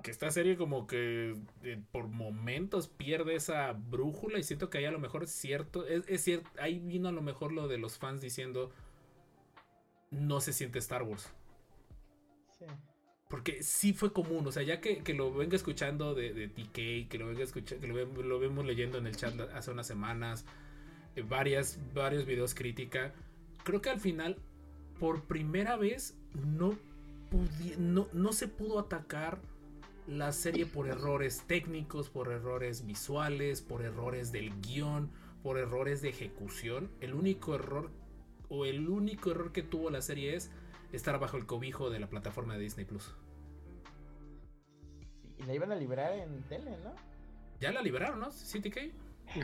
Que 0.03 0.11
esta 0.11 0.29
serie 0.31 0.57
como 0.57 0.85
que 0.87 1.35
eh, 1.63 1.81
por 1.91 2.07
momentos 2.07 2.87
pierde 2.89 3.35
esa 3.35 3.71
brújula 3.73 4.37
y 4.39 4.43
siento 4.43 4.69
que 4.69 4.79
ahí 4.79 4.85
a 4.85 4.91
lo 4.91 4.99
mejor 4.99 5.23
es 5.23 5.31
cierto, 5.31 5.85
es, 5.87 6.03
es 6.09 6.21
cierto, 6.23 6.49
ahí 6.59 6.79
vino 6.79 7.07
a 7.09 7.13
lo 7.13 7.21
mejor 7.21 7.51
lo 7.53 7.67
de 7.69 7.77
los 7.77 7.97
fans 7.97 8.19
diciendo 8.21 8.71
no 10.11 10.39
se 10.41 10.51
siente 10.53 10.79
Star 10.79 11.03
Wars. 11.03 11.31
Sí. 12.57 12.65
Porque 13.27 13.61
sí 13.61 13.93
fue 13.93 14.13
común, 14.13 14.47
o 14.47 14.51
sea, 14.53 14.63
ya 14.63 14.79
que, 14.79 14.99
que 15.03 15.13
lo 15.13 15.33
venga 15.33 15.55
escuchando 15.57 16.15
de, 16.15 16.33
de 16.33 16.47
TK, 16.47 17.09
que 17.09 17.17
lo 17.17 17.27
venga 17.27 17.43
escuchando, 17.43 17.81
que 17.81 17.87
lo, 17.87 17.93
ve- 17.95 18.23
lo 18.23 18.39
vemos 18.39 18.65
leyendo 18.65 18.97
en 18.97 19.07
el 19.07 19.17
chat 19.17 19.37
hace 19.53 19.71
unas 19.71 19.85
semanas, 19.85 20.45
eh, 21.15 21.23
varias, 21.27 21.79
varios 21.93 22.25
videos 22.25 22.55
crítica, 22.55 23.13
creo 23.65 23.81
que 23.81 23.89
al 23.89 23.99
final, 23.99 24.37
por 24.99 25.23
primera 25.23 25.75
vez, 25.75 26.15
no, 26.33 26.77
no, 27.77 28.07
no 28.13 28.33
se 28.33 28.47
pudo 28.47 28.79
atacar 28.79 29.39
la 30.07 30.31
serie 30.31 30.65
por 30.65 30.87
errores 30.87 31.43
técnicos, 31.47 32.09
por 32.09 32.31
errores 32.31 32.85
visuales, 32.85 33.61
por 33.61 33.81
errores 33.81 34.31
del 34.31 34.53
guion, 34.61 35.09
por 35.43 35.57
errores 35.57 36.01
de 36.01 36.09
ejecución. 36.09 36.89
El 37.01 37.13
único 37.13 37.55
error, 37.55 37.89
o 38.49 38.65
el 38.65 38.87
único 38.89 39.31
error 39.31 39.51
que 39.51 39.63
tuvo 39.63 39.89
la 39.89 40.01
serie 40.01 40.35
es 40.35 40.49
estar 40.91 41.19
bajo 41.19 41.37
el 41.37 41.45
cobijo 41.45 41.89
de 41.89 41.99
la 41.99 42.07
plataforma 42.07 42.53
de 42.55 42.61
Disney 42.61 42.85
Plus. 42.85 43.13
Sí, 45.37 45.43
Y 45.43 45.43
la 45.43 45.53
iban 45.53 45.71
a 45.71 45.75
liberar 45.75 46.13
en 46.13 46.41
tele, 46.43 46.71
¿no? 46.83 46.93
Ya 47.59 47.71
la 47.71 47.81
liberaron, 47.81 48.19
¿no? 48.19 48.29
CTK. 48.29 48.91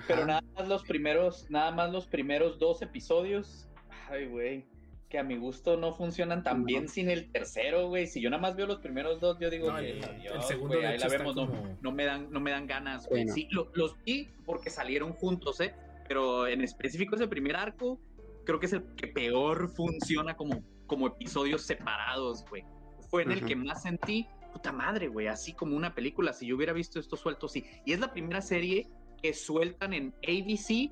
Pero 0.07 0.25
nada 0.25 0.41
más 0.55 0.67
los 0.67 0.83
primeros, 0.83 1.49
nada 1.49 1.71
más 1.71 1.91
los 1.91 2.07
primeros 2.07 2.57
dos 2.59 2.81
episodios. 2.81 3.67
Ay, 4.09 4.27
güey. 4.27 4.65
Que 5.09 5.19
a 5.19 5.23
mi 5.23 5.35
gusto 5.37 5.77
no 5.77 5.93
funcionan 5.93 6.41
tan 6.41 6.63
bien 6.65 6.87
sin 6.89 7.09
el 7.09 7.31
tercero, 7.31 7.87
güey. 7.89 8.07
Si 8.07 8.19
yo 8.21 8.29
nada 8.31 8.41
más 8.41 8.55
veo 8.55 8.65
los 8.65 8.79
primeros 8.79 9.19
dos, 9.19 9.37
yo 9.39 9.49
digo, 9.49 9.71
No, 9.71 9.77
el- 9.77 9.99
"Yes, 9.99 10.31
el 10.33 10.41
segundo, 10.43 10.79
de 10.79 10.87
ahí 10.87 10.97
la 10.97 11.07
vemos, 11.07 11.35
no, 11.35 11.47
como- 11.47 11.77
no 11.81 11.91
me 11.91 12.05
dan, 12.05 12.31
no 12.31 12.39
me 12.39 12.49
dan 12.51 12.65
ganas, 12.65 13.07
güey. 13.07 13.23
Bueno. 13.23 13.33
Sí, 13.35 13.47
lo- 13.51 13.69
los 13.75 13.95
vi 14.03 14.29
porque 14.45 14.69
salieron 14.71 15.13
juntos, 15.13 15.59
¿eh? 15.61 15.75
Pero 16.07 16.47
en 16.47 16.61
específico 16.61 17.15
ese 17.15 17.27
primer 17.27 17.55
arco, 17.55 17.99
creo 18.45 18.59
que 18.59 18.65
es 18.65 18.73
el 18.73 18.83
que 18.95 19.07
peor 19.07 19.69
funciona 19.69 20.35
como, 20.35 20.63
como 20.93 21.07
episodios 21.07 21.63
separados, 21.63 22.45
güey. 22.47 22.63
Fue 23.09 23.23
en 23.23 23.31
el 23.31 23.39
Ujú. 23.39 23.47
que 23.47 23.55
más 23.55 23.81
sentí, 23.81 24.27
puta 24.51 24.71
madre, 24.71 25.07
güey, 25.07 25.25
así 25.27 25.53
como 25.53 25.75
una 25.75 25.95
película. 25.95 26.33
Si 26.33 26.45
yo 26.45 26.55
hubiera 26.55 26.71
visto 26.71 26.99
esto 26.99 27.17
suelto, 27.17 27.47
sí. 27.47 27.65
Y 27.83 27.93
es 27.93 27.99
la 27.99 28.11
primera 28.13 28.41
serie 28.41 28.87
que 29.23 29.33
sueltan 29.33 29.93
en 29.93 30.13
ABC 30.27 30.91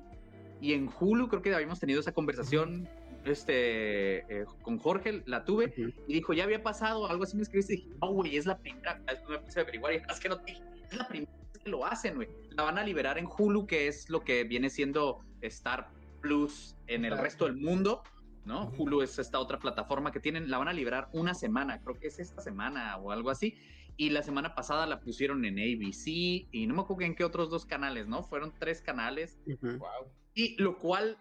y 0.60 0.72
en 0.72 0.90
Hulu. 0.98 1.28
Creo 1.28 1.40
que 1.40 1.54
habíamos 1.54 1.78
tenido 1.78 2.00
esa 2.00 2.10
conversación 2.12 2.88
este, 3.24 4.18
eh, 4.40 4.44
con 4.62 4.78
Jorge, 4.78 5.22
la 5.26 5.44
tuve. 5.44 5.66
Ujú. 5.66 5.92
Y 6.08 6.14
dijo, 6.14 6.32
ya 6.32 6.42
había 6.44 6.62
pasado, 6.64 7.08
algo 7.08 7.22
así 7.22 7.36
me 7.36 7.42
escribiste. 7.44 7.74
Y 7.74 7.76
dije, 7.76 7.88
no, 8.00 8.10
güey, 8.12 8.36
es 8.36 8.46
la 8.46 8.58
primera. 8.58 9.00
Después 9.06 9.38
me 9.38 9.38
puse 9.38 9.60
a 9.60 9.62
averiguar 9.62 9.92
y 9.94 9.96
es 10.10 10.18
que 10.20 10.28
no 10.28 10.40
te 10.40 10.52
es 10.52 10.96
la 10.96 11.06
primera 11.06 11.30
vez 11.32 11.62
que 11.62 11.70
lo 11.70 11.86
hacen, 11.86 12.16
güey. 12.16 12.28
La 12.50 12.64
van 12.64 12.78
a 12.78 12.84
liberar 12.84 13.18
en 13.18 13.26
Hulu, 13.26 13.66
que 13.68 13.86
es 13.86 14.10
lo 14.10 14.20
que 14.24 14.42
viene 14.42 14.68
siendo 14.68 15.20
Star 15.42 15.88
Plus 16.20 16.76
en 16.88 17.04
el 17.04 17.12
Star. 17.12 17.24
resto 17.24 17.44
del 17.46 17.56
mundo. 17.56 18.02
¿No? 18.44 18.68
Ujú. 18.68 18.82
Hulu 18.84 19.02
es 19.02 19.18
esta 19.18 19.38
otra 19.38 19.58
plataforma 19.58 20.10
que 20.12 20.20
tienen, 20.20 20.50
la 20.50 20.58
van 20.58 20.68
a 20.68 20.72
liberar 20.72 21.08
una 21.12 21.34
semana, 21.34 21.80
creo 21.82 21.98
que 21.98 22.08
es 22.08 22.18
esta 22.18 22.42
semana 22.42 22.96
o 22.98 23.10
algo 23.12 23.30
así. 23.30 23.56
Y 23.96 24.10
la 24.10 24.22
semana 24.22 24.54
pasada 24.54 24.86
la 24.86 25.00
pusieron 25.00 25.44
en 25.44 25.58
ABC 25.58 26.06
y 26.50 26.66
no 26.66 26.74
me 26.74 26.80
acuerdo 26.82 27.02
en 27.02 27.14
qué 27.14 27.24
otros 27.24 27.50
dos 27.50 27.66
canales, 27.66 28.06
¿no? 28.08 28.22
Fueron 28.22 28.52
tres 28.58 28.80
canales. 28.80 29.38
Wow. 29.60 30.10
Y 30.34 30.56
lo 30.62 30.78
cual, 30.78 31.18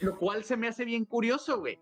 lo 0.00 0.18
cual 0.18 0.44
se 0.44 0.56
me 0.56 0.68
hace 0.68 0.84
bien 0.84 1.04
curioso, 1.04 1.58
güey. 1.60 1.78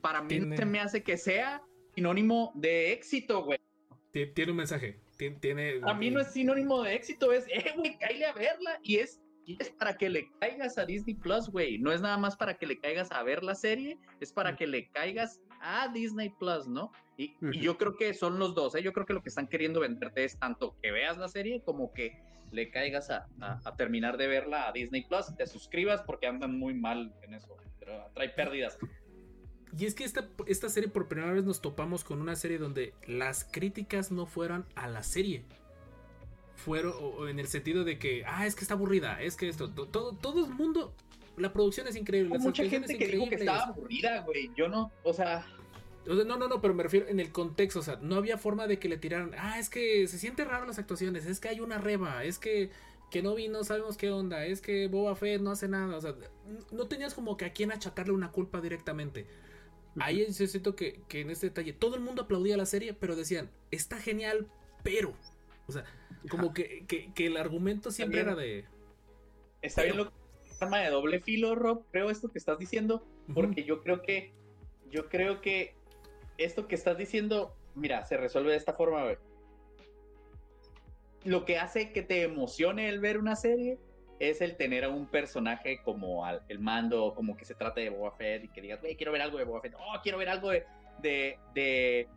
Para 0.00 0.22
mí 0.22 0.28
tiene- 0.28 0.56
se 0.56 0.64
me 0.64 0.80
hace 0.80 1.02
que 1.02 1.16
sea 1.16 1.62
sinónimo 1.94 2.52
de 2.54 2.92
éxito, 2.92 3.44
güey. 3.44 3.58
ti- 4.12 4.26
Tiene 4.34 4.52
un 4.52 4.58
mensaje. 4.58 5.00
ti- 5.16 5.30
Tiene, 5.40 5.80
A 5.82 5.92
mí 5.94 6.10
no 6.10 6.20
es 6.20 6.28
sinónimo 6.28 6.82
de 6.82 6.94
éxito, 6.94 7.32
es, 7.32 7.44
eh, 7.48 7.74
güey, 7.76 7.98
cállate 7.98 8.24
a 8.24 8.32
verla. 8.32 8.78
Y 8.82 8.96
es, 8.96 9.20
es 9.58 9.70
para 9.70 9.96
que 9.96 10.08
le 10.10 10.30
caigas 10.40 10.76
a 10.78 10.84
Disney 10.84 11.14
Plus, 11.14 11.48
güey. 11.48 11.78
No 11.78 11.92
es 11.92 12.00
nada 12.00 12.18
más 12.18 12.36
para 12.36 12.54
que 12.58 12.66
le 12.66 12.78
caigas 12.78 13.10
a 13.12 13.22
ver 13.22 13.42
la 13.42 13.54
serie, 13.54 13.98
es 14.20 14.32
para 14.32 14.56
que 14.56 14.66
le 14.66 14.88
caigas 14.88 15.40
a 15.60 15.88
Disney 15.92 16.30
Plus, 16.38 16.66
¿no? 16.66 16.92
Y, 17.16 17.34
yo 17.60 17.78
creo 17.78 17.96
que 17.96 18.14
son 18.14 18.38
los 18.38 18.54
dos, 18.54 18.74
¿eh? 18.74 18.82
Yo 18.82 18.92
creo 18.92 19.06
que 19.06 19.12
lo 19.12 19.22
que 19.22 19.28
están 19.28 19.48
queriendo 19.48 19.80
venderte 19.80 20.24
es 20.24 20.38
tanto 20.38 20.76
que 20.82 20.90
veas 20.92 21.18
la 21.18 21.28
serie 21.28 21.62
como 21.64 21.92
que 21.92 22.16
le 22.52 22.70
caigas 22.70 23.10
a, 23.10 23.26
a- 23.40 23.60
a 23.64 23.76
terminar 23.76 24.16
de 24.16 24.26
verla 24.26 24.68
a 24.68 24.72
Disney 24.72 25.04
Plus, 25.06 25.34
te 25.36 25.46
suscribas 25.46 26.02
porque 26.02 26.26
andan 26.26 26.58
muy 26.58 26.74
mal 26.74 27.12
en 27.22 27.34
eso. 27.34 27.56
trae 28.14 28.28
pérdidas. 28.30 28.78
Y 29.76 29.84
es 29.84 29.94
que 29.94 30.04
esta, 30.04 30.28
esta 30.46 30.68
serie 30.68 30.88
por 30.88 31.08
primera 31.08 31.32
vez 31.32 31.44
nos 31.44 31.60
topamos 31.60 32.02
con 32.04 32.20
una 32.22 32.36
serie 32.36 32.58
donde 32.58 32.94
las 33.06 33.44
críticas 33.44 34.10
no 34.10 34.24
fueran 34.24 34.64
a 34.76 34.88
la 34.88 35.02
serie. 35.02 35.44
Fueron 36.58 36.92
o- 37.00 37.28
en 37.28 37.38
el 37.38 37.46
sentido 37.46 37.84
de 37.84 37.98
que, 37.98 38.24
ah, 38.26 38.46
es 38.46 38.54
que 38.54 38.62
está 38.62 38.74
aburrida, 38.74 39.22
es 39.22 39.36
que 39.36 39.48
esto, 39.48 39.70
to- 39.70 39.86
todo, 39.86 40.12
todo 40.12 40.44
el 40.44 40.52
mundo, 40.52 40.92
la 41.36 41.52
producción 41.52 41.86
es 41.86 41.96
increíble, 41.96 42.36
mucha 42.38 42.64
gente 42.68 42.98
que 42.98 43.06
dijo 43.06 43.28
que 43.28 43.36
estaba 43.36 43.62
aburrida, 43.64 44.22
güey. 44.22 44.50
Yo 44.56 44.68
no, 44.68 44.90
o 45.04 45.12
sea, 45.12 45.46
no, 46.04 46.24
no, 46.24 46.48
no, 46.48 46.60
pero 46.60 46.74
me 46.74 46.82
refiero 46.82 47.06
en 47.08 47.20
el 47.20 47.30
contexto, 47.32 47.78
o 47.80 47.82
sea, 47.82 47.98
no 48.02 48.16
había 48.16 48.38
forma 48.38 48.66
de 48.66 48.78
que 48.78 48.88
le 48.88 48.96
tiraran, 48.98 49.32
ah, 49.38 49.58
es 49.58 49.68
que 49.68 50.06
se 50.08 50.18
siente 50.18 50.44
raro 50.44 50.66
las 50.66 50.78
actuaciones, 50.78 51.26
es 51.26 51.38
que 51.38 51.48
hay 51.48 51.60
una 51.60 51.78
reba, 51.78 52.24
es 52.24 52.38
que 52.38 52.70
que 53.10 53.22
no 53.22 53.34
vino, 53.34 53.64
sabemos 53.64 53.96
qué 53.96 54.10
onda, 54.10 54.44
es 54.44 54.60
que 54.60 54.86
Boba 54.86 55.16
Fett 55.16 55.40
no 55.40 55.50
hace 55.52 55.66
nada, 55.66 55.96
o 55.96 56.00
sea, 56.02 56.14
no 56.72 56.88
tenías 56.88 57.14
como 57.14 57.38
que 57.38 57.46
a 57.46 57.54
quién 57.54 57.72
achacarle 57.72 58.12
una 58.12 58.30
culpa 58.32 58.60
directamente. 58.60 59.26
Ahí 59.98 60.26
yo 60.30 60.46
siento 60.46 60.76
que, 60.76 61.00
que 61.08 61.22
en 61.22 61.30
este 61.30 61.46
detalle 61.46 61.72
todo 61.72 61.94
el 61.94 62.02
mundo 62.02 62.22
aplaudía 62.22 62.58
la 62.58 62.66
serie, 62.66 62.92
pero 62.92 63.16
decían, 63.16 63.50
está 63.70 63.96
genial, 63.96 64.46
pero, 64.82 65.14
o 65.66 65.72
sea, 65.72 65.84
como 66.30 66.52
que, 66.52 66.84
que, 66.86 67.12
que 67.12 67.26
el 67.26 67.36
argumento 67.36 67.90
siempre 67.90 68.20
era 68.20 68.34
de... 68.34 68.64
está 69.62 69.82
bien 69.82 69.96
lo 69.96 70.06
que 70.10 70.12
arma 70.60 70.78
de 70.80 70.90
doble 70.90 71.20
filo, 71.20 71.54
Rob, 71.54 71.84
creo 71.92 72.10
esto 72.10 72.28
que 72.30 72.38
estás 72.38 72.58
diciendo, 72.58 73.06
porque 73.32 73.62
yo 73.64 73.80
creo 73.82 74.02
que, 74.02 74.32
yo 74.90 75.08
creo 75.08 75.40
que 75.40 75.74
esto 76.36 76.66
que 76.66 76.74
estás 76.74 76.98
diciendo, 76.98 77.54
mira, 77.74 78.04
se 78.04 78.16
resuelve 78.16 78.50
de 78.50 78.56
esta 78.56 78.72
forma, 78.74 79.04
güey. 79.04 79.16
Lo 81.24 81.44
que 81.44 81.58
hace 81.58 81.92
que 81.92 82.02
te 82.02 82.22
emocione 82.22 82.88
el 82.88 83.00
ver 83.00 83.18
una 83.18 83.36
serie 83.36 83.78
es 84.18 84.40
el 84.40 84.56
tener 84.56 84.84
a 84.84 84.88
un 84.88 85.06
personaje 85.06 85.80
como 85.84 86.24
al- 86.24 86.42
el 86.48 86.58
mando, 86.58 87.14
como 87.14 87.36
que 87.36 87.44
se 87.44 87.54
trate 87.54 87.82
de 87.82 87.90
Boba 87.90 88.12
Fett 88.12 88.44
y 88.44 88.48
que 88.48 88.60
digas, 88.60 88.80
güey, 88.80 88.96
quiero 88.96 89.12
ver 89.12 89.22
algo 89.22 89.38
de 89.38 89.44
Boba 89.44 89.60
Fett, 89.60 89.74
oh, 89.78 90.00
quiero 90.02 90.18
ver 90.18 90.28
algo 90.28 90.50
de, 90.50 90.64
de, 91.00 91.38
de, 91.54 92.08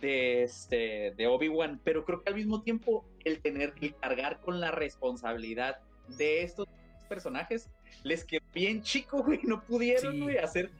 de, 0.00 0.42
este, 0.44 1.12
de 1.16 1.26
Obi-Wan, 1.26 1.80
pero 1.84 2.04
creo 2.04 2.22
que 2.22 2.30
al 2.30 2.36
mismo 2.36 2.62
tiempo 2.62 3.04
el 3.24 3.40
tener 3.40 3.74
que 3.74 3.92
cargar 3.92 4.40
con 4.40 4.60
la 4.60 4.70
responsabilidad 4.70 5.80
de 6.08 6.42
estos 6.42 6.66
personajes 7.08 7.68
les 8.02 8.24
quedó 8.24 8.44
bien 8.54 8.82
chico, 8.82 9.22
güey, 9.22 9.40
no 9.42 9.62
pudieron, 9.62 10.12
Sí. 10.14 10.20
güey, 10.20 10.38
hacer 10.38 10.70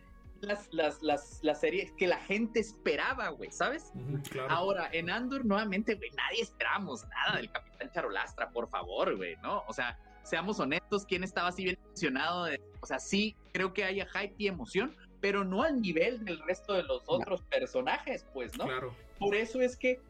las, 0.40 0.72
las, 0.72 1.02
las, 1.02 1.40
las 1.42 1.61
series 1.61 1.92
que 1.92 2.06
la 2.06 2.18
gente 2.18 2.61
esperaba, 2.61 3.28
güey, 3.28 3.50
¿sabes? 3.50 3.92
Ujú, 3.94 4.22
claro. 4.22 4.50
Ahora, 4.50 4.88
en 4.92 5.11
Andor, 5.11 5.44
nuevamente, 5.44 5.96
güey, 5.96 6.11
nadie 6.16 6.42
esperamos 6.42 7.06
nada 7.08 7.36
del 7.36 7.50
Capitán 7.52 7.90
Charolastra, 7.92 8.50
por 8.50 8.68
favor, 8.70 9.16
güey, 9.16 9.36
¿no? 9.42 9.64
O 9.68 9.74
sea, 9.74 9.98
seamos 10.22 10.58
honestos, 10.61 11.04
¿quién 11.04 11.24
estaba 11.24 11.48
así 11.48 11.64
bien 11.64 11.78
emocionado? 11.84 12.44
De, 12.44 12.58
o 12.80 12.86
sea, 12.86 12.98
sí, 12.98 13.36
creo 13.52 13.74
que 13.74 13.84
haya 13.84 14.06
hype 14.06 14.34
y 14.38 14.46
emoción, 14.46 14.96
pero 15.20 15.44
no 15.44 15.62
al 15.62 15.80
nivel 15.80 16.24
del 16.24 16.38
resto 16.40 16.72
de 16.74 16.82
los 16.82 17.02
otros 17.06 17.42
personajes, 17.42 18.24
pues, 18.32 18.56
¿no? 18.56 18.64
Claro. 18.64 18.94
Por 19.18 19.34
eso 19.34 19.60
es 19.60 19.76
que 19.76 20.00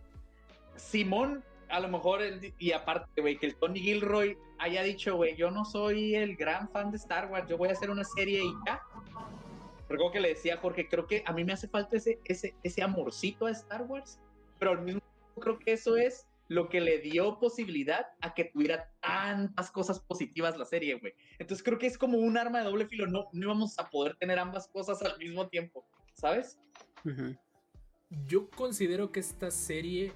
Simón, 0.76 1.44
a 1.68 1.80
lo 1.80 1.88
mejor, 1.88 2.22
el- 2.22 2.54
y 2.58 2.72
aparte, 2.72 3.20
güey, 3.20 3.38
que 3.38 3.46
el 3.46 3.56
Tony 3.56 3.80
Gilroy 3.80 4.38
haya 4.58 4.82
dicho, 4.82 5.16
güey, 5.16 5.36
yo 5.36 5.50
no 5.50 5.64
soy 5.64 6.14
el 6.14 6.36
gran 6.36 6.68
fan 6.70 6.90
de 6.90 6.96
Star 6.96 7.30
Wars, 7.30 7.48
yo 7.48 7.56
voy 7.58 7.68
a 7.68 7.72
hacer 7.72 7.90
una 7.90 8.04
serie 8.04 8.42
y 8.44 8.52
ya. 8.66 8.80
Recuerdo 9.88 10.12
que 10.12 10.20
le 10.20 10.28
decía 10.28 10.54
a 10.54 10.58
Jorge, 10.58 10.88
creo 10.88 11.06
que 11.06 11.22
a 11.26 11.32
mí 11.32 11.42
me 11.44 11.52
hace 11.52 11.66
falta 11.66 11.96
ese, 11.96 12.20
ese, 12.24 12.54
ese 12.62 12.82
amorcito 12.82 13.46
a 13.46 13.50
Star 13.50 13.82
Wars, 13.82 14.20
pero 14.58 14.72
al 14.72 14.82
mismo 14.82 15.00
tiempo 15.00 15.40
creo 15.40 15.58
que 15.58 15.72
eso 15.72 15.96
es 15.96 16.26
lo 16.51 16.68
que 16.68 16.80
le 16.80 16.98
dio 16.98 17.38
posibilidad 17.38 18.09
a 18.20 18.34
que 18.34 18.44
tuviera 18.44 18.90
tantas 19.01 19.70
cosas 19.70 20.01
positivas 20.01 20.59
la 20.59 20.64
serie, 20.64 20.98
güey. 20.98 21.14
Entonces 21.38 21.62
creo 21.62 21.78
que 21.78 21.86
es 21.86 21.96
como 21.96 22.18
un 22.18 22.36
arma 22.36 22.59
de 22.59 22.64
doble 22.64 22.86
filo, 22.86 23.07
no, 23.07 23.28
no 23.32 23.44
íbamos 23.44 23.78
a 23.78 23.88
poder 23.88 24.16
tener 24.16 24.36
ambas 24.40 24.66
cosas 24.66 25.01
al 25.03 25.16
mismo 25.16 25.46
tiempo, 25.48 25.86
¿sabes? 26.12 26.59
Yo 28.26 28.51
considero 28.51 29.12
que 29.12 29.20
esta 29.20 29.53
serie 29.53 30.12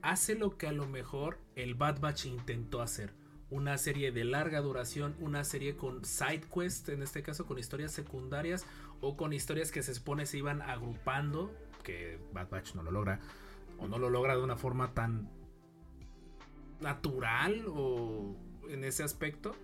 hace 0.00 0.36
lo 0.36 0.56
que 0.56 0.68
a 0.68 0.72
lo 0.72 0.86
mejor 0.86 1.38
el 1.54 1.74
Bad 1.74 2.00
Batch 2.00 2.24
intentó 2.24 2.80
hacer. 2.80 3.12
Una 3.50 3.76
serie 3.76 4.10
de 4.10 4.24
larga 4.24 4.62
duración, 4.62 5.16
una 5.20 5.44
serie 5.44 5.76
con 5.76 6.02
side 6.02 6.44
quest, 6.50 6.88
en 6.88 7.02
este 7.02 7.22
caso 7.22 7.44
con 7.44 7.58
historias 7.58 7.92
secundarias 7.92 8.64
o 9.02 9.18
con 9.18 9.34
historias 9.34 9.70
que 9.70 9.82
se 9.82 9.92
supone 9.92 10.24
se 10.24 10.38
iban 10.38 10.62
agrupando, 10.62 11.54
que 11.82 12.18
Bad 12.32 12.48
Batch 12.48 12.74
no 12.74 12.82
lo 12.82 12.90
logra, 12.90 13.20
o 13.76 13.86
no 13.86 13.98
lo 13.98 14.08
logra 14.08 14.34
de 14.34 14.42
una 14.42 14.56
forma 14.56 14.94
tan 14.94 15.37
natural 16.80 17.64
o 17.68 18.36
en 18.68 18.84
ese 18.84 19.02
aspecto. 19.02 19.54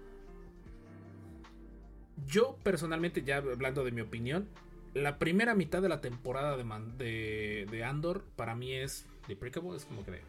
Yo 2.27 2.57
personalmente, 2.63 3.23
ya 3.23 3.39
hablando 3.39 3.85
de 3.85 3.91
mi 3.91 4.01
opinión, 4.01 4.49
la 4.95 5.19
primera 5.19 5.55
mitad 5.55 5.83
de 5.83 5.89
la 5.89 6.01
temporada 6.01 6.57
de, 6.57 7.67
de, 7.71 7.85
Andor 7.85 8.25
para 8.37 8.55
mí 8.55 8.73
es 8.73 9.07
deprecable, 9.27 9.77
es 9.77 9.85
como 9.85 10.05
que 10.05 10.13
de 10.13 10.21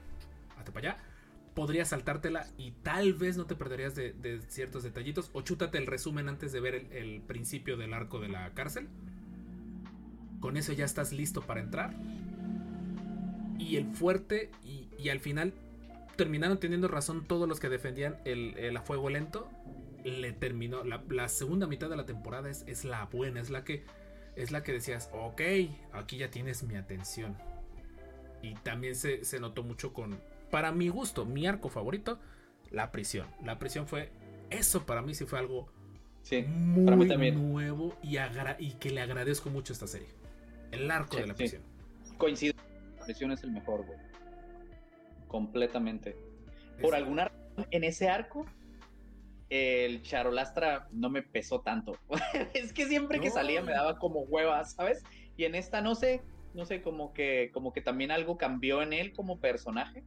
hasta 0.58 0.72
para 0.72 0.90
allá. 0.90 1.04
Podrías 1.54 1.90
saltártela 1.90 2.48
y 2.58 2.72
tal 2.72 3.14
vez 3.14 3.38
no 3.38 3.46
te 3.46 3.56
perderías 3.56 3.96
de, 3.96 4.42
ciertos 4.50 4.84
detallitos. 4.84 5.30
O 5.34 5.42
chútate 5.42 5.78
el 5.78 5.86
resumen 5.86 6.28
antes 6.28 6.52
de 6.52 6.60
ver 6.60 6.88
el, 6.92 7.22
principio 7.22 7.78
del 7.78 7.94
arco 7.94 8.20
de 8.20 8.28
la 8.28 8.54
cárcel. 8.54 8.90
Con 10.42 10.58
eso 10.58 10.74
ya 10.74 10.84
estás 10.84 11.14
listo 11.14 11.42
para 11.42 11.62
entrar. 11.62 11.96
Y 13.58 13.78
el 13.78 13.86
fuerte, 13.94 14.52
y 14.98 15.10
al 15.10 15.22
final 15.22 15.54
terminaron 16.16 16.60
teniendo 16.60 16.88
razón 16.88 17.26
todos 17.28 17.48
los 17.48 17.60
que 17.60 17.70
defendían 17.70 18.18
el, 18.26 18.58
el 18.58 18.76
a 18.78 18.82
fuego 18.82 19.10
lento. 19.10 19.50
Le 20.04 20.32
terminó. 20.34 20.84
La, 20.84 21.04
la 21.10 21.28
segunda 21.30 21.68
mitad 21.68 21.90
de 21.90 21.96
la 21.98 22.06
temporada 22.06 22.50
es, 22.50 22.64
es 22.68 22.86
la 22.86 23.06
buena, 23.06 23.40
es 23.42 23.50
la 23.50 23.64
que 23.64 23.84
es 24.36 24.52
la 24.52 24.64
que 24.64 24.74
decías, 24.74 25.10
ok, 25.14 25.42
aquí 25.94 26.18
ya 26.18 26.30
tienes 26.30 26.62
mi 26.64 26.76
atención. 26.76 27.38
Y 28.42 28.54
también 28.56 28.96
se, 28.96 29.24
se 29.24 29.40
notó 29.40 29.64
mucho 29.64 29.94
con, 29.94 30.20
para 30.52 30.72
mi 30.74 30.90
gusto, 30.90 31.26
mi 31.26 31.48
arco 31.48 31.70
favorito, 31.70 32.20
la 32.70 32.92
prisión. 32.92 33.28
La 33.44 33.58
prisión 33.60 33.88
fue, 33.88 34.12
eso 34.50 34.86
para 34.86 35.02
mí 35.02 35.16
sí 35.16 35.26
fue 35.26 35.40
algo 35.40 35.70
Sí. 36.22 36.42
muy 36.44 36.86
para 36.86 36.98
mí 36.98 37.08
también. 37.08 37.52
nuevo 37.52 37.96
y, 38.04 38.72
que 38.74 38.90
le 38.90 39.00
agradezco 39.02 39.50
mucho 39.50 39.72
a 39.72 39.76
esta 39.76 39.88
serie. 39.88 40.08
El 40.72 40.92
arco 40.92 41.16
Sí, 41.16 41.22
de 41.22 41.28
la 41.28 41.34
sí. 41.34 41.38
prisión. 41.38 41.62
coincido. 42.18 42.56
La 43.00 43.06
presión 43.06 43.32
es 43.32 43.44
el 43.44 43.52
mejor, 43.52 43.86
güey. 43.86 43.98
Completamente. 45.36 46.16
Por 46.82 46.96
alguna 46.96 47.26
razón, 47.26 47.68
en 47.70 47.84
ese 47.84 48.08
arco, 48.08 48.46
el 49.50 50.02
Charolastra 50.02 50.88
no 50.94 51.10
me 51.10 51.24
pesó 51.24 51.60
tanto. 51.60 51.92
es 52.54 52.72
que 52.72 52.86
siempre 52.86 53.20
que 53.20 53.30
salía 53.30 53.62
me 53.62 53.74
daba 53.74 54.00
como 54.00 54.22
huevas, 54.22 54.76
¿sabes? 54.76 55.04
Y 55.36 55.44
en 55.44 55.56
esta 55.56 55.82
no 55.82 55.94
sé, 55.94 56.22
no 56.54 56.64
sé, 56.66 56.82
como 56.82 57.12
que, 57.12 57.52
como 57.54 57.74
que 57.74 57.82
también 57.82 58.12
algo 58.12 58.38
cambió 58.38 58.82
en 58.82 58.94
él 58.94 59.12
como 59.12 59.42
personaje. 59.42 60.06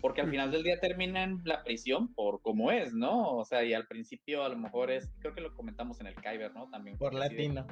Porque 0.00 0.20
al 0.20 0.30
final 0.30 0.52
del 0.52 0.62
día 0.62 0.78
termina 0.78 1.24
en 1.24 1.40
la 1.42 1.64
prisión 1.64 2.14
por 2.14 2.40
como 2.40 2.70
es, 2.70 2.94
¿no? 2.94 3.32
O 3.32 3.44
sea, 3.44 3.64
y 3.64 3.74
al 3.74 3.88
principio 3.88 4.44
a 4.44 4.48
lo 4.48 4.56
mejor 4.56 4.92
es, 4.92 5.10
creo 5.18 5.34
que 5.34 5.40
lo 5.40 5.52
comentamos 5.56 6.00
en 6.00 6.06
el 6.06 6.14
Kyber, 6.14 6.54
¿no? 6.54 6.70
También. 6.70 6.96
Por 6.98 7.14
de- 7.14 7.18
latino. 7.18 7.66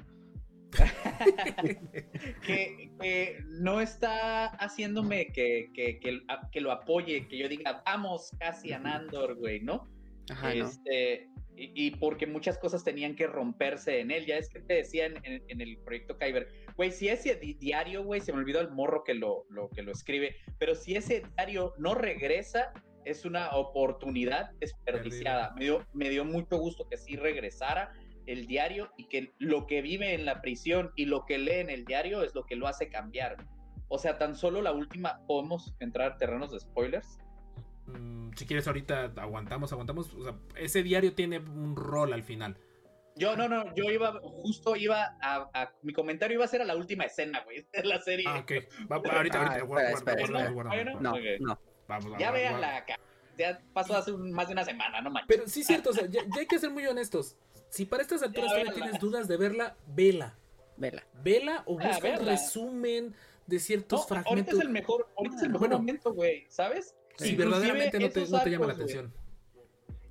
que, 2.47 2.91
que 3.01 3.39
no 3.49 3.81
está 3.81 4.47
haciéndome 4.47 5.27
que, 5.33 5.71
que, 5.75 6.01
que, 6.01 6.61
lo 6.61 6.73
apoye, 6.73 7.27
que 7.29 7.39
yo 7.39 7.49
diga, 7.49 7.83
vamos 7.87 8.31
casi 8.39 8.73
a 8.73 8.79
Nandor, 8.79 9.37
güey, 9.37 9.61
¿no? 9.61 9.89
Ajá, 10.31 10.55
no. 10.55 10.67
este, 10.67 11.29
y, 11.57 11.87
y 11.87 11.91
porque 11.93 12.27
muchas 12.27 12.59
cosas 12.59 12.83
tenían 12.83 13.15
que 13.15 13.27
romperse 13.27 14.01
en 14.01 14.11
él. 14.11 14.27
Ya 14.27 14.37
es 14.39 14.49
que 14.49 14.61
te 14.61 14.75
decía 14.75 15.07
en, 15.07 15.17
en- 15.25 15.43
en 15.49 15.61
el 15.61 15.79
proyecto 15.79 16.17
Kyber, 16.19 16.49
güey, 16.77 16.91
si 16.91 17.09
ese 17.09 17.37
di- 17.37 17.55
diario, 17.55 18.03
güey, 18.05 18.21
se 18.21 18.33
me 18.33 18.39
olvidó 18.39 18.61
el 18.61 18.71
morro 18.71 19.05
que 19.05 19.15
lo, 19.15 19.45
lo, 19.51 19.69
que 19.71 19.83
lo 19.83 19.93
escribe, 19.93 20.37
pero 20.59 20.75
si 20.75 20.97
ese 20.97 21.23
diario 21.37 21.75
no 21.79 21.95
regresa, 21.95 22.73
es 23.05 23.27
una 23.27 23.51
oportunidad 23.55 24.51
desperdiciada. 24.61 25.53
Me 25.57 25.65
dio, 25.65 25.87
me 25.93 26.09
dio 26.09 26.25
mucho 26.25 26.57
gusto 26.57 26.89
que 26.89 26.97
sí 26.97 27.17
regresara 27.17 27.93
el 28.27 28.47
diario 28.47 28.91
y 28.97 29.05
que 29.09 29.33
lo 29.39 29.67
que 29.67 29.83
vive 29.83 30.15
en 30.15 30.25
la 30.25 30.41
prisión 30.41 30.93
y 30.97 31.07
lo 31.07 31.25
que 31.27 31.39
lee 31.39 31.61
en 31.61 31.71
el 31.71 31.85
diario 31.85 32.23
es 32.23 32.35
lo 32.35 32.45
que 32.47 32.57
lo 32.57 32.67
hace 32.67 32.89
cambiar. 32.89 33.37
O 33.89 33.99
sea, 33.99 34.19
tan 34.19 34.35
solo 34.35 34.63
la 34.63 34.73
última, 34.73 35.21
podemos 35.27 35.75
entrar 35.81 36.13
a 36.13 36.17
terrenos 36.17 36.51
de 36.53 36.61
spoilers. 36.61 37.19
Mm, 37.87 38.31
si 38.35 38.47
quieres 38.47 38.67
ahorita 38.67 39.13
aguantamos, 39.17 39.73
aguantamos. 39.73 40.13
O 40.15 40.23
sea, 40.25 40.35
ese 40.57 40.83
diario 40.83 41.15
tiene 41.15 41.39
un 41.39 41.77
rol 41.77 42.13
al 42.13 42.23
final. 42.23 42.57
Yo 43.17 43.37
no, 43.37 43.49
no, 43.49 43.73
yo 43.77 43.85
iba, 43.93 44.19
justo 44.23 44.75
iba 44.75 45.17
a, 45.23 45.49
a- 45.55 45.73
mi 45.83 45.93
comentario 45.93 46.35
iba 46.37 46.45
a 46.45 46.49
ser 46.49 46.63
a 46.63 46.65
la 46.65 46.75
última 46.75 47.05
escena, 47.05 47.43
güey, 47.45 47.65
de 47.73 47.85
la 47.85 48.01
serie. 48.01 48.25
Ah, 48.27 48.39
ok. 48.41 48.53
Va- 48.91 48.99
va- 48.99 49.17
ahorita, 49.17 49.39
Ah, 49.41 49.47
ahorita. 49.47 49.65
guarda, 49.67 49.91
espera, 49.91 50.17
guarda, 50.17 50.23
espera, 50.39 50.51
guarda, 50.51 50.71
espera. 50.75 50.93
guarda, 50.93 51.01
No, 51.01 51.47
no. 51.47 51.59
Vamos, 51.87 52.05
vamos, 52.07 52.19
ya 52.19 52.31
véanla 52.33 52.77
acá. 52.79 52.99
Ya 53.39 53.61
pasó 53.73 53.97
hace 53.97 54.11
un- 54.13 54.33
más 54.33 54.49
de 54.49 54.55
una 54.55 54.65
semana, 54.65 55.01
no 55.01 55.11
manches. 55.11 55.29
Pero 55.37 55.49
sí 55.49 55.61
es 55.61 55.67
cierto, 55.67 55.91
o 55.91 55.93
sea, 55.93 56.07
ya, 56.07 56.23
ya 56.23 56.41
hay 56.41 56.47
que 56.47 56.59
ser 56.59 56.71
muy 56.71 56.87
honestos. 56.87 57.37
Si 57.75 57.87
para 57.87 58.03
estas 58.03 58.23
alturas 58.23 58.53
Ya, 58.53 58.61
todavía 58.61 58.73
tienes 58.73 59.01
dudas 59.01 59.27
de 59.27 59.37
verla, 59.37 59.77
vela. 59.97 60.39
Vela. 60.77 61.03
Vela 61.25 61.65
o 61.67 61.73
busca 61.77 62.21
un 62.21 62.25
resumen 62.25 63.15
de 63.49 63.57
No, 63.57 63.61
ciertos 63.61 64.01
ahorita 64.03 64.23
fragmentos. 64.23 64.55
es 64.55 64.61
el 64.61 64.69
mejor, 64.69 65.09
ahorita 65.17 65.37
es 65.37 65.43
el 65.43 65.49
mejor 65.49 65.61
Bueno. 65.69 65.79
momento, 65.79 66.15
güey, 66.15 66.47
¿sabes? 66.49 66.95
Si 67.17 67.31
Inclusive 67.31 67.45
verdaderamente 67.45 67.99
no 67.99 68.11
te, 68.11 68.21
esos 68.21 68.31
no 68.31 68.43
te 68.45 68.51
llama 68.51 68.67
la 68.67 68.73
arcos, 68.75 68.85
atención. 68.93 69.13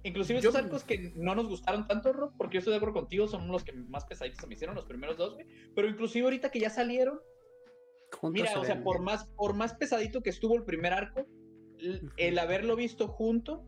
Inclusive 0.04 0.42
Yo- 0.42 0.50
esos 0.50 0.62
arcos 0.62 0.84
que 0.84 1.14
no 1.16 1.36
nos 1.36 1.48
gustaron 1.48 1.88
tanto, 1.88 2.12
Rob, 2.12 2.34
porque 2.38 2.56
yo 2.56 2.60
estoy 2.60 2.72
de 2.74 2.78
acuerdo 2.80 2.96
contigo, 2.96 3.30
son 3.30 3.48
los 3.48 3.64
que 3.64 3.72
más 3.72 4.04
pesaditos 4.04 4.42
se 4.42 4.48
me 4.48 4.56
hicieron, 4.56 4.76
los 4.76 4.84
primeros 4.86 5.16
dos, 5.16 5.36
güey. 5.36 5.48
Pero 5.74 5.88
inclusive 5.88 6.26
ahorita 6.26 6.52
que 6.52 6.60
ya 6.60 6.70
salieron, 6.70 7.22
mira, 8.24 8.60
o 8.60 8.66
sea, 8.66 8.74
ven 8.76 8.84
por 8.84 9.00
más, 9.00 9.24
por 9.38 9.54
más 9.54 9.74
pesadito 9.74 10.22
que 10.22 10.32
estuvo 10.32 10.58
el 10.58 10.64
primer 10.66 10.92
arco, 10.92 11.26
el 12.18 12.40
haberlo 12.40 12.76
visto 12.76 13.08
junto 13.08 13.64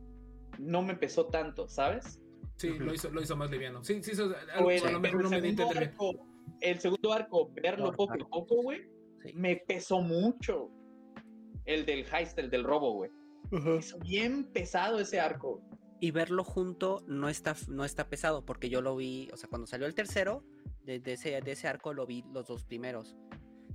no 0.60 0.82
me 0.82 0.96
pesó 0.96 1.28
tanto, 1.28 1.70
¿sabes? 1.70 2.20
Sí, 2.58 2.70
lo 2.80 2.94
hizo, 2.94 3.10
lo 3.10 3.22
hizo 3.22 3.36
más 3.36 3.52
liviano. 3.52 3.84
Sí, 3.84 4.02
sí, 4.02 4.12
eso- 4.12 4.34
algo- 4.54 4.72
el, 4.72 4.86
a 4.86 4.92
lo 4.92 5.02
pero 5.02 5.20
mejor 5.20 5.20
el 5.20 5.24
no 5.24 5.30
me 5.30 5.42
di 5.42 5.80
arco, 5.80 6.12
el 6.62 6.80
segundo 6.80 7.14
arco, 7.14 7.52
verlo 7.54 7.92
poco 7.92 8.14
a 8.14 8.18
poco, 8.30 8.62
güey, 8.62 8.82
Sí. 9.24 9.34
me 9.34 9.56
pesó 9.58 10.02
mucho. 10.02 10.70
El 11.66 11.86
del 11.86 12.06
heist, 12.14 12.38
el 12.40 12.50
del 12.50 12.64
robo, 12.64 12.94
güey. 12.94 13.12
Es 13.78 13.98
bien 14.00 14.46
pesado 14.52 15.00
ese 15.00 15.20
arco. 15.20 15.62
Y 16.00 16.12
verlo 16.12 16.44
junto 16.44 17.04
no 17.08 17.30
está, 17.30 17.56
no 17.70 17.84
está 17.86 18.08
pesado, 18.10 18.46
porque 18.46 18.70
yo 18.70 18.82
lo 18.82 18.96
vi, 18.96 19.30
o 19.34 19.38
sea, 19.38 19.50
cuando 19.50 19.66
salió 19.66 19.88
el 19.88 19.96
tercero, 19.96 20.44
de, 20.84 21.00
de 21.00 21.14
ese, 21.14 21.42
de 21.42 21.52
ese 21.52 21.68
arco 21.68 21.94
lo 21.94 22.06
vi 22.06 22.24
los 22.32 22.46
dos 22.48 22.64
primeros. 22.66 23.16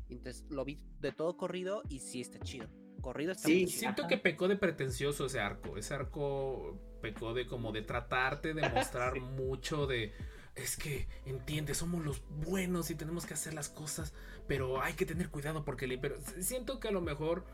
Entonces 0.08 0.44
lo 0.50 0.64
vi 0.64 0.80
de 1.00 1.12
todo 1.12 1.36
corrido 1.36 1.82
y 1.88 1.98
sí 2.00 2.20
está 2.20 2.38
chido. 2.40 2.68
Corrido 3.00 3.32
está 3.32 3.48
Sí, 3.48 3.54
muy 3.54 3.60
sí, 3.66 3.66
chido. 3.66 3.80
Siento 3.80 4.06
que 4.06 4.18
pecó 4.18 4.46
de 4.48 4.56
pretencioso 4.56 5.26
ese 5.26 5.40
arco. 5.40 5.76
Ese 5.76 5.94
arco 5.94 6.78
pecó 7.00 7.34
de 7.34 7.46
como 7.46 7.72
de 7.72 7.82
tratarte 7.82 8.54
de 8.54 8.68
mostrar 8.70 9.14
Sí. 9.14 9.20
mucho 9.20 9.86
de. 9.86 10.14
Es 10.56 10.76
que, 10.76 11.08
entiende, 11.26 11.74
somos 11.74 12.04
los 12.04 12.22
buenos 12.28 12.90
y 12.90 12.94
tenemos 12.94 13.24
que 13.24 13.34
hacer 13.34 13.54
las 13.54 13.68
cosas, 13.68 14.12
pero 14.48 14.82
hay 14.82 14.94
que 14.94 15.06
tener 15.06 15.30
cuidado 15.30 15.64
porque 15.64 15.84
el 15.86 15.92
imperio. 15.92 16.18
Siento 16.40 16.80
que 16.80 16.88
a 16.88 16.90
lo 16.90 17.00
mejor 17.00 17.46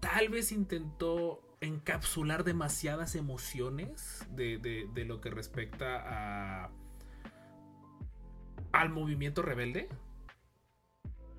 tal 0.00 0.28
vez 0.28 0.52
intentó 0.52 1.42
encapsular 1.62 2.44
demasiadas 2.44 3.14
emociones 3.16 4.24
de, 4.30 4.58
de- 4.58 4.86
de 4.94 5.04
lo 5.06 5.20
que 5.22 5.30
respecta 5.30 6.64
a 6.66 6.70
al 8.72 8.90
movimiento 8.90 9.40
rebelde 9.42 9.88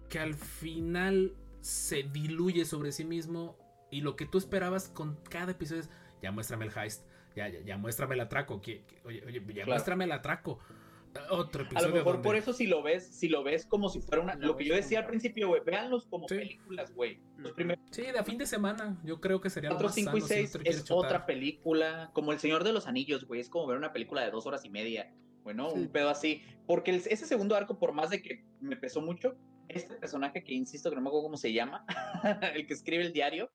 que 0.10 0.20
al 0.20 0.34
final 0.34 1.36
se 1.62 2.04
diluye 2.04 2.66
sobre 2.66 2.92
sí 2.92 3.04
mismo 3.06 3.58
y 3.92 4.02
lo 4.02 4.16
que 4.16 4.26
tú 4.26 4.38
esperabas 4.38 4.90
con 4.90 5.18
cada 5.30 5.52
episodio 5.52 5.82
es 5.84 5.90
ya 6.22 6.32
muéstrame 6.32 6.66
el 6.66 6.72
heist, 6.76 7.04
ya, 7.38 7.48
ya, 7.48 7.62
ya 7.62 7.78
muéstrame 7.78 8.16
el 8.16 8.22
atraco, 8.22 8.60
que, 8.62 8.84
que- 8.86 9.00
oye, 9.06 9.24
oye, 9.26 9.40
ya 9.48 9.54
Claro. 9.54 9.72
muéstrame 9.72 10.04
el 10.06 10.12
atraco. 10.12 10.60
Otro 11.32 11.64
A 11.64 11.66
episodio 11.66 11.88
lo 11.90 11.96
mejor 11.96 12.14
donde- 12.16 12.28
por 12.28 12.36
eso 12.36 12.54
si 12.54 12.68
lo 12.68 12.84
ves, 12.84 13.08
si 13.08 13.28
lo 13.28 13.42
ves 13.44 13.66
como 13.66 13.90
si 13.90 14.02
fuera 14.02 14.22
una, 14.22 14.36
Lo 14.36 14.48
lo 14.48 14.58
que 14.58 14.66
yo 14.66 14.76
decía 14.76 15.00
al 15.00 15.08
principio, 15.08 15.48
güey, 15.48 15.62
véanlos 15.66 16.06
como 16.06 16.28
Sí. 16.28 16.36
películas, 16.36 16.94
güey. 16.94 17.20
Los 17.38 17.48
Ujú. 17.52 17.56
primeros 17.56 17.84
Sí, 17.90 18.04
de 18.04 18.20
a 18.20 18.24
fin 18.24 18.38
de 18.38 18.46
semana, 18.46 19.00
yo 19.04 19.20
creo 19.20 19.42
que 19.42 19.50
sería 19.50 19.70
lo 19.72 19.78
4, 19.78 19.88
más 19.88 19.96
5 19.96 20.18
y 20.18 20.22
sano 20.22 20.28
si 20.28 20.34
no 20.34 20.38
6 20.42 20.52
te 20.52 20.60
quieres 20.60 20.78
es 20.82 20.86
chutar. 20.86 21.06
otra 21.06 21.26
película, 21.26 22.12
como 22.14 22.34
El 22.34 22.40
Señor 22.40 22.64
de 22.64 22.72
los 22.74 22.86
Anillos, 22.88 23.26
güey, 23.26 23.40
es 23.42 23.50
como 23.50 23.66
ver 23.66 23.78
una 23.78 23.94
película 23.94 24.22
de 24.24 24.30
dos 24.32 24.46
horas 24.46 24.64
y 24.66 24.70
media, 24.70 25.12
bueno, 25.44 25.70
Sí. 25.72 25.80
un 25.80 25.88
pedo 25.88 26.10
así, 26.10 26.44
porque 26.68 26.92
el- 26.92 26.98
ese 26.98 27.26
segundo 27.26 27.56
arco, 27.56 27.80
por 27.80 27.94
más 27.94 28.10
de 28.12 28.22
que 28.22 28.44
me 28.60 28.76
pesó 28.76 29.02
mucho, 29.02 29.36
este 29.70 29.96
personaje 29.96 30.44
que 30.44 30.54
insisto 30.54 30.90
que 30.92 30.96
no 30.98 31.02
me 31.02 31.08
acuerdo 31.10 31.24
cómo 31.24 31.38
se 31.38 31.52
llama, 31.52 31.84
el 32.56 32.68
que 32.68 32.74
escribe 32.76 33.04
el 33.04 33.12
diario, 33.14 33.50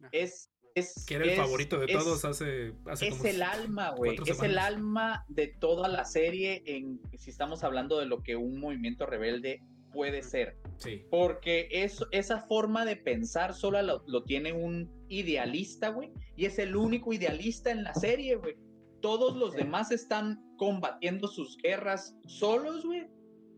Ajá. 0.00 0.08
es... 0.10 0.50
es 0.74 1.04
Que 1.06 1.14
era 1.14 1.24
el 1.24 1.30
es- 1.30 1.36
favorito 1.38 1.78
de 1.78 1.86
es- 1.86 1.92
todos 1.92 2.24
hace, 2.24 2.72
hace 2.86 3.08
es 3.08 3.14
como 3.16 3.28
el 3.30 3.42
alma, 3.42 3.90
güey. 3.90 4.16
Es 4.26 4.42
el 4.42 4.58
alma 4.58 5.24
de 5.28 5.46
toda 5.48 5.88
la 5.88 6.04
serie 6.04 6.62
en 6.66 7.00
si 7.16 7.30
estamos 7.30 7.62
hablando 7.64 7.98
de 7.98 8.06
lo 8.06 8.22
que 8.22 8.36
un 8.36 8.58
movimiento 8.58 9.06
rebelde 9.06 9.62
puede 9.92 10.22
ser. 10.22 10.56
Sí, 10.78 11.04
Porque 11.10 11.68
es, 11.70 12.04
esa 12.10 12.40
forma 12.40 12.84
de 12.84 12.96
pensar 12.96 13.54
solo 13.54 13.80
lo, 13.82 14.02
lo 14.08 14.24
tiene 14.24 14.52
un 14.52 14.90
idealista, 15.08 15.90
güey. 15.90 16.10
Y 16.36 16.46
es 16.46 16.58
el 16.58 16.74
único 16.74 17.12
idealista 17.12 17.70
en 17.70 17.84
la 17.84 17.94
serie, 17.94 18.34
güey. 18.34 18.56
Todos 19.00 19.36
los 19.36 19.54
demás 19.54 19.92
están 19.92 20.42
combatiendo 20.56 21.28
sus 21.28 21.56
guerras 21.58 22.16
solos, 22.26 22.84
güey. 22.84 23.06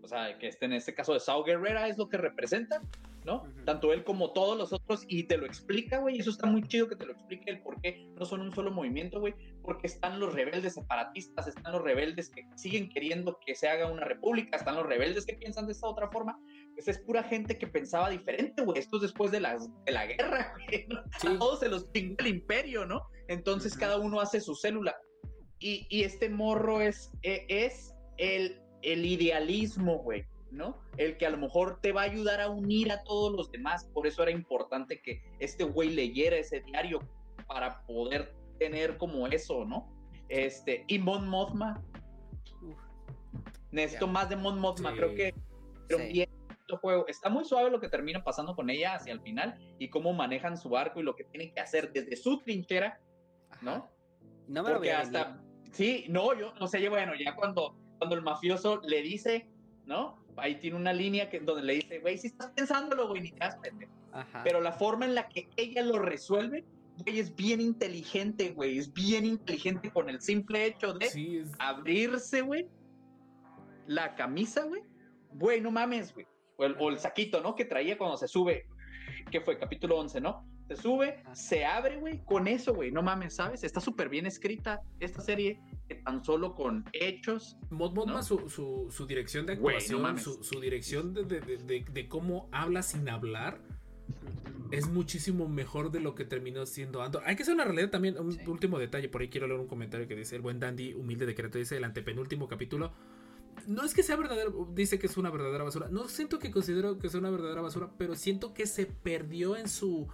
O 0.02 0.09
sea, 0.09 0.36
que 0.38 0.48
este, 0.48 0.66
en 0.66 0.74
este 0.74 0.93
caso 0.93 1.14
de 1.14 1.20
Sao 1.20 1.43
Guerrera 1.43 1.88
es 1.88 1.97
lo 1.97 2.09
que 2.10 2.18
representa, 2.18 2.82
¿no? 3.26 3.42
Ujú. 3.42 3.64
Tanto 3.66 3.92
él 3.92 4.04
como 4.04 4.32
todos 4.32 4.56
los 4.56 4.72
otros. 4.72 5.04
Y 5.08 5.24
te 5.24 5.36
lo 5.36 5.44
explica, 5.44 5.98
güey. 5.98 6.18
Eso 6.18 6.30
está 6.30 6.46
muy 6.46 6.62
chido 6.62 6.88
que 6.88 6.96
te 6.96 7.04
lo 7.04 7.12
explique 7.12 7.50
el 7.50 7.60
por 7.60 7.78
qué 7.82 8.06
no 8.14 8.24
son 8.24 8.40
un 8.40 8.54
solo 8.54 8.70
movimiento, 8.70 9.20
güey. 9.20 9.34
Porque 9.62 9.88
están 9.88 10.18
los 10.20 10.32
rebeldes 10.32 10.74
separatistas, 10.74 11.48
están 11.48 11.72
los 11.72 11.82
rebeldes 11.82 12.30
que 12.30 12.42
siguen 12.56 12.88
queriendo 12.88 13.38
que 13.44 13.54
se 13.54 13.68
haga 13.68 13.90
una 13.92 14.04
república, 14.04 14.56
están 14.56 14.76
los 14.76 14.86
rebeldes 14.86 15.26
que 15.26 15.34
piensan 15.34 15.66
de 15.66 15.72
esta 15.72 15.86
otra 15.88 16.08
forma 16.10 16.38
pues 16.74 16.88
es 16.88 16.98
pura 16.98 17.22
gente 17.22 17.56
que 17.56 17.66
pensaba 17.66 18.10
diferente, 18.10 18.62
güey. 18.62 18.78
Esto 18.78 18.96
es 18.96 19.02
después 19.02 19.30
de, 19.30 19.40
las, 19.40 19.66
de 19.86 19.92
la 19.92 20.06
guerra, 20.06 20.54
güey. 20.68 20.86
¿no? 20.88 21.02
Sí. 21.18 21.26
A 21.28 21.38
todos 21.38 21.60
se 21.60 21.68
los 21.70 21.90
chingó 21.92 22.16
el 22.18 22.26
imperio, 22.26 22.84
¿no? 22.84 23.02
Entonces 23.28 23.72
Ujú. 23.72 23.80
cada 23.80 23.96
uno 23.98 24.20
hace 24.20 24.40
su 24.42 24.54
célula. 24.54 24.94
Y, 25.58 25.86
y 25.88 26.02
este 26.02 26.28
morro 26.28 26.82
es, 26.82 27.10
e- 27.22 27.46
es 27.48 27.94
el, 28.18 28.60
el 28.82 29.06
idealismo, 29.06 29.98
güey, 30.02 30.26
¿no? 30.51 30.78
El 30.97 31.16
que 31.16 31.27
a 31.27 31.31
lo 31.31 31.39
mejor 31.39 31.81
te 31.81 31.93
va 31.93 32.02
a 32.02 32.05
ayudar 32.05 32.40
a 32.40 32.48
unir 32.51 32.93
a 32.93 33.02
todos 33.02 33.32
los 33.32 33.51
demás. 33.51 33.85
Por 33.93 34.06
eso 34.06 34.23
era 34.23 34.31
importante 34.31 35.01
que 35.02 35.23
este 35.39 35.64
güey 35.64 35.90
leyera 35.90 36.36
ese 36.36 36.60
diario 36.60 37.01
para 37.47 37.82
poder 37.86 38.35
tener 38.59 38.97
como 38.97 39.27
eso, 39.27 39.64
¿no? 39.64 39.93
Este, 40.28 40.85
y 40.89 40.98
Mon 40.98 41.28
Mothma. 41.28 41.82
Uf. 42.62 42.78
Necesito 43.70 44.06
más 44.06 44.28
de 44.28 44.36
Mon 44.36 44.59
Mothma. 44.59 44.90
Sí. 44.90 44.97
Creo 44.97 45.14
que 45.14 45.35
pero 45.89 46.01
Sí. 46.01 46.12
bien 46.12 46.28
el 46.68 46.77
juego. 46.78 47.06
Está 47.06 47.28
muy 47.28 47.44
suave 47.44 47.70
lo 47.70 47.81
que 47.81 47.89
termina 47.89 48.24
pasando 48.24 48.56
con 48.56 48.70
ella 48.70 48.94
hacia 48.97 49.12
el 49.12 49.20
final 49.20 49.56
y 49.78 49.89
cómo 49.89 50.12
manejan 50.12 50.56
su 50.59 50.77
arco 50.77 50.98
y 51.01 51.05
lo 51.05 51.14
que 51.14 51.24
tienen 51.24 51.52
que 51.55 51.60
hacer 51.60 51.93
desde 51.93 52.16
su 52.16 52.40
trinchera, 52.40 53.01
¿no? 53.62 53.70
Ajá. 53.70 53.90
No 54.48 54.62
me 54.62 54.68
lo 54.70 54.77
Porque 54.77 54.93
hasta, 54.93 55.24
venir. 55.24 55.70
sí, 55.73 56.06
no, 56.09 56.35
yo 56.35 56.55
no 56.55 56.66
sé, 56.66 56.89
bueno, 56.89 57.12
ya 57.14 57.35
cuando, 57.36 57.77
cuando 57.98 58.14
el 58.16 58.23
mafioso 58.23 58.81
le 58.82 59.02
dice, 59.02 59.48
¿no? 59.85 60.24
Ahí 60.36 60.56
tiene 60.56 60.76
una 60.76 60.92
línea 60.92 61.28
que, 61.30 61.40
donde 61.40 61.62
le 61.62 61.74
dice, 61.74 61.98
güey, 62.00 62.18
si 62.18 62.28
estás 62.28 62.50
pensándolo, 62.52 63.08
güey, 63.08 63.22
ni 63.22 63.30
te 63.32 63.38
das 63.38 63.56
pendejo". 63.56 63.92
Pero 64.44 64.60
la 64.60 64.72
forma 64.72 65.04
en 65.04 65.14
la 65.14 65.28
que 65.28 65.48
ella 65.56 65.82
lo 65.82 65.98
resuelve, 65.98 66.64
güey, 67.04 67.18
es 67.20 67.34
bien 67.36 67.60
inteligente, 67.60 68.50
güey, 68.52 68.78
es 68.78 68.92
bien 68.92 69.24
inteligente 69.24 69.90
con 69.90 70.08
el 70.08 70.20
simple 70.20 70.66
hecho 70.66 70.94
de 70.94 71.06
sí, 71.10 71.38
es- 71.38 71.52
abrirse, 71.58 72.40
güey, 72.42 72.66
la 73.86 74.14
camisa, 74.14 74.64
güey. 74.64 74.82
Güey, 75.32 75.60
no 75.60 75.70
mames, 75.70 76.12
güey. 76.14 76.26
O 76.56 76.64
el, 76.64 76.76
o 76.78 76.88
el 76.90 76.98
saquito, 76.98 77.40
¿no? 77.42 77.54
Que 77.54 77.64
traía 77.66 77.98
cuando 77.98 78.16
se 78.16 78.26
sube. 78.26 78.66
Que 79.30 79.40
fue 79.40 79.58
capítulo 79.58 79.98
11, 79.98 80.20
¿no? 80.20 80.46
Se 80.68 80.76
sube, 80.76 81.22
se 81.32 81.64
abre, 81.64 81.97
güey, 81.98 82.24
con 82.24 82.48
eso, 82.48 82.74
güey. 82.74 82.90
No 82.90 83.02
mames, 83.02 83.34
¿sabes? 83.34 83.62
Está 83.62 83.80
súper 83.80 84.09
bien 84.09 84.26
escrita 84.26 84.80
esta 84.98 85.20
serie, 85.20 85.60
que 85.88 85.94
tan 85.97 86.24
solo 86.24 86.55
con 86.55 86.84
hechos. 86.93 87.56
Mod 87.70 87.93
Modma, 87.94 88.14
¿no? 88.14 88.22
su, 88.22 88.48
su, 88.48 88.88
su 88.90 89.06
dirección 89.06 89.47
de 89.47 89.55
no 89.56 89.68
actuación, 89.68 90.18
su, 90.18 90.43
su 90.43 90.60
dirección 90.60 91.14
de, 91.14 91.24
de- 91.24 91.40
de- 91.40 91.59
de- 91.59 91.84
de 91.88 92.09
cómo 92.09 92.48
habla 92.51 92.82
sin 92.82 93.09
hablar, 93.09 93.60
es 94.72 94.88
muchísimo 94.88 95.48
mejor 95.48 95.93
de 95.93 96.01
lo 96.01 96.16
que 96.16 96.24
terminó 96.24 96.66
siendo 96.66 97.01
Andor. 97.02 97.22
Hay 97.26 97.36
que 97.36 97.44
hacer 97.44 97.55
una 97.55 97.64
realidad 97.64 97.90
también, 97.90 98.18
un 98.18 98.32
Sí. 98.32 98.40
último 98.48 98.78
detalle, 98.80 99.09
por 99.09 99.20
ahí 99.20 99.28
quiero 99.28 99.47
leer 99.47 99.60
un 99.60 99.68
comentario 99.68 100.09
que 100.09 100.16
dice 100.16 100.34
el 100.34 100.43
buen 100.43 100.59
Dandy, 100.59 100.94
humilde 100.94 101.26
de 101.26 101.34
Querétaro, 101.36 101.60
dice 101.60 101.76
el 101.76 101.84
antepenúltimo 101.84 102.48
capítulo. 102.48 102.93
No 103.68 103.84
es 103.84 103.94
que 103.94 104.02
sea 104.02 104.16
verdadero, 104.16 104.68
dice 104.74 104.98
que 104.98 105.06
es 105.06 105.16
una 105.16 105.30
verdadera 105.30 105.62
basura. 105.62 105.88
No 105.90 106.09
siento 106.09 106.40
que 106.40 106.51
considero 106.51 106.98
que 106.98 107.09
sea 107.09 107.20
una 107.20 107.30
verdadera 107.30 107.60
basura, 107.62 107.90
pero 107.97 108.16
siento 108.16 108.52
que 108.52 108.66
se 108.66 108.86
perdió 108.86 109.56
en 109.56 109.68
su... 109.68 110.09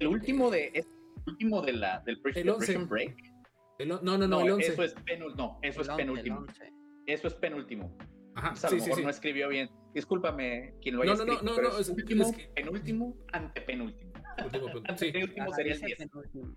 El 0.00 0.08
último 0.08 0.50
de, 0.50 0.70
es 0.74 0.86
el 0.86 1.32
último 1.32 1.62
de 1.62 1.72
la, 1.74 2.00
del 2.00 2.20
Prison, 2.20 2.40
El 2.40 2.46
de 2.46 2.52
11. 2.52 2.66
Prison 2.66 2.88
Break. 2.88 3.16
el 3.78 3.88
no, 3.88 4.00
no, 4.02 4.18
no, 4.18 4.26
No, 4.26 4.40
el 4.40 4.50
11. 4.52 4.72
eso 4.72 4.82
es 4.82 4.94
penúltimo. 4.94 5.36
No, 5.36 5.58
eso 5.62 5.80
El 5.82 5.88
es 5.90 5.96
penúltimo. 5.96 6.46
Eso 7.06 7.26
es 7.28 7.34
penúltimo. 7.34 7.96
Ajá, 8.34 8.52
O 8.52 8.56
sea, 8.56 8.68
a 8.68 8.70
sí, 8.70 8.76
lo 8.76 8.82
mejor 8.82 8.98
sí. 8.98 9.04
no 9.04 9.10
escribió 9.10 9.48
bien. 9.48 9.70
Discúlpame 9.94 10.74
quien 10.80 10.96
lo 10.96 11.02
haya 11.02 11.12
No, 11.12 11.18
no, 11.18 11.24
no, 11.24 11.32
escrito, 11.32 11.50
no, 11.50 11.56
pero 11.56 11.68
no, 11.70 11.78
es 11.78 11.88
es- 11.88 11.96
último, 11.96 12.24
es 12.24 12.36
que- 12.36 12.48
penúltimo, 12.54 13.16
antepenúltimo. 13.32 14.10
Último. 14.44 14.82
Antepenúltimo 14.88 15.52
sería 15.52 15.72
el 15.74 15.80
dice 15.80 15.86
10. 15.86 15.98
penúltimo. 15.98 16.56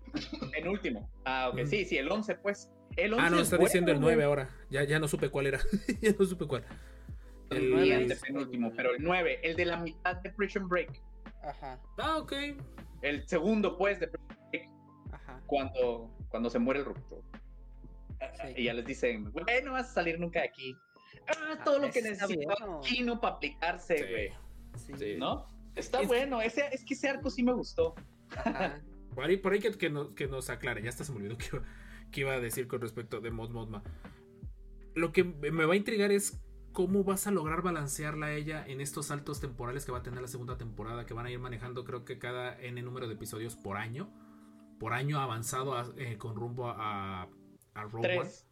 Penúltimo. 0.52 1.10
Ah, 1.24 1.50
ok. 1.52 1.62
Mm. 1.62 1.66
Sí, 1.66 1.84
sí, 1.84 1.98
el 1.98 2.10
11, 2.10 2.36
pues. 2.36 2.70
El 2.96 3.12
11 3.12 3.26
Ah, 3.26 3.30
no, 3.30 3.36
es 3.36 3.42
está 3.42 3.56
bueno, 3.56 3.66
diciendo 3.66 3.90
el 3.92 3.98
güey. 3.98 4.14
9 4.14 4.24
ahora. 4.24 4.48
Ya, 4.70 4.84
ya 4.84 4.98
no 5.00 5.08
supe 5.08 5.28
cuál 5.28 5.46
era. 5.48 5.58
ya 6.00 6.12
no 6.18 6.24
supe 6.24 6.46
cuál. 6.46 6.64
El 7.50 7.92
antepenúltimo, 7.92 8.72
pero 8.74 8.94
el 8.94 9.02
9, 9.02 9.40
el 9.42 9.56
de 9.56 9.64
la 9.66 9.76
mitad 9.78 10.16
de 10.16 10.30
Prison 10.30 10.68
Break. 10.68 10.92
Ajá, 11.42 11.78
Ah, 11.98 12.18
ok. 12.18 12.32
El 13.04 13.28
segundo, 13.28 13.76
pues, 13.76 14.00
de 14.00 14.10
ajá. 15.12 15.42
cuando, 15.46 16.10
cuando 16.30 16.48
se 16.50 16.58
muere 16.58 16.80
el 16.80 16.86
rupto. 16.86 17.22
Sí. 18.40 18.54
Y 18.56 18.64
ya 18.64 18.72
les 18.74 18.86
dicen, 18.86 19.30
güey, 19.30 19.44
no 19.62 19.72
vas 19.72 19.90
a 19.90 19.94
salir 19.94 20.18
nunca 20.18 20.40
de 20.40 20.48
aquí. 20.48 20.74
Ah, 21.28 21.58
todo 21.64 21.78
lo 21.78 21.90
que 21.90 22.00
necesita 22.02 22.54
bueno. 22.58 22.80
Chino 22.80 23.20
para 23.20 23.34
aplicarse, 23.36 23.96
güey. 23.96 24.30
Sí. 24.76 24.92
Sí. 24.98 25.16
¿No? 25.18 25.46
Está 25.74 26.00
Es- 26.00 26.08
bueno. 26.08 26.40
Ese, 26.40 26.66
es 26.72 26.84
que 26.84 26.94
ese 26.94 27.08
arco 27.08 27.30
sí 27.30 27.42
me 27.42 27.52
gustó. 27.52 27.94
Ajá. 28.36 28.82
Por 29.14 29.24
ahí, 29.24 29.36
por 29.36 29.52
ahí 29.52 29.60
que, 29.60 29.70
que 29.72 29.90
nos, 29.90 30.12
que 30.14 30.26
nos 30.26 30.48
aclare. 30.50 30.82
Ya 30.82 30.88
hasta 30.88 31.04
se 31.04 31.12
me 31.12 31.18
olvidó 31.18 31.36
que 31.36 31.46
iba, 31.52 31.62
que 32.10 32.20
iba 32.22 32.32
a 32.32 32.40
decir 32.40 32.66
con 32.66 32.80
respecto 32.80 33.20
de 33.20 33.30
Mod 33.30 33.50
Modma. 33.50 33.82
Lo 34.94 35.12
que 35.12 35.24
me 35.24 35.66
va 35.66 35.74
a 35.74 35.76
intrigar 35.76 36.10
es 36.10 36.40
cómo 36.74 37.02
vas 37.04 37.26
a 37.26 37.30
lograr 37.30 37.62
balancearla 37.62 38.26
a 38.26 38.32
ella 38.34 38.62
en 38.66 38.82
estos 38.82 39.06
saltos 39.06 39.40
temporales 39.40 39.86
que 39.86 39.92
va 39.92 39.98
a 39.98 40.02
tener 40.02 40.20
la 40.20 40.28
segunda 40.28 40.58
temporada, 40.58 41.06
que 41.06 41.14
van 41.14 41.24
a 41.24 41.30
ir 41.30 41.38
manejando 41.38 41.84
creo 41.84 42.04
que 42.04 42.18
cada 42.18 42.60
N 42.60 42.82
número 42.82 43.06
de 43.08 43.14
episodios 43.14 43.56
por 43.56 43.78
año. 43.78 44.10
Por 44.78 44.92
año 44.92 45.18
avanzado 45.20 45.74
a- 45.74 45.86
eh, 45.96 46.18
con 46.18 46.34
rumbo 46.36 46.68
a, 46.68 47.22
a 47.74 47.82
Rogue. 47.84 48.02
Tres. 48.08 48.46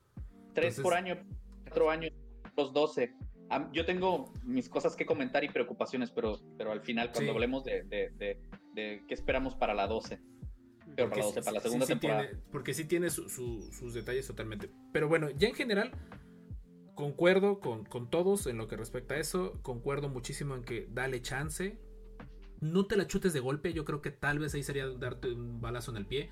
Tres 0.54 0.80
por 0.80 0.94
año, 0.94 1.16
cuatro 1.64 1.90
años, 1.90 2.12
los 2.56 2.72
12. 2.72 3.14
Am- 3.50 3.70
Yo 3.72 3.84
tengo 3.84 4.32
mis 4.44 4.68
cosas 4.68 4.94
que 4.96 5.04
comentar 5.04 5.42
y 5.44 5.48
preocupaciones, 5.48 6.10
pero, 6.10 6.38
pero 6.56 6.70
al 6.72 6.80
final, 6.80 7.10
cuando 7.10 7.32
Sí. 7.32 7.34
hablemos 7.34 7.64
de, 7.64 7.82
de, 7.82 8.10
de- 8.10 8.40
de 8.72 9.04
qué 9.08 9.14
esperamos 9.14 9.56
para 9.56 9.74
la 9.74 9.86
12. 9.88 10.20
Pero 10.94 11.08
para 11.10 11.20
la 11.22 11.26
12, 11.26 11.40
para 11.42 11.52
la 11.52 11.60
sí- 11.60 11.64
segunda 11.64 11.86
sí 11.86 11.92
temporada. 11.92 12.22
tiene- 12.28 12.42
porque 12.52 12.72
sí 12.72 12.84
tiene 12.84 13.10
su- 13.10 13.28
su- 13.28 13.62
sus 13.72 13.94
detalles 13.94 14.26
totalmente. 14.26 14.70
Pero 14.92 15.08
bueno, 15.08 15.28
ya 15.30 15.48
en 15.48 15.54
general, 15.54 15.90
concuerdo 16.94 17.60
con, 17.60 17.84
con 17.84 18.10
todos 18.10 18.46
en 18.46 18.56
lo 18.58 18.68
que 18.68 18.76
respecta 18.76 19.14
a 19.14 19.18
eso. 19.18 19.58
Concuerdo 19.62 20.08
muchísimo 20.08 20.54
en 20.54 20.62
que 20.62 20.88
dale 20.90 21.22
chance. 21.22 21.78
No 22.60 22.86
te 22.86 22.96
la 22.96 23.06
chutes 23.06 23.32
de 23.32 23.40
golpe. 23.40 23.72
Yo 23.72 23.84
creo 23.84 24.02
que 24.02 24.10
tal 24.10 24.38
vez 24.38 24.54
ahí 24.54 24.62
sería 24.62 24.88
darte 24.88 25.32
un 25.32 25.60
balazo 25.60 25.90
en 25.90 25.96
el 25.96 26.06
pie. 26.06 26.30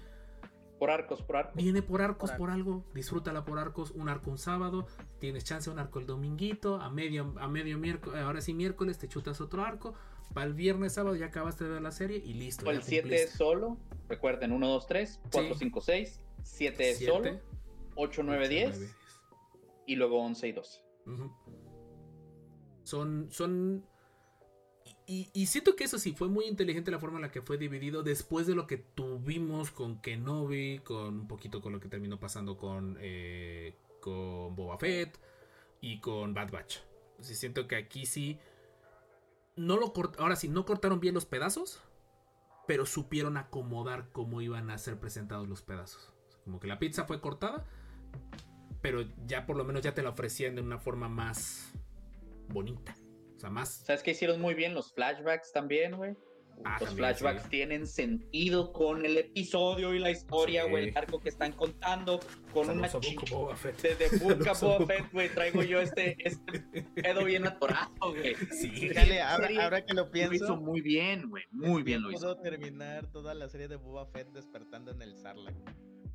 Por 0.78 0.90
arcos, 0.90 1.22
por 1.22 1.36
arcos. 1.36 1.56
Viene 1.56 1.82
por 1.82 2.00
arcos 2.00 2.30
Por 2.30 2.38
por, 2.38 2.50
algo. 2.50 2.84
Disfrútala 2.94 3.44
por 3.44 3.58
arcos. 3.58 3.90
Un 3.90 4.08
arco 4.08 4.30
un 4.30 4.38
sábado. 4.38 4.86
Tienes 5.18 5.44
chance 5.44 5.68
un 5.68 5.78
arco 5.78 5.98
el 5.98 6.06
dominguito. 6.06 6.76
A 6.76 6.88
medio, 6.88 7.34
a 7.38 7.48
medio 7.48 7.78
miércoles. 7.78 8.22
Ahora 8.22 8.40
sí, 8.40 8.54
miércoles 8.54 8.98
te 8.98 9.08
chutas 9.08 9.40
otro 9.40 9.62
arco. 9.62 9.94
Para 10.32 10.46
el 10.46 10.54
viernes, 10.54 10.92
sábado 10.94 11.16
ya 11.16 11.26
acabaste 11.26 11.64
de 11.64 11.70
ver 11.70 11.82
la 11.82 11.90
serie 11.90 12.22
y 12.24 12.34
listo. 12.34 12.64
O 12.66 12.70
el 12.70 12.78
ya 12.78 12.84
7 12.84 13.22
es 13.22 13.30
solo. 13.32 13.76
Recuerden, 14.08 14.52
1, 14.52 14.68
2, 14.68 14.86
3, 14.86 15.20
4, 15.32 15.54
Sí. 15.54 15.58
5, 15.58 15.80
6. 15.80 16.20
7 16.44 16.90
es 16.90 17.04
solo. 17.04 17.40
8, 17.96 18.22
9, 18.22 18.48
10. 18.48 18.78
nueve. 18.78 18.99
Y 19.90 19.96
luego 19.96 20.22
11 20.22 20.46
y 20.46 20.52
12. 20.52 20.80
Ujú. 21.06 21.32
Son. 22.84 23.26
Son. 23.32 23.84
Y, 25.04 25.46
siento 25.46 25.74
que 25.74 25.82
eso 25.82 25.98
sí, 25.98 26.12
fue 26.12 26.28
muy 26.28 26.44
inteligente 26.44 26.92
la 26.92 27.00
forma 27.00 27.18
en 27.18 27.22
la 27.22 27.32
que 27.32 27.42
fue 27.42 27.58
dividido 27.58 28.04
después 28.04 28.46
de 28.46 28.54
lo 28.54 28.68
que 28.68 28.76
tuvimos 28.76 29.72
con 29.72 30.00
Kenobi, 30.00 30.78
con 30.84 31.20
un 31.22 31.26
poquito 31.26 31.60
con 31.60 31.72
lo 31.72 31.80
que 31.80 31.88
terminó 31.88 32.20
pasando 32.20 32.56
con, 32.56 32.96
eh, 33.00 33.74
con 34.00 34.54
Boba 34.54 34.78
Fett 34.78 35.18
y 35.80 35.98
con 35.98 36.34
Bad 36.34 36.52
Batch. 36.52 36.78
Sí, 37.18 37.34
siento 37.34 37.66
que 37.66 37.74
aquí 37.74 38.06
sí. 38.06 38.38
No 39.56 39.76
lo 39.76 39.92
Ahora 40.18 40.36
sí, 40.36 40.48
no 40.48 40.64
cortaron 40.64 41.00
bien 41.00 41.14
los 41.14 41.26
pedazos, 41.26 41.80
pero 42.68 42.86
supieron 42.86 43.36
acomodar 43.36 44.12
cómo 44.12 44.40
iban 44.40 44.70
a 44.70 44.78
ser 44.78 45.00
presentados 45.00 45.48
los 45.48 45.62
pedazos. 45.62 46.12
Como 46.44 46.60
que 46.60 46.68
la 46.68 46.78
pizza 46.78 47.04
fue 47.04 47.20
cortada, 47.20 47.66
pero 48.80 49.04
ya 49.26 49.46
por 49.46 49.56
lo 49.56 49.64
menos 49.64 49.82
ya 49.82 49.94
te 49.94 50.02
la 50.02 50.10
ofrecían 50.10 50.54
de 50.54 50.62
una 50.62 50.78
forma 50.78 51.08
más 51.08 51.72
bonita. 52.48 52.94
O 53.36 53.40
sea, 53.40 53.50
más. 53.50 53.82
¿Sabes 53.86 54.02
qué 54.02 54.10
hicieron 54.12 54.40
muy 54.40 54.54
bien? 54.54 54.74
Los 54.74 54.92
flashbacks 54.92 55.52
también, 55.52 55.96
güey. 55.96 56.14
Ah, 56.62 56.76
Los 56.78 56.90
también, 56.90 56.96
flashbacks 57.14 57.44
sí. 57.44 57.48
tienen 57.48 57.86
sentido 57.86 58.70
con 58.74 59.06
el 59.06 59.16
episodio 59.16 59.94
y 59.94 59.98
la 59.98 60.10
historia, 60.10 60.64
Sí. 60.64 60.70
güey, 60.70 60.88
el 60.90 60.96
arco 60.98 61.18
que 61.18 61.30
están 61.30 61.52
contando, 61.52 62.20
con 62.52 62.68
una 62.68 62.86
Saludos 62.88 62.94
a 62.96 63.00
chi- 63.00 63.14
Book 63.14 63.24
of 63.24 63.30
Boba 64.60 64.86
Fett. 64.86 65.10
güey, 65.10 65.28
traigo 65.30 65.62
yo 65.62 65.80
este, 65.80 66.16
este 66.22 66.60
pedo 66.96 67.24
bien 67.24 67.46
atorado, 67.46 67.90
güey. 68.00 68.34
Sí. 68.50 68.68
Fíjale, 68.72 69.22
ahora, 69.22 69.48
ahora 69.62 69.86
que 69.86 69.94
lo 69.94 70.02
Lo 70.02 70.08
hizo 70.08 70.12
pienso, 70.12 70.56
muy 70.58 70.82
bien, 70.82 71.30
güey, 71.30 71.44
muy 71.50 71.82
bien 71.82 72.02
lo 72.02 72.10
hizo. 72.10 72.20
pudo 72.20 72.40
terminar 72.42 73.06
toda 73.10 73.32
la 73.32 73.48
serie 73.48 73.66
de 73.68 73.76
Boba 73.76 74.04
Fett 74.08 74.28
despertando 74.32 74.90
en 74.90 75.00
el 75.00 75.16
Sarlacc. 75.16 75.56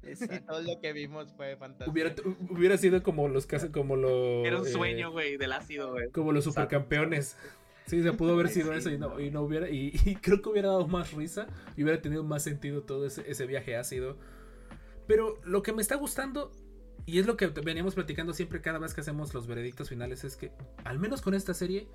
Exacto. 0.06 0.46
todo 0.54 0.62
lo 0.62 0.80
que 0.80 0.94
vimos 0.94 1.34
fue 1.36 1.56
fantástico. 1.58 1.92
Hubiera, 1.92 2.16
hubiera 2.50 2.78
sido 2.78 3.02
como 3.04 3.28
los 3.28 3.46
cas- 3.46 3.70
como 3.72 3.96
los. 3.96 4.46
Era 4.46 4.60
un 4.60 4.68
eh, 4.68 4.72
sueño, 4.72 5.12
güey, 5.12 5.38
del 5.38 5.52
ácido, 5.54 5.92
güey. 5.92 6.10
como 6.12 6.32
los 6.32 6.44
supercampeones. 6.44 7.38
Sí, 7.86 8.02
se 8.02 8.14
pudo 8.14 8.34
haber 8.34 8.50
sido 8.50 8.72
sí, 8.72 8.80
eso 8.80 8.90
y 8.90 8.98
no, 8.98 9.10
no. 9.10 9.20
y 9.20 9.30
no 9.30 9.42
hubiera. 9.44 9.70
Y, 9.70 9.94
y 10.06 10.16
creo 10.16 10.42
que 10.42 10.50
hubiera 10.50 10.70
dado 10.70 10.88
más 10.88 11.14
risa 11.14 11.48
y 11.78 11.84
hubiera 11.84 12.02
tenido 12.02 12.24
más 12.24 12.44
sentido 12.44 12.82
todo 12.82 13.06
ese, 13.06 13.30
ese 13.30 13.46
viaje 13.46 13.76
ácido. 13.76 14.18
Pero 15.08 15.40
lo 15.44 15.62
que 15.62 15.72
me 15.72 15.82
está 15.84 15.96
gustando, 15.96 16.52
y 17.06 17.20
es 17.20 17.28
lo 17.28 17.38
que 17.38 17.48
veníamos 17.48 17.94
platicando 17.94 18.34
siempre 18.34 18.62
cada 18.62 18.80
vez 18.80 18.94
que 18.96 19.02
hacemos 19.02 19.34
los 19.36 19.46
veredictos 19.46 19.90
finales, 19.90 20.24
es 20.24 20.36
que, 20.36 20.52
al 20.84 20.98
menos 20.98 21.22
con 21.22 21.36
esta 21.36 21.54
serie, 21.54 21.88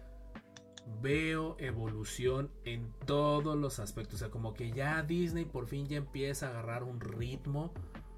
veo 1.01 1.57
evolución 1.59 2.51
en 2.65 2.93
todos 3.07 3.57
los 3.57 3.79
aspectos. 3.79 4.17
O 4.17 4.19
sea, 4.19 4.31
como 4.31 4.55
que 4.55 4.71
ya 4.73 5.03
Disney 5.03 5.45
por 5.45 5.67
fin 5.67 5.87
ya 5.87 5.97
empieza 5.99 6.47
a 6.47 6.51
agarrar 6.51 6.83
un 6.83 7.01
ritmo. 7.01 7.73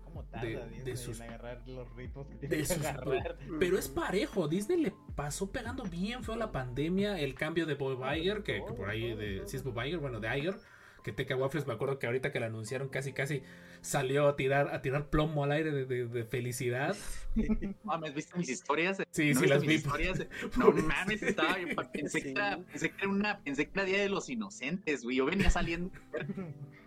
¿Cómo 0.04 0.24
tarda 0.24 0.66
de- 0.66 0.96
sus- 0.96 1.20
en 1.20 1.28
agarrar 1.30 1.62
los 1.66 1.90
ritmos 1.96 2.26
que 2.26 2.46
de 2.46 2.58
que 2.58 2.64
sus- 2.66 2.84
agarrar? 2.84 3.38
Pero 3.58 3.78
es 3.78 3.88
parejo. 3.88 4.46
Disney 4.46 4.78
le 4.78 4.92
pasó 5.16 5.50
pegando 5.50 5.84
bien 5.84 6.22
feo 6.22 6.36
la 6.36 6.52
pandemia. 6.52 7.18
El 7.18 7.34
cambio 7.34 7.64
de 7.64 7.74
Bob 7.74 8.02
Iger, 8.14 8.42
que, 8.42 8.62
que 8.64 8.72
por 8.74 8.90
ahí 8.90 9.14
de. 9.14 9.42
Si 9.46 9.56
es 9.56 9.64
Bob 9.64 9.82
Iger, 9.82 9.98
bueno, 10.00 10.20
de 10.20 10.38
Iger. 10.38 10.56
Que 11.02 11.12
Teca 11.12 11.36
Waffles, 11.36 11.66
me 11.66 11.72
acuerdo 11.72 11.98
que 11.98 12.06
ahorita 12.06 12.30
que 12.32 12.38
la 12.40 12.46
anunciaron 12.46 12.88
casi 12.88 13.12
casi 13.12 13.42
salió 13.80 14.28
a 14.28 14.36
tirar, 14.36 14.72
a 14.72 14.82
tirar 14.82 15.10
plomo 15.10 15.42
al 15.44 15.52
aire 15.52 15.72
de, 15.72 15.84
de- 15.84 16.06
de 16.06 16.24
felicidad. 16.24 16.96
Mames, 17.84 18.14
¿viste 18.14 18.38
mis 18.38 18.48
historias? 18.48 18.98
Sí, 19.10 19.32
¿No 19.34 19.40
sí, 19.40 19.46
las 19.46 19.60
mis 19.60 19.68
vi. 19.68 19.74
historias? 19.76 20.26
No 20.56 20.70
mames, 20.70 21.22
estaba 21.22 21.58
yo 21.58 21.66
pensé, 21.92 22.22
que 22.22 22.30
era, 22.30 22.58
pensé 22.58 22.90
que 22.90 22.96
era 22.98 23.08
una, 23.08 23.40
pensé 23.42 23.64
que 23.66 23.72
era 23.74 23.84
Día 23.84 24.00
de 24.00 24.08
los 24.08 24.28
Inocentes, 24.28 25.02
güey. 25.02 25.16
Yo 25.16 25.24
venía 25.26 25.50
saliendo 25.50 25.90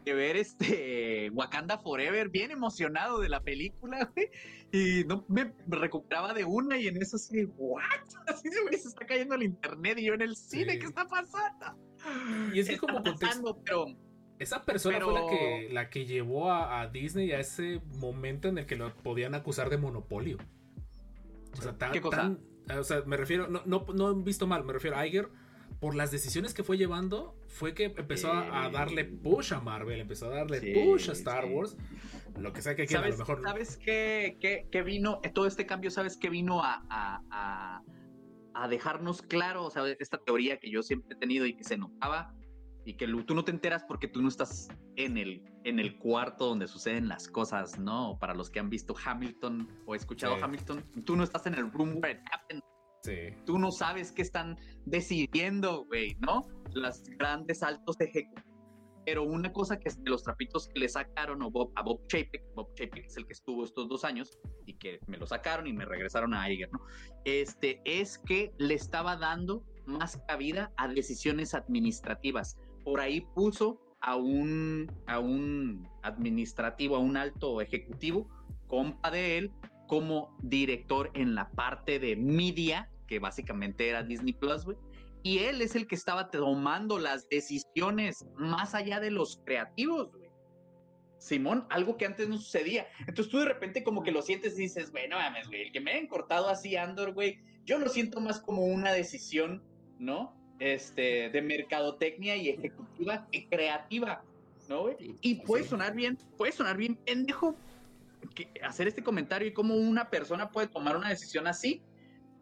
de 0.06 0.14
ver, 0.14 0.36
este 0.38 1.30
Wakanda 1.34 1.78
Forever, 1.80 2.30
bien 2.30 2.52
emocionado 2.52 3.20
de 3.20 3.28
la 3.30 3.42
película, 3.42 4.10
güey. 4.16 4.30
Y 4.72 5.04
no 5.06 5.26
me 5.28 5.52
recuperaba 5.68 6.34
de 6.34 6.46
una 6.46 6.78
y 6.78 6.88
en 6.88 7.02
eso 7.02 7.16
así, 7.18 7.46
¿what? 7.58 7.82
Así 8.28 8.50
de, 8.50 8.62
güey, 8.62 8.78
se 8.78 8.88
está 8.90 9.06
cayendo 9.06 9.36
el 9.36 9.44
internet 9.44 9.98
y 9.98 10.06
yo 10.06 10.14
en 10.14 10.22
el 10.22 10.36
cine, 10.36 10.74
Sí. 10.74 10.80
¿qué 10.80 10.86
está 10.86 11.06
pasando? 11.08 11.78
Y 12.54 12.60
es 12.60 12.68
que 12.68 12.76
Está 12.76 12.86
como 12.88 12.96
contexto, 13.04 13.26
pasando, 13.26 13.62
pero 13.66 13.86
esa 14.40 14.64
persona 14.64 14.98
Pero- 15.00 15.12
fue 15.12 15.22
la 15.22 15.28
que, 15.30 15.70
la 15.72 15.90
que 15.90 16.06
llevó 16.06 16.52
a, 16.52 16.82
a 16.82 16.88
Disney 16.88 17.32
a 17.32 17.40
ese 17.40 17.82
momento 18.00 18.48
en 18.48 18.58
el 18.58 18.66
que 18.66 18.76
lo 18.76 18.94
podían 18.98 19.34
acusar 19.36 19.70
de 19.70 19.78
monopolio. 19.78 20.38
O 21.58 21.62
sea, 21.62 21.78
tan, 21.78 21.92
¿Qué 21.92 22.02
cosa? 22.02 22.18
tan- 22.18 22.40
o 22.80 22.84
sea, 22.84 23.02
me 23.06 23.16
refiero, 23.18 23.48
no, 23.48 23.62
no, 23.66 23.86
no 23.94 24.12
he 24.12 24.24
visto 24.24 24.48
mal, 24.48 24.64
me 24.66 24.74
refiero 24.74 24.98
a 24.98 25.06
Iger. 25.08 25.30
Por 25.80 25.94
las 25.96 26.10
decisiones 26.10 26.54
que 26.54 26.64
fue 26.64 26.78
llevando, 26.78 27.36
fue 27.48 27.74
que 27.74 27.86
empezó 27.86 28.32
a, 28.32 28.66
a 28.66 28.70
darle 28.70 29.04
push 29.06 29.54
a 29.54 29.60
Marvel, 29.60 30.00
empezó 30.00 30.28
a 30.28 30.30
darle 30.30 30.60
Sí, 30.62 30.74
push 30.74 31.10
a 31.10 31.14
Star 31.14 31.44
sí. 31.46 31.50
Wars. 31.54 31.78
Lo 32.40 32.54
que 32.54 32.62
sea 32.62 32.76
que 32.76 32.86
quiera, 32.88 33.02
a 33.02 33.04
¿Sabes, 33.04 33.20
lo 33.20 33.26
mejor. 33.26 33.42
¿sabes 33.44 33.78
qué, 33.78 34.38
qué- 34.40 34.68
qué 34.72 34.82
vino? 34.84 35.20
Todo 35.34 35.48
este 35.48 35.66
cambio, 35.66 35.92
¿sabes 35.92 36.18
qué 36.18 36.30
vino 36.30 36.64
a, 36.64 36.86
a- 36.90 37.22
a- 37.30 37.82
a 38.54 38.68
dejarnos 38.70 39.22
claro? 39.22 39.66
O 39.66 39.70
sea, 39.70 39.84
esta 40.00 40.18
teoría 40.18 40.58
que 40.60 40.72
yo 40.72 40.82
siempre 40.82 41.16
he 41.16 41.20
tenido 41.20 41.46
y 41.46 41.56
que 41.56 41.64
se 41.66 41.78
notaba 41.78 42.34
y 42.86 42.94
que 42.94 43.08
tú 43.08 43.34
no 43.34 43.44
te 43.44 43.52
enteras 43.52 43.84
porque 43.84 44.08
tú 44.08 44.22
no 44.22 44.30
estás 44.30 44.70
en 44.96 45.18
el, 45.18 45.44
en 45.64 45.80
el 45.80 45.98
cuarto 45.98 46.46
donde 46.46 46.68
suceden 46.68 47.08
las 47.08 47.28
cosas, 47.28 47.80
¿no? 47.80 48.18
Para 48.20 48.36
los 48.36 48.52
que 48.52 48.60
han 48.60 48.70
visto 48.70 48.96
Hamilton 49.04 49.68
o 49.88 49.96
escuchado 49.96 50.36
Sí. 50.36 50.42
Hamilton, 50.44 50.84
tú 51.04 51.16
no 51.16 51.24
estás 51.24 51.48
en 51.48 51.56
el 51.56 51.72
room 51.72 51.98
where 51.98 52.12
it 52.12 52.20
happened. 52.32 52.62
Sí. 53.04 53.36
Tú 53.46 53.58
no 53.58 53.72
sabes 53.72 54.12
qué 54.12 54.22
están 54.22 54.58
decidiendo, 54.86 55.86
güey, 55.86 56.16
¿no? 56.20 56.48
Las 56.74 57.04
grandes 57.04 57.64
altos 57.64 58.00
ejecutivos. 58.00 58.56
Pero 59.06 59.24
una 59.24 59.54
cosa 59.54 59.78
que 59.78 59.90
es 59.90 60.04
de 60.04 60.10
los 60.10 60.24
trapitos 60.24 60.68
que 60.68 60.80
le 60.80 60.90
sacaron 60.90 61.44
a 61.44 61.48
Bob, 61.48 61.72
a 61.76 61.84
Bob 61.84 62.08
Chapek, 62.08 62.44
Bob 62.56 62.74
Chapek 62.74 63.06
es 63.06 63.18
el 63.18 63.28
que 63.28 63.34
estuvo 63.34 63.64
estos 63.64 63.88
dos 63.88 64.04
años 64.04 64.40
y 64.66 64.74
que 64.74 65.00
me 65.06 65.18
lo 65.18 65.28
sacaron 65.28 65.68
y 65.68 65.74
me 65.74 65.86
regresaron 65.86 66.34
a 66.34 66.50
Iger, 66.50 66.72
¿no? 66.72 66.80
Este, 67.24 67.82
es 67.86 68.18
que 68.18 68.52
le 68.58 68.74
estaba 68.74 69.16
dando 69.16 69.64
más 69.86 70.18
cabida 70.28 70.72
a 70.78 70.88
decisiones 70.88 71.54
administrativas. 71.54 72.58
Por 72.86 73.02
ahí 73.02 73.20
puso 73.36 73.82
a 74.00 74.16
un, 74.16 74.90
a 75.08 75.20
un 75.20 75.90
administrativo, 76.04 76.96
a 76.96 77.00
un 77.00 77.18
alto 77.18 77.60
ejecutivo, 77.60 78.30
compa 78.68 79.12
de 79.12 79.38
él, 79.38 79.52
como 79.88 80.38
director 80.42 81.12
en 81.14 81.36
la 81.36 81.52
parte 81.52 82.00
de 82.00 82.16
media, 82.16 82.90
que 83.08 83.20
básicamente 83.20 83.90
era 83.90 84.04
Disney 84.04 84.34
Plus, 84.34 84.64
güey. 84.64 84.78
Y 85.24 85.40
él 85.40 85.62
es 85.62 85.76
el 85.76 85.88
que 85.88 85.96
estaba 85.96 86.30
tomando 86.30 87.00
las 87.00 87.28
decisiones 87.30 88.28
más 88.38 88.76
allá 88.76 89.00
de 89.00 89.12
los 89.12 89.42
creativos, 89.44 90.12
güey. 90.12 90.30
Simón, 91.18 91.66
algo 91.72 91.98
que 91.98 92.06
antes 92.06 92.30
no 92.30 92.38
sucedía. 92.38 92.88
Entonces 93.08 93.32
tú 93.32 93.40
de 93.40 93.46
repente 93.46 93.84
como 93.84 94.04
que 94.04 94.12
lo 94.12 94.22
sientes 94.22 94.54
y 94.60 94.64
dices, 94.64 94.92
güey, 94.92 95.08
no 95.08 95.18
mames, 95.18 95.48
güey, 95.48 95.64
el 95.64 95.72
que 95.72 95.82
me 95.82 95.92
hayan 95.92 96.08
cortado 96.08 96.48
así 96.48 96.76
Andor, 96.76 97.14
güey, 97.14 97.40
yo 97.66 97.80
lo 97.80 97.90
siento 97.90 98.22
más 98.22 98.40
como 98.40 98.64
una 98.66 98.92
decisión, 98.92 99.64
¿no? 99.98 100.38
Este, 100.60 101.30
de 101.30 101.42
mercadotecnia 101.42 102.36
y 102.38 102.50
ejecutiva 102.50 103.28
y 103.32 103.46
creativa, 103.48 104.24
¿no, 104.70 104.84
güey? 104.84 104.96
Y 105.22 105.36
puede 105.46 105.64
Sí. 105.64 105.70
sonar 105.70 105.94
bien, 105.94 106.18
puede 106.38 106.54
sonar 106.54 106.78
bien 106.78 106.96
pendejo 106.96 107.58
que 108.34 108.50
hacer 108.64 108.88
este 108.88 109.04
comentario 109.04 109.48
y 109.48 109.54
cómo 109.54 109.76
una 109.76 110.10
persona 110.10 110.50
puede 110.50 110.68
tomar 110.68 110.96
una 110.96 111.10
decisión 111.10 111.46
así, 111.48 111.84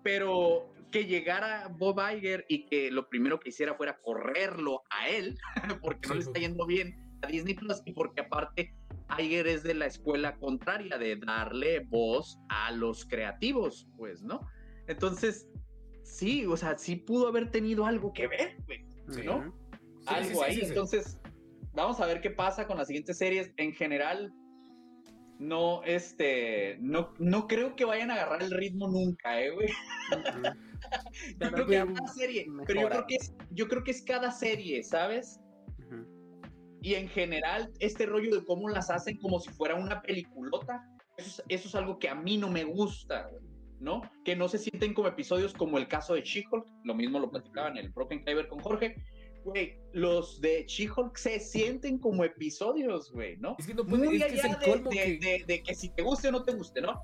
pero 0.03 0.73
que 0.91 1.06
llegara 1.06 1.68
Bob 1.69 1.99
Iger 2.15 2.45
y 2.48 2.65
que 2.68 2.91
lo 2.91 3.10
primero 3.10 3.40
que 3.40 3.49
hiciera 3.49 3.73
fuera 3.76 3.98
correrlo 3.98 4.84
a 4.91 5.10
él, 5.10 5.35
porque 5.81 6.07
no 6.07 6.14
le 6.15 6.22
está 6.22 6.40
yendo 6.40 6.65
bien 6.68 6.95
a 7.23 7.27
Disney 7.27 7.56
Plus 7.56 7.81
y 7.85 7.94
porque 7.94 8.22
aparte 8.22 8.76
Iger 9.18 9.48
es 9.48 9.64
de 9.64 9.73
la 9.73 9.88
escuela 9.88 10.35
contraria 10.35 10.98
de 10.99 11.15
darle 11.15 11.80
voz 11.90 12.38
a 12.49 12.72
los 12.72 13.06
creativos, 13.06 13.88
pues, 13.98 14.22
¿no? 14.22 14.40
Entonces, 14.88 15.48
sí, 16.03 16.45
o 16.45 16.55
sea, 16.57 16.77
sí 16.77 16.95
pudo 16.95 17.27
haber 17.27 17.51
tenido 17.51 17.85
algo 17.85 18.13
que 18.13 18.27
ver, 18.27 18.57
güey, 18.65 18.85
Sí. 19.09 19.21
¿no? 19.23 19.53
Sí, 20.01 20.07
algo 20.07 20.30
sí, 20.30 20.35
sí, 20.35 20.41
ahí. 20.43 20.53
sí, 20.55 20.61
sí. 20.61 20.67
Entonces, 20.67 21.19
vamos 21.73 21.99
a 21.99 22.05
ver 22.05 22.21
qué 22.21 22.30
pasa 22.30 22.67
con 22.67 22.77
las 22.77 22.88
siguientes 22.88 23.17
series. 23.17 23.51
En 23.57 23.73
general, 23.73 24.34
no, 25.39 25.84
este, 25.84 26.77
no, 26.80 27.13
no 27.19 27.47
creo 27.47 27.75
que 27.75 27.85
vayan 27.85 28.11
a 28.11 28.15
agarrar 28.15 28.43
el 28.43 28.51
ritmo 28.51 28.88
nunca, 28.88 29.41
eh, 29.41 29.51
güey. 29.51 29.69
yo 31.39 31.51
creo 31.51 31.65
que 31.65 31.93
cada 31.93 32.07
serie, 32.07 32.45
pero 32.67 32.81
yo 32.81 32.89
creo 32.89 33.05
que 33.07 33.15
es, 33.15 33.34
yo 33.51 33.67
creo 33.67 33.84
que 33.84 33.91
es 33.91 34.01
cada 34.03 34.31
serie, 34.31 34.84
¿sabes? 34.84 35.39
Y 36.81 36.95
en 36.95 37.07
general, 37.07 37.71
este 37.80 38.05
rollo 38.05 38.35
de 38.35 38.43
cómo 38.43 38.67
las 38.67 38.89
hacen 38.89 39.17
como 39.17 39.39
si 39.39 39.49
fuera 39.51 39.75
una 39.75 40.01
peliculota, 40.01 40.85
eso 41.15 41.41
es, 41.47 41.59
eso 41.61 41.67
es 41.69 41.75
algo 41.75 41.97
que 41.97 42.09
a 42.09 42.15
mí 42.15 42.38
no 42.38 42.49
me 42.49 42.65
gusta, 42.65 43.27
güey, 43.30 43.41
¿no? 43.84 44.01
Que 44.26 44.35
no 44.35 44.47
se 44.47 44.57
sienten 44.57 44.93
como 44.93 45.07
episodios 45.10 45.53
como 45.53 45.77
el 45.77 45.88
caso 45.88 46.14
de 46.15 46.22
She-Hulk, 46.22 46.65
lo 46.85 46.95
mismo 46.95 47.19
lo 47.19 47.30
platicaba 47.30 47.68
en 47.69 47.77
el 47.77 47.89
Broken 47.89 48.23
Kyber 48.23 48.47
con 48.47 48.60
Jorge. 48.60 48.95
Güey, 49.43 49.77
los 49.91 50.39
de 50.39 50.65
She-Hulk 50.65 51.18
se 51.18 51.38
sienten 51.41 51.99
como 51.99 52.23
episodios, 52.23 53.11
güey, 53.11 53.35
¿no? 53.38 53.57
Es 53.60 53.68
que 53.68 53.73
no 53.73 53.85
puede, 53.85 54.05
Muy 54.07 54.15
es 54.15 54.23
que 54.26 54.35
es 54.35 54.43
allá 54.45 54.53
el 54.53 54.60
de, 54.60 54.65
colmo 54.72 54.89
de- 54.89 54.95
que... 54.95 55.18
de- 55.19 55.43
de 55.45 55.64
que 55.64 55.76
si 55.76 55.89
te 55.89 56.01
guste 56.01 56.30
o 56.30 56.31
no 56.31 56.43
te 56.43 56.53
guste, 56.53 56.81
¿no? 56.81 57.03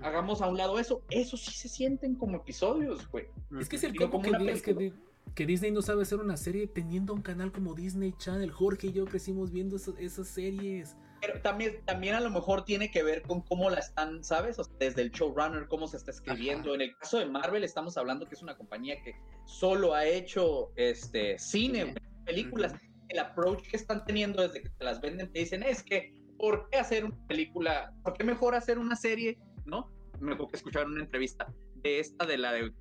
Hagamos 0.00 0.40
a 0.40 0.48
un 0.48 0.56
lado 0.56 0.78
eso. 0.78 1.02
Eso 1.10 1.36
sí 1.36 1.50
se 1.50 1.68
sienten 1.68 2.14
como 2.14 2.36
episodios, 2.36 3.06
güey. 3.10 3.26
Es 3.60 3.68
que 3.68 3.76
es 3.76 3.84
el 3.84 3.94
como 3.96 4.22
que 4.22 4.30
digas 4.38 4.62
que, 4.62 4.92
que 5.34 5.44
Disney 5.46 5.70
no 5.72 5.82
sabe 5.82 6.02
hacer 6.02 6.20
una 6.20 6.36
serie 6.36 6.68
teniendo 6.68 7.12
un 7.12 7.20
canal 7.20 7.52
como 7.52 7.74
Disney 7.74 8.14
Channel. 8.16 8.50
Jorge 8.50 8.86
y 8.86 8.92
yo 8.92 9.04
crecimos 9.04 9.50
viendo 9.52 9.76
eso- 9.76 9.96
esas 9.98 10.28
series. 10.28 10.96
Pero 11.20 11.40
también, 11.42 11.84
también 11.84 12.14
a 12.14 12.20
lo 12.20 12.30
mejor 12.30 12.64
tiene 12.64 12.90
que 12.90 13.02
ver 13.02 13.22
con 13.22 13.42
cómo 13.42 13.70
la 13.70 13.78
están, 13.80 14.22
¿sabes? 14.22 14.58
O 14.58 14.64
sea, 14.64 14.74
desde 14.78 15.02
el 15.02 15.10
showrunner, 15.10 15.66
cómo 15.66 15.88
se 15.88 15.96
está 15.96 16.10
escribiendo. 16.10 16.74
En 16.74 16.82
el 16.82 16.96
caso 16.96 17.18
de 17.18 17.26
Marvel, 17.26 17.64
estamos 17.64 17.96
hablando 17.96 18.26
que 18.26 18.34
es 18.34 18.42
una 18.42 18.56
compañía 18.56 19.02
que 19.02 19.14
solo 19.44 19.94
ha 19.94 20.06
hecho 20.06 20.70
este 20.76 21.38
cine, 21.38 21.94
películas. 22.24 22.74
El 23.08 23.18
approach 23.18 23.62
que 23.68 23.76
están 23.76 24.04
teniendo 24.04 24.42
desde 24.42 24.62
que 24.62 24.68
te 24.68 24.84
las 24.84 25.00
venden, 25.00 25.32
te 25.32 25.40
dicen, 25.40 25.62
es 25.62 25.82
que, 25.82 26.12
¿por 26.38 26.68
qué 26.70 26.78
hacer 26.78 27.04
una 27.04 27.16
película? 27.26 27.92
¿Por 28.04 28.12
qué 28.12 28.22
mejor 28.22 28.54
hacer 28.54 28.78
una 28.78 28.94
serie? 28.94 29.38
¿No? 29.64 29.90
Me 30.20 30.32
acuerdo 30.34 30.48
que 30.48 30.56
escucharon 30.56 30.92
una 30.92 31.02
entrevista 31.04 31.52
de 31.76 32.00
esta, 32.00 32.26
de 32.26 32.36
la 32.36 32.52
de 32.52 32.72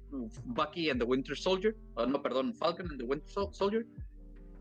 Bucky 0.44 0.90
and 0.90 1.00
the 1.00 1.06
Winter 1.06 1.38
Soldier, 1.38 1.76
o 1.96 2.06
no, 2.06 2.22
perdón, 2.22 2.54
Falcon 2.56 2.88
and 2.90 3.00
the 3.00 3.06
Winter 3.06 3.30
Sol- 3.30 3.54
Soldier, 3.54 3.86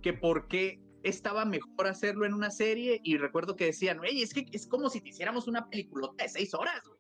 que 0.03 0.12
por 0.12 0.47
qué 0.47 0.81
estaba 1.09 1.45
mejor 1.45 1.87
hacerlo 1.87 2.27
en 2.27 2.35
una 2.35 2.51
serie 2.51 3.01
y 3.05 3.16
recuerdo 3.16 3.57
que 3.57 3.66
decían, 3.66 4.01
"Ey, 4.05 4.23
es 4.23 4.35
que 4.35 4.47
es 4.53 4.66
como 4.66 4.91
si 4.91 5.01
te 5.01 5.11
hiciéramos 5.11 5.47
una 5.49 5.69
peliculota 5.69 6.24
de 6.24 6.28
seis 6.28 6.53
horas, 6.55 6.83
güey". 6.87 6.99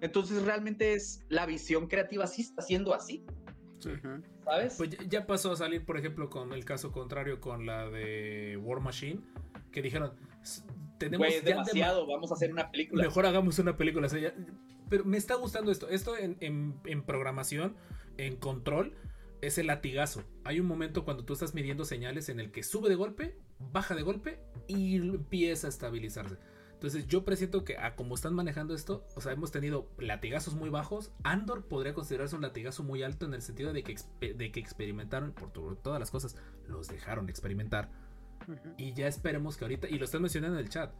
Entonces 0.00 0.42
realmente 0.44 0.92
es 0.94 1.24
la 1.28 1.44
visión 1.46 1.88
creativa 1.88 2.26
sí 2.26 2.42
está 2.42 2.62
siendo 2.62 2.94
así. 2.94 3.24
¿sabes? 4.44 4.74
Pues 4.76 4.90
ya, 5.08 5.26
pasó 5.26 5.52
a 5.52 5.56
salir, 5.56 5.84
por 5.84 5.96
ejemplo, 5.98 6.28
con 6.30 6.52
el 6.52 6.64
caso 6.64 6.90
contrario 6.90 7.40
con 7.40 7.64
la 7.66 7.88
de 7.88 8.56
War 8.60 8.80
Machine, 8.80 9.20
que 9.70 9.82
dijeron, 9.82 10.12
"S- 10.42 10.62
tenemos 10.98 11.28
Güey, 11.28 11.40
demasiado, 11.42 12.06
vamos 12.06 12.30
a 12.32 12.34
hacer 12.34 12.50
una 12.52 12.70
película. 12.72 13.04
Mejor 13.04 13.26
hagamos 13.26 13.58
una 13.60 13.76
película. 13.76 14.06
o 14.06 14.10
sea, 14.10 14.18
ya- 14.20 14.34
pero 14.88 15.04
me 15.04 15.16
está 15.16 15.34
gustando 15.34 15.70
esto. 15.70 15.88
Esto 15.88 16.16
en, 16.16 16.36
en- 16.40 16.80
en 16.86 17.02
programación, 17.04 17.76
en 18.16 18.36
control, 18.36 18.94
es 19.40 19.58
el 19.58 19.68
latigazo. 19.68 20.22
Hay 20.44 20.60
un 20.60 20.66
momento 20.66 21.04
cuando 21.04 21.24
tú 21.24 21.32
estás 21.32 21.54
midiendo 21.54 21.84
señales 21.84 22.28
en 22.28 22.40
el 22.40 22.50
que 22.50 22.62
sube 22.62 22.88
de 22.88 22.94
golpe, 22.94 23.36
baja 23.72 23.94
de 23.94 24.02
golpe 24.02 24.40
y 24.66 24.96
empieza 24.96 25.66
a 25.66 25.70
estabilizarse. 25.70 26.36
Entonces 26.72 27.08
yo 27.08 27.24
presiento 27.24 27.64
que 27.64 27.76
a 27.76 27.96
como 27.96 28.14
están 28.14 28.34
manejando 28.34 28.72
esto, 28.74 29.04
o 29.16 29.20
sea, 29.20 29.32
hemos 29.32 29.50
tenido 29.50 29.88
latigazos 29.98 30.54
muy 30.54 30.70
bajos. 30.70 31.10
Andor 31.24 31.64
podría 31.64 31.92
considerarse 31.92 32.36
un 32.36 32.42
latigazo 32.42 32.84
muy 32.84 33.02
alto 33.02 33.26
en 33.26 33.34
el 33.34 33.42
sentido 33.42 33.72
de 33.72 33.82
que, 33.82 33.96
de 34.20 34.52
que 34.52 34.60
experimentaron, 34.60 35.32
por 35.32 35.50
to- 35.50 35.76
todas 35.82 35.98
las 35.98 36.12
cosas, 36.12 36.36
los 36.68 36.86
dejaron 36.86 37.28
experimentar. 37.28 37.90
Y 38.76 38.92
ya 38.92 39.08
esperemos 39.08 39.56
que 39.56 39.64
ahorita, 39.64 39.88
y 39.88 39.98
lo 39.98 40.04
están 40.04 40.22
mencionando 40.22 40.56
en 40.58 40.64
el 40.64 40.70
chat, 40.70 40.92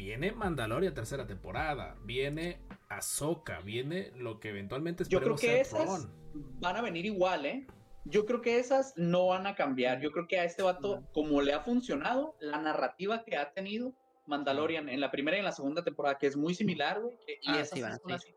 viene 0.00 0.32
Mandalorian 0.32 0.94
tercera 0.94 1.26
temporada, 1.26 1.94
viene 2.04 2.62
Ahsoka, 2.88 3.60
viene 3.60 4.12
lo 4.16 4.40
que 4.40 4.48
eventualmente 4.48 5.04
Yo 5.04 5.20
creo 5.20 5.34
esperemos 5.34 5.40
que 5.40 5.60
esas 5.60 5.84
Thrawn. 5.84 6.30
van 6.58 6.76
a 6.76 6.80
venir 6.80 7.04
igual, 7.04 7.44
¿eh? 7.44 7.66
Yo 8.06 8.24
creo 8.24 8.40
que 8.40 8.58
esas 8.58 8.94
no 8.96 9.26
van 9.26 9.46
a 9.46 9.54
cambiar. 9.54 10.00
Yo 10.00 10.10
creo 10.10 10.26
que 10.26 10.38
a 10.40 10.44
este 10.44 10.62
vato, 10.62 11.02
como 11.12 11.42
le 11.42 11.52
ha 11.52 11.60
funcionado, 11.60 12.34
la 12.40 12.58
narrativa 12.62 13.22
que 13.24 13.36
ha 13.36 13.52
tenido 13.52 13.92
Mandalorian 14.24 14.88
en 14.88 15.00
la 15.00 15.10
primera 15.10 15.36
y 15.36 15.40
en 15.40 15.44
la 15.44 15.52
segunda 15.52 15.84
temporada, 15.84 16.16
que 16.16 16.28
es 16.28 16.36
muy 16.36 16.54
similar, 16.54 16.98
güey, 17.02 17.18
que- 17.26 17.34
y 17.42 17.50
Ah, 17.50 17.60
esas 17.60 17.70
sí, 17.76 17.82
van 17.82 17.92
a 17.92 17.98
son 17.98 18.12
así 18.12 18.34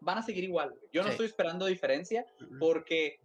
van 0.00 0.18
a 0.18 0.22
seguir 0.22 0.44
igual. 0.44 0.70
güey. 0.72 0.82
Yo 0.92 1.00
no 1.00 1.06
Sí. 1.08 1.12
estoy 1.12 1.26
esperando 1.26 1.64
diferencia 1.64 2.26
porque, 2.60 3.18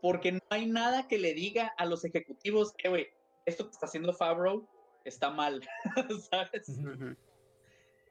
porque 0.00 0.32
no 0.32 0.40
hay 0.48 0.66
nada 0.66 1.06
que 1.06 1.18
le 1.18 1.34
diga 1.34 1.74
a 1.76 1.84
los 1.84 2.02
ejecutivos, 2.06 2.72
eh, 2.82 2.88
güey, 2.88 3.08
esto 3.44 3.64
que 3.66 3.72
está 3.72 3.84
haciendo 3.86 4.14
Favreau 4.14 4.66
está 5.04 5.30
mal, 5.30 5.60
¿sabes? 6.30 6.78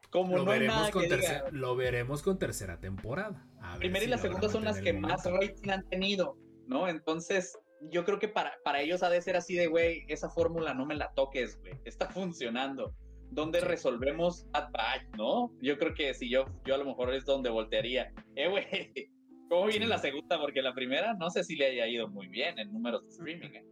Como 0.09 0.37
Lo 0.37 0.45
no 0.45 0.51
hay 0.51 0.59
veremos, 0.59 0.89
con 0.89 1.01
que 1.03 1.15
diga, 1.15 1.17
tercer- 1.45 1.51
lo 1.51 1.75
veremos 1.75 2.21
con 2.23 2.39
tercera 2.39 2.79
temporada. 2.79 3.45
A 3.61 3.71
ver 3.73 3.79
primera 3.79 4.05
y 4.05 4.07
la 4.07 4.17
segunda 4.17 4.49
son 4.49 4.63
las 4.65 4.79
que 4.81 4.93
más 4.93 5.23
rating 5.25 5.69
han 5.69 5.87
tenido, 5.87 6.35
¿no? 6.67 6.87
Entonces, 6.87 7.57
yo 7.91 8.03
creo 8.05 8.17
que 8.17 8.27
para, 8.27 8.53
para 8.63 8.81
ellos 8.81 9.03
ha 9.03 9.09
de 9.11 9.21
ser 9.21 9.35
así 9.35 9.53
de, 9.55 9.67
güey, 9.67 10.05
esa 10.07 10.29
fórmula 10.29 10.73
no 10.73 10.85
me 10.87 10.95
la 10.95 11.11
toques, 11.13 11.59
güey, 11.59 11.73
está 11.85 12.09
funcionando. 12.09 12.93
¿Dónde 13.31 13.59
Sí. 13.59 13.65
resolvemos 13.67 14.47
Bad 14.49 14.71
Batch, 14.71 15.03
no? 15.15 15.51
Yo 15.61 15.77
creo 15.77 15.93
que 15.93 16.15
si 16.15 16.27
yo, 16.31 16.45
yo 16.65 16.73
a 16.73 16.79
lo 16.79 16.85
mejor 16.85 17.13
es 17.13 17.25
donde 17.25 17.51
voltearía. 17.51 18.11
Eh, 18.35 18.49
güey, 18.49 18.65
¿cómo 19.49 19.67
viene 19.67 19.85
Sí. 19.85 19.89
la 19.91 19.99
segunda? 19.99 20.39
Porque 20.39 20.63
la 20.63 20.73
primera 20.73 21.13
no 21.13 21.29
sé 21.29 21.43
si 21.43 21.55
le 21.55 21.67
haya 21.67 21.85
ido 21.85 22.07
muy 22.07 22.27
bien 22.27 22.57
en 22.57 22.73
números 22.73 23.03
de 23.03 23.09
streaming. 23.09 23.49
¿eh? 23.53 23.65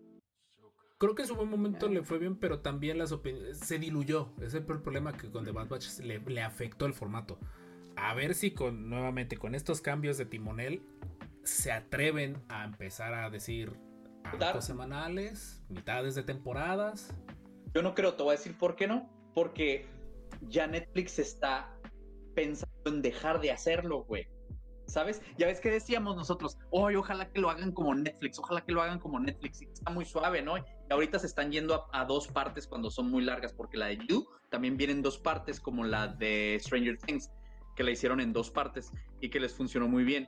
Creo 1.00 1.14
que 1.14 1.22
en 1.24 1.28
su 1.28 1.36
buen 1.36 1.50
momento 1.50 1.88
le 1.90 2.02
fue 2.04 2.18
bien, 2.18 2.36
pero 2.38 2.60
también 2.62 2.98
las 2.98 3.12
opiniones 3.12 3.60
se 3.60 3.78
diluyó. 3.78 4.30
Ese 4.42 4.62
fue 4.62 4.76
el 4.76 4.82
problema 4.82 5.14
que 5.14 5.30
con 5.30 5.46
The 5.46 5.52
Bad 5.52 5.68
Batch 5.68 6.00
le, 6.00 6.20
le 6.20 6.42
afectó 6.42 6.86
el 6.88 6.94
formato. 6.94 7.38
A 7.96 8.14
ver 8.16 8.34
si 8.34 8.52
con 8.52 8.90
nuevamente 8.90 9.38
con 9.38 9.54
estos 9.54 9.82
cambios 9.82 10.18
de 10.18 10.26
timonel 10.26 10.82
se 11.44 11.72
atreven 11.72 12.42
a 12.50 12.64
empezar 12.66 13.14
a 13.14 13.30
decir 13.30 13.74
Dar- 14.40 14.50
arcos 14.50 14.66
semanales, 14.66 15.64
mitades 15.70 16.16
de 16.16 16.24
temporadas. 16.24 17.14
Yo 17.76 17.84
no 17.84 17.94
creo, 17.94 18.16
te 18.16 18.24
voy 18.24 18.34
a 18.34 18.38
decir 18.38 18.58
por 18.58 18.76
qué 18.76 18.88
no. 18.88 19.08
Porque 19.36 19.86
ya 20.42 20.66
Netflix 20.66 21.20
está 21.20 21.76
pensando 22.34 22.74
en 22.86 23.04
dejar 23.04 23.40
de 23.40 23.52
hacerlo, 23.52 24.04
güey. 24.04 24.28
¿Sabes? 24.88 25.22
Ya 25.38 25.46
ves 25.48 25.60
que 25.60 25.70
decíamos 25.70 26.16
nosotros, 26.16 26.58
oye, 26.72 26.96
ojalá 26.98 27.30
que 27.30 27.40
lo 27.42 27.50
hagan 27.50 27.72
como 27.72 27.94
Netflix, 27.94 28.40
ojalá 28.40 28.62
que 28.62 28.72
lo 28.72 28.82
hagan 28.82 29.00
como 29.00 29.20
Netflix. 29.20 29.62
Y 29.62 29.66
está 29.66 29.92
muy 29.92 30.06
suave, 30.06 30.42
¿no? 30.42 30.56
Ahorita 30.90 31.20
se 31.20 31.28
están 31.28 31.52
yendo 31.52 31.76
a, 31.92 32.02
a 32.02 32.06
dos 32.06 32.28
partes 32.28 32.68
cuando 32.68 32.90
son 32.90 33.10
muy 33.10 33.24
largas, 33.24 33.54
porque 33.54 33.78
la 33.78 33.88
de 33.88 33.98
You 34.08 34.26
también 34.50 34.78
viene 34.78 34.94
en 34.94 35.02
dos 35.02 35.18
partes, 35.18 35.60
como 35.60 35.84
la 35.84 36.08
de 36.08 36.58
Stranger 36.62 36.98
Things, 36.98 37.32
que 37.76 37.84
la 37.84 37.92
hicieron 37.92 38.20
en 38.20 38.34
dos 38.34 38.50
partes 38.50 38.92
y 39.22 39.30
que 39.30 39.40
les 39.40 39.54
funcionó 39.54 39.88
muy 39.88 40.04
bien. 40.04 40.28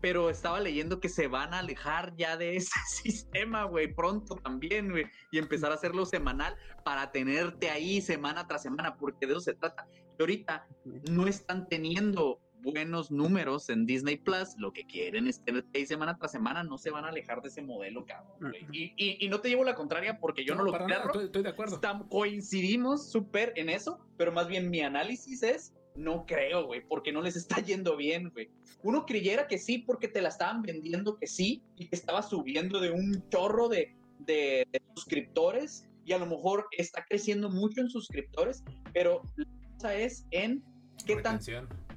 Pero 0.00 0.30
estaba 0.30 0.60
leyendo 0.60 1.00
que 1.00 1.08
se 1.08 1.26
van 1.26 1.54
a 1.54 1.60
alejar 1.60 2.14
ya 2.16 2.36
de 2.36 2.56
ese 2.56 2.78
sistema, 3.02 3.64
güey, 3.64 3.94
pronto 3.94 4.36
también, 4.36 4.90
güey, 4.90 5.06
y 5.32 5.38
empezar 5.38 5.70
a 5.72 5.74
hacerlo 5.74 6.04
semanal 6.06 6.56
para 6.84 7.10
tenerte 7.12 7.70
ahí 7.70 8.00
semana 8.00 8.46
tras 8.46 8.62
semana, 8.62 8.96
porque 8.96 9.26
de 9.26 9.32
eso 9.32 9.40
se 9.40 9.54
trata. 9.54 9.86
Y 10.18 10.22
ahorita 10.22 10.66
no 11.10 11.26
están 11.26 11.68
teniendo 11.68 12.40
buenos 12.72 13.10
números 13.12 13.70
en 13.70 13.86
Disney 13.86 14.16
Plus, 14.16 14.56
lo 14.58 14.72
que 14.72 14.84
quieren 14.84 15.28
es 15.28 15.40
tenerte 15.44 15.78
ahí 15.78 15.86
semana 15.86 16.16
tras 16.18 16.32
semana, 16.32 16.64
no 16.64 16.78
se 16.78 16.90
van 16.90 17.04
a 17.04 17.08
alejar 17.08 17.40
de 17.40 17.48
ese 17.48 17.62
modelo, 17.62 18.04
cabrón. 18.04 18.54
Y, 18.72 18.92
y- 18.96 19.24
y 19.24 19.28
no 19.28 19.40
te 19.40 19.48
llevo 19.48 19.62
la 19.64 19.76
contraria 19.76 20.18
porque 20.18 20.44
yo 20.44 20.54
no, 20.56 20.64
lo 20.64 20.72
para 20.72 20.84
creo. 20.86 20.98
nada, 20.98 21.10
estoy, 21.10 21.24
estoy 21.26 21.42
de 21.44 21.48
acuerdo. 21.50 21.80
Estam- 21.80 22.08
coincidimos 22.08 23.08
súper 23.10 23.52
en 23.56 23.68
eso, 23.68 24.00
pero 24.16 24.32
más 24.32 24.48
bien 24.48 24.68
mi 24.68 24.80
análisis 24.80 25.42
es, 25.44 25.72
no 25.94 26.26
creo, 26.26 26.66
güey, 26.66 26.82
porque 26.86 27.12
no 27.12 27.22
les 27.22 27.36
está 27.36 27.56
yendo 27.64 27.96
bien, 27.96 28.30
güey. 28.30 28.50
Uno 28.82 29.06
creyera 29.06 29.46
que 29.46 29.58
sí, 29.58 29.78
porque 29.78 30.08
te 30.08 30.20
la 30.20 30.28
estaban 30.30 30.62
vendiendo 30.62 31.16
que 31.16 31.28
sí, 31.28 31.62
y 31.76 31.86
que 31.88 31.94
estaba 31.96 32.22
subiendo 32.22 32.80
de 32.80 32.90
un 32.90 33.24
chorro 33.30 33.68
de, 33.68 33.94
de- 34.18 34.66
de 34.72 34.82
suscriptores, 34.94 35.86
y 36.04 36.12
a 36.12 36.18
lo 36.18 36.26
mejor 36.26 36.66
está 36.76 37.04
creciendo 37.08 37.48
mucho 37.48 37.80
en 37.80 37.90
suscriptores, 37.90 38.62
pero 38.92 39.22
la 39.36 39.46
cosa 39.74 39.94
es 39.94 40.26
en 40.32 40.62
qué 41.06 41.16
tan. 41.16 41.40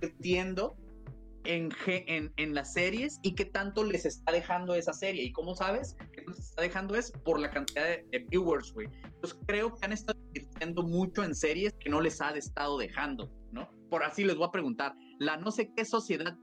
Invirtiendo 0.01 0.76
en, 1.45 1.69
en, 1.88 2.31
en 2.38 2.53
las 2.53 2.73
series 2.73 3.19
y 3.23 3.34
qué 3.34 3.45
tanto 3.45 3.84
les 3.84 4.05
está 4.05 4.31
dejando 4.31 4.76
esa 4.76 4.93
serie. 4.93 5.23
¿Y 5.23 5.31
cómo 5.31 5.55
sabes 5.55 5.95
que 6.13 6.23
les 6.27 6.39
está 6.39 6.61
dejando 6.61 6.95
es 6.95 7.11
por 7.11 7.39
la 7.39 7.49
cantidad 7.49 7.85
de, 7.85 8.05
de 8.11 8.19
viewers, 8.30 8.73
güey? 8.73 8.88
Entonces 9.03 9.39
creo 9.47 9.73
que 9.73 9.85
han 9.85 9.93
estado 9.93 10.19
invirtiendo 10.27 10.84
mucho 10.84 11.23
en 11.23 11.34
series 11.35 11.73
que 11.80 11.89
no 11.89 12.01
les 12.01 12.21
ha 12.21 12.31
estado 12.31 12.77
dejando, 12.77 13.31
¿no? 13.51 13.69
Por 13.89 14.03
así 14.03 14.23
les 14.23 14.35
voy 14.35 14.47
a 14.47 14.51
preguntar, 14.51 14.93
la 15.19 15.38
no 15.38 15.51
sé 15.51 15.71
qué 15.76 15.85
sociedad 15.85 16.38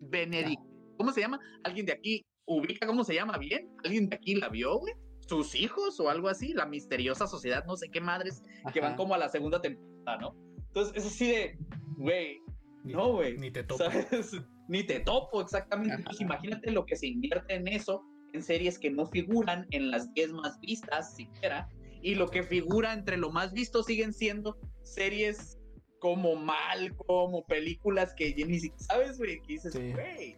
Benedict, 0.00 0.60
¿cómo 0.98 1.12
se 1.12 1.20
llama? 1.20 1.38
¿Alguien 1.64 1.86
de 1.86 1.92
aquí 1.92 2.24
ubica 2.46 2.86
cómo 2.86 3.04
se 3.04 3.14
llama 3.14 3.38
bien? 3.38 3.70
¿Alguien 3.84 4.08
de 4.08 4.16
aquí 4.16 4.34
la 4.34 4.48
vio, 4.48 4.78
güey? 4.78 4.94
¿Sus 5.28 5.54
hijos 5.54 6.00
o 6.00 6.10
algo 6.10 6.28
así? 6.28 6.52
La 6.52 6.66
misteriosa 6.66 7.26
sociedad, 7.26 7.64
no 7.66 7.76
sé 7.76 7.88
qué 7.88 8.00
madres, 8.00 8.42
que 8.72 8.80
van 8.80 8.90
Ajá. 8.90 8.96
como 8.96 9.14
a 9.14 9.18
la 9.18 9.28
segunda 9.28 9.60
temporada, 9.60 10.18
¿no? 10.20 10.34
Entonces 10.66 10.96
es 10.96 11.06
así 11.06 11.30
de, 11.30 11.58
güey, 11.96 12.42
Ni- 12.84 12.92
no, 12.92 13.12
güey. 13.12 13.36
Ni 13.38 13.50
te 13.50 13.62
topo. 13.62 13.82
¿sabes? 13.84 14.32
Ni 14.68 14.84
te 14.84 15.00
topo, 15.00 15.40
exactamente. 15.40 15.94
Entonces, 15.94 16.20
imagínate 16.20 16.70
lo 16.70 16.86
que 16.86 16.96
se 16.96 17.06
invierte 17.08 17.54
en 17.54 17.68
eso, 17.68 18.02
en 18.32 18.42
series 18.42 18.78
que 18.78 18.90
no 18.90 19.06
figuran 19.06 19.66
en 19.70 19.90
las 19.90 20.12
10 20.14 20.32
más 20.32 20.58
vistas 20.60 21.14
siquiera, 21.14 21.68
y 22.00 22.14
lo 22.14 22.28
que 22.28 22.42
figura 22.42 22.92
entre 22.92 23.16
lo 23.16 23.30
más 23.30 23.52
visto 23.52 23.82
siguen 23.82 24.12
siendo 24.12 24.56
series 24.82 25.58
como 26.00 26.34
mal, 26.36 26.96
como 26.96 27.44
películas 27.44 28.12
que 28.14 28.34
ya 28.34 28.46
ni 28.46 28.58
siquiera 28.58 28.84
sabes, 28.84 29.18
güey, 29.18 29.40
que 29.42 29.52
dices, 29.54 29.74
güey. 29.74 30.36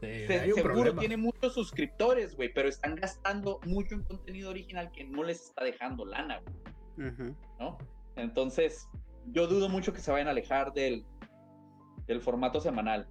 Sí, 0.00 0.08
Se- 0.26 0.40
seguro 0.54 0.62
problema. 0.62 1.00
tiene 1.00 1.16
muchos 1.16 1.54
suscriptores, 1.54 2.34
güey, 2.36 2.52
pero 2.52 2.68
están 2.68 2.96
gastando 2.96 3.60
mucho 3.64 3.94
en 3.94 4.02
contenido 4.04 4.50
original 4.50 4.90
que 4.92 5.04
no 5.04 5.22
les 5.22 5.40
está 5.46 5.62
dejando 5.64 6.04
lana, 6.04 6.40
güey. 6.96 7.12
¿no? 7.60 7.78
Entonces, 8.16 8.88
yo 9.26 9.46
dudo 9.46 9.68
mucho 9.68 9.92
que 9.92 10.00
se 10.00 10.10
vayan 10.10 10.28
a 10.28 10.32
alejar 10.32 10.72
del, 10.74 11.04
del 12.06 12.20
formato 12.20 12.60
semanal, 12.60 13.08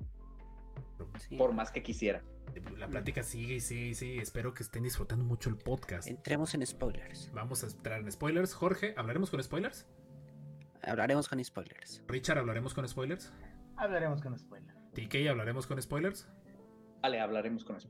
Sí. 1.19 1.35
por 1.37 1.53
más 1.53 1.71
que 1.71 1.83
quisiera. 1.83 2.23
La 2.77 2.87
plática 2.87 3.23
sigue 3.23 3.55
y 3.55 3.59
sigue 3.59 3.87
y 3.87 3.95
sigue. 3.95 4.21
Espero 4.21 4.53
que 4.53 4.63
estén 4.63 4.83
disfrutando 4.83 5.23
mucho 5.25 5.49
el 5.49 5.57
podcast. 5.57 6.07
Entremos 6.07 6.53
en 6.53 6.65
spoilers. 6.65 7.31
Vamos 7.33 7.63
a 7.63 7.67
entrar 7.67 7.99
en 8.01 8.11
spoilers. 8.11 8.53
Jorge, 8.53 8.93
¿hablaremos 8.97 9.29
con 9.31 9.41
spoilers? 9.43 9.87
Hablaremos 10.83 11.27
con 11.29 11.43
spoilers. 11.43 12.03
Richard, 12.07 12.37
¿hablaremos 12.37 12.73
con 12.73 12.87
spoilers? 12.87 13.31
Hablaremos 13.77 14.21
con 14.21 14.37
spoiler. 14.37 14.75
TK, 14.93 15.29
¿hablaremos 15.29 15.65
con 15.65 15.81
spoilers? 15.81 16.27
Vale, 17.01 17.19
hablaremos 17.21 17.63
con 17.63 17.77
eso. 17.77 17.89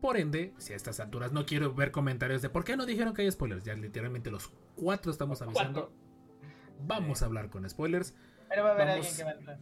Por 0.00 0.16
ende, 0.16 0.52
si 0.58 0.72
a 0.72 0.76
estas 0.76 0.98
alturas 0.98 1.30
no 1.32 1.46
quiero 1.46 1.72
ver 1.74 1.92
comentarios 1.92 2.42
de 2.42 2.50
por 2.50 2.64
qué 2.64 2.76
no 2.76 2.86
dijeron 2.86 3.14
que 3.14 3.22
hay 3.22 3.30
spoilers, 3.30 3.64
ya 3.64 3.74
literalmente 3.74 4.30
los 4.32 4.48
cuatro 4.74 5.12
estamos 5.12 5.42
avisando. 5.42 5.92
Vamos 6.80 7.22
a 7.22 7.26
hablar 7.26 7.50
con 7.50 7.68
spoilers. 7.70 8.16
Pero 8.48 8.64
va 8.64 8.70
a 8.70 8.72
haber 8.72 8.88
Vamos. 8.88 9.06
alguien 9.06 9.16
que 9.16 9.24
va 9.24 9.30
a 9.30 9.34
entrar. 9.34 9.58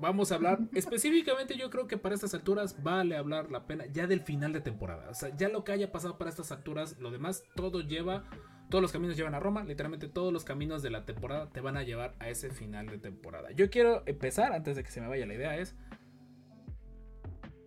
Vamos 0.00 0.32
a 0.32 0.36
hablar 0.36 0.60
específicamente, 0.72 1.56
yo 1.56 1.68
creo 1.68 1.86
que 1.86 1.98
para 1.98 2.14
estas 2.14 2.32
alturas 2.32 2.82
vale 2.82 3.16
hablar 3.16 3.50
la 3.50 3.66
pena 3.66 3.84
ya 3.86 4.06
del 4.06 4.22
final 4.22 4.52
de 4.52 4.60
temporada. 4.60 5.10
O 5.10 5.14
sea, 5.14 5.36
ya 5.36 5.48
lo 5.48 5.62
que 5.62 5.72
haya 5.72 5.92
pasado 5.92 6.16
para 6.16 6.30
estas 6.30 6.50
alturas, 6.52 6.98
lo 6.98 7.10
demás, 7.10 7.44
todo 7.54 7.80
lleva, 7.80 8.24
todos 8.70 8.80
los 8.80 8.92
caminos 8.92 9.16
llevan 9.16 9.34
a 9.34 9.40
Roma. 9.40 9.62
Literalmente 9.64 10.08
todos 10.08 10.32
los 10.32 10.44
caminos 10.44 10.82
de 10.82 10.90
la 10.90 11.04
temporada 11.04 11.50
te 11.50 11.60
van 11.60 11.76
a 11.76 11.82
llevar 11.82 12.14
a 12.18 12.28
ese 12.28 12.50
final 12.50 12.86
de 12.86 12.98
temporada. 12.98 13.50
Yo 13.52 13.68
quiero 13.68 14.02
empezar, 14.06 14.52
antes 14.52 14.76
de 14.76 14.82
que 14.82 14.90
se 14.90 15.00
me 15.00 15.08
vaya 15.08 15.26
la 15.26 15.34
idea, 15.34 15.56
es... 15.56 15.76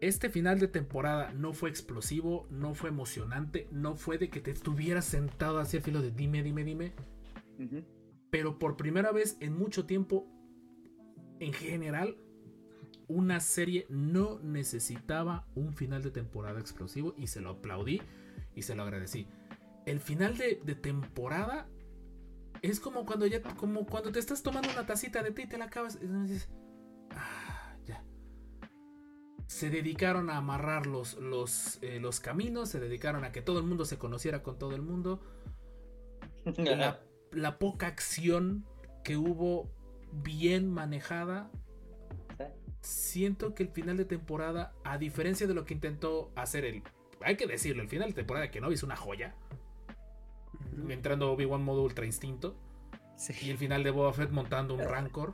Este 0.02 0.30
final 0.30 0.60
de 0.60 0.68
temporada 0.68 1.32
no 1.32 1.54
fue 1.54 1.70
explosivo, 1.70 2.46
no 2.50 2.74
fue 2.74 2.90
emocionante, 2.90 3.70
no 3.72 3.96
fue 3.96 4.18
de 4.18 4.30
que 4.30 4.42
te 4.42 4.52
estuvieras 4.52 5.06
sentado 5.06 5.60
hacia 5.60 5.78
el 5.78 5.84
filo 5.84 6.02
de 6.02 6.12
dime, 6.12 6.44
dime, 6.44 6.66
dime 6.66 6.94
pero 8.34 8.58
por 8.58 8.78
primera 8.78 9.12
vez 9.12 9.38
en 9.42 9.56
mucho 9.56 9.86
tiempo, 9.86 10.28
en 11.44 11.54
general, 11.54 12.18
una 13.08 13.40
serie 13.40 13.86
no 13.90 14.40
necesitaba 14.40 15.46
un 15.56 15.74
final 15.74 16.02
de 16.02 16.12
temporada 16.12 16.60
explosivo 16.60 17.14
y 17.18 17.28
se 17.28 17.42
lo 17.42 17.52
aplaudí 17.52 18.02
y 18.56 18.62
se 18.62 18.76
lo 18.76 18.84
agradecí. 18.84 19.28
El 19.86 20.00
final 20.00 20.38
de, 20.38 20.62
de 20.64 20.76
temporada 20.76 21.68
es 22.62 22.80
como 22.80 23.06
cuando 23.06 23.28
ya, 23.28 23.42
como 23.42 23.86
cuando 23.86 24.12
te 24.12 24.20
estás 24.20 24.42
tomando 24.42 24.70
una 24.72 24.86
tacita 24.86 25.22
de 25.22 25.32
té 25.32 25.44
y 25.44 25.48
te 25.48 25.58
la 25.58 25.66
acabas 25.66 26.00
y 26.02 26.08
dices, 26.08 26.50
"Ah, 27.12 27.76
ya. 27.86 28.04
Se 29.48 29.70
dedicaron 29.70 30.30
a 30.30 30.38
amarrar 30.38 30.88
los, 30.88 31.16
los, 31.16 31.80
eh, 31.82 32.00
los 32.00 32.22
caminos, 32.22 32.70
se 32.70 32.80
dedicaron 32.80 33.26
a 33.26 33.34
que 33.34 33.42
todo 33.42 33.60
el 33.60 33.66
mundo 33.66 33.84
se 33.84 33.98
conociera 33.98 34.44
con 34.44 34.58
todo 34.58 34.76
el 34.76 34.82
mundo 34.82 35.22
la, 36.58 37.02
la 37.32 37.60
poca 37.60 37.88
acción 37.88 38.66
que 39.04 39.18
hubo 39.18 39.70
bien 40.22 40.70
manejada. 40.72 41.50
Siento 42.82 43.56
que 43.56 43.64
el 43.64 43.70
final 43.70 43.96
de 43.96 44.06
temporada, 44.06 44.74
a 44.84 44.98
diferencia 44.98 45.48
de 45.48 45.54
lo 45.54 45.64
que 45.66 45.74
intentó 45.74 46.32
hacer 46.36 46.66
el. 46.66 46.84
Hay 47.22 47.38
que 47.38 47.48
decirlo, 47.48 47.82
el 47.82 47.88
final 47.88 48.10
de 48.10 48.16
temporada 48.16 48.46
de 48.46 48.52
Kenobi 48.52 48.74
es 48.76 48.84
una 48.84 48.98
joya. 48.98 49.36
Entrando 50.90 51.32
Obi-Wan 51.32 51.64
modo 51.64 51.84
ultra 51.84 52.06
instinto. 52.06 52.58
Y 53.42 53.50
el 53.52 53.58
final 53.58 53.84
de 53.84 53.92
Boba 53.92 54.12
Fett 54.12 54.32
montando 54.32 54.74
un 54.74 54.82
Rancor. 54.84 55.34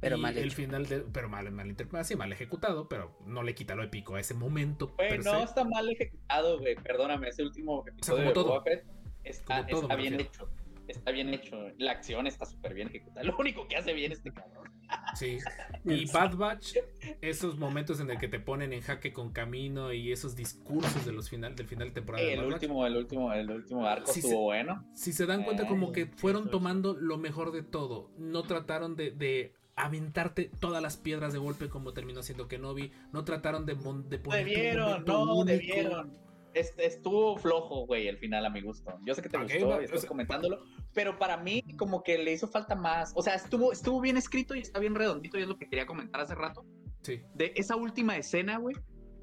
pero 0.00 0.18
y 0.18 0.20
mal 0.20 0.36
el 0.36 0.50
final 0.50 0.84
de. 0.86 1.00
Pero 1.00 1.28
mal, 1.30 1.50
mal 1.52 1.68
interpretado, 1.68 2.04
sí, 2.04 2.16
mal 2.16 2.30
ejecutado, 2.32 2.88
pero 2.88 3.16
no 3.24 3.42
le 3.42 3.54
quita 3.54 3.74
lo 3.74 3.82
épico 3.82 4.16
a 4.16 4.20
ese 4.20 4.34
momento. 4.34 4.92
Güey, 4.98 5.18
no 5.20 5.38
se. 5.38 5.42
está 5.44 5.64
mal 5.64 5.88
ejecutado, 5.88 6.58
güey. 6.58 6.74
Perdóname, 6.76 7.28
ese 7.28 7.42
último 7.44 7.84
episodio 7.86 8.24
como 8.24 8.28
de 8.28 8.34
todo. 8.34 8.48
Boba 8.48 8.62
Fett 8.64 8.84
está, 9.22 9.56
Como 9.58 9.68
todo, 9.68 9.82
está 9.82 9.96
me 9.96 10.02
bien 10.02 10.18
refiero. 10.18 10.30
hecho. 10.30 10.50
Está 10.88 11.10
bien 11.10 11.32
hecho. 11.32 11.56
La 11.78 11.92
acción 11.92 12.26
está 12.26 12.44
súper 12.44 12.74
bien 12.74 12.88
ejecutada. 12.88 13.22
Lo 13.26 13.36
único 13.36 13.66
que 13.68 13.76
hace 13.76 13.92
bien 13.92 14.12
este 14.12 14.32
cabrón. 14.32 14.70
Sí. 15.16 15.38
Y 15.84 16.04
Bad 16.12 16.36
Batch, 16.36 16.76
esos 17.20 17.58
momentos 17.58 18.00
en 18.00 18.10
el 18.10 18.18
que 18.18 18.28
te 18.28 18.38
ponen 18.38 18.72
en 18.72 18.80
jaque 18.82 19.12
con 19.12 19.32
camino 19.32 19.92
y 19.92 20.12
esos 20.12 20.36
discursos 20.36 21.04
de 21.06 21.12
los 21.12 21.30
final, 21.30 21.56
del 21.56 21.66
final 21.66 21.88
de 21.88 21.94
temporada 21.94 22.24
de 22.24 22.34
el 22.34 22.40
Batch, 22.40 22.52
último, 22.54 22.86
el 22.86 22.96
último, 22.96 23.32
el 23.32 23.50
último 23.50 23.86
arco 23.86 24.12
Sí, 24.12 24.20
estuvo 24.20 24.32
se- 24.32 24.42
bueno. 24.44 24.86
si 24.94 25.12
se 25.12 25.26
dan 25.26 25.42
cuenta 25.44 25.62
Eh, 25.64 25.66
como 25.68 25.90
que 25.92 26.06
fueron 26.06 26.50
tomando 26.50 26.94
lo 26.94 27.16
mejor 27.18 27.50
de 27.52 27.62
todo, 27.62 28.10
no 28.18 28.42
trataron 28.42 28.94
de, 28.94 29.10
de 29.10 29.54
aventarte 29.76 30.50
todas 30.60 30.80
las 30.82 30.96
piedras 30.96 31.32
de 31.32 31.38
golpe 31.40 31.68
como 31.68 31.92
terminó 31.94 32.22
siendo 32.22 32.46
Kenobi, 32.46 32.92
no 33.12 33.24
trataron 33.24 33.66
de, 33.66 33.74
mon- 33.74 34.08
de 34.08 34.18
ponerte 34.18 34.50
un 34.50 34.54
Debieron, 34.54 35.04
no, 35.04 35.22
único. 35.34 35.44
debieron. 35.44 36.12
Estuvo 36.54 37.36
flojo, 37.36 37.86
güey, 37.86 38.08
el 38.08 38.18
final 38.18 38.46
a 38.46 38.50
mi 38.50 38.60
gusto. 38.60 38.96
Yo 39.04 39.14
sé 39.14 39.22
que 39.22 39.28
te 39.28 39.36
Ok, 39.36 39.42
gustó 39.44 39.80
y 39.80 39.84
estás 39.84 39.98
o 39.98 40.00
sea, 40.02 40.08
comentándolo, 40.08 40.62
pero 40.92 41.18
para 41.18 41.36
mí 41.36 41.62
como 41.76 42.02
que 42.02 42.18
le 42.18 42.32
hizo 42.32 42.46
falta 42.46 42.74
más. 42.74 43.12
O 43.16 43.22
sea, 43.22 43.34
estuvo, 43.34 43.72
estuvo 43.72 44.00
bien 44.00 44.16
escrito 44.16 44.54
y 44.54 44.60
está 44.60 44.78
bien 44.78 44.94
redondito 44.94 45.38
y 45.38 45.42
es 45.42 45.48
lo 45.48 45.58
que 45.58 45.68
quería 45.68 45.86
comentar 45.86 46.20
hace 46.20 46.34
rato. 46.34 46.64
Sí. 47.02 47.20
De 47.34 47.52
esa 47.56 47.76
última 47.76 48.16
escena, 48.16 48.58
güey, 48.58 48.76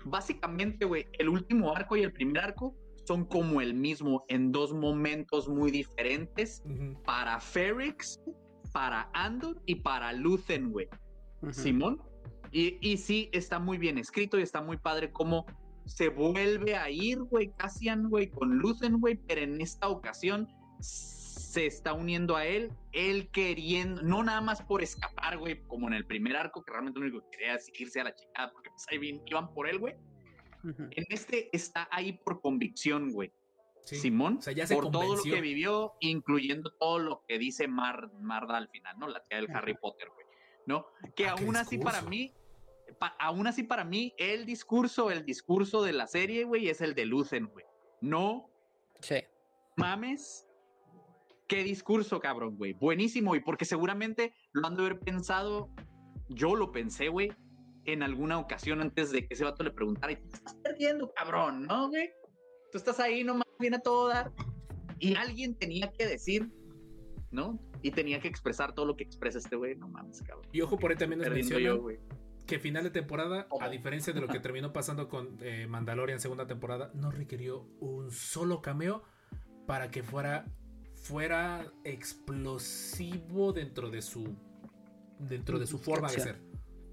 básicamente, 0.05 0.85
güey, 0.85 1.07
el 1.19 1.29
último 1.29 1.75
arco 1.75 1.95
y 1.95 2.01
el 2.01 2.11
primer 2.11 2.43
arco 2.43 2.75
son 3.05 3.25
como 3.25 3.61
el 3.61 3.73
mismo 3.73 4.25
en 4.27 4.51
dos 4.51 4.73
momentos 4.73 5.47
muy 5.47 5.71
diferentes 5.71 6.63
para 7.05 7.39
Ferrix, 7.39 8.19
para 8.71 9.09
Andor 9.13 9.61
y 9.65 9.75
para 9.75 10.13
Luthen, 10.13 10.71
güey. 10.71 10.87
Simón. 11.51 12.01
Y, 12.51 12.77
y 12.81 12.97
sí, 12.97 13.29
está 13.31 13.59
muy 13.59 13.77
bien 13.77 13.97
escrito 13.97 14.37
y 14.37 14.43
está 14.43 14.61
muy 14.61 14.77
padre 14.77 15.11
cómo 15.11 15.45
se 15.91 16.07
vuelve 16.07 16.75
a 16.75 16.89
ir, 16.89 17.19
güey, 17.23 17.51
Cassian, 17.57 18.09
güey, 18.09 18.29
con 18.29 18.57
Luthen, 18.57 18.99
güey, 18.99 19.15
pero 19.27 19.41
en 19.41 19.59
esta 19.59 19.89
ocasión 19.89 20.47
se 20.79 21.65
está 21.65 21.93
uniendo 21.93 22.37
a 22.37 22.45
él, 22.45 22.71
él 22.93 23.29
queriendo, 23.31 24.01
no 24.01 24.23
nada 24.23 24.39
más 24.39 24.61
por 24.61 24.81
escapar, 24.81 25.37
güey, 25.37 25.61
como 25.67 25.87
en 25.89 25.93
el 25.93 26.05
primer 26.05 26.37
arco, 26.37 26.63
que 26.63 26.71
realmente 26.71 26.99
lo 26.99 27.07
único 27.07 27.29
que 27.29 27.37
quería 27.37 27.55
es 27.55 27.69
irse 27.77 27.99
a 27.99 28.05
la 28.05 28.15
chingada, 28.15 28.51
porque 28.53 28.69
pues 28.69 28.85
ahí 28.89 29.21
iban 29.25 29.53
por 29.53 29.67
él, 29.67 29.79
güey. 29.79 29.95
En 30.63 31.05
este 31.09 31.49
está 31.51 31.89
ahí 31.91 32.13
por 32.13 32.39
convicción, 32.39 33.11
güey. 33.11 33.33
Sí. 33.83 33.97
Simón, 33.97 34.37
O 34.37 34.41
sea, 34.41 34.53
ya 34.53 34.67
se 34.67 34.75
por 34.75 34.91
todo 34.91 35.15
lo 35.15 35.23
que 35.23 35.41
vivió, 35.41 35.93
incluyendo 35.99 36.71
todo 36.79 36.99
lo 36.99 37.23
que 37.27 37.39
dice 37.39 37.67
Mar, 37.67 38.11
Marda 38.21 38.57
al 38.57 38.69
final, 38.69 38.97
¿no? 38.99 39.07
La 39.07 39.23
tía 39.25 39.41
del. 39.41 39.49
Harry 39.51 39.73
Potter, 39.73 40.07
güey. 40.13 40.25
¿No? 40.67 40.85
Que 41.15 41.27
Ah, 41.27 41.35
aún 41.37 41.55
así 41.57 41.79
para 41.79 42.03
mí, 42.03 42.31
aún 43.19 43.47
así 43.47 43.63
para 43.63 43.83
mí, 43.83 44.13
el 44.17 44.45
discurso, 44.45 45.11
el 45.11 45.25
discurso 45.25 45.83
de 45.83 45.93
la 45.93 46.07
serie, 46.07 46.43
güey, 46.43 46.69
es 46.69 46.81
el 46.81 46.93
de 46.95 47.05
Lucen, 47.05 47.47
güey. 47.47 47.65
No 48.01 48.49
Sí. 49.01 49.15
mames. 49.77 50.47
Qué 51.47 51.63
discurso, 51.63 52.19
cabrón, 52.19 52.57
güey. 52.57 52.73
Buenísimo, 52.73 53.35
y 53.35 53.41
porque 53.41 53.65
seguramente 53.65 54.33
lo 54.53 54.67
han 54.67 54.75
de 54.75 54.81
haber 54.85 54.99
pensado, 54.99 55.69
yo 56.29 56.55
lo 56.55 56.71
pensé, 56.71 57.09
güey, 57.09 57.31
en 57.85 58.03
alguna 58.03 58.37
ocasión 58.39 58.79
antes 58.79 59.11
de 59.11 59.27
que 59.27 59.33
ese 59.33 59.43
vato 59.43 59.63
le 59.63 59.71
preguntara, 59.71 60.13
y 60.13 60.15
te 60.17 60.35
estás 60.37 60.55
perdiendo, 60.63 61.11
cabrón, 61.13 61.63
¿no, 61.67 61.89
güey? 61.89 62.09
Tú 62.71 62.77
estás 62.77 62.99
ahí 62.99 63.23
nomás, 63.23 63.47
viene 63.59 63.77
a 63.77 63.79
todo 63.81 64.07
dar. 64.07 64.31
Y 64.99 65.15
alguien 65.15 65.55
tenía 65.55 65.91
que 65.91 66.05
decir, 66.05 66.49
¿no? 67.31 67.59
Y 67.81 67.91
tenía 67.91 68.19
que 68.19 68.27
expresar 68.29 68.73
todo 68.73 68.85
lo 68.85 68.95
que 68.95 69.03
expresa 69.03 69.39
este 69.39 69.55
güey, 69.55 69.75
no 69.75 69.87
mames, 69.89 70.21
cabrón. 70.21 70.47
Y 70.53 70.61
ojo 70.61 70.77
por 70.77 70.91
ahí 70.91 70.97
también 70.97 71.19
nos 71.19 71.27
Perdiendo 71.27 71.55
mencionan 71.55 71.77
yo, 71.77 71.81
güey. 71.81 71.99
Que 72.51 72.59
final 72.59 72.83
de 72.83 72.89
temporada, 72.89 73.47
a 73.61 73.69
diferencia 73.69 74.11
de 74.11 74.19
lo 74.19 74.27
que 74.27 74.39
terminó 74.41 74.73
pasando 74.73 75.07
con 75.07 75.37
eh, 75.41 75.67
Mandalorian 75.67 76.19
segunda 76.19 76.47
temporada, 76.47 76.91
no 76.93 77.09
requirió 77.09 77.61
un 77.79 78.11
solo 78.11 78.61
cameo 78.61 79.03
para 79.65 79.89
que 79.89 80.03
fuera 80.03 80.43
fuera 80.95 81.71
explosivo 81.85 83.53
dentro 83.53 83.89
de 83.89 84.01
su 84.01 84.35
dentro 85.17 85.59
de 85.59 85.65
su 85.65 85.79
forma 85.79 86.11
de 86.11 86.19
ser, 86.19 86.41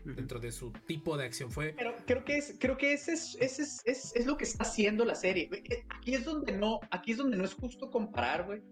dentro 0.04 0.38
de 0.38 0.52
su 0.52 0.70
tipo 0.86 1.16
de 1.16 1.24
acción 1.24 1.50
fue 1.50 1.74
Pero 1.76 1.92
creo 2.06 2.24
que 2.24 2.38
es, 2.38 2.54
creo 2.60 2.76
que 2.76 2.92
ese 2.92 3.14
es, 3.14 3.36
ese 3.40 3.62
es, 3.62 3.82
es, 3.84 4.14
es 4.14 4.26
lo 4.26 4.36
que 4.36 4.44
está 4.44 4.62
haciendo 4.62 5.04
la 5.04 5.16
serie. 5.16 5.50
Eh, 5.52 5.84
Aquí 5.90 6.14
es 6.14 6.24
donde 6.24 6.56
no, 6.56 6.78
aquí 6.92 7.10
es 7.10 7.18
donde 7.18 7.36
no 7.36 7.44
es 7.44 7.54
justo 7.54 7.90
comparar, 7.90 8.46
güey. 8.46 8.62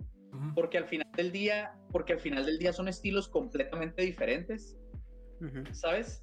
Porque 0.55 0.77
al 0.79 0.85
final 0.85 1.11
del 1.17 1.33
día, 1.33 1.75
porque 1.91 2.13
al 2.13 2.21
final 2.21 2.45
del 2.45 2.59
día 2.59 2.73
son 2.73 2.89
estilos 2.89 3.27
completamente 3.27 4.03
diferentes. 4.03 4.77
¿sabes? 5.73 6.23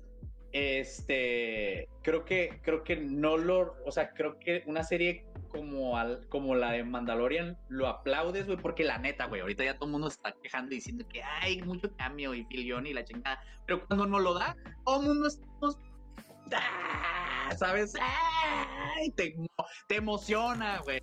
Este, 0.53 1.89
creo 2.03 2.25
que, 2.25 2.59
creo 2.61 2.83
que 2.83 2.95
no 2.95 3.37
lo, 3.37 3.75
o 3.87 3.91
sea, 3.91 4.13
creo 4.13 4.37
que 4.37 4.63
una 4.67 4.83
serie 4.83 5.25
como, 5.49 5.97
al, 5.97 6.27
como 6.29 6.53
la 6.53 6.71
de 6.71 6.83
Mandalorian 6.83 7.57
lo 7.69 7.87
aplaudes, 7.87 8.45
güey, 8.45 8.59
porque 8.59 8.83
la 8.83 8.99
neta, 8.99 9.25
güey, 9.25 9.41
ahorita 9.41 9.63
ya 9.63 9.73
todo 9.73 9.85
el 9.85 9.93
mundo 9.93 10.09
está 10.09 10.31
quejando 10.43 10.71
y 10.71 10.75
diciendo 10.75 11.05
que 11.09 11.23
hay 11.23 11.59
mucho 11.63 11.91
cambio 11.95 12.35
y 12.35 12.45
filión 12.45 12.85
y 12.85 12.93
la 12.93 13.03
chingada, 13.03 13.41
pero 13.65 13.83
cuando 13.87 14.05
no 14.05 14.19
lo 14.19 14.35
da, 14.35 14.55
todo 14.85 15.01
el 15.01 15.07
mundo 15.07 15.27
estamos, 15.27 15.79
¡ah! 16.53 17.49
¿sabes? 17.57 17.95
¡Ay! 17.99 19.09
Te, 19.11 19.35
te 19.87 19.95
emociona, 19.95 20.81
güey. 20.81 21.01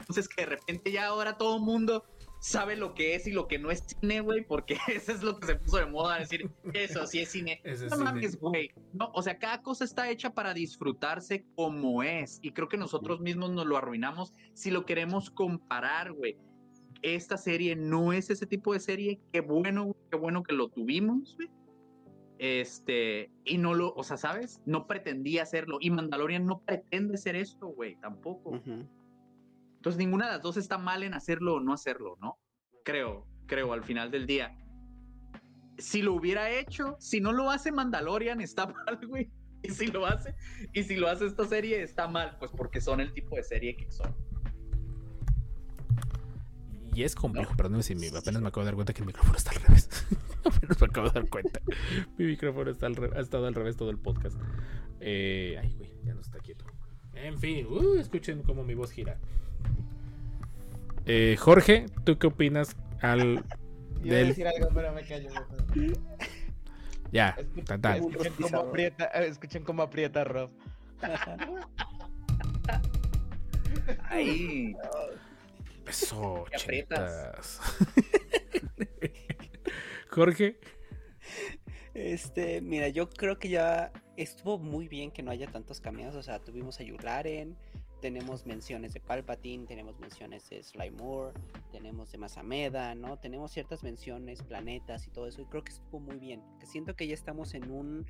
Entonces 0.00 0.28
que 0.28 0.42
de 0.42 0.48
repente 0.48 0.92
ya 0.92 1.06
ahora 1.06 1.38
todo 1.38 1.56
el 1.56 1.62
mundo 1.62 2.04
sabe 2.40 2.76
lo 2.76 2.94
que 2.94 3.14
es 3.14 3.26
y 3.26 3.32
lo 3.32 3.48
que 3.48 3.58
no 3.58 3.70
es 3.70 3.84
cine, 3.86 4.20
güey, 4.20 4.44
porque 4.44 4.76
eso 4.88 5.12
es 5.12 5.22
lo 5.22 5.38
que 5.38 5.46
se 5.46 5.56
puso 5.56 5.78
de 5.78 5.86
moda, 5.86 6.18
decir, 6.18 6.50
eso 6.72 7.06
sí 7.06 7.20
es 7.20 7.30
cine. 7.30 7.60
Eso 7.64 7.86
no 7.86 7.96
cine. 7.96 8.04
mames, 8.04 8.38
güey. 8.38 8.70
No, 8.92 9.10
o 9.14 9.22
sea, 9.22 9.38
cada 9.38 9.62
cosa 9.62 9.84
está 9.84 10.08
hecha 10.10 10.30
para 10.30 10.54
disfrutarse 10.54 11.44
como 11.54 12.02
es. 12.02 12.38
Y 12.42 12.52
creo 12.52 12.68
que 12.68 12.76
nosotros 12.76 13.20
mismos 13.20 13.50
nos 13.50 13.66
lo 13.66 13.76
arruinamos 13.76 14.32
si 14.54 14.70
lo 14.70 14.86
queremos 14.86 15.30
comparar, 15.30 16.12
güey. 16.12 16.36
Esta 17.02 17.36
serie 17.36 17.76
no 17.76 18.12
es 18.12 18.30
ese 18.30 18.46
tipo 18.46 18.72
de 18.72 18.80
serie. 18.80 19.20
Qué 19.32 19.40
bueno, 19.40 19.84
güey, 19.84 19.96
qué 20.10 20.16
bueno 20.18 20.42
que 20.42 20.54
lo 20.54 20.68
tuvimos, 20.68 21.36
güey. 21.36 21.48
Este, 22.38 23.30
y 23.44 23.58
no 23.58 23.74
lo, 23.74 23.92
o 23.94 24.04
sea, 24.04 24.16
¿sabes? 24.16 24.60
No 24.64 24.86
pretendía 24.86 25.42
hacerlo. 25.42 25.78
Y 25.80 25.90
Mandalorian 25.90 26.46
no 26.46 26.60
pretende 26.60 27.18
ser 27.18 27.34
esto, 27.34 27.68
güey, 27.68 27.96
tampoco. 27.96 28.50
Ujú. 28.50 28.86
Entonces 29.78 29.98
ninguna 29.98 30.26
de 30.26 30.32
las 30.34 30.42
dos 30.42 30.56
está 30.56 30.76
mal 30.78 31.02
en 31.02 31.14
hacerlo 31.14 31.54
o 31.54 31.60
no 31.60 31.72
hacerlo, 31.72 32.16
¿no? 32.20 32.38
Creo, 32.84 33.26
creo, 33.46 33.72
al 33.72 33.82
final 33.82 34.10
del 34.10 34.26
día. 34.26 34.56
Si 35.78 36.02
lo 36.02 36.14
hubiera 36.14 36.50
hecho, 36.50 36.96
si 37.00 37.20
no 37.20 37.32
lo 37.32 37.50
hace 37.50 37.72
Mandalorian, 37.72 38.40
está 38.40 38.66
mal, 38.86 38.98
güey. 39.06 39.30
Y 39.62 39.70
si 39.70 39.86
lo 39.88 40.06
hace, 40.06 40.34
y 40.72 40.82
si 40.84 40.94
lo 40.96 41.08
hace 41.08 41.26
esta 41.26 41.44
serie, 41.44 41.82
está 41.82 42.06
mal, 42.06 42.36
pues 42.38 42.50
porque 42.56 42.80
son 42.80 43.00
el 43.00 43.12
tipo 43.12 43.34
de 43.36 43.42
serie 43.42 43.76
que 43.76 43.90
son. 43.90 44.14
Y 46.94 47.04
es 47.04 47.14
complejo, 47.14 47.54
perdóname 47.56 47.82
si 47.84 47.94
mi- 47.94 48.08
apenas 48.08 48.42
me 48.42 48.48
acabo 48.48 48.62
de 48.64 48.66
dar 48.66 48.74
cuenta 48.74 48.92
que 48.92 49.00
el 49.02 49.06
micrófono 49.06 49.36
está 49.36 49.50
al 49.52 49.62
revés. 49.62 49.88
apenas 50.44 50.80
me 50.80 50.86
acabo 50.86 51.08
de 51.08 51.14
dar 51.20 51.28
cuenta. 51.28 51.60
Mi 52.18 52.24
micrófono 52.24 52.70
está 52.70 52.86
al 52.86 52.96
re- 52.96 53.16
ha 53.16 53.20
estado 53.20 53.46
al 53.46 53.54
revés 53.54 53.76
todo 53.76 53.90
el 53.90 53.98
podcast. 53.98 54.36
Eh, 55.00 55.56
ay, 55.62 55.74
güey, 55.76 55.92
ya 56.04 56.14
no 56.14 56.20
está 56.20 56.38
quieto. 56.40 56.64
En 57.14 57.38
fin, 57.38 57.66
uh, 57.66 57.94
escuchen 57.98 58.42
cómo 58.42 58.64
mi 58.64 58.74
voz 58.74 58.90
gira. 58.90 59.18
Eh, 61.10 61.36
Jorge, 61.38 61.86
¿tú 62.04 62.18
qué 62.18 62.26
opinas 62.26 62.76
al 63.00 63.38
a 63.38 64.00
del... 64.02 64.28
decir 64.28 64.46
algo, 64.46 64.68
pero 64.74 64.92
me 64.92 65.02
callo. 65.04 65.30
mejor. 65.30 65.98
Ya, 67.10 67.30
Escuchen, 67.38 67.80
tan. 67.80 67.96
escuchen 67.96 68.32
cómo 68.38 68.58
aprieta, 68.58 69.04
escuchen 69.06 69.64
cómo 69.64 69.82
aprieta 69.82 70.24
Rob. 70.24 70.50
Ahí. 74.10 74.76
Eso, 75.86 76.44
aprietas. 76.54 77.58
Jorge, 80.10 80.60
Este, 81.94 82.60
mira, 82.60 82.88
yo 82.88 83.08
creo 83.08 83.38
que 83.38 83.48
ya 83.48 83.92
estuvo 84.18 84.58
muy 84.58 84.88
bien 84.88 85.10
que 85.10 85.22
no 85.22 85.30
haya 85.30 85.46
tantos 85.46 85.80
cameos. 85.80 86.14
O 86.14 86.22
sea, 86.22 86.40
tuvimos 86.40 86.78
a 86.80 86.82
Yularen, 86.82 87.56
tenemos 88.00 88.46
menciones 88.46 88.94
de 88.94 89.00
Palpatine, 89.00 89.66
tenemos 89.66 89.98
menciones 89.98 90.48
de 90.50 90.62
Sly 90.62 90.90
Moore, 90.92 91.32
tenemos 91.72 92.10
de 92.12 92.18
Masameda, 92.18 92.94
¿no? 92.94 93.18
Tenemos 93.18 93.50
ciertas 93.52 93.82
menciones, 93.82 94.42
planetas 94.42 95.06
y 95.06 95.10
todo 95.10 95.26
eso. 95.26 95.40
Y 95.42 95.46
creo 95.46 95.64
que 95.64 95.72
estuvo 95.72 96.00
muy 96.00 96.18
bien. 96.18 96.42
Que 96.60 96.66
siento 96.66 96.94
que 96.96 97.06
ya 97.06 97.14
estamos 97.14 97.54
en 97.54 97.70
un 97.70 98.06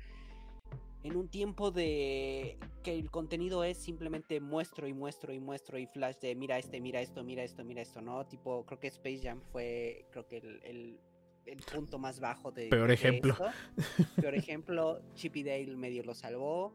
en 1.01 1.15
un 1.15 1.29
tiempo 1.29 1.71
de 1.71 2.57
que 2.83 2.93
el 2.93 3.09
contenido 3.09 3.63
es 3.63 3.77
simplemente 3.77 4.41
muestro 4.41 4.85
y 4.85 4.93
muestro 4.93 5.33
y 5.33 5.39
muestro 5.39 5.77
y 5.79 5.85
flash 5.87 6.17
de 6.17 6.35
mira 6.35 6.59
este, 6.59 6.81
mira 6.81 6.99
esto, 6.99 7.23
mira 7.23 7.41
esto, 7.41 7.63
mira 7.63 7.81
esto, 7.81 8.01
¿no? 8.01 8.25
Tipo, 8.27 8.65
creo 8.65 8.79
que 8.81 8.87
Space 8.87 9.21
Jam 9.23 9.39
fue, 9.53 10.05
creo 10.11 10.27
que 10.27 10.37
el, 10.37 10.61
el- 10.63 10.99
el 11.45 11.57
punto 11.63 11.97
más 11.97 12.19
bajo 12.19 12.51
de... 12.51 12.67
Peor 12.67 12.89
de 12.89 12.93
ejemplo. 12.93 13.31
esto. 13.33 14.21
Peor 14.21 14.35
ejemplo, 14.35 15.01
Chippy 15.15 15.41
Dale 15.41 15.75
medio 15.75 16.03
lo 16.03 16.13
salvó. 16.13 16.73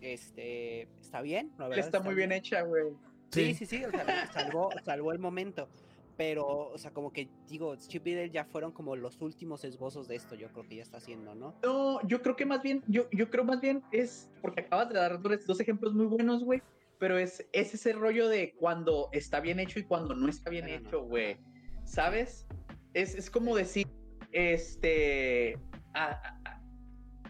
Este, 0.00 0.82
está 1.00 1.20
bien, 1.22 1.52
la 1.58 1.68
verdad. 1.68 1.84
Está 1.84 2.00
muy 2.00 2.14
bien 2.14 2.32
hecha, 2.32 2.62
güey. 2.62 2.84
Sí, 3.30 3.46
Sí. 3.46 3.54
sí, 3.54 3.66
sí, 3.66 3.84
o 3.84 3.90
sea, 3.90 4.04
salvó, 4.32 4.70
salvó 4.84 5.12
el 5.12 5.18
momento. 5.18 5.68
Pero, 6.16 6.46
o 6.46 6.78
sea, 6.78 6.92
como 6.92 7.12
que 7.12 7.28
digo, 7.48 7.74
Chip 7.74 8.06
y 8.06 8.14
Dale 8.14 8.30
ya 8.30 8.44
fueron 8.44 8.70
como 8.70 8.94
los 8.94 9.20
últimos 9.20 9.64
esbozos 9.64 10.06
de 10.06 10.14
esto, 10.14 10.36
yo 10.36 10.48
creo 10.52 10.64
que 10.68 10.76
ya 10.76 10.82
está 10.84 10.98
haciendo, 10.98 11.34
¿no? 11.34 11.56
No, 11.64 12.00
yo 12.06 12.22
creo 12.22 12.36
que 12.36 12.46
más 12.46 12.62
bien, 12.62 12.84
yo, 12.86 13.08
yo 13.10 13.28
creo 13.30 13.42
más 13.44 13.60
bien 13.60 13.82
es, 13.90 14.30
porque 14.40 14.60
acabas 14.60 14.88
de 14.90 14.94
dar 14.94 15.20
dos, 15.20 15.44
ejemplos 15.58 15.92
muy 15.92 16.06
buenos, 16.06 16.44
güey, 16.44 16.62
pero 17.00 17.18
es, 17.18 17.44
es 17.52 17.74
ese 17.74 17.94
rollo 17.94 18.28
de 18.28 18.54
cuando 18.54 19.08
está 19.10 19.40
bien 19.40 19.58
hecho 19.58 19.80
y 19.80 19.82
cuando 19.82 20.14
no 20.14 20.28
está 20.28 20.50
bien 20.50 20.68
Pero 20.68 20.74
hecho, 20.74 21.02
güey. 21.02 21.36
¿Sabes? 21.84 22.46
Es, 22.92 23.16
es 23.16 23.28
como 23.28 23.56
decir, 23.56 23.88
este, 24.30 25.58
a- 25.94 26.10
a- 26.12 26.40
a- 26.44 26.62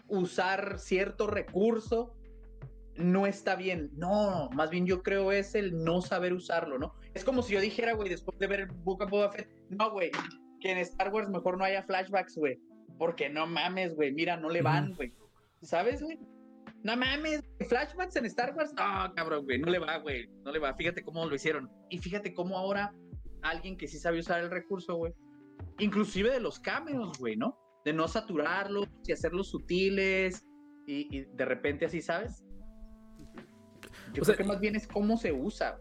usar 0.07 0.77
cierto 0.77 1.25
recurso 1.25 2.14
no 2.97 3.25
está 3.25 3.55
bien. 3.55 3.91
No, 3.95 4.49
más 4.51 4.69
bien 4.69 4.85
yo 4.85 5.03
creo 5.03 5.31
es 5.31 5.55
el 5.55 5.83
no 5.83 6.01
saber 6.01 6.33
usarlo, 6.33 6.77
¿no? 6.77 6.93
Es 7.13 7.23
como 7.23 7.41
si 7.41 7.53
yo 7.53 7.61
dijera, 7.61 7.93
güey, 7.93 8.09
después 8.09 8.37
de 8.39 8.47
ver 8.47 8.61
el 8.61 8.67
Book 8.67 9.01
of 9.01 9.09
Boba 9.09 9.31
Fett, 9.31 9.49
no, 9.69 9.91
güey, 9.91 10.11
que 10.59 10.71
en 10.71 10.77
Star 10.79 11.13
Wars 11.13 11.29
mejor 11.29 11.57
no 11.57 11.63
haya 11.63 11.83
flashbacks, 11.83 12.35
güey. 12.37 12.59
Porque 12.97 13.29
no 13.29 13.45
mames, 13.45 13.95
güey, 13.95 14.13
mira, 14.13 14.37
no 14.37 14.49
le 14.49 14.61
van, 14.61 14.93
güey. 14.93 15.13
¿Sabes, 15.61 16.01
güey? 16.01 16.19
No 16.83 16.95
mames, 16.95 17.43
flashbacks 17.67 18.15
en 18.15 18.25
Star 18.25 18.55
Wars, 18.55 18.73
no, 18.73 19.13
cabrón, 19.15 19.45
güey, 19.45 19.59
no 19.59 19.69
le 19.69 19.79
va, 19.79 19.97
güey, 19.97 20.27
no 20.43 20.51
le 20.51 20.59
va. 20.59 20.73
Fíjate 20.75 21.03
cómo 21.03 21.25
lo 21.25 21.35
hicieron. 21.35 21.69
Y 21.89 21.97
fíjate 21.97 22.33
cómo 22.33 22.57
ahora 22.57 22.93
alguien 23.41 23.77
que 23.77 23.87
sí 23.87 23.97
sabe 23.97 24.19
usar 24.19 24.41
el 24.41 24.51
recurso, 24.51 24.95
güey, 24.95 25.13
inclusive 25.79 26.29
de 26.29 26.39
los 26.39 26.59
cameos, 26.59 27.17
güey, 27.19 27.35
¿no? 27.35 27.57
De 27.83 27.93
no 27.93 28.07
saturarlos 28.07 28.87
y 29.05 29.11
hacerlos 29.11 29.49
sutiles 29.49 30.45
y, 30.87 31.15
y 31.15 31.25
de 31.25 31.45
repente 31.45 31.85
así, 31.85 32.01
¿sabes? 32.01 32.44
Yo 34.13 34.21
O 34.21 34.25
creo 34.25 34.25
sea, 34.25 34.35
que 34.37 34.43
más 34.43 34.59
bien 34.59 34.75
es 34.75 34.87
cómo 34.87 35.17
se 35.17 35.31
usa. 35.31 35.77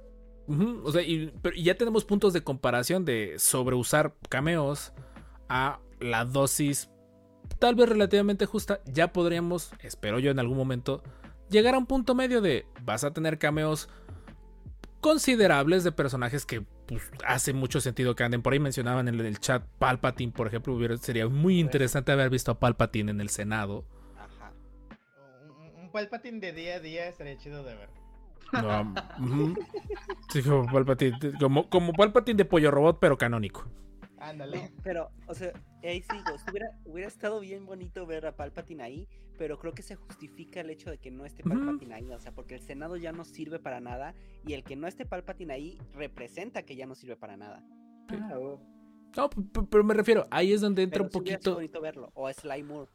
O 0.47 0.93
sea, 0.93 1.03
y, 1.03 1.33
pero- 1.43 1.57
y 1.57 1.63
ya 1.65 1.77
tenemos 1.77 2.05
puntos 2.05 2.33
de 2.33 2.43
comparación 2.43 3.05
de 3.05 3.35
sobreusar 3.39 4.15
cameos 4.29 4.93
a 5.49 5.81
la 6.01 6.25
dosis 6.25 6.91
tal 7.59 7.75
vez 7.75 7.89
relativamente 7.89 8.45
justa. 8.47 8.81
Ya 8.87 9.13
podríamos, 9.13 9.73
espero 9.81 10.19
yo 10.19 10.31
en 10.31 10.39
algún 10.39 10.57
momento, 10.59 11.03
llegar 11.49 11.75
a 11.75 11.79
un 11.79 11.87
punto 11.87 12.15
medio 12.15 12.41
de 12.43 12.67
vas 12.83 13.05
a 13.05 13.13
tener 13.13 13.39
cameos 13.39 13.89
considerables 15.01 15.85
de 15.85 15.93
personajes 15.93 16.47
que 16.47 16.63
pues, 16.87 17.11
hace 17.27 17.53
mucho 17.53 17.81
sentido 17.81 18.15
que 18.15 18.25
anden 18.25 18.43
por 18.43 18.53
ahí. 18.53 18.59
Mencionaban 18.59 19.09
en 19.09 19.21
el 19.21 19.39
chat 19.39 19.65
Palpatine, 19.79 20.33
por 20.33 20.47
ejemplo. 20.47 20.75
hubiera- 20.75 20.97
sería 20.97 21.29
muy 21.29 21.59
interesante 21.61 22.13
haber 22.13 22.29
visto 22.31 22.51
a 22.51 22.59
Palpatine 22.59 23.11
en 23.11 23.21
el 23.21 23.29
Senado. 23.31 23.85
Ajá. 24.19 24.53
Un, 25.77 25.85
un 25.85 25.91
Palpatine 25.93 26.41
de 26.41 26.53
día 26.53 26.77
a 26.77 26.81
día 26.81 27.09
estaría 27.09 27.37
chido 27.39 27.63
de 27.65 27.75
ver. 27.75 27.89
No. 28.63 28.95
Sí, 30.31 30.43
como 30.43 30.67
Palpatine, 30.71 31.19
como, 31.39 31.69
como 31.69 31.93
Palpatine 31.93 32.37
de 32.39 32.45
pollo 32.45 32.71
robot, 32.71 32.99
pero 33.01 33.17
canónico. 33.19 33.67
Ándale. 34.19 34.73
Pero, 34.83 35.11
o 35.27 35.35
sea, 35.35 35.53
ahí 35.83 36.01
sí 36.03 36.17
digo, 36.17 36.39
si 36.39 36.51
hubiera, 36.51 36.67
hubiera 36.87 37.09
estado 37.09 37.41
bien 37.41 37.67
bonito 37.67 38.07
ver 38.07 38.27
a 38.27 38.35
Palpatine 38.37 38.83
ahí, 38.83 39.09
pero 39.37 39.59
creo 39.59 39.75
que 39.75 39.83
se 39.83 39.97
justifica 39.97 40.61
el 40.61 40.71
hecho 40.71 40.91
de 40.91 40.99
que 40.99 41.11
no 41.11 41.27
esté. 41.27 41.43
Palpatine 41.43 41.95
ahí, 41.95 42.11
o 42.11 42.19
sea, 42.19 42.33
porque 42.33 42.55
el 42.55 42.61
Senado 42.63 42.97
ya 42.97 43.13
no 43.13 43.25
sirve 43.25 43.59
para 43.59 43.81
nada 43.81 44.15
y 44.47 44.55
el 44.55 44.65
que 44.65 44.77
no 44.77 44.87
esté 44.87 45.05
Palpatine 45.05 45.53
ahí 45.53 45.79
representa 45.93 46.63
que 46.63 46.75
ya 46.77 46.87
no 46.87 46.95
sirve 46.95 47.17
para 47.17 47.37
nada. 47.37 47.63
No, 49.17 49.31
p- 49.31 49.43
p- 49.43 49.67
pero 49.71 49.85
me 49.85 49.95
refiero, 49.95 50.27
ahí 50.31 50.53
es 50.53 50.61
donde 50.61 50.83
entra 50.83 50.95
Pero 50.97 51.05
un 51.05 51.11
sí 51.13 51.19
hubiera 51.19 51.39
sido 51.39 51.55
poquito. 51.55 51.55
bonito 51.57 51.81
verlo, 51.81 52.11
o 52.15 52.27
a 52.27 52.33
Sly 52.33 52.63
Moore. 52.63 52.91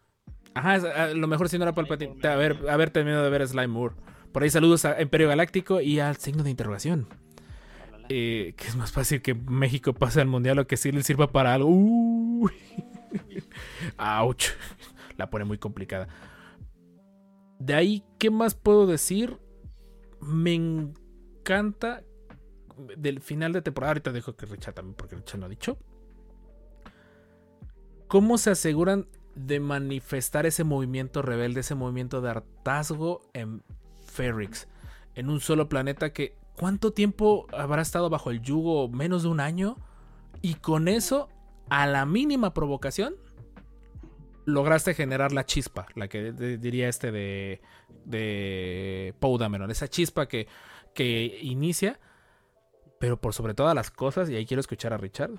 Ajá, 0.55 0.73
a 1.05 1.07
lo 1.13 1.27
mejor 1.27 1.47
si 1.47 1.57
no 1.57 1.63
era 1.63 1.73
Palpatine. 1.73 2.15
A 2.27 2.35
ver, 2.35 2.69
haber 2.69 2.89
terminado 2.89 3.23
de 3.23 3.29
ver 3.29 3.47
Slime 3.47 3.67
Moore. 3.67 3.95
Por 4.31 4.43
ahí 4.43 4.49
saludos 4.49 4.85
a 4.85 5.01
Imperio 5.01 5.27
Galáctico 5.27 5.81
y 5.81 5.99
al 5.99 6.17
signo 6.17 6.43
de 6.43 6.51
interrogación. 6.51 7.07
Eh, 8.09 8.53
que 8.57 8.67
es 8.67 8.75
más 8.75 8.91
fácil 8.91 9.21
que 9.21 9.35
México 9.35 9.93
pase 9.93 10.19
al 10.19 10.27
mundial 10.27 10.59
o 10.59 10.67
que 10.67 10.77
sí 10.77 10.91
le 10.91 11.03
sirva 11.03 11.31
para 11.31 11.53
algo. 11.53 11.69
Uy. 11.69 12.51
Ouch. 13.97 14.45
La 15.17 15.29
pone 15.29 15.45
muy 15.45 15.57
complicada. 15.57 16.07
De 17.59 17.73
ahí, 17.73 18.03
¿qué 18.17 18.31
más 18.31 18.55
puedo 18.55 18.87
decir? 18.87 19.37
Me 20.21 20.53
encanta 20.53 22.03
del 22.97 23.19
final 23.19 23.53
de 23.53 23.61
temporada. 23.61 23.91
Ahorita 23.91 24.11
dejo 24.11 24.35
que 24.35 24.45
Richard 24.45 24.75
también, 24.75 24.95
porque 24.95 25.15
Richard 25.15 25.39
no 25.39 25.45
ha 25.45 25.49
dicho. 25.49 25.77
¿Cómo 28.07 28.37
se 28.37 28.51
aseguran 28.51 29.07
de 29.35 29.59
manifestar 29.59 30.45
ese 30.45 30.63
movimiento 30.63 31.21
rebelde, 31.21 31.59
ese 31.59 31.75
movimiento 31.75 32.21
de 32.21 32.29
hartazgo 32.29 33.21
en 33.33 33.63
Ferrix? 34.09 34.67
En 35.15 35.29
un 35.29 35.39
solo 35.39 35.69
planeta 35.69 36.11
que. 36.13 36.37
¿Cuánto 36.55 36.91
tiempo 36.91 37.47
habrá 37.53 37.81
estado 37.81 38.09
bajo 38.09 38.31
el 38.31 38.41
yugo? 38.41 38.89
¿Menos 38.89 39.23
de 39.23 39.29
un 39.29 39.39
año? 39.39 39.77
Y 40.41 40.55
con 40.55 40.89
eso, 40.89 41.29
a 41.69 41.87
la 41.87 42.05
mínima 42.05 42.53
provocación, 42.53 43.15
lograste 44.45 44.93
generar 44.93 45.31
la 45.31 45.45
chispa, 45.45 45.87
la 45.95 46.07
que 46.09 46.31
de- 46.33 46.57
diría 46.57 46.89
este 46.89 47.11
de, 47.13 47.61
de 48.05 49.13
Poe 49.19 49.37
Dameron, 49.37 49.71
esa 49.71 49.87
chispa 49.87 50.27
que, 50.27 50.47
que 50.93 51.39
inicia, 51.41 51.99
pero 52.99 53.21
por 53.21 53.33
sobre 53.33 53.53
todas 53.53 53.73
las 53.75 53.89
cosas, 53.91 54.29
y 54.29 54.35
ahí 54.35 54.45
quiero 54.45 54.59
escuchar 54.61 54.91
a 54.91 54.97
Richard, 54.97 55.31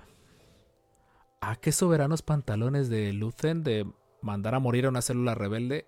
¿a 1.41 1.55
qué 1.57 1.71
soberanos 1.71 2.21
pantalones 2.21 2.89
de 2.89 3.13
Luthen 3.13 3.63
de 3.63 3.85
mandar 4.21 4.55
a 4.55 4.59
morir 4.59 4.85
a 4.85 4.89
una 4.89 5.01
célula 5.01 5.35
rebelde? 5.35 5.85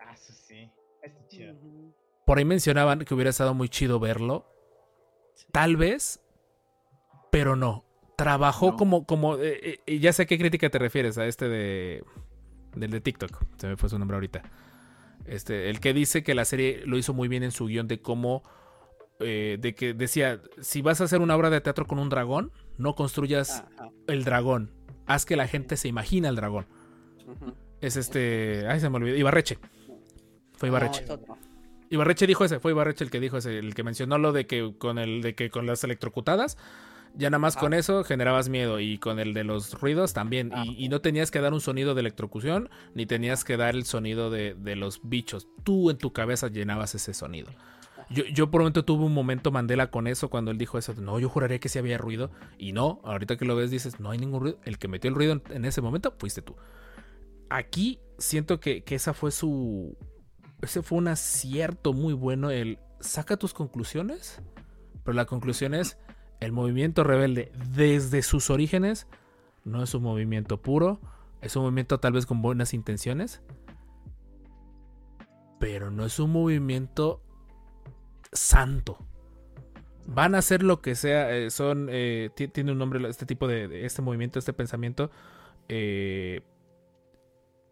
Ah, 0.00 0.12
eso 0.12 0.32
sí. 0.32 0.70
Está 1.02 1.26
chido. 1.28 1.54
Por 2.26 2.38
ahí 2.38 2.44
mencionaban 2.44 2.98
que 2.98 3.14
hubiera 3.14 3.30
estado 3.30 3.54
muy 3.54 3.68
chido 3.70 3.98
verlo, 4.00 4.46
tal 5.52 5.76
vez, 5.76 6.20
pero 7.30 7.56
no. 7.56 7.84
trabajó 8.16 8.72
No. 8.72 8.76
como, 8.76 9.06
como, 9.06 9.36
eh, 9.36 9.80
eh, 9.86 9.98
ya 10.00 10.12
sé 10.12 10.22
a 10.22 10.26
qué 10.26 10.36
crítica 10.36 10.68
te 10.68 10.78
refieres, 10.78 11.18
a 11.18 11.26
este 11.26 11.48
de, 11.48 12.04
del 12.74 12.90
de 12.90 13.00
TikTok, 13.00 13.44
se 13.56 13.68
me 13.68 13.76
fue 13.76 13.88
su 13.88 13.98
nombre 13.98 14.16
ahorita. 14.16 14.42
Este, 15.24 15.70
el 15.70 15.80
que 15.80 15.94
dice 15.94 16.22
que 16.22 16.34
la 16.34 16.44
serie 16.44 16.82
lo 16.84 16.98
hizo 16.98 17.14
muy 17.14 17.28
bien 17.28 17.42
en 17.42 17.52
su 17.52 17.66
guion 17.66 17.86
de 17.88 18.00
cómo, 18.02 18.42
eh, 19.20 19.56
de 19.60 19.74
que 19.74 19.94
decía, 19.94 20.40
si 20.60 20.82
vas 20.82 21.00
a 21.00 21.04
hacer 21.04 21.20
una 21.20 21.36
obra 21.36 21.48
de 21.50 21.60
teatro 21.60 21.86
con 21.86 21.98
un 21.98 22.08
dragón, 22.08 22.52
no 22.76 22.94
construyas 22.94 23.64
Ajá, 23.76 23.90
el 24.08 24.24
dragón, 24.24 24.72
haz 25.06 25.24
que 25.26 25.36
la 25.36 25.46
gente 25.46 25.76
se 25.76 25.88
imagine 25.88 26.26
al 26.26 26.36
dragón. 26.36 26.66
Es 27.80 27.96
este, 27.96 28.66
ay 28.68 28.80
se 28.80 28.88
me 28.90 28.96
olvidó, 28.96 29.16
Ibarreche. 29.16 29.58
Fue 30.54 30.68
Ibarreche. 30.68 31.04
No. 31.06 31.36
Ibarreche 31.90 32.26
dijo 32.26 32.44
ese, 32.44 32.60
fue 32.60 32.72
Ibarreche 32.72 33.04
el 33.04 33.10
que 33.10 33.20
dijo 33.20 33.36
ese, 33.36 33.58
el 33.58 33.74
que 33.74 33.82
mencionó 33.82 34.18
lo 34.18 34.32
de 34.32 34.46
que 34.46 34.74
con 34.78 34.98
el 34.98 35.22
de 35.22 35.34
que 35.34 35.50
con 35.50 35.66
las 35.66 35.84
electrocutadas 35.84 36.56
ya 37.14 37.30
nada 37.30 37.38
más 37.38 37.56
con 37.56 37.72
eso 37.72 38.04
generabas 38.04 38.50
miedo 38.50 38.78
y 38.78 38.98
con 38.98 39.18
el 39.18 39.32
de 39.32 39.42
los 39.42 39.80
ruidos 39.80 40.12
también 40.12 40.50
Ah. 40.52 40.64
y, 40.66 40.84
y 40.84 40.88
no 40.90 41.00
tenías 41.00 41.30
que 41.30 41.40
dar 41.40 41.54
un 41.54 41.60
sonido 41.62 41.94
de 41.94 42.00
electrocución 42.00 42.68
ni 42.94 43.06
tenías 43.06 43.42
que 43.42 43.56
dar 43.56 43.74
el 43.74 43.84
sonido 43.86 44.30
de, 44.30 44.54
de 44.54 44.76
los 44.76 45.00
bichos. 45.02 45.48
Tú 45.64 45.88
en 45.90 45.96
tu 45.96 46.12
cabeza 46.12 46.48
llenabas 46.48 46.94
ese 46.94 47.14
sonido. 47.14 47.48
Yo, 48.10 48.24
yo 48.26 48.50
por 48.50 48.60
un 48.60 48.66
momento 48.66 48.84
tuve 48.84 49.04
un 49.04 49.14
momento 49.14 49.50
Mandela 49.50 49.90
con 49.90 50.06
eso 50.06 50.28
cuando 50.28 50.50
él 50.50 50.58
dijo 50.58 50.76
eso. 50.78 50.92
No, 50.94 51.18
yo 51.18 51.28
juraría 51.28 51.58
que 51.58 51.68
sí 51.70 51.78
había 51.78 51.96
ruido. 51.98 52.30
Y 52.58 52.72
no, 52.72 53.00
ahorita 53.02 53.36
que 53.36 53.46
lo 53.46 53.56
ves 53.56 53.70
dices, 53.70 53.98
no 53.98 54.10
hay 54.10 54.18
ningún 54.18 54.42
ruido. 54.42 54.58
El 54.64 54.78
que 54.78 54.86
metió 54.86 55.08
el 55.08 55.14
ruido 55.16 55.32
en, 55.32 55.42
en 55.50 55.64
ese 55.64 55.80
momento 55.80 56.14
fuiste 56.18 56.42
tú. 56.42 56.54
Aquí 57.48 57.98
siento 58.18 58.60
que, 58.60 58.82
que 58.84 58.94
esa 58.94 59.14
fue 59.14 59.30
su... 59.30 59.96
Ese 60.62 60.82
fue 60.82 60.98
un 60.98 61.08
acierto 61.08 61.92
muy 61.92 62.14
bueno. 62.14 62.50
El 62.50 62.78
saca 63.00 63.36
tus 63.36 63.54
conclusiones. 63.54 64.42
Pero 65.04 65.14
la 65.14 65.26
conclusión 65.26 65.74
es, 65.74 65.98
el 66.40 66.52
movimiento 66.52 67.04
rebelde 67.04 67.52
desde 67.74 68.22
sus 68.22 68.50
orígenes 68.50 69.06
no 69.64 69.82
es 69.82 69.94
un 69.94 70.02
movimiento 70.02 70.60
puro. 70.60 71.00
Es 71.40 71.54
un 71.56 71.62
movimiento 71.62 72.00
tal 72.00 72.12
vez 72.14 72.26
con 72.26 72.42
buenas 72.42 72.74
intenciones. 72.74 73.42
Pero 75.60 75.90
no 75.90 76.04
es 76.04 76.18
un 76.18 76.32
movimiento 76.32 77.22
santo. 78.32 78.98
Van 80.06 80.34
a 80.34 80.38
hacer 80.38 80.62
lo 80.62 80.80
que 80.82 80.94
sea. 80.94 81.34
eh, 81.36 81.50
son. 81.50 81.88
eh, 81.90 82.30
ti- 82.34 82.48
tiene 82.48 82.72
un 82.72 82.78
nombre 82.78 83.08
este 83.08 83.26
tipo 83.26 83.46
de, 83.48 83.66
de 83.68 83.86
este 83.86 84.02
movimiento, 84.02 84.38
este 84.38 84.52
pensamiento. 84.52 85.10
eh, 85.68 86.42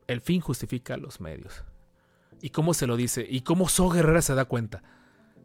el 0.07 0.21
fin 0.21 0.41
justifica 0.41 0.97
los 0.97 1.21
medios. 1.21 1.65
¿Y 2.45 2.51
cómo 2.51 2.75
se 2.75 2.87
lo 2.87 2.99
dice? 2.99 3.27
¿Y 3.27 3.41
cómo 3.41 3.71
So 3.71 3.89
Guerrera 3.89 4.21
se 4.21 4.35
da 4.35 4.45
cuenta? 4.45 4.83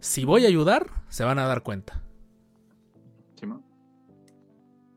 Si 0.01 0.25
voy 0.25 0.43
a 0.43 0.49
ayudar, 0.49 0.91
se 1.07 1.23
van 1.23 1.39
a 1.39 1.45
dar 1.45 1.63
cuenta. 1.63 2.03
Simón. 3.39 3.63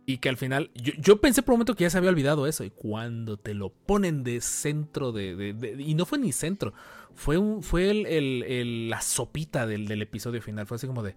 Y 0.05 0.19
que 0.19 0.29
al 0.29 0.37
final, 0.37 0.73
yo, 0.74 0.95
yo 0.99 1.20
pensé 1.20 1.43
por 1.43 1.53
un 1.53 1.59
momento 1.59 1.77
que 1.77 1.85
ya 1.85 1.91
se 1.91 1.99
había 1.99 2.11
olvidado 2.11 2.49
eso. 2.49 2.65
Y 2.65 2.70
cuando 2.70 3.37
te 3.37 3.55
lo 3.55 3.70
ponen 3.70 4.24
de 4.24 4.41
centro 4.41 5.12
de. 5.12 5.37
de- 5.37 5.53
de- 5.55 5.81
y 5.81 5.95
no 5.95 6.05
fue 6.05 6.19
ni 6.19 6.33
centro. 6.33 6.73
Fue 7.15 7.39
un, 7.39 7.62
fue 7.62 7.89
el, 7.91 8.07
el- 8.07 8.43
el- 8.43 8.91
la 8.91 9.01
sopita 9.01 9.65
del, 9.69 9.87
del 9.87 10.03
episodio 10.03 10.43
final. 10.43 10.66
Fue 10.66 10.74
así 10.74 10.89
como 10.89 11.05
de. 11.05 11.15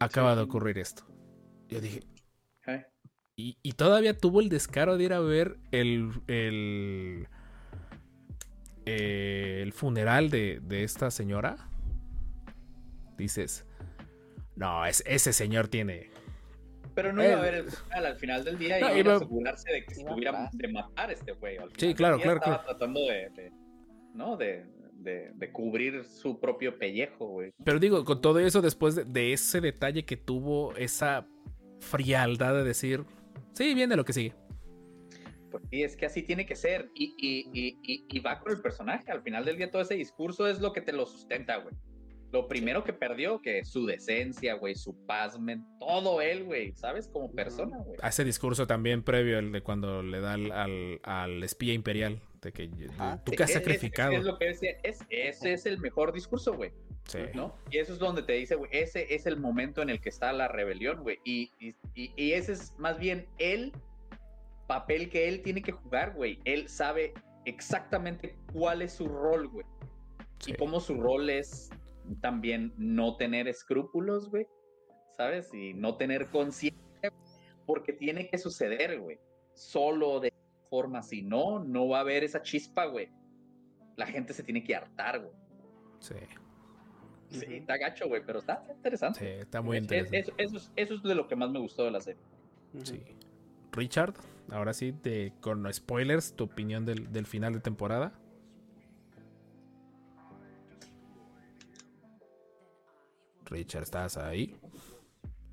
Acaba 0.00 0.34
de 0.34 0.42
ocurrir 0.42 0.76
esto. 0.78 1.06
Yo 1.68 1.80
dije. 1.80 2.00
Eh, 2.66 2.84
Y, 3.36 3.58
y 3.62 3.72
todavía 3.74 4.18
tuvo 4.18 4.40
el 4.40 4.48
descaro 4.48 4.96
de 4.96 5.04
ir 5.04 5.12
a 5.12 5.20
ver 5.20 5.56
el. 5.70 6.10
el. 6.26 7.28
Eh, 8.86 9.60
el 9.62 9.72
funeral 9.72 10.30
de, 10.30 10.60
de 10.62 10.84
esta 10.84 11.10
señora. 11.10 11.56
Dices. 13.16 13.64
No, 14.56 14.84
es- 14.86 15.02
ese 15.06 15.32
señor 15.32 15.68
tiene. 15.68 16.10
Pero 16.94 17.12
no 17.12 17.22
Eh, 17.22 17.26
iba 17.28 17.36
a 17.36 17.38
haber 17.40 17.54
el 17.54 17.70
final 17.70 18.06
al 18.06 18.16
final 18.16 18.44
del 18.44 18.58
día 18.58 18.78
y 18.78 18.82
no, 18.82 18.96
iba 18.96 19.12
a 19.14 19.16
asegurarse 19.16 19.72
de 19.72 19.84
que 19.84 19.94
estuviera 19.94 20.48
de 20.52 20.68
matar 20.68 21.10
a 21.10 21.12
este 21.12 21.32
güey. 21.32 21.56
al 21.56 21.70
Sí, 21.76 21.92
claro, 21.94 22.18
claro, 22.20 22.38
Estaba 22.38 22.58
claro. 22.62 22.68
tratando 22.68 23.00
de, 23.00 23.30
de- 23.30 23.52
¿no? 24.14 24.36
De, 24.36 24.64
de, 24.92 25.32
de 25.34 25.52
cubrir 25.52 26.04
su 26.04 26.38
propio 26.38 26.78
pellejo, 26.78 27.26
güey. 27.26 27.52
Pero 27.64 27.80
digo, 27.80 28.04
con 28.04 28.20
todo 28.20 28.38
eso, 28.38 28.62
después 28.62 28.94
de, 28.94 29.04
de 29.04 29.32
ese 29.32 29.60
detalle 29.60 30.04
que 30.04 30.16
tuvo, 30.16 30.74
esa 30.76 31.26
frialdad 31.80 32.54
de 32.54 32.62
decir, 32.64 33.04
sí, 33.54 33.74
viene 33.74 33.96
lo 33.96 34.04
que 34.04 34.12
sigue. 34.12 34.34
Sí, 35.70 35.82
es 35.82 35.96
que 35.96 36.06
así 36.06 36.22
tiene 36.22 36.46
que 36.46 36.56
ser. 36.56 36.90
Y, 36.94 37.14
y, 37.18 37.50
y, 37.52 37.78
y, 37.82 38.04
y 38.08 38.20
va 38.20 38.38
con 38.40 38.52
el 38.52 38.60
personaje. 38.60 39.10
Al 39.10 39.22
final 39.22 39.44
del 39.44 39.56
día, 39.56 39.70
todo 39.70 39.82
ese 39.82 39.94
discurso 39.94 40.46
es 40.46 40.60
lo 40.60 40.72
que 40.72 40.80
te 40.80 40.92
lo 40.92 41.06
sustenta, 41.06 41.56
güey. 41.58 41.74
Lo 42.32 42.48
primero 42.48 42.82
que 42.82 42.92
perdió, 42.92 43.40
que 43.40 43.64
su 43.64 43.86
decencia, 43.86 44.54
güey, 44.54 44.74
su 44.74 45.06
paz, 45.06 45.38
men- 45.38 45.64
todo 45.78 46.20
él, 46.20 46.42
güey, 46.44 46.72
¿sabes? 46.74 47.06
Como 47.06 47.30
persona, 47.30 47.78
güey. 47.78 47.96
A 48.02 48.08
ese 48.08 48.24
discurso 48.24 48.66
también 48.66 49.04
previo, 49.04 49.38
el 49.38 49.52
de 49.52 49.60
cuando 49.60 50.02
le 50.02 50.20
da 50.20 50.32
al, 50.32 50.50
al- 50.50 51.00
al 51.04 51.42
espía 51.44 51.72
imperial, 51.74 52.20
de 52.42 52.52
que 52.52 52.66
de- 52.66 52.88
Ajá. 52.90 53.22
tú 53.22 53.30
que 53.30 53.44
has 53.44 53.50
Es- 53.50 53.56
es- 53.56 53.62
sacrificado. 53.62 54.12
Es, 54.14 54.24
lo 54.24 54.36
que 54.36 54.46
decía, 54.46 54.72
es, 54.82 54.98
ese 55.10 55.52
es 55.52 55.64
el 55.66 55.78
mejor 55.78 56.12
discurso, 56.12 56.54
güey. 56.54 56.72
Sí. 57.06 57.18
¿no? 57.34 57.54
Y 57.70 57.76
eso 57.78 57.92
es 57.92 57.98
donde 57.98 58.22
te 58.22 58.32
dice, 58.32 58.54
güey, 58.56 58.70
ese 58.72 59.14
es 59.14 59.26
el 59.26 59.36
momento 59.36 59.82
en 59.82 59.90
el 59.90 60.00
que 60.00 60.08
está 60.08 60.32
la 60.32 60.48
rebelión, 60.48 61.02
güey. 61.02 61.18
Y, 61.22 61.50
y, 61.60 61.76
y- 61.94 62.12
y 62.16 62.32
ese 62.32 62.52
es 62.54 62.72
más 62.78 62.98
bien 62.98 63.26
el 63.38 63.72
papel 64.66 65.08
que 65.10 65.28
él 65.28 65.42
tiene 65.42 65.62
que 65.62 65.72
jugar, 65.72 66.14
güey. 66.14 66.38
Él 66.44 66.68
sabe 66.68 67.14
exactamente 67.44 68.36
cuál 68.52 68.82
es 68.82 68.92
su 68.94 69.06
rol, 69.08 69.48
güey. 69.48 69.66
Sí. 70.40 70.52
Y 70.52 70.54
cómo 70.56 70.80
su 70.80 71.00
rol 71.00 71.30
es 71.30 71.70
también 72.20 72.72
no 72.76 73.16
tener 73.16 73.48
escrúpulos, 73.48 74.28
güey. 74.30 74.46
¿Sabes? 75.16 75.52
Y 75.54 75.74
no 75.74 75.96
tener 75.96 76.28
conciencia, 76.30 76.80
porque 77.66 77.92
tiene 77.92 78.28
que 78.28 78.36
suceder, 78.38 78.98
güey. 79.00 79.18
Solo 79.54 80.18
de 80.20 80.32
forma, 80.70 81.02
si 81.02 81.22
no, 81.22 81.60
no 81.62 81.88
va 81.88 81.98
a 81.98 82.00
haber 82.00 82.24
esa 82.24 82.42
chispa, 82.42 82.86
güey. 82.86 83.08
La 83.96 84.06
gente 84.06 84.32
se 84.34 84.42
tiene 84.42 84.64
que 84.64 84.74
hartar, 84.74 85.20
güey. 85.20 85.32
Sí, 86.00 86.14
Sí, 87.30 87.46
está 87.54 87.76
gacho, 87.78 88.06
güey, 88.06 88.22
pero 88.24 88.38
está 88.40 88.64
interesante. 88.76 89.18
sí, 89.20 89.26
está 89.26 89.60
muy 89.62 89.76
Es- 89.78 89.82
interesante. 89.84 90.18
es- 90.18 90.28
eso, 90.36 90.56
es, 90.56 90.72
eso 90.76 90.94
es 90.94 91.02
de 91.02 91.14
lo 91.14 91.26
que 91.26 91.34
más 91.34 91.50
me 91.50 91.58
gustó 91.58 91.84
de 91.84 91.90
la 91.90 92.00
serie. 92.00 92.20
Sí. 92.82 93.00
Richard, 93.72 94.14
ahora 94.50 94.72
sí, 94.72 94.92
de, 95.02 95.32
con 95.40 95.72
spoilers, 95.72 96.34
tu 96.34 96.44
opinión 96.44 96.84
del, 96.84 97.12
del 97.12 97.26
final 97.26 97.52
de 97.52 97.60
temporada. 97.60 98.12
Richard, 103.46 103.82
¿estás 103.82 104.16
ahí? 104.16 104.56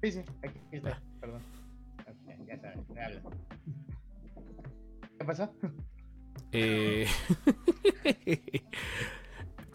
Sí, 0.02 0.12
sí, 0.12 0.24
aquí 0.44 0.60
está, 0.72 1.02
perdón. 1.20 1.42
Ok, 2.08 2.48
ya 2.48 2.60
sabes, 2.60 2.90
me 2.90 3.04
habla. 3.04 3.22
¿Qué 5.18 5.26
pasó? 5.26 5.54
Eh, 6.52 7.06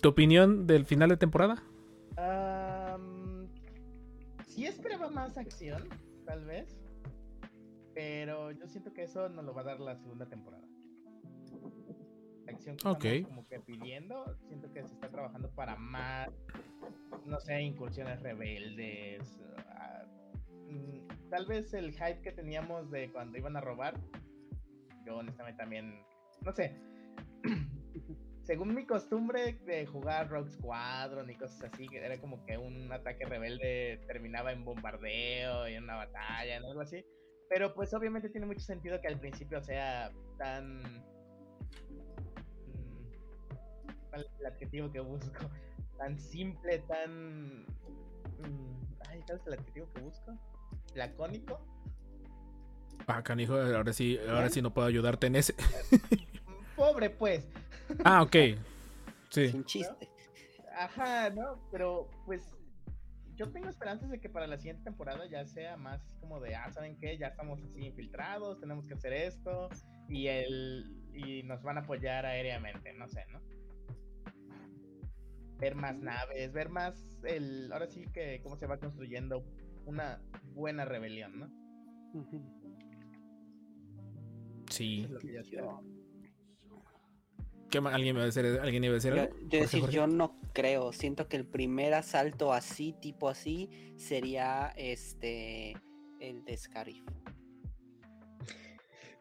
¿Tu 0.03 0.09
opinión 0.09 0.67
del 0.67 0.85
final 0.85 1.09
de 1.09 1.17
temporada? 1.17 1.63
Am, 2.17 3.49
sí 4.47 4.67
esperaba 4.67 5.09
más 5.09 5.39
acción, 5.39 5.89
tal 6.27 6.45
vez. 6.45 6.77
Pero 7.97 8.51
yo 8.53 8.69
siento 8.69 8.93
que 8.93 9.05
eso 9.05 9.27
nos 9.31 9.43
lo 9.43 9.55
va 9.55 9.63
a 9.63 9.65
dar 9.65 9.81
la 9.81 9.97
segunda 9.97 10.29
temporada. 10.29 10.69
La 12.45 12.53
acción 12.53 12.77
que 12.77 12.89
Ok. 12.89 13.05
estamos 13.07 13.29
como 13.29 13.49
que 13.49 13.61
pidiendo, 13.61 14.37
siento 14.49 14.71
que 14.71 14.83
se 14.85 14.93
está 14.93 15.09
trabajando 15.09 15.51
para 15.55 15.77
más, 15.77 16.29
no 17.25 17.41
sé, 17.41 17.63
incursiones 17.63 18.21
rebeldes. 18.21 19.43
ah, 19.69 20.05
mm, 20.69 21.29
tal 21.31 21.47
vez 21.47 21.73
el 21.73 21.93
hype 21.93 22.21
que 22.21 22.33
teníamos 22.33 22.91
de 22.91 23.11
cuando 23.11 23.39
iban 23.39 23.57
a 23.57 23.63
robar, 23.63 23.99
yo 25.07 25.17
honestamente 25.17 25.57
también, 25.57 25.99
no 26.45 26.53
sé. 26.53 26.79
según 28.45 28.75
mi 28.75 28.85
costumbre 28.85 29.55
de 29.65 29.87
jugar 29.87 30.29
Rogue 30.29 30.51
Squadron 30.51 31.31
y 31.31 31.35
cosas 31.35 31.71
así, 31.73 31.89
que 31.89 31.97
era 31.97 32.21
como 32.21 32.45
que 32.45 32.59
un 32.59 32.93
ataque 32.93 33.25
rebelde 33.25 34.05
terminaba 34.07 34.53
en 34.53 34.67
bombardeo 34.67 35.67
y 35.67 35.75
en 35.77 35.85
una 35.85 35.97
batalla, 35.97 36.57
en 36.57 36.65
algo 36.65 36.83
así. 36.83 37.03
Pero 37.49 37.75
pues 37.75 37.95
obviamente 37.95 38.29
tiene 38.29 38.47
mucho 38.47 38.61
sentido 38.61 39.01
que 39.01 39.09
al 39.09 39.19
principio 39.19 39.63
sea 39.63 40.13
tan... 40.39 40.83
mm, 40.83 41.11
¿Cuál 44.11 44.23
es 44.23 44.41
el 44.41 44.47
adjetivo 44.47 44.91
que 44.93 45.01
busco? 45.01 45.51
Tan 45.99 46.19
simple, 46.19 46.81
tan... 46.81 47.63
mm, 47.63 48.77
Ay, 49.09 49.23
¿cuál 49.27 49.39
es 49.39 49.47
el 49.47 49.55
adjetivo 49.55 49.89
que 49.95 50.01
busco? 50.03 50.39
Lacónico. 50.95 51.59
Ah, 53.07 53.23
canijo, 53.23 53.55
ahora 53.55 53.93
sí, 53.93 54.19
ahora 54.29 54.49
sí 54.51 54.61
no 54.61 54.75
puedo 54.75 54.89
ayudarte 54.89 55.29
en 55.29 55.37
ese. 55.37 55.55
Pobre 56.77 57.09
pues. 57.09 57.47
Ah, 58.05 58.23
ok. 58.23 58.37
Sí. 59.31 59.49
Sin 59.51 59.65
chiste. 59.65 60.11
Ajá, 60.77 61.31
¿no? 61.31 61.59
Pero 61.71 62.11
pues 62.27 62.43
yo 63.37 63.51
tengo 63.53 63.69
esperanzas 63.69 64.11
de 64.11 64.19
que 64.19 64.29
para 64.29 64.47
la 64.47 64.57
siguiente 64.57 64.85
temporada 64.85 65.27
ya 65.27 65.45
sea 65.47 65.77
más 65.77 66.03
como 66.21 66.41
de, 66.41 66.55
ah, 66.55 66.71
¿saben 66.73 66.97
qué? 66.99 67.19
Ya 67.19 67.29
estamos 67.29 67.63
así 67.63 67.85
infiltrados, 67.85 68.59
tenemos 68.61 68.87
que 68.87 68.95
hacer 68.95 69.13
esto 69.13 69.69
y 70.09 70.29
el 70.29 70.85
y 71.13 71.43
nos 71.43 71.63
van 71.63 71.79
a 71.79 71.81
apoyar 71.83 72.27
aéreamente, 72.27 72.93
no 72.95 73.09
sé, 73.09 73.25
¿no? 73.33 73.41
Ver 75.59 75.75
más 75.75 75.97
naves, 75.97 76.53
ver 76.53 76.69
más 76.69 77.19
el 77.25 77.73
ahora 77.73 77.87
sí 77.87 78.07
que 78.13 78.41
cómo 78.43 78.57
se 78.57 78.67
va 78.67 78.79
construyendo 78.79 79.45
una 79.85 80.21
buena 80.55 80.85
rebelión, 80.85 81.39
¿no? 81.39 81.67
Sí. 84.71 85.05
Es 85.05 85.11
lo 85.11 85.21
que 85.21 85.33
yo 85.33 85.43
creo. 85.43 85.96
¿Qué 87.71 87.81
más? 87.81 87.95
¿Alguien 87.95 88.15
iba 88.17 88.23
a 88.23 88.27
decir, 88.27 88.45
¿alguien 88.63 88.85
iba 88.85 88.93
a 88.93 88.95
decir 88.95 89.15
Yo, 89.15 89.23
algo? 89.23 89.35
yo 89.37 89.43
Jorge, 89.43 89.59
decir, 89.61 89.81
Jorge. 89.81 89.97
yo 89.97 90.07
no 90.07 90.39
creo. 90.53 90.93
Siento 90.93 91.29
que 91.29 91.37
el 91.37 91.47
primer 91.47 91.95
asalto 91.95 92.53
así, 92.53 92.95
tipo 93.01 93.29
así, 93.29 93.69
sería 93.97 94.73
este 94.77 95.75
el 96.21 96.45
de 96.45 96.57
Scarif. 96.57 97.05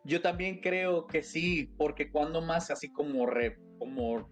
Yo 0.03 0.21
también 0.21 0.61
creo 0.61 1.07
que 1.07 1.23
sí, 1.23 1.73
porque 1.77 2.11
cuando 2.11 2.41
más 2.41 2.69
así 2.69 2.91
como 2.91 3.25
re- 3.25 3.57
como 3.79 4.29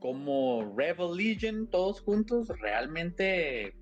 como 0.00 0.74
Rebel 0.76 1.16
Legion 1.16 1.68
todos 1.70 2.00
juntos, 2.00 2.48
realmente 2.60 3.74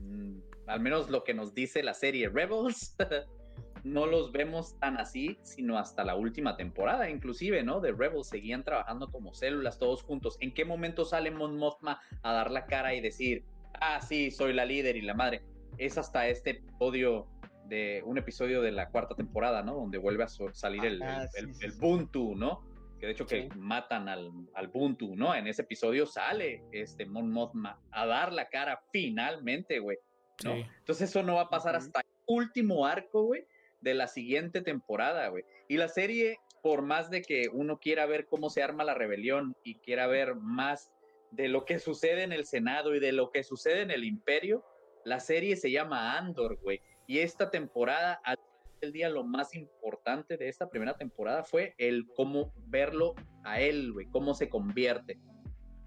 mm, 0.00 0.38
al 0.66 0.80
menos 0.80 1.08
lo 1.10 1.24
que 1.24 1.34
nos 1.34 1.54
dice 1.54 1.82
la 1.82 1.94
serie 1.94 2.28
Rebels 2.28 2.96
no 3.84 4.06
los 4.06 4.30
vemos 4.32 4.78
tan 4.78 4.96
así, 4.98 5.38
sino 5.42 5.76
hasta 5.78 6.04
la 6.04 6.14
última 6.14 6.56
temporada, 6.56 7.10
inclusive, 7.10 7.62
¿no? 7.64 7.80
De 7.80 7.92
Rebels 7.92 8.28
seguían 8.28 8.62
trabajando 8.62 9.10
como 9.10 9.34
células 9.34 9.78
todos 9.78 10.02
juntos. 10.02 10.36
¿En 10.40 10.54
qué 10.54 10.64
momento 10.64 11.04
sale 11.04 11.30
Mon 11.30 11.56
Mothma 11.58 12.00
a 12.22 12.32
dar 12.32 12.50
la 12.50 12.66
cara 12.66 12.94
y 12.94 13.00
decir, 13.00 13.44
ah, 13.80 14.00
sí, 14.00 14.30
soy 14.30 14.52
la 14.52 14.64
líder 14.64 14.96
y 14.96 15.02
la 15.02 15.14
madre? 15.14 15.42
Es 15.78 15.98
hasta 15.98 16.28
este 16.28 16.50
episodio 16.50 17.26
de 17.66 18.02
un 18.04 18.18
episodio 18.18 18.60
de 18.62 18.70
la 18.70 18.88
cuarta 18.90 19.14
temporada, 19.14 19.62
¿no? 19.62 19.74
Donde 19.74 19.98
vuelve 19.98 20.24
a 20.24 20.28
so- 20.28 20.52
salir 20.52 20.84
el, 20.84 21.02
Ah, 21.02 21.22
el- 21.24 21.28
sí, 21.30 21.38
el- 21.40 21.54
sí, 21.54 21.64
el 21.64 21.72
sí. 21.72 21.78
Buntu, 21.80 22.34
¿no? 22.36 22.60
Que 23.00 23.06
de 23.06 23.12
hecho 23.12 23.26
que 23.26 23.48
Sí. 23.52 23.58
matan 23.58 24.08
al, 24.08 24.30
al 24.54 24.68
Buntu, 24.68 25.16
¿no? 25.16 25.34
En 25.34 25.48
ese 25.48 25.62
episodio 25.62 26.06
sale 26.06 26.62
este 26.70 27.04
Mon 27.06 27.32
Mothma 27.32 27.80
a 27.90 28.06
dar 28.06 28.32
la 28.32 28.48
cara 28.48 28.80
finalmente, 28.92 29.80
güey. 29.80 29.98
¿no? 30.44 30.54
Sí. 30.54 30.64
Entonces 30.78 31.10
eso 31.10 31.22
no 31.22 31.34
va 31.36 31.42
a 31.42 31.50
pasar 31.50 31.76
hasta 31.76 32.00
el 32.00 32.06
último 32.26 32.84
arco, 32.86 33.24
güey, 33.24 33.44
de 33.82 33.94
la 33.94 34.06
siguiente 34.06 34.62
temporada, 34.62 35.28
güey. 35.28 35.44
Y 35.68 35.76
la 35.76 35.88
serie, 35.88 36.38
por 36.62 36.82
más 36.82 37.10
de 37.10 37.22
que 37.22 37.48
uno 37.52 37.78
quiera 37.78 38.06
ver 38.06 38.26
cómo 38.26 38.48
se 38.48 38.62
arma 38.62 38.84
la 38.84 38.94
rebelión 38.94 39.54
y 39.64 39.76
quiera 39.76 40.06
ver 40.06 40.34
más 40.36 40.90
de 41.30 41.48
lo 41.48 41.64
que 41.64 41.78
sucede 41.78 42.22
en 42.22 42.32
el 42.32 42.46
Senado 42.46 42.94
y 42.94 43.00
de 43.00 43.12
lo 43.12 43.30
que 43.30 43.42
sucede 43.42 43.82
en 43.82 43.90
el 43.90 44.04
Imperio, 44.04 44.64
la 45.04 45.18
serie 45.20 45.56
se 45.56 45.70
llama 45.70 46.16
Andor, 46.16 46.56
güey. 46.62 46.80
Y 47.06 47.18
esta 47.18 47.50
temporada, 47.50 48.20
al 48.24 48.38
del 48.80 48.92
día, 48.92 49.08
lo 49.08 49.22
más 49.24 49.54
importante 49.54 50.36
de 50.36 50.48
esta 50.48 50.68
primera 50.68 50.96
temporada 50.96 51.44
fue 51.44 51.74
el 51.78 52.06
cómo 52.16 52.52
verlo 52.66 53.14
a 53.44 53.60
él, 53.60 53.92
güey, 53.92 54.06
cómo 54.06 54.34
se 54.34 54.48
convierte, 54.48 55.18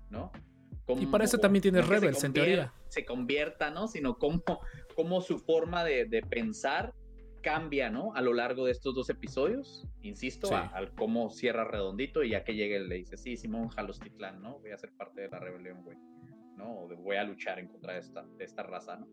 ¿no? 0.09 0.31
Y 0.99 1.05
para 1.07 1.23
eso 1.23 1.37
Cómo- 1.37 1.41
también 1.41 1.63
se 1.63 1.81
Rebels, 1.81 2.23
en 2.23 2.33
teoría. 2.33 2.73
Se 2.89 3.05
convierta, 3.05 3.71
¿no? 3.71 3.87
Sino 3.87 4.17
cómo, 4.17 4.43
cómo 4.95 5.19
su 5.21 5.39
forma 5.39 5.83
de, 5.83 6.05
de 6.05 6.21
pensar 6.21 6.93
cambia, 7.45 7.91
¿no? 7.91 8.13
A 8.15 8.21
lo 8.21 8.33
largo 8.33 8.65
de 8.65 8.71
estos 8.71 8.95
dos 8.95 9.07
episodios, 9.11 9.87
insisto, 10.01 10.47
Sí. 10.47 10.53
a- 10.55 10.65
al 10.67 10.95
cómo 10.95 11.29
cierra 11.29 11.63
redondito 11.63 12.23
y 12.23 12.31
ya 12.31 12.43
que 12.43 12.55
llegue 12.55 12.77
él 12.77 12.89
le 12.89 12.95
dice, 12.95 13.17
sí, 13.17 13.37
Simón 13.37 13.69
Jalostitlán, 13.69 14.41
¿no? 14.41 14.57
Voy 14.59 14.71
a 14.71 14.77
ser 14.77 14.91
parte 14.97 15.21
de 15.21 15.29
la 15.29 15.37
rebelión, 15.39 15.83
güey, 15.83 15.97
¿no? 16.57 16.79
O 16.81 16.87
de- 16.87 16.95
voy 16.95 17.17
a 17.17 17.23
luchar 17.23 17.59
en 17.59 17.67
contra 17.67 17.93
de 17.93 17.99
esta, 17.99 18.23
de 18.25 18.43
esta 18.43 18.63
raza, 18.63 18.95
¿no? 18.97 19.07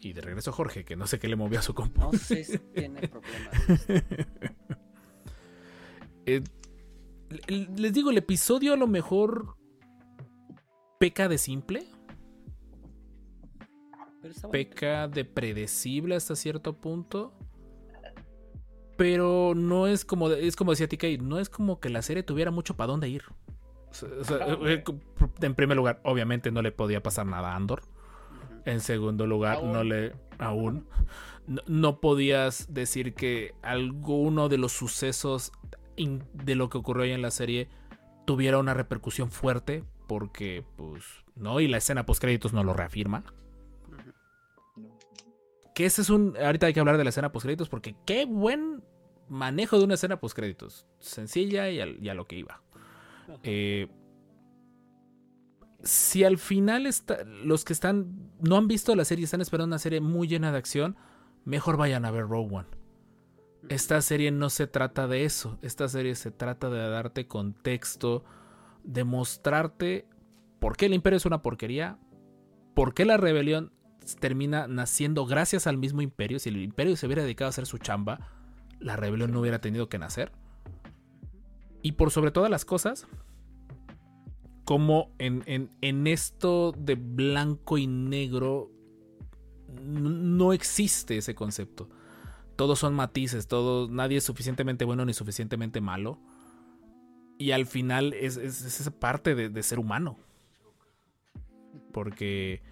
Y 0.00 0.12
de 0.12 0.20
regreso 0.20 0.50
Jorge, 0.52 0.84
que 0.84 0.96
no 0.96 1.06
sé 1.06 1.18
qué 1.20 1.28
le 1.28 1.36
movió 1.36 1.58
a 1.60 1.62
su 1.62 1.74
compu. 1.74 2.00
No 2.00 2.12
sé 2.12 2.42
si 2.44 2.58
tiene 2.58 3.06
problemas. 3.08 3.86
Eh, 6.30 6.42
les 7.48 7.92
digo, 7.94 8.10
el 8.10 8.18
episodio 8.18 8.74
a 8.74 8.76
lo 8.76 8.86
mejor 8.86 9.56
peca 11.00 11.26
de 11.28 11.38
simple. 11.38 11.86
Peca 14.50 15.08
de 15.08 15.24
predecible 15.24 16.16
hasta 16.16 16.36
cierto 16.36 16.74
punto. 16.76 17.32
Pero 18.96 19.52
no 19.54 19.86
es 19.86 20.04
como, 20.04 20.28
es 20.30 20.56
como 20.56 20.72
decía 20.72 20.88
TK, 20.88 21.22
no 21.22 21.38
es 21.38 21.48
como 21.48 21.78
que 21.78 21.88
la 21.88 22.02
serie 22.02 22.24
tuviera 22.24 22.50
mucho 22.50 22.76
para 22.76 22.88
dónde 22.88 23.08
ir. 23.08 23.22
O 23.90 23.94
sea, 24.24 24.38
eh, 24.38 24.58
eh, 24.64 24.84
en 25.40 25.54
primer 25.54 25.76
lugar, 25.76 26.00
obviamente 26.04 26.50
no 26.50 26.62
le 26.62 26.72
podía 26.72 27.02
pasar 27.02 27.26
nada 27.26 27.52
a 27.52 27.56
Andor. 27.56 27.82
En 28.64 28.80
segundo 28.80 29.26
lugar, 29.26 29.58
Aún. 29.58 29.72
no 29.72 29.84
le. 29.84 30.12
Aún. 30.38 30.86
No, 31.46 31.62
no 31.66 32.00
podías 32.00 32.74
decir 32.74 33.14
que 33.14 33.54
alguno 33.62 34.48
de 34.48 34.58
los 34.58 34.72
sucesos 34.72 35.52
in- 35.96 36.24
de 36.34 36.54
lo 36.56 36.68
que 36.68 36.78
ocurrió 36.78 37.04
ahí 37.04 37.12
en 37.12 37.22
la 37.22 37.30
serie 37.30 37.68
tuviera 38.26 38.58
una 38.58 38.74
repercusión 38.74 39.30
fuerte. 39.30 39.84
Porque, 40.08 40.64
pues, 40.76 41.04
no. 41.36 41.60
Y 41.60 41.68
la 41.68 41.76
escena 41.78 42.04
post 42.04 42.20
créditos 42.20 42.52
no 42.52 42.64
lo 42.64 42.74
reafirma. 42.74 43.24
Que 45.78 45.86
ese 45.86 46.02
es 46.02 46.10
un. 46.10 46.36
Ahorita 46.36 46.66
hay 46.66 46.72
que 46.72 46.80
hablar 46.80 46.98
de 46.98 47.04
la 47.04 47.10
escena 47.10 47.30
post 47.30 47.44
créditos. 47.44 47.68
Porque 47.68 47.94
qué 48.04 48.24
buen 48.24 48.82
manejo 49.28 49.78
de 49.78 49.84
una 49.84 49.94
escena 49.94 50.18
post 50.18 50.34
créditos. 50.34 50.88
Sencilla 50.98 51.70
y, 51.70 52.08
a 52.08 52.14
lo 52.14 52.26
que 52.26 52.34
iba. 52.34 52.60
Eh, 53.44 53.86
si 55.84 56.24
al 56.24 56.36
final 56.36 56.84
está- 56.84 57.22
los 57.22 57.64
que 57.64 57.72
están 57.72 58.32
no 58.40 58.56
han 58.56 58.66
visto 58.66 58.96
la 58.96 59.04
serie 59.04 59.20
y 59.20 59.26
están 59.26 59.40
esperando 59.40 59.68
una 59.68 59.78
serie 59.78 60.00
muy 60.00 60.26
llena 60.26 60.50
de 60.50 60.58
acción, 60.58 60.96
mejor 61.44 61.76
vayan 61.76 62.04
a 62.04 62.10
ver 62.10 62.26
Rogue 62.26 62.56
One. 62.56 62.68
Esta 63.68 64.02
serie 64.02 64.32
no 64.32 64.50
se 64.50 64.66
trata 64.66 65.06
de 65.06 65.24
eso. 65.26 65.60
Esta 65.62 65.86
serie 65.86 66.16
se 66.16 66.32
trata 66.32 66.70
de 66.70 66.88
darte 66.88 67.28
contexto, 67.28 68.24
de 68.82 69.04
mostrarte 69.04 70.08
por 70.58 70.76
qué 70.76 70.86
el 70.86 70.94
imperio 70.94 71.18
es 71.18 71.24
una 71.26 71.40
porquería, 71.40 72.00
por 72.74 72.94
qué 72.94 73.04
la 73.04 73.16
rebelión 73.16 73.70
termina 74.16 74.66
naciendo 74.66 75.26
gracias 75.26 75.66
al 75.66 75.76
mismo 75.78 76.02
imperio. 76.02 76.38
Si 76.38 76.48
el 76.48 76.56
imperio 76.58 76.96
se 76.96 77.06
hubiera 77.06 77.22
dedicado 77.22 77.48
a 77.48 77.50
hacer 77.50 77.66
su 77.66 77.78
chamba, 77.78 78.20
la 78.80 78.96
rebelión 78.96 79.32
no 79.32 79.40
hubiera 79.40 79.60
tenido 79.60 79.88
que 79.88 79.98
nacer. 79.98 80.32
Y 81.82 81.92
por 81.92 82.10
sobre 82.10 82.30
todas 82.30 82.50
las 82.50 82.64
cosas, 82.64 83.06
como 84.64 85.10
en, 85.18 85.42
en- 85.46 85.70
en 85.80 86.06
esto 86.06 86.72
de 86.76 86.94
blanco 86.96 87.78
y 87.78 87.86
negro 87.86 88.70
no 89.82 90.52
existe 90.52 91.16
ese 91.18 91.34
concepto. 91.34 91.88
Todos 92.56 92.78
son 92.80 92.94
matices, 92.94 93.46
todo, 93.46 93.88
nadie 93.88 94.18
es 94.18 94.24
suficientemente 94.24 94.84
bueno 94.84 95.04
ni 95.04 95.14
suficientemente 95.14 95.80
malo. 95.80 96.18
Y 97.38 97.52
al 97.52 97.66
final 97.66 98.12
es, 98.14 98.36
es- 98.36 98.62
es 98.64 98.80
esa 98.80 98.90
parte 98.90 99.34
de 99.34 99.62
ser 99.62 99.78
humano. 99.78 100.18
Porque... 101.92 102.62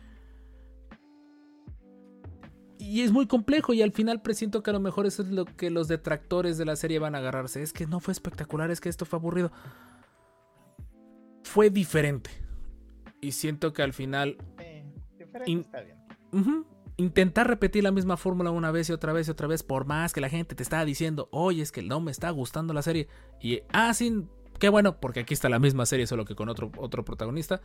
Y 2.79 3.03
es 3.03 3.11
muy 3.13 3.27
complejo 3.27 3.73
y 3.73 3.83
al 3.83 3.93
final 3.93 4.21
presiento 4.23 4.63
que 4.63 4.71
a 4.71 4.73
lo 4.75 4.81
mejor 4.81 5.07
eso 5.07 5.23
es 5.23 5.29
lo 5.29 5.45
que 5.47 5.71
los 5.71 5.89
detractores 5.89 6.59
de 6.59 6.65
la 6.67 6.77
serie 6.77 6.99
van 6.99 7.15
a 7.15 7.19
agarrarse. 7.19 7.63
Es 7.63 7.73
que 7.73 7.87
no 7.87 8.01
fue 8.01 8.13
espectacular, 8.13 8.71
es 8.71 8.81
que 8.81 8.89
esto 8.89 9.05
fue 9.07 9.19
aburrido. 9.19 9.51
Fue 11.43 11.71
diferente. 11.71 12.31
Y 13.21 13.33
siento 13.33 13.73
que 13.73 13.83
al 13.83 13.93
final 13.93 14.37
Eh, 14.59 14.85
diferente 15.19 15.51
In- 15.51 15.61
está 15.61 15.81
bien. 15.81 15.97
Ujú. 16.33 16.67
Intentar 16.99 17.47
repetir 17.47 17.83
la 17.85 17.91
misma 17.93 18.17
fórmula 18.17 18.51
una 18.51 18.71
vez 18.71 18.89
y 18.89 18.93
otra 18.93 19.13
vez 19.13 19.29
y 19.29 19.31
otra 19.31 19.47
vez, 19.47 19.63
por 19.63 19.85
más 19.87 20.13
que 20.13 20.21
la 20.21 20.29
gente 20.31 20.55
te 20.55 20.63
está 20.63 20.85
diciendo, 20.85 21.29
oye, 21.31 21.63
es 21.63 21.71
que 21.73 21.83
no 21.83 22.01
me 22.01 22.11
está 22.11 22.31
gustando 22.31 22.73
la 22.73 22.83
serie. 22.83 23.09
Y, 23.41 23.61
ah, 23.73 23.93
sí, 23.93 24.25
qué 24.59 24.71
bueno, 24.71 24.99
porque 24.99 25.21
aquí 25.21 25.35
está 25.35 25.49
la 25.51 25.59
misma 25.59 25.85
serie, 25.87 26.07
solo 26.07 26.25
que 26.25 26.35
con 26.35 26.49
otro, 26.49 26.71
otro 26.79 27.05
protagonista. 27.05 27.61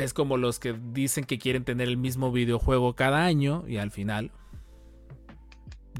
Es 0.00 0.14
como 0.14 0.38
los 0.38 0.58
que 0.58 0.72
dicen 0.72 1.24
que 1.24 1.38
quieren 1.38 1.64
tener 1.64 1.86
el 1.86 1.98
mismo 1.98 2.32
videojuego 2.32 2.94
cada 2.94 3.22
año 3.22 3.64
y 3.68 3.76
al 3.76 3.90
final 3.90 4.32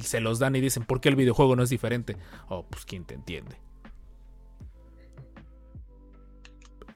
se 0.01 0.20
los 0.20 0.39
dan 0.39 0.56
y 0.56 0.60
dicen, 0.62 0.85
¿por 0.85 1.02
qué 1.02 1.10
el 1.10 1.16
videojuego 1.16 1.55
no 1.55 1.62
es 1.62 1.68
diferente? 1.68 2.16
Oh, 2.48 2.64
pues 2.64 2.86
quién 2.86 3.05
te 3.05 3.14
entiende. 3.14 3.56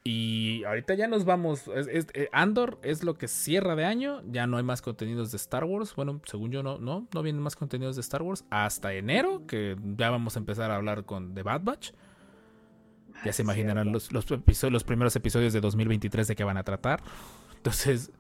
Y 0.03 0.65
ahorita 0.65 0.95
ya 0.95 1.07
nos 1.07 1.27
vamos. 1.27 1.69
eh, 1.69 2.29
Andor 2.33 2.79
es 2.83 3.05
lo 3.05 3.19
que 3.19 3.29
cierra 3.29 3.77
de 3.77 3.85
año. 3.85 4.23
Ya 4.31 4.47
no 4.47 4.57
hay 4.57 4.63
más 4.63 4.81
contenidos 4.81 5.31
de 5.31 5.37
Star 5.37 5.65
Wars. 5.65 5.95
Bueno, 5.95 6.23
según 6.25 6.53
yo, 6.53 6.63
no, 6.63 6.79
no, 6.79 7.07
no 7.13 7.23
vienen 7.23 7.43
más 7.43 7.55
contenidos 7.57 7.97
de 7.97 8.01
Star 8.01 8.23
Wars. 8.23 8.47
Hasta 8.49 8.95
enero, 8.95 9.47
que 9.47 9.77
ya 9.97 10.09
vamos 10.09 10.37
a 10.37 10.39
empezar 10.39 10.71
a 10.71 10.77
hablar 10.77 11.05
con 11.05 11.35
The 11.35 11.43
Bad 11.43 11.63
Batch. 11.65 11.93
Ya 13.25 13.33
se 13.33 13.43
imaginarán 13.43 13.93
los, 13.93 14.13
los, 14.13 14.27
los 14.31 14.85
primeros 14.85 15.17
episodios 15.17 15.53
de 15.53 15.61
2023 15.61 16.29
de 16.29 16.37
qué 16.37 16.45
van 16.45 16.57
a 16.57 16.65
tratar. 16.65 17.03
Entonces, 17.57 18.13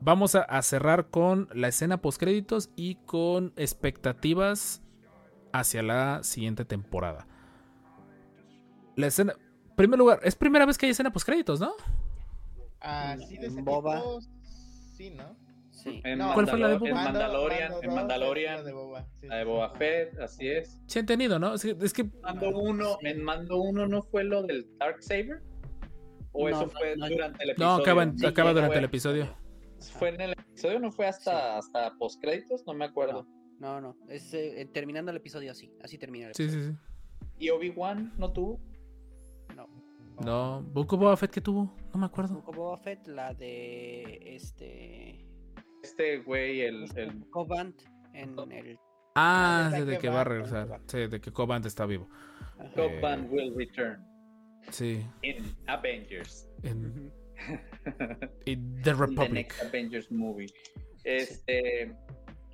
vamos 0.00 0.34
a, 0.34 0.42
a 0.42 0.62
cerrar 0.62 1.08
con 1.08 1.48
la 1.52 1.68
escena 1.68 1.98
postcréditos 1.98 2.70
y 2.76 2.96
con 3.06 3.52
expectativas 3.56 4.82
hacia 5.52 5.82
la 5.82 6.20
siguiente 6.22 6.64
temporada. 6.64 7.26
La 8.96 9.06
escena. 9.06 9.34
Primer 9.76 9.98
lugar, 9.98 10.20
es 10.22 10.36
primera 10.36 10.66
vez 10.66 10.76
que 10.76 10.86
hay 10.86 10.92
escena 10.92 11.12
postcréditos, 11.12 11.58
¿no? 11.60 11.72
Ah, 12.80 13.16
sí, 13.26 13.38
de 13.38 13.46
ese 13.46 13.62
Boba. 13.62 13.96
tipo, 13.96 14.20
sí, 14.96 15.10
¿no? 15.10 15.34
Sí. 15.82 16.00
En, 16.04 16.18
No, 16.18 16.32
¿Cuál 16.34 16.46
fue 16.46 16.58
la 16.58 16.68
de 16.68 16.74
Mandalor- 16.76 16.86
en 16.88 16.92
Boba? 16.94 17.04
Mandalorian, 17.04 17.70
Mando 17.72 17.82
en 17.88 17.94
Mandalorian, 17.94 18.54
la 18.56 18.62
de 18.62 18.72
Boba, 18.72 19.06
sí, 19.16 19.26
la 19.26 19.36
de 19.36 19.42
sí, 19.42 19.48
Boba 19.48 19.70
sí. 19.72 19.78
Fett, 19.78 20.18
así 20.20 20.48
es. 20.48 20.80
Sí, 20.86 20.98
he 20.98 21.00
entendido, 21.00 21.38
¿no? 21.38 21.54
Es 21.54 21.62
que, 21.62 21.76
es 21.80 21.92
que- 21.92 22.04
Mando 22.22 22.48
uno, 22.50 22.98
en 23.00 23.22
Mando 23.24 23.56
uno 23.60 23.86
no 23.88 24.02
fue 24.02 24.22
lo 24.24 24.42
del 24.42 24.66
Darksaber. 24.78 25.42
¿O 26.34 26.48
No, 26.48 26.56
eso 26.56 26.70
fue 26.70 26.96
no. 26.96 27.08
durante 27.08 27.42
el 27.44 27.50
episodio? 27.50 27.76
no, 27.76 27.82
acaba, 27.82 28.02
en- 28.04 28.18
Sí, 28.18 28.24
acaba 28.26 28.50
fue- 28.50 28.54
durante 28.54 28.78
el 28.78 28.84
episodio. 28.84 29.36
Fue 29.98 30.08
en 30.10 30.20
el 30.20 30.32
episodio 30.32 30.78
no 30.78 30.92
fue 30.92 31.06
hasta, 31.06 31.58
hasta 31.58 31.92
postcréditos, 31.98 32.64
no 32.66 32.72
me 32.74 32.84
acuerdo. 32.84 33.26
No, 33.58 33.80
no. 33.80 33.96
Es 34.08 34.32
eh, 34.34 34.68
terminando 34.72 35.10
el 35.10 35.16
episodio 35.16 35.50
así. 35.50 35.72
Así 35.82 35.98
termina 35.98 36.28
el 36.28 36.34
Sí, 36.34 36.44
episodio. 36.44 36.66
sí, 36.66 36.72
sí. 36.72 37.26
¿Y 37.38 37.50
Obi-Wan 37.50 38.12
no 38.18 38.32
tuvo? 38.32 38.60
No. 39.56 39.66
No, 40.24 40.62
Book 40.62 40.96
Boba 40.96 41.16
Fett 41.16 41.30
que 41.32 41.40
tuvo, 41.40 41.74
no 41.92 42.00
me 42.00 42.06
acuerdo. 42.06 42.40
Boba 42.42 42.76
Fett, 42.78 43.06
la 43.08 43.34
de 43.34 44.34
este. 44.36 45.26
Este 45.82 46.18
güey, 46.18 46.60
el, 46.62 46.86
el 46.96 47.28
Cobant 47.30 47.80
en 48.14 48.36
el. 48.52 48.78
Ah, 49.14 49.68
de 49.72 49.84
de 49.84 49.98
que 49.98 50.08
va 50.08 50.22
a 50.22 50.24
regresar. 50.24 50.80
Sí, 50.86 51.06
de 51.06 51.20
que 51.20 51.32
Cobant 51.32 51.66
está 51.66 51.84
vivo. 51.86 52.08
Eh, 52.76 52.98
Van 53.02 53.28
will 53.30 53.52
return 53.56 54.02
Sí. 54.70 55.04
in 55.22 55.44
Avengers. 55.66 56.48
En 56.62 57.12
The 58.44 58.50
In 58.52 58.80
the 58.82 58.94
Republic. 58.94 59.32
next 59.32 59.62
Avengers 59.62 60.10
movie. 60.12 60.46
Este. 61.04 61.92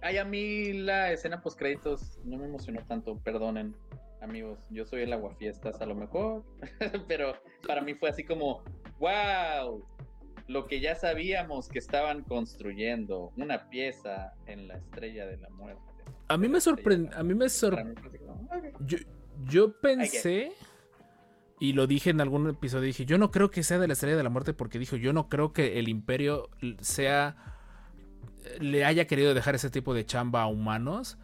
Ay, 0.01 0.17
a 0.17 0.25
mí 0.25 0.73
la 0.73 1.13
escena 1.13 1.41
post 1.43 1.59
créditos 1.59 2.19
no 2.25 2.39
me 2.39 2.47
emocionó 2.47 2.81
tanto, 2.87 3.19
perdonen, 3.19 3.75
amigos. 4.23 4.59
Yo 4.71 4.87
soy 4.87 5.03
el 5.03 5.13
aguafiestas 5.13 5.81
a 5.81 5.87
lo 5.87 5.95
mejor, 5.97 6.45
pero 7.09 7.35
para 7.67 7.83
mí 7.83 7.95
fue 7.95 8.09
así 8.09 8.25
como, 8.25 8.63
wow, 9.01 9.85
lo 10.49 10.67
que 10.67 10.81
ya 10.81 10.95
sabíamos 10.97 11.69
que 11.69 11.79
estaban 11.79 12.23
construyendo, 12.25 13.33
una 13.37 13.69
pieza 13.71 14.33
en 14.47 14.67
la 14.67 14.79
estrella 14.79 15.27
de 15.27 15.37
la 15.37 15.49
muerte. 15.51 15.81
A 16.29 16.37
mí 16.37 16.49
me 16.49 16.61
sorprendió. 16.61 17.17
A 17.17 17.23
mí 17.23 17.35
me. 17.35 17.47
Yo, 18.81 18.99
yo 19.45 19.79
pensé, 19.81 20.53
y 21.61 21.73
lo 21.75 21.87
dije 21.87 22.11
en 22.11 22.21
algún 22.21 22.49
episodio, 22.49 22.85
dije, 22.87 23.05
yo 23.05 23.19
no 23.19 23.31
creo 23.31 23.51
que 23.51 23.63
sea 23.63 23.79
de 23.79 23.87
la 23.87 23.93
estrella 23.93 24.17
de 24.17 24.23
la 24.23 24.31
muerte 24.31 24.55
porque 24.55 24.79
dijo, 24.79 24.97
yo 24.97 25.13
no 25.13 25.29
creo 25.29 25.53
que 25.53 25.79
el 25.79 25.89
imperio 25.89 26.49
sea, 26.81 27.37
le 28.61 28.85
haya 28.85 29.07
querido 29.07 29.35
dejar 29.35 29.55
ese 29.55 29.71
tipo 29.71 29.95
de 29.95 30.05
chamba 30.07 30.43
a 30.43 30.47
humanos. 30.47 31.19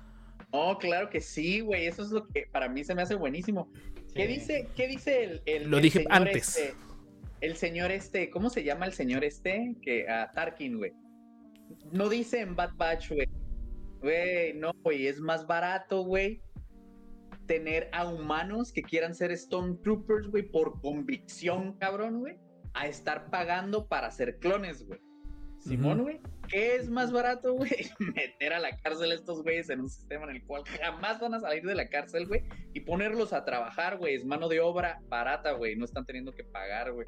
No, 0.53 0.79
claro 0.79 1.11
que 1.11 1.21
sí, 1.21 1.61
güey. 1.61 1.87
Eso 1.87 2.03
es 2.03 2.11
lo 2.11 2.27
que 2.29 2.47
para 2.53 2.69
mí 2.69 2.85
se 2.85 2.95
me 2.95 3.03
hace 3.03 3.15
buenísimo. 3.15 3.69
¿Qué 4.15 4.29
dice, 4.29 4.69
qué 4.77 4.87
dice 4.87 5.25
el, 5.25 5.43
el- 5.47 5.71
Lo 5.71 5.79
el 5.79 5.83
dije 5.83 5.99
señor 6.01 6.13
antes. 6.13 6.57
este? 6.59 6.75
El 7.45 7.57
señor 7.57 7.93
este, 7.93 8.31
¿cómo 8.31 8.49
se 8.49 8.65
llama 8.65 8.87
el 8.87 8.95
señor 8.95 9.23
este? 9.23 9.77
Que 9.83 10.09
a 10.09 10.31
Tarkin, 10.31 10.79
güey. 10.79 10.93
No 11.93 12.09
dice 12.09 12.41
en 12.41 12.57
Bad 12.57 12.75
Batch, 12.77 13.11
güey. 13.13 13.29
Güey, 14.01 14.55
no, 14.55 14.73
güey, 14.83 15.07
es 15.07 15.21
más 15.21 15.47
barato, 15.47 16.03
güey. 16.03 16.43
Tener 17.47 17.91
a 17.93 18.09
humanos 18.09 18.73
que 18.73 18.83
quieran 18.83 19.15
ser 19.15 19.37
Stormtroopers, 19.37 20.29
güey, 20.29 20.43
por 20.45 20.81
convicción, 20.81 21.75
cabrón, 21.75 22.21
güey. 22.21 22.39
A 22.73 22.87
estar 22.87 23.31
pagando 23.31 23.87
para 23.89 24.11
ser 24.11 24.39
clones, 24.39 24.87
güey. 24.87 25.01
Simón, 25.59 26.03
güey. 26.03 26.21
¿Qué 26.49 26.77
es 26.77 26.89
más 26.89 27.13
barato, 27.13 27.55
güey? 27.55 27.71
Meter 27.99 28.55
a 28.55 28.59
la 28.59 28.77
cárcel 28.79 29.11
a 29.11 29.15
estos 29.15 29.43
güeyes 29.43 29.69
en 29.69 29.81
un 29.81 29.89
sistema 29.89 30.25
en 30.25 30.37
el 30.37 30.45
cual 30.45 30.65
jamás 30.65 31.21
van 31.21 31.35
a 31.35 31.41
salir 31.41 31.63
de 31.65 31.75
la 31.75 31.89
cárcel, 31.89 32.27
güey. 32.27 32.43
Y 32.73 32.81
ponerlos 32.81 33.33
a 33.35 33.45
trabajar, 33.45 33.99
güey. 33.99 34.15
Es 34.15 34.25
mano 34.25 34.49
de 34.49 34.61
obra 34.61 35.01
barata, 35.09 35.53
güey. 35.53 35.77
No 35.77 35.85
están 35.85 36.05
teniendo 36.05 36.33
que 36.33 36.45
pagar, 36.45 36.93
güey. 36.93 37.07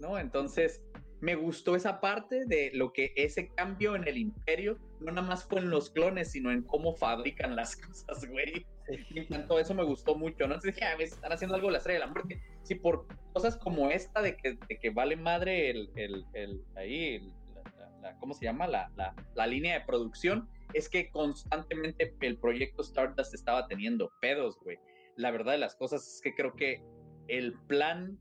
¿No? 0.00 0.18
Entonces, 0.18 0.82
me 1.20 1.34
gustó 1.34 1.76
esa 1.76 2.00
parte 2.00 2.46
de 2.46 2.70
lo 2.74 2.92
que 2.92 3.12
ese 3.14 3.48
cambio 3.50 3.94
en 3.94 4.08
el 4.08 4.16
imperio 4.16 4.78
no 5.00 5.12
nada 5.12 5.26
más 5.26 5.44
fue 5.44 5.60
en 5.60 5.68
los 5.70 5.90
clones, 5.90 6.30
sino 6.32 6.50
en 6.50 6.62
cómo 6.62 6.94
fabrican 6.94 7.54
las 7.56 7.76
cosas, 7.76 8.26
güey. 8.28 8.66
Me 9.14 9.20
encantó, 9.20 9.60
eso 9.60 9.72
me 9.74 9.84
gustó 9.84 10.16
mucho, 10.16 10.48
¿no? 10.48 10.54
Entonces 10.54 10.74
dije, 10.74 10.84
ah, 10.86 10.96
ves, 10.96 11.12
están 11.12 11.32
haciendo 11.32 11.54
algo 11.54 11.68
de 11.68 11.72
la 11.72 11.78
estrella 11.78 12.00
de 12.00 12.06
la 12.06 12.12
muerte. 12.12 12.42
Sí, 12.64 12.74
por 12.74 13.06
cosas 13.32 13.56
como 13.56 13.88
esta 13.90 14.20
de 14.20 14.36
que, 14.36 14.58
de 14.68 14.78
que 14.80 14.90
vale 14.90 15.14
madre 15.16 15.70
el, 15.70 15.90
el, 15.94 16.24
el- 16.32 16.64
ahí, 16.74 17.14
el- 17.16 17.28
la, 17.54 17.62
la- 17.78 17.98
la- 18.00 18.18
¿cómo 18.18 18.34
se 18.34 18.46
llama? 18.46 18.66
La, 18.66 18.90
la, 18.96 19.14
la 19.34 19.46
línea 19.46 19.78
de 19.78 19.84
producción, 19.84 20.48
es 20.74 20.88
que 20.88 21.10
constantemente 21.10 22.16
el 22.20 22.38
proyecto 22.38 22.82
Stardust 22.82 23.34
estaba 23.34 23.66
teniendo 23.68 24.10
pedos, 24.20 24.58
güey. 24.64 24.78
La 25.16 25.30
verdad 25.30 25.52
de 25.52 25.58
las 25.58 25.76
cosas 25.76 26.06
es 26.16 26.20
que 26.22 26.34
creo 26.34 26.54
que 26.54 26.82
el 27.28 27.52
plan 27.68 28.18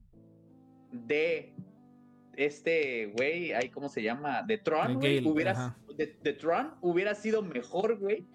de 0.91 1.53
este 2.45 3.07
güey, 3.17 3.51
ahí, 3.53 3.69
¿cómo 3.69 3.89
se 3.89 4.01
llama? 4.01 4.43
De 4.43 4.57
Tron, 4.57 4.95
güey, 4.95 5.25
hubiera, 5.27 5.75
de, 5.97 6.17
de 6.23 6.33
Tron 6.33 6.75
hubiera 6.81 7.13
sido 7.15 7.41
mejor, 7.41 7.97
güey, 7.99 8.25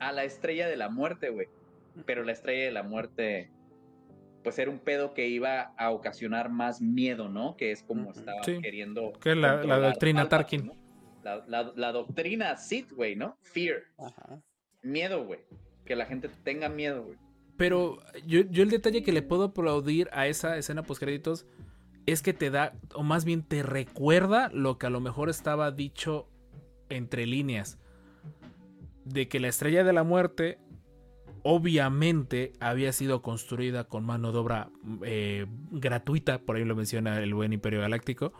a 0.00 0.12
la 0.12 0.24
estrella 0.24 0.66
de 0.68 0.76
la 0.76 0.88
muerte, 0.88 1.30
güey. 1.30 1.46
Pero 2.04 2.24
la 2.24 2.32
estrella 2.32 2.64
de 2.64 2.72
la 2.72 2.82
muerte, 2.82 3.50
pues 4.42 4.58
era 4.58 4.70
un 4.70 4.80
pedo 4.80 5.14
que 5.14 5.28
iba 5.28 5.72
a 5.78 5.90
ocasionar 5.90 6.50
más 6.50 6.80
miedo, 6.82 7.28
¿no? 7.28 7.56
Que 7.56 7.70
es 7.70 7.82
como 7.82 8.10
estaba 8.10 8.42
Sí. 8.44 8.58
queriendo. 8.60 9.12
Que 9.20 9.30
es 9.30 9.36
la- 9.36 9.56
doctrina 9.78 10.28
Palpatine, 10.28 10.28
Tarkin. 10.28 10.66
¿no? 10.66 10.72
La, 11.22 11.44
la- 11.46 11.72
la 11.76 11.92
doctrina 11.92 12.56
Sith, 12.56 12.92
güey, 12.92 13.16
¿no? 13.16 13.38
Fear. 13.42 13.82
Ajá. 13.98 14.40
Miedo, 14.82 15.24
güey. 15.24 15.40
Que 15.84 15.96
la 15.96 16.06
gente 16.06 16.28
tenga 16.44 16.68
miedo, 16.68 17.04
güey. 17.04 17.18
Pero 17.56 17.98
yo, 18.26 18.40
yo 18.50 18.62
el 18.62 18.70
detalle 18.70 19.02
que 19.02 19.12
le 19.12 19.22
puedo 19.22 19.44
aplaudir 19.44 20.08
a 20.12 20.26
esa 20.26 20.58
escena 20.58 20.82
post 20.82 21.00
créditos 21.00 21.46
es 22.06 22.22
que 22.22 22.32
te 22.32 22.50
da, 22.50 22.72
o 22.94 23.02
más 23.02 23.24
bien 23.24 23.42
te 23.42 23.62
recuerda 23.62 24.48
lo 24.52 24.78
que 24.78 24.86
a 24.86 24.90
lo 24.90 25.00
mejor 25.00 25.28
estaba 25.28 25.72
dicho 25.72 26.28
entre 26.88 27.26
líneas. 27.26 27.78
De 29.04 29.28
que 29.28 29.40
la 29.40 29.48
estrella 29.48 29.84
de 29.84 29.92
la 29.92 30.04
muerte 30.04 30.58
obviamente 31.42 32.52
había 32.58 32.92
sido 32.92 33.22
construida 33.22 33.84
con 33.84 34.04
mano 34.04 34.32
de 34.32 34.38
obra 34.38 34.70
eh, 35.02 35.46
gratuita, 35.70 36.40
por 36.40 36.56
ahí 36.56 36.64
lo 36.64 36.74
menciona 36.74 37.18
el 37.18 37.34
buen 37.34 37.52
Imperio 37.52 37.80
Galáctico. 37.80 38.32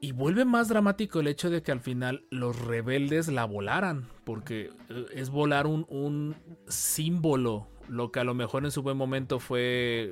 Y 0.00 0.12
vuelve 0.12 0.44
más 0.44 0.68
dramático 0.68 1.20
el 1.20 1.28
hecho 1.28 1.48
de 1.48 1.62
que 1.62 1.70
al 1.70 1.80
final 1.80 2.26
los 2.30 2.58
rebeldes 2.58 3.28
la 3.28 3.44
volaran, 3.44 4.08
porque 4.24 4.70
eh, 4.88 5.06
es 5.14 5.30
volar 5.30 5.66
un, 5.66 5.86
un 5.88 6.34
símbolo, 6.66 7.68
lo 7.88 8.10
que 8.10 8.20
a 8.20 8.24
lo 8.24 8.34
mejor 8.34 8.64
en 8.64 8.70
su 8.70 8.82
buen 8.82 8.96
momento 8.96 9.38
fue 9.38 10.10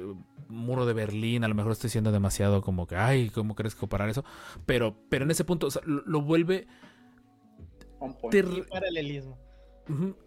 muro 0.50 0.86
de 0.86 0.92
Berlín, 0.92 1.44
a 1.44 1.48
lo 1.48 1.54
mejor 1.54 1.72
estoy 1.72 1.90
siendo 1.90 2.12
demasiado 2.12 2.62
como 2.62 2.86
que, 2.86 2.96
ay, 2.96 3.30
¿cómo 3.30 3.54
crees 3.54 3.74
comparar 3.74 4.08
eso? 4.08 4.24
Pero, 4.66 4.96
pero 5.08 5.24
en 5.24 5.30
ese 5.30 5.44
punto 5.44 5.68
o 5.68 5.70
sea, 5.70 5.82
lo, 5.84 6.02
lo 6.04 6.20
vuelve... 6.20 6.66
Te 8.30 8.42
paralelismo. 8.64 9.38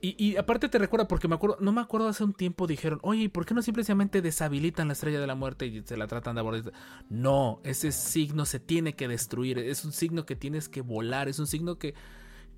Y, 0.02 0.22
y 0.22 0.36
aparte 0.36 0.68
te 0.68 0.78
recuerda, 0.78 1.08
porque 1.08 1.30
me 1.30 1.36
acuerdo, 1.36 1.58
no 1.62 1.72
me 1.72 1.80
acuerdo 1.80 2.10
hace 2.10 2.24
un 2.24 2.34
tiempo 2.34 2.68
dijeron, 2.68 3.00
oye, 3.02 3.24
¿y 3.24 3.28
¿por 3.30 3.45
qué 3.45 3.54
no 3.54 3.62
simplemente 3.62 4.22
deshabilitan 4.22 4.88
la 4.88 4.94
estrella 4.94 5.22
de 5.22 5.28
la 5.28 5.36
muerte 5.36 5.66
y 5.66 5.82
se 5.84 5.95
la 5.95 6.08
tratan 6.08 6.36
de 6.36 6.41
abordar? 6.41 6.74
No, 7.10 7.62
ese 7.64 7.94
signo 7.94 8.45
se 8.45 8.60
tiene 8.60 8.94
que 8.94 9.08
destruir, 9.08 9.60
es 9.60 9.86
un 9.86 9.94
signo 9.94 10.26
que 10.26 10.36
tienes 10.36 10.68
que 10.68 10.82
volar, 10.82 11.30
es 11.30 11.40
un 11.40 11.48
signo 11.48 11.78
que, 11.78 11.94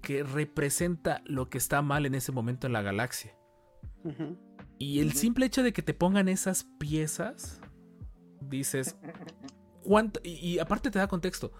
que 0.01 0.23
representa 0.23 1.21
lo 1.25 1.47
que 1.49 1.59
está 1.59 1.83
mal 1.83 2.07
en 2.07 2.15
ese 2.15 2.31
momento 2.31 2.65
en 2.65 2.73
la 2.73 2.81
galaxia. 2.81 3.35
Ujú. 4.03 4.37
Y 4.77 4.99
el 4.99 5.13
simple 5.13 5.45
hecho 5.45 5.63
de 5.63 5.71
que 5.73 5.81
te 5.81 5.93
pongan 5.93 6.27
esas 6.27 6.65
piezas, 6.79 7.59
dices, 8.41 8.97
¿cuánto? 9.83 10.19
Y, 10.23 10.31
y 10.31 10.59
aparte 10.59 10.91
te 10.91 10.99
da 10.99 11.07
contexto. 11.07 11.51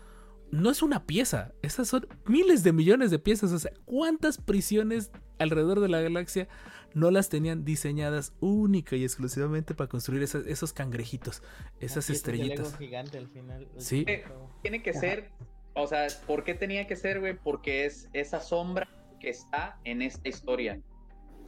No 0.51 0.69
es 0.69 0.81
una 0.83 1.05
pieza, 1.05 1.53
esas 1.61 1.87
son 1.87 2.07
miles 2.27 2.63
de 2.63 2.71
millones 2.71 3.11
de 3.11 3.19
piezas. 3.19 3.51
O 3.51 3.59
sea, 3.59 3.71
¿cuántas 3.85 4.37
prisiones 4.37 5.11
alrededor 5.39 5.79
de 5.79 5.89
la 5.89 6.01
galaxia 6.01 6.47
no 6.93 7.09
las 7.11 7.29
tenían 7.29 7.65
diseñadas 7.65 8.33
única 8.39 8.95
y 8.95 9.03
exclusivamente 9.03 9.73
para 9.73 9.89
construir 9.89 10.21
esas- 10.23 10.45
esos 10.45 10.71
cangrejitos, 10.71 11.41
esas 11.79 12.09
el 12.09 12.15
estrellitas? 12.15 12.77
gigante 12.77 13.17
al 13.17 13.27
final. 13.27 13.67
Sí. 13.77 14.03
juego. 14.05 14.51
Tiene 14.61 14.83
que 14.83 14.91
Ajá. 14.91 14.99
ser, 14.99 15.31
o 15.73 15.87
sea, 15.87 16.07
¿por 16.27 16.43
qué 16.43 16.53
tenía 16.53 16.85
que 16.87 16.95
ser, 16.95 17.19
güey? 17.19 17.35
Porque 17.37 17.85
es 17.85 18.07
esa 18.13 18.39
sombra 18.39 18.87
que 19.19 19.29
está 19.29 19.79
en 19.83 20.01
esta 20.03 20.29
historia. 20.29 20.79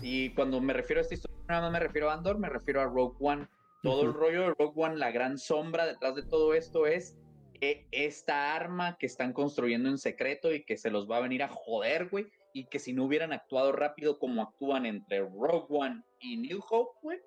Y 0.02 0.34
cuando 0.34 0.62
me 0.62 0.74
refiero 0.74 1.00
a 1.00 1.04
esta 1.04 1.16
historia, 1.16 1.38
nada 1.48 1.62
más 1.64 1.72
me 1.72 1.80
refiero 1.80 2.10
a 2.10 2.14
Andor, 2.14 2.38
me 2.38 2.50
refiero 2.50 2.82
a 2.82 2.86
Rogue 2.86 3.16
One. 3.20 3.48
Todo 3.84 4.04
el 4.04 4.14
rollo 4.14 4.42
de 4.42 4.54
Rogue 4.58 4.74
One, 4.76 4.98
la 4.98 5.12
gran 5.12 5.38
sombra 5.38 5.86
detrás 5.86 6.16
de 6.16 6.24
todo 6.24 6.54
esto 6.54 6.88
es 6.88 7.16
eh, 7.62 7.86
esta 7.92 8.56
arma 8.56 8.98
que 8.98 9.06
están 9.06 9.34
construyendo 9.34 9.90
en 9.90 9.98
secreto 9.98 10.54
y 10.54 10.64
que 10.64 10.78
se 10.78 10.90
los 10.92 11.10
va 11.10 11.18
a 11.18 11.22
venir 11.22 11.44
a 11.44 11.48
joder, 11.48 12.10
güey. 12.10 12.28
Y 12.54 12.66
que 12.66 12.80
si 12.80 12.94
no 12.94 13.06
hubieran 13.06 13.34
actuado 13.34 13.72
rápido 13.72 14.18
como 14.20 14.42
actúan 14.42 14.86
entre 14.86 15.20
Rogue 15.20 15.68
One 15.70 16.04
y 16.20 16.38
New 16.38 16.60
Hope, 16.70 16.98
güey, 17.02 17.20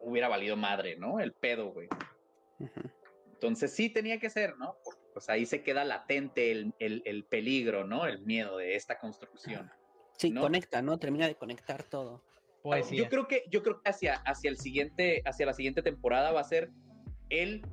hubiera 0.00 0.28
valido 0.28 0.56
madre, 0.56 0.96
¿no? 0.96 1.18
El 1.20 1.32
pedo, 1.32 1.70
güey. 1.72 1.88
Entonces 3.32 3.72
sí 3.72 3.88
tenía 3.90 4.18
que 4.18 4.30
ser, 4.30 4.56
¿no? 4.58 4.76
Porque 4.84 5.00
pues 5.14 5.28
ahí 5.30 5.46
se 5.46 5.62
queda 5.62 5.84
latente 5.84 6.50
el, 6.52 6.74
el- 6.78 7.02
el 7.06 7.24
peligro, 7.24 7.84
¿no? 7.84 8.06
El 8.06 8.20
miedo 8.20 8.58
de 8.58 8.74
esta 8.76 8.98
construcción. 8.98 9.70
Sí, 10.18 10.30
¿No? 10.30 10.40
conecta, 10.40 10.82
¿no? 10.82 10.98
Termina 10.98 11.26
de 11.26 11.36
conectar 11.36 11.84
todo. 11.84 12.24
Poesía. 12.62 12.98
Yo 12.98 13.08
creo 13.08 13.28
que, 13.28 13.44
yo 13.50 13.62
creo 13.62 13.80
que 13.80 13.88
hacia, 13.88 14.14
hacia 14.14 14.50
el 14.50 14.58
siguiente, 14.58 15.22
hacia 15.24 15.46
la 15.46 15.54
siguiente 15.54 15.80
temporada 15.80 16.32
va 16.32 16.40
a 16.40 16.44
ser 16.44 16.70
el 17.30 17.64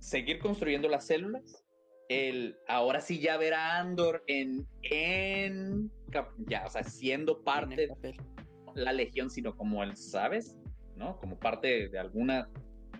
seguir 0.00 0.40
construyendo 0.40 0.88
las 0.88 1.06
células. 1.06 1.64
El 2.08 2.58
ahora 2.66 3.00
sí 3.00 3.20
ya 3.20 3.36
ver 3.36 3.54
a 3.54 3.78
Andor 3.78 4.24
en, 4.26 4.66
en 4.82 5.90
ya, 6.48 6.66
o 6.66 6.70
sea, 6.70 6.82
siendo 6.82 7.42
parte 7.42 7.88
papel. 7.88 8.16
la 8.74 8.92
legión, 8.92 9.30
sino 9.30 9.56
como 9.56 9.82
él, 9.84 9.96
¿sabes? 9.96 10.58
¿No? 10.96 11.16
Como 11.18 11.38
parte 11.38 11.88
de 11.88 11.98
alguna, 11.98 12.50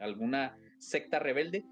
alguna 0.00 0.56
secta 0.78 1.18
rebelde. 1.18 1.64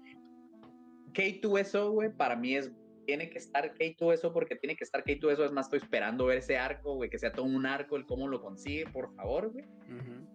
K2SO, 1.13 1.91
güey, 1.91 2.11
para 2.11 2.35
mí 2.35 2.55
es 2.55 2.71
tiene 3.05 3.29
que 3.29 3.37
estar 3.37 3.73
K2SO 3.73 4.31
porque 4.33 4.55
tiene 4.55 4.75
que 4.75 4.83
estar 4.83 5.03
K2SO. 5.03 5.45
Es 5.45 5.51
más, 5.51 5.67
estoy 5.67 5.79
esperando 5.79 6.25
ver 6.25 6.39
ese 6.39 6.57
arco, 6.57 6.95
güey, 6.95 7.09
que 7.09 7.19
sea 7.19 7.31
todo 7.31 7.45
un 7.45 7.65
arco, 7.65 7.95
el 7.97 8.05
cómo 8.05 8.27
lo 8.27 8.41
consigue, 8.41 8.85
por 8.85 9.13
favor, 9.15 9.51
güey. 9.51 9.65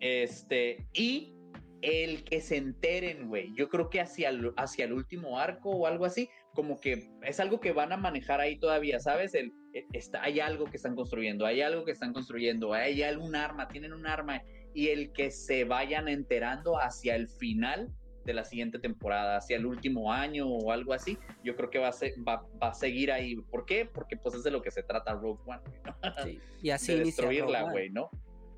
Este, 0.01 0.87
y 0.93 1.35
el 1.83 2.25
que 2.25 2.41
se 2.41 2.57
enteren, 2.57 3.29
güey. 3.29 3.53
Yo 3.55 3.69
creo 3.69 3.91
que 3.91 4.01
hacia 4.01 4.31
el, 4.31 4.53
hacia 4.57 4.87
el 4.87 4.93
último 4.93 5.39
arco 5.39 5.71
o 5.71 5.87
algo 5.87 6.05
así, 6.05 6.29
como 6.55 6.81
que 6.81 7.11
es 7.23 7.39
algo 7.39 7.61
que 7.61 7.73
van 7.73 7.93
a 7.93 7.97
manejar 7.97 8.41
ahí 8.41 8.59
todavía, 8.59 8.99
¿sabes? 8.99 9.35
El, 9.35 9.53
e- 9.73 9.87
está, 9.93 10.23
hay 10.23 10.41
algo 10.41 10.65
que 10.65 10.77
están 10.79 10.95
construyendo, 10.95 11.47
hay 11.47 11.61
algo 11.61 11.85
que 11.85 11.93
están 11.93 12.13
construyendo, 12.13 12.73
hay 12.73 13.03
algún 13.03 13.37
arma, 13.37 13.69
tienen 13.69 13.93
un 13.93 14.07
arma, 14.07 14.43
y 14.75 14.89
el 14.89 15.13
que 15.13 15.31
se 15.31 15.65
vayan 15.65 16.09
enterando 16.09 16.79
hacia 16.79 17.15
el 17.15 17.29
final 17.29 17.91
de 18.27 18.35
la 18.35 18.45
siguiente 18.45 18.79
temporada, 18.79 19.37
hacia 19.39 19.57
el 19.57 19.65
último 19.65 20.13
año 20.13 20.47
o 20.49 20.73
algo 20.73 20.93
así, 20.93 21.17
yo 21.43 21.57
creo 21.57 21.71
que 21.71 21.79
va 21.79 21.89
a, 21.89 21.93
ser, 21.93 22.13
va, 22.27 22.45
va 22.63 22.69
a 22.69 22.75
seguir 22.75 23.11
ahí. 23.11 23.37
¿Por 23.37 23.65
qué? 23.65 23.87
Porque 23.87 24.17
pues 24.17 24.35
es 24.35 24.43
de 24.43 24.51
lo 24.51 24.61
que 24.61 24.71
se 24.71 24.83
trata 24.83 25.15
Rogue 25.15 25.41
One. 25.47 25.63
Sí, 26.25 26.41
Y 26.63 26.71
así 26.71 26.93
de 26.95 27.05
destruirla, 27.05 27.71
güey, 27.71 27.91
¿no? 27.91 28.11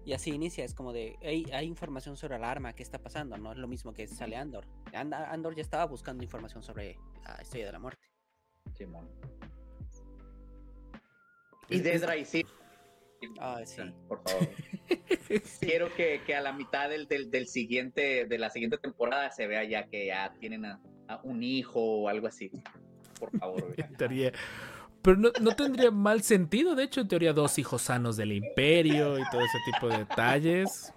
Y 0.05 0.15
así 0.15 0.31
inicia, 0.31 0.65
es 0.65 0.74
como 0.74 0.93
de, 0.93 1.19
hay, 1.23 1.45
hay 1.53 1.66
información 1.66 2.16
sobre 2.16 2.36
el 2.36 2.45
arma, 2.45 2.73
¿qué 2.73 2.82
está 2.82 2.99
pasando? 2.99 3.36
No 3.36 3.53
es 3.53 3.59
lo 3.59 3.69
mismo 3.69 3.93
que 3.93 4.07
sale 4.07 4.36
Andor. 4.36 4.66
And- 4.95 5.12
Andor 5.12 5.55
ya 5.55 5.61
estaba 5.61 5.85
buscando 5.85 6.24
información 6.24 6.62
sobre 6.62 6.97
la 7.24 7.35
Estrella 7.36 7.66
de 7.66 7.73
la 7.73 7.78
Muerte. 7.78 8.07
Simón. 8.73 9.07
Y 11.69 11.81
Dedra 11.81 12.16
y 12.16 12.24
sí. 12.24 12.47
Ay, 13.40 13.66
sí. 13.66 13.82
Por 14.07 14.23
favor. 14.23 14.49
Quiero 15.61 15.95
que, 15.95 16.23
que 16.27 16.35
a 16.35 16.40
la 16.40 16.53
mitad 16.53 16.89
del, 16.89 17.07
del, 17.07 17.31
del 17.31 17.47
siguiente, 17.47 18.27
de 18.27 18.39
la 18.39 18.51
siguiente 18.51 18.78
temporada 18.78 19.31
se 19.31 19.47
vea 19.47 19.65
ya 19.65 19.86
que 19.86 20.07
ya 20.07 20.32
tienen 20.39 20.65
a, 20.65 20.81
a 21.09 21.20
un 21.23 21.43
hijo 21.43 21.81
o 21.81 22.09
algo 22.09 22.27
así. 22.27 22.51
Por 23.19 23.36
favor, 23.39 23.74
teoría. 23.97 24.32
Pero 25.03 25.16
no, 25.16 25.31
no 25.40 25.55
tendría 25.55 25.90
mal 25.90 26.23
sentido, 26.23 26.74
de 26.74 26.85
hecho, 26.85 27.01
en 27.01 27.09
teoría, 27.09 27.32
dos 27.32 27.59
hijos 27.59 27.82
sanos 27.82 28.16
del 28.16 28.32
imperio 28.32 29.19
y 29.19 29.23
todo 29.31 29.40
ese 29.40 29.59
tipo 29.73 29.89
de 29.89 29.99
detalles. 29.99 30.93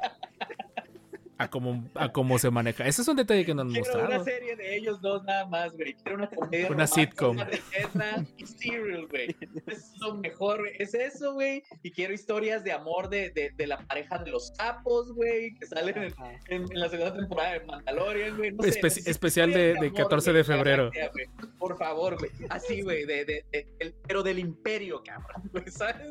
A 1.41 1.49
cómo, 1.49 1.89
a 1.95 2.11
cómo 2.11 2.37
se 2.37 2.51
maneja. 2.51 2.85
Ese 2.85 3.01
es 3.01 3.07
un 3.07 3.15
detalle 3.15 3.45
que 3.45 3.53
no 3.55 3.61
han 3.63 3.69
Quiero 3.71 3.89
una 3.93 3.99
mostrado. 4.01 4.23
serie 4.25 4.55
de 4.55 4.75
ellos 4.77 5.01
dos 5.01 5.23
nada 5.23 5.47
más, 5.47 5.71
güey. 5.73 5.93
Quiero 5.95 6.17
una 6.19 6.29
comedia. 6.29 6.67
Una 6.67 6.85
romántica 6.85 7.01
sitcom. 7.01 7.37
de 7.37 7.61
Ezra 7.79 8.25
y 8.37 8.45
Cyril, 8.45 9.07
güey. 9.07 9.35
Es 9.67 9.93
lo 9.99 10.15
mejor, 10.15 10.59
güey. 10.59 10.73
Es 10.77 10.93
eso, 10.93 11.33
güey. 11.33 11.63
Y 11.81 11.91
quiero 11.91 12.13
historias 12.13 12.63
de 12.63 12.71
amor 12.73 13.09
de, 13.09 13.31
de, 13.31 13.51
de 13.57 13.67
la 13.67 13.77
pareja 13.79 14.19
de 14.19 14.29
los 14.31 14.49
sapos, 14.55 15.11
güey, 15.13 15.55
que 15.55 15.65
salen 15.65 15.97
en, 15.97 16.13
en, 16.49 16.61
en 16.71 16.79
la 16.79 16.89
segunda 16.89 17.15
temporada 17.15 17.53
de 17.53 17.65
Mandalorian, 17.65 18.37
güey. 18.37 18.51
No 18.51 18.63
sé, 18.63 18.69
Espe- 18.69 18.83
necesito 18.83 19.09
especial 19.11 19.51
de- 19.51 19.73
de 19.73 19.77
amor, 19.87 19.93
14 19.93 20.31
güey, 20.31 20.37
de 20.37 20.43
febrero. 20.43 20.91
Güey. 21.13 21.25
Por 21.57 21.77
favor, 21.77 22.17
güey. 22.19 22.31
Así, 22.49 22.81
güey. 22.83 23.05
De, 23.05 23.25
de, 23.25 23.45
de- 23.51 23.67
el- 23.79 23.95
pero 24.07 24.21
del 24.21 24.37
imperio, 24.39 25.01
cabrón, 25.03 25.49
güey, 25.51 25.65
¿sabes? 25.69 26.07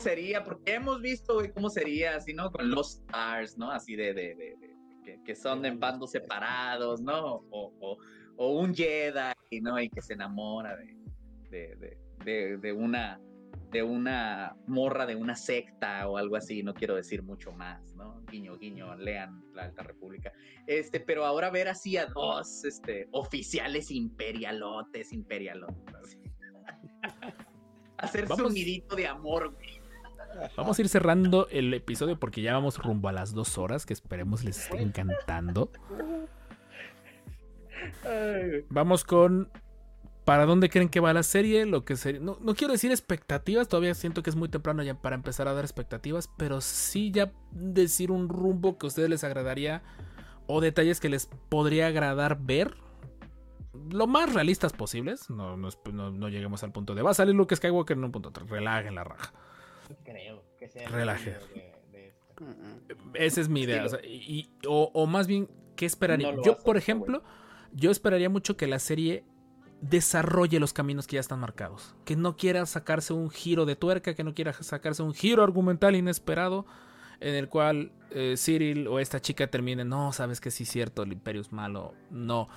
Sería, 0.00 0.42
porque 0.42 0.74
hemos 0.74 1.00
visto, 1.00 1.34
güey, 1.34 1.52
cómo 1.52 1.68
sería 1.70 2.16
así, 2.16 2.32
¿no? 2.34 2.50
Con 2.50 2.70
los 2.70 2.96
Stars, 3.00 3.58
¿no? 3.58 3.70
Así 3.70 3.96
de, 3.96 4.14
de, 4.14 4.34
de- 4.34 4.56
de- 4.56 4.70
que, 5.04 5.22
que 5.24 5.34
son 5.34 5.64
en 5.64 5.78
bandos 5.80 6.10
separados, 6.10 7.00
¿no? 7.00 7.36
O, 7.50 7.72
o, 7.80 7.98
o 8.36 8.58
un 8.60 8.74
Jedi, 8.74 9.60
¿no? 9.62 9.80
Y 9.80 9.88
que 9.88 10.00
se 10.02 10.14
enamora 10.14 10.76
de, 10.76 10.96
de, 11.50 11.76
de, 11.76 11.98
de, 12.24 12.56
de 12.58 12.72
una 12.72 13.20
de 13.70 13.84
una 13.84 14.56
morra 14.66 15.06
de 15.06 15.14
una 15.14 15.36
secta 15.36 16.08
o 16.08 16.16
algo 16.16 16.34
así, 16.34 16.60
no 16.64 16.74
quiero 16.74 16.96
decir 16.96 17.22
mucho 17.22 17.52
más, 17.52 17.94
¿no? 17.94 18.20
Guiño, 18.26 18.58
guiño, 18.58 18.96
lean 18.96 19.44
la 19.54 19.64
Alta 19.66 19.84
República. 19.84 20.32
Este, 20.66 20.98
pero 20.98 21.24
ahora 21.24 21.50
ver 21.50 21.68
así 21.68 21.96
a 21.96 22.06
dos 22.06 22.64
este, 22.64 23.06
oficiales 23.12 23.92
imperialotes, 23.92 25.12
imperialotes. 25.12 26.18
Vamos. 28.28 28.40
un 28.48 28.54
nidito 28.54 28.96
de 28.96 29.06
amor, 29.06 29.52
güey. 29.52 29.79
Vamos 30.56 30.78
a 30.78 30.82
ir 30.82 30.88
cerrando 30.88 31.48
el 31.50 31.72
episodio 31.74 32.18
porque 32.18 32.42
ya 32.42 32.52
vamos 32.54 32.78
rumbo 32.78 33.08
a 33.08 33.12
las 33.12 33.34
dos 33.34 33.58
horas, 33.58 33.86
que 33.86 33.92
esperemos 33.92 34.44
les 34.44 34.58
esté 34.64 34.80
encantando. 34.82 35.70
Vamos 38.70 39.04
con 39.04 39.50
¿Para 40.24 40.46
dónde 40.46 40.68
creen 40.68 40.88
que 40.90 41.00
va 41.00 41.12
la 41.12 41.22
serie? 41.22 41.66
Lo 41.66 41.84
que 41.84 41.96
no, 42.20 42.36
no 42.40 42.54
quiero 42.54 42.72
decir 42.72 42.90
expectativas, 42.92 43.66
todavía 43.68 43.94
siento 43.94 44.22
que 44.22 44.30
es 44.30 44.36
muy 44.36 44.48
temprano 44.48 44.82
ya 44.82 44.94
para 44.94 45.16
empezar 45.16 45.48
a 45.48 45.54
dar 45.54 45.64
expectativas, 45.64 46.30
pero 46.36 46.60
sí 46.60 47.10
ya 47.10 47.32
decir 47.50 48.10
un 48.12 48.28
rumbo 48.28 48.78
que 48.78 48.86
a 48.86 48.88
ustedes 48.88 49.08
les 49.10 49.24
agradaría 49.24 49.82
o 50.46 50.60
detalles 50.60 51.00
que 51.00 51.08
les 51.08 51.26
podría 51.48 51.88
agradar 51.88 52.38
ver. 52.40 52.76
Lo 53.90 54.06
más 54.06 54.32
realistas 54.32 54.72
posibles. 54.72 55.30
No, 55.30 55.56
no, 55.56 55.68
no- 55.92 56.28
lleguemos 56.28 56.62
al 56.62 56.70
punto 56.70 56.94
de 56.94 57.02
va 57.02 57.10
a 57.12 57.14
salir 57.14 57.34
Luke 57.34 57.56
Skywalker 57.56 57.96
en 57.96 58.04
un 58.04 58.12
punto. 58.12 58.30
Relajen 58.48 58.94
la 58.94 59.04
raja. 59.04 59.32
Creo 60.04 60.42
que 60.58 60.68
sea 60.68 60.84
el 60.84 60.92
Relaje. 60.92 61.30
de- 61.54 61.72
de 61.92 62.08
esto. 62.08 62.34
Esa 63.14 63.40
es 63.40 63.48
mi 63.48 63.62
idea. 63.62 63.84
O, 63.84 63.88
sea, 63.88 64.00
y- 64.04 64.50
o- 64.66 64.90
o 64.94 65.06
más 65.06 65.26
bien, 65.26 65.48
¿qué 65.76 65.86
esperaría? 65.86 66.32
No 66.32 66.42
yo, 66.42 66.58
por 66.58 66.76
ejemplo, 66.76 67.22
yo 67.72 67.90
esperaría 67.90 68.28
mucho 68.30 68.56
que 68.56 68.66
la 68.66 68.78
serie 68.78 69.24
desarrolle 69.80 70.60
los 70.60 70.72
caminos 70.72 71.06
que 71.06 71.14
ya 71.14 71.20
están 71.20 71.40
marcados. 71.40 71.94
Que 72.04 72.16
no 72.16 72.36
quiera 72.36 72.66
sacarse 72.66 73.12
un 73.14 73.30
giro 73.30 73.64
de 73.64 73.76
tuerca, 73.76 74.14
que 74.14 74.24
no 74.24 74.34
quiera 74.34 74.52
sacarse 74.52 75.02
un 75.02 75.14
giro 75.14 75.42
argumental 75.42 75.96
inesperado 75.96 76.66
en 77.20 77.34
el 77.34 77.48
cual 77.48 77.92
eh, 78.10 78.34
Cyril 78.36 78.88
o 78.88 78.98
esta 78.98 79.20
chica 79.20 79.46
termine, 79.46 79.84
no, 79.84 80.12
sabes 80.12 80.40
que 80.40 80.50
sí 80.50 80.64
es 80.64 80.70
cierto, 80.70 81.02
el 81.04 81.12
imperio 81.12 81.40
es 81.40 81.52
malo. 81.52 81.94
No. 82.10 82.48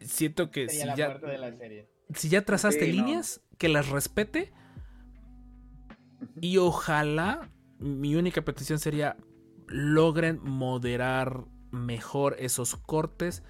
Siento 0.00 0.50
que 0.50 0.68
Sería 0.68 0.92
si 0.94 0.98
ya, 0.98 1.08
muerte 1.08 1.26
de 1.26 1.38
la 1.38 1.52
serie. 1.56 1.88
si 2.14 2.28
ya 2.28 2.42
trazaste 2.44 2.84
Sí, 2.86 2.92
no. 2.96 3.06
líneas, 3.06 3.40
que 3.58 3.68
las 3.68 3.88
respete. 3.88 4.52
Y 6.40 6.58
ojalá, 6.58 7.50
mi 7.78 8.16
única 8.16 8.42
petición 8.42 8.78
sería, 8.78 9.16
logren 9.66 10.40
moderar 10.42 11.44
mejor 11.70 12.36
esos 12.38 12.76
cortes. 12.76 13.42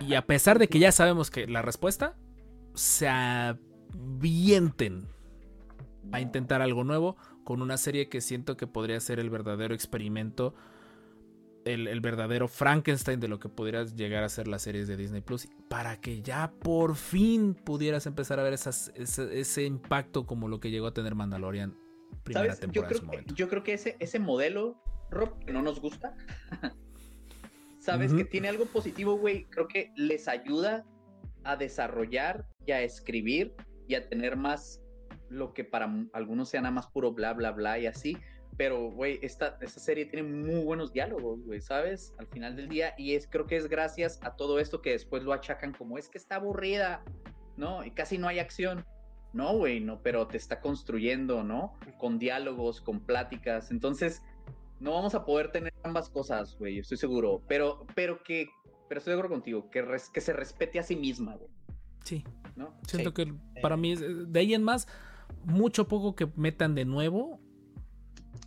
Y 0.00 0.14
a 0.14 0.26
pesar 0.26 0.58
de 0.58 0.68
que 0.68 0.78
ya 0.78 0.92
sabemos 0.92 1.30
que 1.30 1.46
la 1.46 1.62
respuesta, 1.62 2.16
se 2.74 3.08
avienten 3.08 5.08
a 6.12 6.20
intentar 6.20 6.62
algo 6.62 6.84
nuevo 6.84 7.16
con 7.44 7.62
una 7.62 7.76
serie 7.76 8.08
que 8.08 8.20
siento 8.20 8.56
que 8.56 8.66
podría 8.66 9.00
ser 9.00 9.18
el 9.18 9.30
verdadero 9.30 9.74
experimento, 9.74 10.54
el, 11.66 11.88
el 11.88 12.00
verdadero 12.00 12.48
Frankenstein 12.48 13.20
de 13.20 13.28
lo 13.28 13.38
que 13.38 13.48
podría 13.48 13.84
llegar 13.84 14.24
a 14.24 14.28
ser 14.28 14.48
las 14.48 14.62
series 14.62 14.88
de 14.88 14.96
Disney 14.96 15.20
Plus, 15.20 15.48
para 15.68 16.00
que 16.00 16.22
ya 16.22 16.52
por 16.60 16.96
fin 16.96 17.54
pudieras 17.54 18.06
empezar 18.06 18.40
a 18.40 18.42
ver 18.44 18.52
esas, 18.52 18.92
ese, 18.94 19.38
ese 19.38 19.64
impacto 19.64 20.26
como 20.26 20.48
lo 20.48 20.60
que 20.60 20.70
llegó 20.70 20.86
a 20.86 20.94
tener 20.94 21.14
Mandalorian 21.14 21.76
primera 22.22 22.54
¿Sabes? 22.54 22.60
Yo 22.72 22.82
temporada 22.82 22.86
en 22.86 22.88
creo, 22.88 22.98
su 22.98 23.00
que, 23.00 23.06
momento. 23.06 23.34
yo 23.34 23.48
creo 23.48 23.62
que 23.62 23.72
ese, 23.74 23.96
ese 23.98 24.18
modelo, 24.18 24.80
Rob, 25.10 25.38
que 25.44 25.52
no 25.52 25.62
nos 25.62 25.80
gusta, 25.80 26.14
¿sabes? 27.78 28.12
Que 28.12 28.24
tiene 28.24 28.48
algo 28.48 28.66
positivo, 28.66 29.16
güey. 29.16 29.44
Creo 29.44 29.68
que 29.68 29.92
les 29.96 30.28
ayuda 30.28 30.84
a 31.44 31.56
desarrollar 31.56 32.46
y 32.66 32.72
a 32.72 32.82
escribir 32.82 33.54
y 33.88 33.94
a 33.94 34.08
tener 34.08 34.36
más 34.36 34.80
lo 35.28 35.52
que 35.54 35.64
para 35.64 35.92
algunos 36.12 36.48
sea 36.48 36.60
nada 36.60 36.72
más 36.72 36.86
puro 36.88 37.12
bla, 37.12 37.32
bla, 37.32 37.52
bla 37.52 37.78
y 37.78 37.86
así. 37.86 38.16
Pero, 38.56 38.90
güey, 38.90 39.18
esta, 39.22 39.58
esta 39.60 39.80
serie 39.80 40.06
tiene 40.06 40.26
muy 40.28 40.64
buenos 40.64 40.92
diálogos, 40.92 41.44
güey, 41.44 41.60
¿sabes? 41.60 42.14
Al 42.18 42.26
final 42.28 42.56
del 42.56 42.68
día. 42.68 42.94
Y 42.96 43.14
es, 43.14 43.26
creo 43.26 43.46
que 43.46 43.56
es 43.56 43.68
gracias 43.68 44.18
a 44.22 44.34
todo 44.36 44.58
esto 44.58 44.80
que 44.80 44.92
después 44.92 45.22
lo 45.24 45.32
achacan 45.34 45.72
como 45.74 45.98
es 45.98 46.08
que 46.08 46.16
está 46.16 46.36
aburrida, 46.36 47.04
¿no? 47.56 47.84
Y 47.84 47.90
casi 47.90 48.16
no 48.16 48.28
hay 48.28 48.38
acción. 48.38 48.84
No, 49.34 49.54
güey, 49.58 49.80
no, 49.80 50.00
pero 50.02 50.26
te 50.26 50.38
está 50.38 50.60
construyendo, 50.62 51.44
¿no? 51.44 51.78
Con 51.98 52.18
diálogos, 52.18 52.80
con 52.80 53.00
pláticas. 53.00 53.70
Entonces, 53.70 54.22
no 54.80 54.92
vamos 54.94 55.14
a 55.14 55.26
poder 55.26 55.52
tener 55.52 55.74
ambas 55.82 56.08
cosas, 56.08 56.56
güey, 56.58 56.78
estoy 56.78 56.96
seguro. 56.96 57.42
Pero, 57.46 57.86
pero 57.94 58.22
que, 58.22 58.48
pero 58.88 58.98
estoy 59.00 59.12
de 59.12 59.18
acuerdo 59.18 59.34
contigo, 59.34 59.68
que, 59.70 59.82
res- 59.82 60.08
que 60.08 60.22
se 60.22 60.32
respete 60.32 60.78
a 60.78 60.82
sí 60.82 60.96
misma, 60.96 61.34
güey, 61.36 61.50
Sí, 62.04 62.24
¿no? 62.54 62.74
siento 62.88 63.10
Sí. 63.10 63.14
que 63.26 63.34
para 63.60 63.76
mí, 63.76 63.94
de 63.96 64.40
ahí 64.40 64.54
en 64.54 64.62
más, 64.62 64.86
mucho 65.44 65.86
poco 65.88 66.14
que 66.14 66.26
metan 66.36 66.74
de 66.74 66.86
nuevo. 66.86 67.38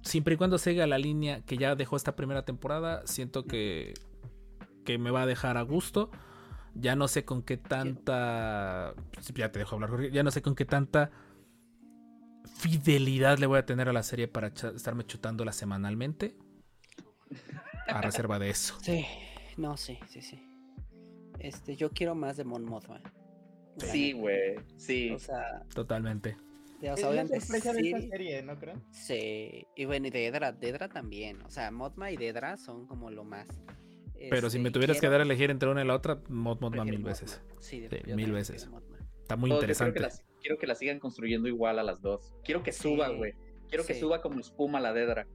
Siempre 0.01 0.35
y 0.35 0.37
cuando 0.37 0.57
siga 0.57 0.87
la 0.87 0.97
línea 0.97 1.41
que 1.41 1.57
ya 1.57 1.75
dejó 1.75 1.95
esta 1.95 2.15
primera 2.15 2.43
temporada, 2.45 3.05
siento 3.05 3.45
que, 3.45 3.93
que 4.85 4.97
me 4.97 5.11
va 5.11 5.23
a 5.23 5.25
dejar 5.25 5.57
a 5.57 5.61
gusto. 5.61 6.09
Ya 6.75 6.95
no 6.95 7.07
sé 7.07 7.25
con 7.25 7.43
qué 7.43 7.57
tanta. 7.57 8.93
Ya 9.35 9.51
te 9.51 9.59
dejo 9.59 9.75
hablar, 9.75 9.89
Jorge. 9.89 10.11
Ya 10.11 10.23
no 10.23 10.31
sé 10.31 10.41
con 10.41 10.55
qué 10.55 10.65
tanta 10.65 11.11
fidelidad 12.59 13.37
le 13.37 13.45
voy 13.45 13.57
a 13.57 13.65
tener 13.65 13.87
a 13.89 13.93
la 13.93 14.03
serie 14.03 14.27
para 14.27 14.47
estarme 14.47 15.05
chutándola 15.05 15.51
semanalmente. 15.51 16.35
A 17.87 18.01
reserva 18.01 18.37
de 18.39 18.49
eso. 18.49 18.77
Sí, 18.81 19.05
no, 19.57 19.77
sí, 19.77 19.97
sí, 20.07 20.21
sí. 20.21 20.43
Este, 21.39 21.75
yo 21.75 21.91
quiero 21.91 22.15
más 22.15 22.37
de 22.37 22.43
Mon 22.43 22.65
Mothma. 22.65 23.01
Sí, 23.77 24.11
güey, 24.11 24.57
sí. 24.77 25.11
O 25.11 25.19
sea, 25.19 25.63
Totalmente. 25.73 26.37
Ya, 26.81 26.93
Es 26.93 27.01
la 27.01 27.09
obviamente 27.09 27.39
sorpresa 27.41 27.73
de 27.73 27.81
esta 27.81 28.01
serie, 28.01 28.41
¿no 28.43 28.57
creen? 28.59 28.83
Sí, 28.91 29.65
y 29.75 29.85
bueno, 29.85 30.07
y 30.07 30.09
Dedra, 30.09 30.51
Dedra 30.51 30.89
también. 30.89 31.41
O 31.43 31.49
sea, 31.49 31.71
Mothma 31.71 32.11
y 32.11 32.17
Dedra 32.17 32.57
son 32.57 32.87
como 32.87 33.09
lo 33.11 33.23
más. 33.23 33.47
Pero 34.17 34.49
si 34.49 34.57
Este, 34.57 34.59
me 34.59 34.69
y 34.69 34.71
tuvieras 34.71 34.99
que 34.99 35.07
dar 35.09 35.21
a 35.21 35.23
elegir 35.23 35.49
entre 35.49 35.69
una 35.69 35.81
y 35.83 35.87
la 35.87 35.95
otra, 35.95 36.21
Mod 36.27 36.59
Modma 36.59 36.83
mil 36.83 37.01
veces. 37.03 37.41
Sí, 37.59 37.87
Sí, 37.89 38.13
mil 38.13 38.31
veces. 38.33 38.69
Está 39.21 39.35
muy 39.35 39.49
yo 39.49 39.55
interesante. 39.57 39.93
Quiero 39.93 40.07
que, 40.09 40.13
las, 40.13 40.23
quiero 40.41 40.57
que 40.57 40.67
la 40.67 40.75
sigan 40.75 40.99
construyendo 40.99 41.47
igual 41.47 41.79
a 41.79 41.83
las 41.83 42.01
dos. 42.01 42.33
Quiero 42.43 42.61
que 42.63 42.71
suba, 42.71 43.09
güey. 43.09 43.33
Quiero 43.69 43.85
que 43.85 43.93
suba 43.93 44.21
como 44.21 44.39
espuma 44.39 44.79
la 44.79 44.91
Dedra 44.93 45.27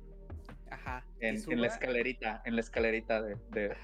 Ajá. 0.70 1.06
en, 1.20 1.36
en 1.50 1.60
la 1.60 1.68
escalerita, 1.68 2.42
en 2.44 2.56
la 2.56 2.60
escalerita 2.60 3.22
de- 3.22 3.36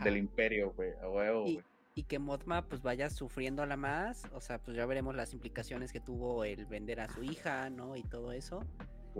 del 0.03 0.17
imperio, 0.17 0.73
güey. 0.73 0.91
A 1.03 1.09
huevo, 1.09 1.47
Y, 1.47 1.55
güey. 1.55 1.65
Y 1.95 2.05
que 2.05 2.19
Mothma 2.19 2.67
pues 2.69 2.83
vaya 2.83 3.11
sufriéndola 3.11 3.77
más, 3.77 4.23
o 4.33 4.41
sea, 4.41 4.59
pues 4.59 4.77
ya 4.77 4.87
veremos 4.87 5.15
las 5.15 5.33
implicaciones 5.33 5.93
que 5.93 6.01
tuvo 6.01 6.45
el 6.45 6.67
vender 6.67 7.01
a 7.01 7.09
su 7.09 7.23
hija, 7.23 7.69
¿no? 7.71 7.97
Y 7.97 8.03
todo 8.03 8.33
eso. 8.33 8.65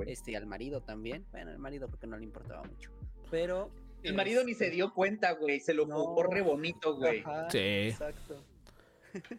Este, 0.07 0.33
y 0.33 0.35
al 0.37 0.47
marido 0.47 0.81
también. 0.81 1.27
Bueno, 1.33 1.51
el 1.51 1.59
marido 1.59 1.89
creo 1.89 1.99
que 1.99 2.07
no 2.07 2.17
le 2.17 2.25
importaba 2.25 2.63
mucho. 2.63 2.91
Pero. 3.31 3.71
El 4.03 4.15
marido 4.15 4.43
ni 4.45 4.55
se 4.55 4.65
este, 4.67 4.77
dio 4.77 4.95
cuenta, 4.95 5.33
güey. 5.33 5.61
Se 5.61 5.75
lo 5.75 5.85
No. 5.87 5.97
jugó 5.97 6.23
re 6.25 6.41
bonito, 6.43 6.97
güey. 6.97 7.21
ajá, 7.21 7.51
Sí. 7.51 7.59
Exacto. 7.59 8.43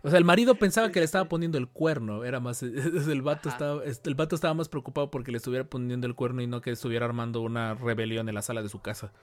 O 0.03 0.09
sea, 0.09 0.19
el 0.19 0.25
marido 0.25 0.55
pensaba 0.55 0.91
que 0.91 0.99
le 0.99 1.05
estaba 1.05 1.25
poniendo 1.29 1.57
el 1.57 1.69
cuerno. 1.69 2.25
Era 2.25 2.39
más. 2.41 2.61
El 2.63 3.21
vato, 3.21 3.47
Ajá. 3.49 3.55
estaba, 3.57 3.83
el 3.85 4.15
vato 4.15 4.35
estaba 4.35 4.53
más 4.53 4.67
preocupado 4.67 5.09
porque 5.09 5.31
le 5.31 5.37
estuviera 5.37 5.63
poniendo 5.63 6.05
el 6.05 6.13
cuerno 6.15 6.41
y 6.41 6.47
no 6.47 6.59
que 6.61 6.71
estuviera 6.71 7.05
armando 7.05 7.41
una 7.41 7.73
rebelión 7.75 8.27
en 8.27 8.35
la 8.35 8.41
sala 8.41 8.61
de 8.61 8.67
su 8.69 8.81
casa. 8.81 9.13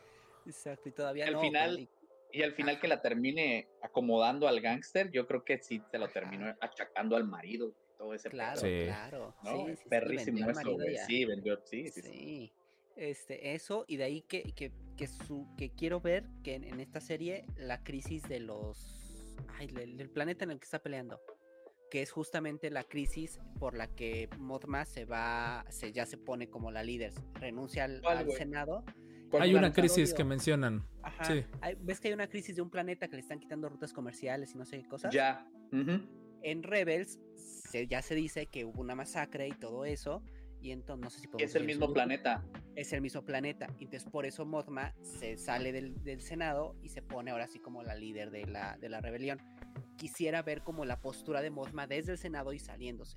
Exacto. 0.47 0.89
Y 0.89 0.93
todavía 0.93 1.27
Al 1.27 1.35
no. 1.35 1.41
final- 1.43 1.89
Y 2.33 2.43
al 2.43 2.53
final 2.55 2.79
que 2.79 2.89
la 2.89 3.01
termine 3.01 3.69
acomodando 3.83 4.47
al 4.49 4.61
gángster, 4.61 5.11
yo 5.11 5.27
creo 5.27 5.45
que 5.45 5.59
sí 5.59 5.81
se 5.91 5.99
lo 5.99 6.09
terminó 6.09 6.55
achacando 6.61 7.17
al 7.17 7.25
marido. 7.25 7.75
Todo 7.97 8.15
ese 8.15 8.29
Claro, 8.31 8.61
pedo, 8.61 8.81
Sí. 8.81 8.85
claro. 8.87 9.35
¿no? 9.43 9.51
Sí, 9.67 9.73
sí, 9.73 9.77
sí, 9.83 9.89
Perrísimo 9.89 10.39
eso, 10.51 10.55
marido 10.55 10.75
güey. 10.77 10.97
Sí, 11.07 11.25
vendió. 11.25 11.59
Sí, 11.65 11.89
sí, 11.89 12.03
sí. 12.03 12.09
Sí. 12.11 12.53
Este, 12.97 13.55
eso, 13.55 13.85
y 13.89 13.97
de 13.97 14.05
ahí 14.05 14.23
que, 14.23 14.43
que, 14.55 14.73
que, 14.97 15.07
su, 15.07 15.47
que 15.57 15.71
quiero 15.71 16.01
ver 16.01 16.25
que 16.43 16.55
en, 16.55 16.65
en 16.65 16.81
esta 16.81 17.01
serie 17.01 17.45
la 17.57 17.83
crisis 17.83 18.23
de 18.29 18.41
los. 18.41 19.37
Ay, 19.59 19.69
del, 19.69 19.97
del 19.97 20.11
planeta 20.11 20.45
en 20.45 20.51
el 20.53 20.59
que 20.59 20.65
está 20.65 20.81
peleando. 20.81 21.21
Que 21.91 22.03
es 22.03 22.11
justamente 22.13 22.71
la 22.71 22.85
crisis 22.85 23.41
por 23.59 23.75
la 23.75 23.87
que 23.89 24.29
Mothma 24.39 24.85
se 24.85 25.05
va, 25.05 25.65
se, 25.71 25.91
ya 25.93 26.07
se 26.07 26.19
pone 26.19 26.51
como 26.51 26.71
la 26.71 26.83
líder, 26.83 27.13
renuncia 27.35 27.85
al. 27.85 28.03
Senado. 28.33 28.85
¿Cuál 29.31 29.43
Hay 29.43 29.55
una 29.55 29.73
crisis 29.73 30.09
odio. 30.11 30.17
que 30.17 30.25
mencionan. 30.25 30.87
Ajá. 31.03 31.25
Sí. 31.25 31.45
hay- 31.61 31.77
¿Ves 31.81 32.01
que 32.01 32.09
hay 32.09 32.15
una 32.15 32.29
crisis 32.29 32.57
de 32.57 32.63
un 32.63 32.71
planeta 32.71 33.09
que 33.09 33.17
le 33.17 33.21
están 33.23 33.39
quitando 33.41 33.69
rutas 33.69 33.93
comerciales 33.93 34.55
y 34.55 34.59
no 34.59 34.65
sé 34.65 34.81
qué 34.83 34.89
cosas? 34.89 35.13
Ya. 35.13 35.47
ujú. 35.73 36.01
En 36.43 36.63
Rebels 36.63 37.19
se- 37.35 37.87
ya 37.89 38.01
se 38.01 38.15
dice 38.15 38.47
que 38.47 38.65
hubo 38.65 38.81
una 38.81 38.95
masacre 38.95 39.49
y 39.49 39.53
todo 39.53 39.85
eso. 39.85 40.23
Y 40.61 40.73
entonces 40.73 41.05
no 41.05 41.11
sé 41.11 41.21
si 41.21 41.29
podemos 41.29 41.51
es 41.51 41.55
el 41.57 41.65
mismo 41.67 41.87
subiendo 41.87 41.95
planeta. 41.95 42.45
es 42.75 42.93
el 42.93 43.01
mismo 43.01 43.23
planeta. 43.25 43.67
Y 43.79 43.85
entonces 43.85 44.09
por 44.11 44.27
eso 44.27 44.45
Mothma 44.45 44.93
se 45.03 45.37
sale 45.37 45.71
del, 45.73 46.03
del 46.03 46.21
Senado 46.21 46.75
y 46.83 46.89
se 46.89 47.01
pone 47.03 47.31
ahora 47.31 47.47
sí 47.47 47.61
como 47.61 47.83
la 47.85 47.95
líder 47.95 48.31
de 48.33 48.45
la, 48.47 48.77
de 48.79 48.89
la 48.89 49.01
rebelión. 49.01 49.41
Quisiera 49.97 50.43
ver 50.43 50.63
como 50.63 50.85
la 50.85 51.01
postura 51.01 51.43
de 51.43 51.51
Mothma 51.51 51.87
desde 51.87 52.13
el 52.13 52.19
Senado 52.19 52.53
y 52.53 52.59
saliéndose. 52.59 53.17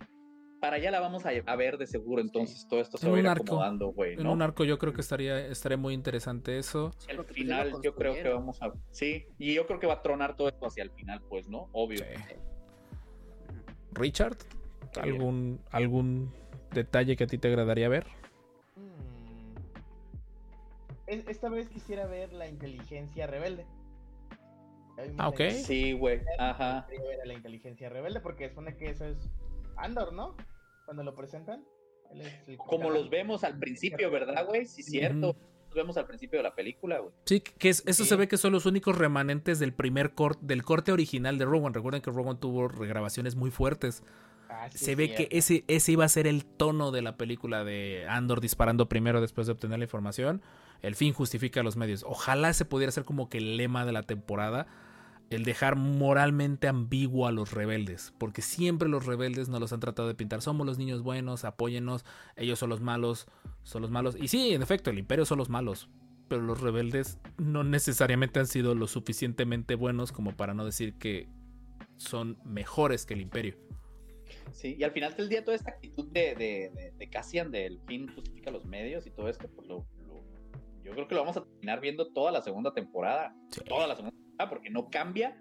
Para 0.61 0.75
allá 0.75 0.91
la 0.91 0.99
vamos 0.99 1.25
a, 1.25 1.55
ver 1.55 1.79
de 1.79 1.87
seguro, 1.87 2.21
entonces 2.21 2.67
todo 2.67 2.79
esto 2.79 2.95
se 2.99 3.07
En 3.07 3.13
va 3.13 3.17
a 3.17 3.19
ir 3.19 3.27
arco. 3.27 3.43
acomodando, 3.45 3.87
güey, 3.87 4.13
En 4.13 4.27
un 4.27 4.43
arco 4.43 4.63
yo 4.63 4.77
creo 4.77 4.93
que 4.93 5.01
estaría, 5.01 5.39
estaría 5.47 5.75
muy 5.77 5.95
interesante 5.95 6.59
eso. 6.59 6.91
Al 7.09 7.25
final 7.25 7.73
yo 7.81 7.95
creo 7.95 8.13
que 8.13 8.29
vamos 8.29 8.61
a... 8.61 8.71
Sí, 8.91 9.25
y 9.39 9.55
yo 9.55 9.65
creo 9.65 9.79
que 9.79 9.87
va 9.87 9.95
a 9.95 10.01
tronar 10.03 10.35
todo 10.35 10.49
esto 10.49 10.67
hacia 10.67 10.83
el 10.83 10.91
final, 10.91 11.19
pues, 11.27 11.49
¿no? 11.49 11.67
Obvio. 11.71 11.97
Sí. 11.97 12.05
Richard. 13.93 14.37
¿algún, 15.01 15.59
¿algún 15.71 16.31
detalle 16.71 17.15
que 17.15 17.23
a 17.23 17.27
ti 17.27 17.39
te 17.39 17.47
agradaría 17.47 17.89
ver? 17.89 18.05
Mm. 18.75 19.57
Es- 21.07 21.27
Esta 21.27 21.49
vez 21.49 21.69
quisiera 21.69 22.05
ver 22.05 22.33
la 22.33 22.47
inteligencia 22.47 23.25
rebelde. 23.25 23.65
Ah, 25.17 25.29
ok. 25.29 25.41
Sí, 25.63 25.93
güey. 25.93 26.21
Ajá. 26.37 26.85
Quería 26.87 27.07
ver 27.07 27.21
a 27.21 27.25
la 27.25 27.33
inteligencia 27.33 27.89
rebelde 27.89 28.19
porque 28.19 28.49
supone 28.49 28.77
que 28.77 28.91
eso 28.91 29.05
es 29.05 29.17
Andor, 29.77 30.13
¿no? 30.13 30.35
Cuando 30.91 31.03
lo 31.09 31.15
presentan. 31.15 31.63
Él 32.11 32.19
es 32.19 32.49
el 32.49 32.57
Como 32.57 32.89
los 32.89 33.09
vemos 33.09 33.45
al 33.45 33.57
principio, 33.57 34.11
¿verdad, 34.11 34.45
güey? 34.45 34.65
Sí, 34.65 34.83
cierto. 34.83 35.37
Los 35.67 35.73
vemos 35.75 35.95
al 35.95 36.05
principio 36.05 36.37
de 36.39 36.43
la 36.43 36.53
película, 36.53 36.99
güey. 36.99 37.13
Sí, 37.23 37.39
que 37.39 37.69
es- 37.69 37.81
eso 37.87 38.03
Sí. 38.03 38.09
se 38.09 38.15
ve 38.17 38.27
que 38.27 38.35
son 38.35 38.51
los 38.51 38.65
únicos 38.65 38.97
remanentes 38.97 39.57
del 39.59 39.71
primer 39.73 40.13
corte, 40.13 40.41
del 40.45 40.63
corte 40.63 40.91
original 40.91 41.37
de 41.37 41.45
Rowan. 41.45 41.73
Recuerden 41.73 42.01
que 42.01 42.11
Rowan 42.11 42.41
tuvo 42.41 42.67
regrabaciones 42.67 43.37
muy 43.37 43.51
fuertes. 43.51 44.03
Ah, 44.49 44.67
sí, 44.69 44.79
se 44.79 44.95
ve 44.95 45.05
cierto. 45.05 45.29
que 45.29 45.37
ese, 45.37 45.63
ese 45.69 45.93
iba 45.93 46.03
a 46.03 46.09
ser 46.09 46.27
el 46.27 46.43
tono 46.43 46.91
de 46.91 47.01
la 47.01 47.15
película 47.15 47.63
de 47.63 48.05
Andor 48.09 48.41
disparando 48.41 48.89
primero 48.89 49.21
después 49.21 49.47
de 49.47 49.53
obtener 49.53 49.79
la 49.79 49.85
información. 49.85 50.41
El 50.81 50.95
fin 50.95 51.13
justifica 51.13 51.63
los 51.63 51.77
medios. 51.77 52.03
Ojalá 52.05 52.51
se 52.51 52.65
pudiera 52.65 52.91
ser 52.91 53.05
como 53.05 53.29
que 53.29 53.37
el 53.37 53.55
lema 53.55 53.85
de 53.85 53.93
la 53.93 54.03
temporada. 54.03 54.67
El 55.31 55.43
dejar 55.43 55.75
moralmente 55.75 56.67
ambiguo 56.67 57.25
a 57.25 57.31
los 57.31 57.51
rebeldes. 57.53 58.13
Porque 58.19 58.41
siempre 58.43 58.87
los 58.89 59.05
rebeldes 59.05 59.49
nos 59.49 59.59
los 59.59 59.73
han 59.73 59.79
tratado 59.79 60.07
de 60.07 60.13
pintar. 60.13 60.41
Somos 60.41 60.67
los 60.67 60.77
niños 60.77 61.01
buenos, 61.01 61.45
apóyennos. 61.45 62.05
Ellos 62.35 62.59
son 62.59 62.69
los 62.69 62.81
malos. 62.81 63.27
Son 63.63 63.81
los 63.81 63.89
malos. 63.89 64.15
Y 64.19 64.27
sí, 64.27 64.53
en 64.53 64.61
efecto, 64.61 64.89
el 64.91 64.99
imperio 64.99 65.25
son 65.25 65.37
los 65.39 65.49
malos. 65.49 65.89
Pero 66.27 66.41
los 66.43 66.61
rebeldes 66.61 67.17
no 67.37 67.63
necesariamente 67.63 68.39
han 68.39 68.47
sido 68.47 68.75
lo 68.75 68.87
suficientemente 68.87 69.75
buenos 69.75 70.11
como 70.11 70.35
para 70.37 70.53
no 70.53 70.63
decir 70.65 70.93
que 70.99 71.27
son 71.97 72.37
mejores 72.45 73.05
que 73.05 73.13
el 73.13 73.21
imperio. 73.21 73.57
Sí, 74.51 74.75
y 74.79 74.83
al 74.83 74.91
final 74.91 75.15
del 75.15 75.29
día 75.29 75.43
toda 75.43 75.55
esta 75.55 75.71
actitud 75.71 76.07
de, 76.11 76.35
de, 76.35 76.71
de, 76.75 76.93
de 76.97 77.09
Cassian 77.09 77.51
del 77.51 77.79
fin 77.85 78.07
justifica 78.13 78.49
los 78.49 78.65
medios 78.65 79.05
y 79.07 79.11
todo 79.11 79.27
esto, 79.29 79.47
pues 79.49 79.67
lo, 79.67 79.85
lo- 80.07 80.23
yo 80.83 80.91
creo 80.93 81.07
que 81.07 81.15
lo 81.15 81.21
vamos 81.21 81.37
a 81.37 81.43
terminar 81.43 81.79
viendo 81.79 82.11
toda 82.11 82.31
la 82.31 82.41
segunda 82.41 82.73
temporada. 82.73 83.35
Sí. 83.49 83.61
Toda 83.67 83.87
la 83.87 83.95
segunda 83.95 84.15
temporada, 84.17 84.30
porque 84.49 84.69
no 84.69 84.89
cambia 84.89 85.37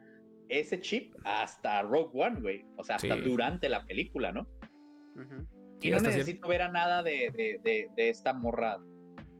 ese 0.48 0.80
chip 0.80 1.14
hasta 1.24 1.82
Rogue 1.82 2.10
One, 2.14 2.40
güey. 2.40 2.64
O 2.76 2.84
sea, 2.84 2.96
hasta 2.96 3.14
Sí. 3.14 3.20
durante 3.22 3.68
la 3.68 3.84
película, 3.84 4.32
¿no? 4.32 4.46
Y 5.82 5.90
no 5.90 6.00
necesito 6.00 6.48
ver 6.48 6.62
a 6.62 6.68
nada 6.68 7.02
de, 7.02 7.30
de, 7.34 7.60
de, 7.62 7.88
de 7.96 8.08
esta 8.10 8.32
morra, 8.32 8.78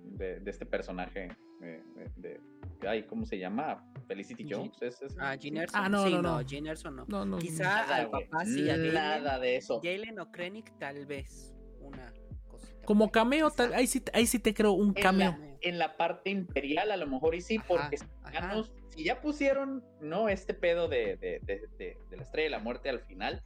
de, 0.05 0.41
de 0.41 0.51
este 0.51 0.65
personaje, 0.67 1.29
de, 1.61 1.83
de- 2.17 2.41
de- 2.81 2.89
ay, 2.89 3.03
¿cómo 3.07 3.27
se 3.27 3.39
llama? 3.39 3.85
Felicity 4.09 4.47
Jones. 4.51 4.73
¿es, 4.81 5.03
es- 5.03 5.17
Ah, 5.21 5.35
Jean 5.35 5.59
Erso. 5.59 5.77
Ah, 5.77 5.89
no, 5.89 6.05
Sí, 6.07 6.13
no, 6.15 6.23
no. 6.23 6.41
Jean 6.43 6.67
Erso 6.67 6.91
no. 6.91 7.05
No, 7.09 7.25
no. 7.27 7.39
Quizá 7.39 7.65
Nada, 7.65 7.97
al 7.97 8.11
papá 8.11 8.45
sí. 8.47 8.63
Nada 8.63 9.39
de 9.39 9.57
eso. 9.57 9.81
Jalen 9.83 10.19
o 10.19 10.31
Krennic 10.33 10.77
tal 10.79 11.05
vez 11.07 11.55
una 11.81 12.13
cosita. 12.49 12.87
Como 12.87 13.11
cameo, 13.11 13.51
tal- 13.51 13.75
ahí, 13.75 13.87
sí, 13.87 14.03
ahí 14.15 14.27
sí 14.27 14.39
te 14.39 14.55
creo 14.55 14.73
un 14.73 14.89
En 14.97 15.03
cameo. 15.03 15.37
la, 15.39 15.57
en 15.61 15.79
la 15.79 15.97
parte 15.97 16.31
imperial, 16.31 16.91
a 16.91 16.97
lo 16.97 17.07
mejor 17.07 17.35
y 17.35 17.41
sí, 17.43 17.57
Ajá, 17.59 17.67
porque 17.69 17.97
ajá. 18.25 18.63
Si 18.91 19.05
ya 19.05 19.21
pusieron, 19.21 19.85
¿no? 20.01 20.29
Este 20.29 20.55
pedo 20.55 20.89
de, 20.89 21.17
de, 21.17 21.41
de, 21.43 21.69
de- 21.79 21.99
la 22.17 22.23
estrella 22.23 22.45
de 22.47 22.51
la 22.51 22.59
muerte 22.59 22.89
al 22.91 23.01
final 23.01 23.43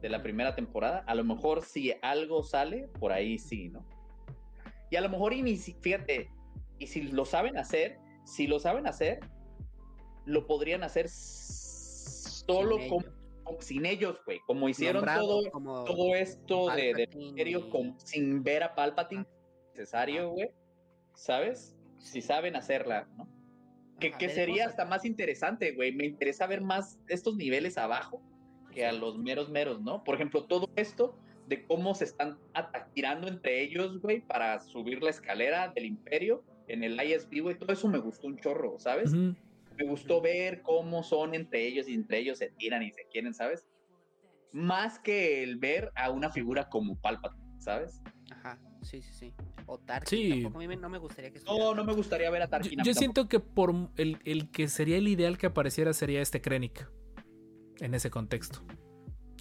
de 0.00 0.08
la 0.08 0.22
primera 0.22 0.54
temporada, 0.54 1.04
a 1.06 1.14
lo 1.14 1.24
mejor 1.24 1.62
si 1.62 1.92
algo 2.02 2.42
sale, 2.42 2.88
por 3.00 3.12
ahí 3.12 3.38
sí, 3.38 3.68
¿no? 3.68 3.84
Y 4.90 4.96
a 4.96 5.00
lo 5.00 5.08
mejor, 5.08 5.32
y 5.32 5.42
ni 5.42 5.56
si- 5.56 5.74
fíjate, 5.80 6.28
y 6.78 6.86
si 6.86 7.02
lo 7.02 7.24
saben 7.24 7.56
hacer, 7.58 7.98
si 8.24 8.46
lo 8.46 8.58
saben 8.58 8.86
hacer, 8.86 9.20
lo 10.26 10.46
podrían 10.46 10.82
hacer 10.84 11.08
solo 11.08 12.76
Sin 12.78 12.88
con- 12.88 13.00
ellos. 13.04 13.64
sin 13.64 13.86
ellos, 13.86 14.18
güey, 14.24 14.38
como 14.46 14.68
hicieron 14.68 14.96
Nombrado 15.04 15.26
todo, 15.26 15.50
como 15.50 15.84
todo 15.84 16.14
esto 16.14 16.70
de, 16.70 16.82
de 16.82 16.92
Palpatine 17.06 17.24
misterio 17.24 17.70
con- 17.70 18.00
sin 18.00 18.42
ver 18.42 18.62
a 18.62 18.74
Palpatine 18.74 19.26
necesario, 19.74 20.30
güey, 20.30 20.50
¿sabes? 21.14 21.76
Si 21.98 22.20
saben 22.20 22.56
hacerla, 22.56 23.08
¿no? 23.16 23.28
Que, 24.02 24.12
que 24.18 24.28
sería 24.28 24.66
hasta 24.66 24.84
más 24.84 25.04
interesante, 25.04 25.72
güey. 25.72 25.92
Me 25.92 26.04
interesa 26.04 26.46
ver 26.46 26.60
más 26.60 26.98
estos 27.08 27.36
niveles 27.36 27.78
abajo 27.78 28.20
que 28.72 28.84
a 28.84 28.92
los 28.92 29.18
meros 29.18 29.48
meros, 29.50 29.80
¿no? 29.80 30.02
Por 30.02 30.16
ejemplo, 30.16 30.44
todo 30.44 30.66
esto 30.76 31.18
de 31.46 31.64
cómo 31.66 31.94
se 31.94 32.04
están 32.04 32.38
tirando 32.94 33.28
entre 33.28 33.62
ellos, 33.62 34.00
güey, 34.00 34.20
para 34.20 34.60
subir 34.60 35.02
la 35.02 35.10
escalera 35.10 35.68
del 35.68 35.86
imperio 35.86 36.44
en 36.68 36.82
el 36.82 37.00
ISB, 37.00 37.42
güey. 37.42 37.58
Todo 37.58 37.72
eso 37.72 37.88
me 37.88 37.98
gustó 37.98 38.26
un 38.26 38.38
chorro, 38.38 38.78
¿sabes? 38.78 39.12
Ujú. 39.12 39.36
Me 39.78 39.84
gustó 39.84 40.20
ver 40.20 40.62
cómo 40.62 41.02
son 41.02 41.34
entre 41.34 41.66
ellos 41.66 41.88
y 41.88 41.94
entre 41.94 42.18
ellos 42.18 42.38
se 42.38 42.50
tiran 42.50 42.82
y 42.82 42.90
se 42.90 43.06
quieren, 43.10 43.34
¿sabes? 43.34 43.68
Más 44.52 44.98
que 44.98 45.42
el 45.42 45.56
ver 45.56 45.90
a 45.94 46.10
una 46.10 46.30
figura 46.30 46.68
como 46.68 46.96
Palpatine, 46.96 47.60
¿sabes? 47.60 48.02
Ajá, 48.30 48.58
sí, 48.82 49.02
sí, 49.02 49.12
sí. 49.12 49.34
O 49.66 49.78
Tarkin. 49.78 50.08
Sí. 50.18 50.30
Tampoco 50.42 50.56
a 50.56 50.60
mí 50.60 50.68
me- 50.68 50.76
no 50.76 50.88
me 50.88 50.98
gustaría 50.98 51.30
que 51.30 51.38
No, 51.40 51.44
estuviera 51.52 51.74
no 51.74 51.84
me 51.84 51.92
gustaría 51.94 52.30
ver 52.30 52.42
a 52.42 52.46
Yo, 52.46 52.50
Tarkin. 52.50 52.78
yo 52.84 52.94
siento 52.94 53.28
que 53.28 53.40
por 53.40 53.74
el, 53.96 54.18
el 54.24 54.50
que 54.50 54.68
sería 54.68 54.96
el 54.98 55.08
ideal 55.08 55.38
que 55.38 55.46
apareciera 55.46 55.92
sería 55.92 56.20
este 56.20 56.40
Krennic. 56.40 56.88
En 57.80 57.94
ese 57.94 58.10
contexto. 58.10 58.60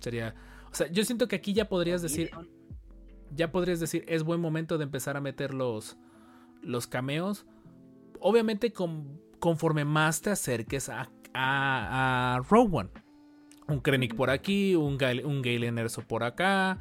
Sería. 0.02 0.34
O 0.72 0.76
sea, 0.76 0.88
yo 0.92 1.04
siento 1.04 1.28
que 1.28 1.36
aquí 1.36 1.54
ya 1.54 1.68
podrías 1.70 2.02
decir. 2.02 2.32
Ya 3.34 3.52
podrías 3.52 3.80
decir, 3.80 4.04
es 4.08 4.24
buen 4.24 4.42
momento 4.42 4.78
de 4.78 4.84
empezar 4.84 5.16
a 5.16 5.22
meter 5.22 5.54
los, 5.54 5.98
los 6.62 6.88
cameos. 6.88 7.46
Obviamente, 8.20 8.74
con- 8.74 9.22
conforme 9.40 9.86
más 9.86 10.22
te 10.22 10.32
acerques 10.32 10.90
a, 10.90 11.10
a, 11.34 12.36
a 12.36 12.40
Rogue 12.50 12.78
One. 12.78 12.90
Un 13.68 13.80
Krennic 13.80 14.16
por 14.16 14.30
aquí, 14.30 14.76
un, 14.76 14.98
Gal- 14.98 15.24
un 15.26 15.42
Galen 15.42 15.78
Erso 15.78 16.02
por 16.02 16.24
acá. 16.24 16.80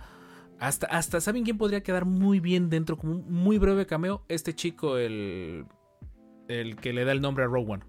Hasta, 0.61 0.87
hasta, 0.89 1.21
¿saben 1.21 1.43
quién 1.45 1.57
podría 1.59 1.83
quedar 1.83 2.05
muy 2.05 2.39
bien 2.39 2.69
dentro? 2.71 2.97
Como 2.97 3.15
un 3.15 3.33
muy 3.33 3.59
breve 3.59 3.87
cameo. 3.87 4.25
Este 4.29 4.55
chico, 4.55 4.99
el. 4.99 5.65
El 6.49 6.77
que 6.77 6.93
le 6.93 7.05
da 7.05 7.13
el 7.13 7.21
nombre 7.21 7.45
a 7.45 7.47
Rogue 7.47 7.73
One. 7.73 7.85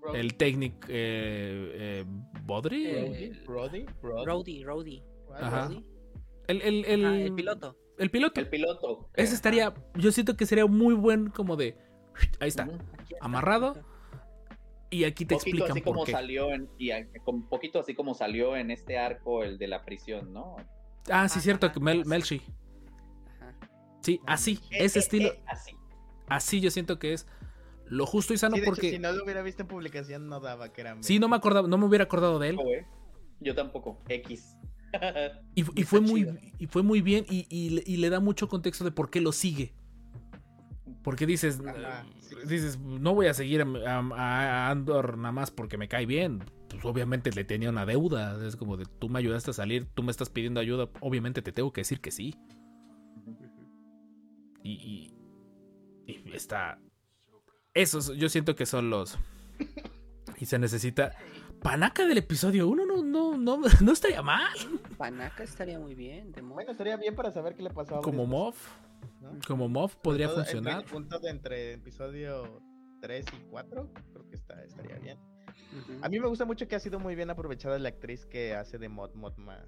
Brody, 0.00 0.18
el 0.18 0.34
técnico 0.34 0.78
eh, 0.88 1.70
eh, 1.74 2.04
Bodri. 2.44 2.86
Eh, 2.86 3.32
Brody, 3.46 3.86
Brody. 4.64 5.02
Ajá. 5.34 5.68
Rowdy. 5.68 5.84
el, 6.48 6.62
el, 6.62 6.84
el, 6.86 7.04
Ah, 7.06 7.16
el 7.20 7.34
piloto. 7.34 7.76
el 7.98 8.10
piloto. 8.10 8.40
El 8.40 8.48
piloto. 8.48 9.10
Ese 9.14 9.34
estaría, 9.34 9.72
yo 9.94 10.10
siento 10.10 10.36
que 10.36 10.46
sería 10.46 10.66
muy 10.66 10.94
buen 10.94 11.30
como 11.30 11.54
de, 11.56 11.76
ahí 12.40 12.48
está, 12.48 12.68
amarrado 13.20 13.74
y 14.90 15.04
aquí 15.04 15.24
te 15.24 15.36
poquito 15.36 15.56
explican 15.58 15.70
así 15.70 15.80
por 15.82 15.92
como 15.94 16.04
qué. 16.04 16.12
salió 16.12 16.50
en 16.52 16.68
y 16.78 16.90
a- 16.90 17.06
con 17.24 17.48
poquito 17.48 17.78
así 17.78 17.94
como 17.94 18.14
salió 18.14 18.56
en 18.56 18.70
este 18.70 18.98
arco 18.98 19.42
el 19.44 19.56
de 19.58 19.68
la 19.68 19.84
prisión, 19.84 20.32
¿no? 20.32 20.56
Ah, 21.10 21.28
sí, 21.28 21.38
Ajá, 21.38 21.40
cierto, 21.40 21.72
que 21.72 21.80
Mel. 21.80 22.04
Melchi. 22.06 22.42
Ajá. 23.40 23.56
Sí, 24.00 24.20
así, 24.26 24.60
Eh, 24.70 24.84
ese 24.84 24.98
eh, 24.98 25.02
estilo, 25.02 25.28
eh, 25.28 25.42
así. 25.46 25.72
así 26.28 26.60
yo 26.60 26.70
siento 26.70 26.98
que 26.98 27.12
es 27.14 27.26
lo 27.86 28.06
justo 28.06 28.32
y 28.34 28.38
sano 28.38 28.56
Sí, 28.56 28.60
de 28.60 28.66
hecho, 28.68 28.70
porque 28.70 28.90
si 28.90 28.98
no 28.98 29.12
lo 29.12 29.24
hubiera 29.24 29.42
visto 29.42 29.62
en 29.62 29.68
publicación, 29.68 30.28
no 30.28 30.40
daba 30.40 30.72
que 30.72 30.80
era. 30.82 30.96
sí, 31.00 31.18
no 31.18 31.28
me 31.28 31.36
acordaba, 31.36 31.68
no 31.68 31.78
me 31.78 31.86
hubiera 31.86 32.04
acordado 32.04 32.38
de 32.38 32.50
él 32.50 32.60
eh. 32.60 32.86
Yo 33.40 33.54
tampoco. 33.54 34.00
X. 34.08 34.56
y, 35.54 35.80
y 35.80 35.84
fue 35.84 36.00
muy 36.00 36.54
y 36.58 36.66
fue 36.66 36.82
muy 36.82 37.00
bien 37.02 37.24
y, 37.28 37.46
y 37.50 37.96
le 37.96 38.10
da 38.10 38.20
mucho 38.20 38.48
contexto 38.48 38.84
de 38.84 38.92
por 38.92 39.10
qué 39.10 39.20
lo 39.20 39.32
sigue. 39.32 39.74
Porque 41.02 41.26
dices, 41.26 41.60
Ajá, 41.66 42.02
eh, 42.02 42.20
sí. 42.20 42.36
dices, 42.46 42.78
no 42.78 43.14
voy 43.14 43.26
a 43.26 43.34
seguir 43.34 43.62
a, 43.62 43.98
a- 43.98 44.00
a 44.66 44.70
Andor 44.70 45.16
nada 45.18 45.32
más 45.32 45.50
porque 45.50 45.76
me 45.76 45.88
cae 45.88 46.06
bien. 46.06 46.44
Pues 46.70 46.84
obviamente 46.84 47.30
le 47.32 47.44
tenía 47.44 47.70
una 47.70 47.84
deuda. 47.84 48.44
Es 48.46 48.56
como 48.56 48.76
de 48.76 48.86
tú 48.86 49.08
me 49.08 49.18
ayudaste 49.18 49.50
a 49.50 49.54
salir, 49.54 49.86
tú 49.94 50.02
me 50.02 50.10
estás 50.10 50.30
pidiendo 50.30 50.60
ayuda. 50.60 50.88
Obviamente 51.00 51.42
te 51.42 51.52
tengo 51.52 51.72
que 51.72 51.80
decir 51.82 52.00
que 52.00 52.10
sí. 52.10 52.34
Y, 54.62 55.14
y, 56.06 56.12
y 56.12 56.32
está. 56.34 56.78
Esos 57.74 58.14
yo 58.16 58.28
siento 58.28 58.54
que 58.54 58.66
son 58.66 58.90
los. 58.90 59.18
Y 60.38 60.46
se 60.46 60.58
necesita. 60.58 61.12
Panaca 61.62 62.04
del 62.06 62.18
episodio 62.18 62.66
1 62.68 62.84
no, 62.86 63.02
no, 63.04 63.36
no, 63.38 63.60
no 63.80 63.92
estaría 63.92 64.22
mal. 64.22 64.52
Panaca 64.96 65.42
estaría 65.44 65.78
muy 65.78 65.94
bien. 65.94 66.32
De. 66.32 66.42
Bueno, 66.42 66.72
estaría 66.72 66.96
bien 66.96 67.14
para 67.14 67.30
saber 67.32 67.54
qué 67.54 67.62
le 67.62 67.70
pasó 67.70 67.96
a 67.98 68.00
Como 68.02 68.26
Moff. 68.26 68.68
¿No? 69.20 69.38
Como 69.46 69.68
Moff 69.68 69.96
podría 69.96 70.26
Todo 70.28 70.36
funcionar. 70.38 70.82
el 70.82 70.84
punto 70.90 71.18
de 71.18 71.30
entre 71.30 71.72
episodio 71.74 72.60
3 73.00 73.26
y 73.32 73.40
4, 73.50 73.92
creo 74.12 74.28
que 74.28 74.36
está, 74.36 74.62
estaría 74.64 74.96
bien. 74.98 75.18
Ujú. 75.78 75.98
A 76.04 76.08
mí 76.08 76.20
me 76.20 76.28
gusta 76.28 76.44
mucho 76.44 76.66
que 76.68 76.76
ha 76.76 76.80
sido 76.80 76.98
muy 76.98 77.14
bien 77.14 77.30
aprovechada 77.30 77.78
la 77.78 77.88
actriz 77.88 78.26
que 78.26 78.54
hace 78.54 78.78
de 78.78 78.88
Mod 78.88 79.14
Modma 79.14 79.64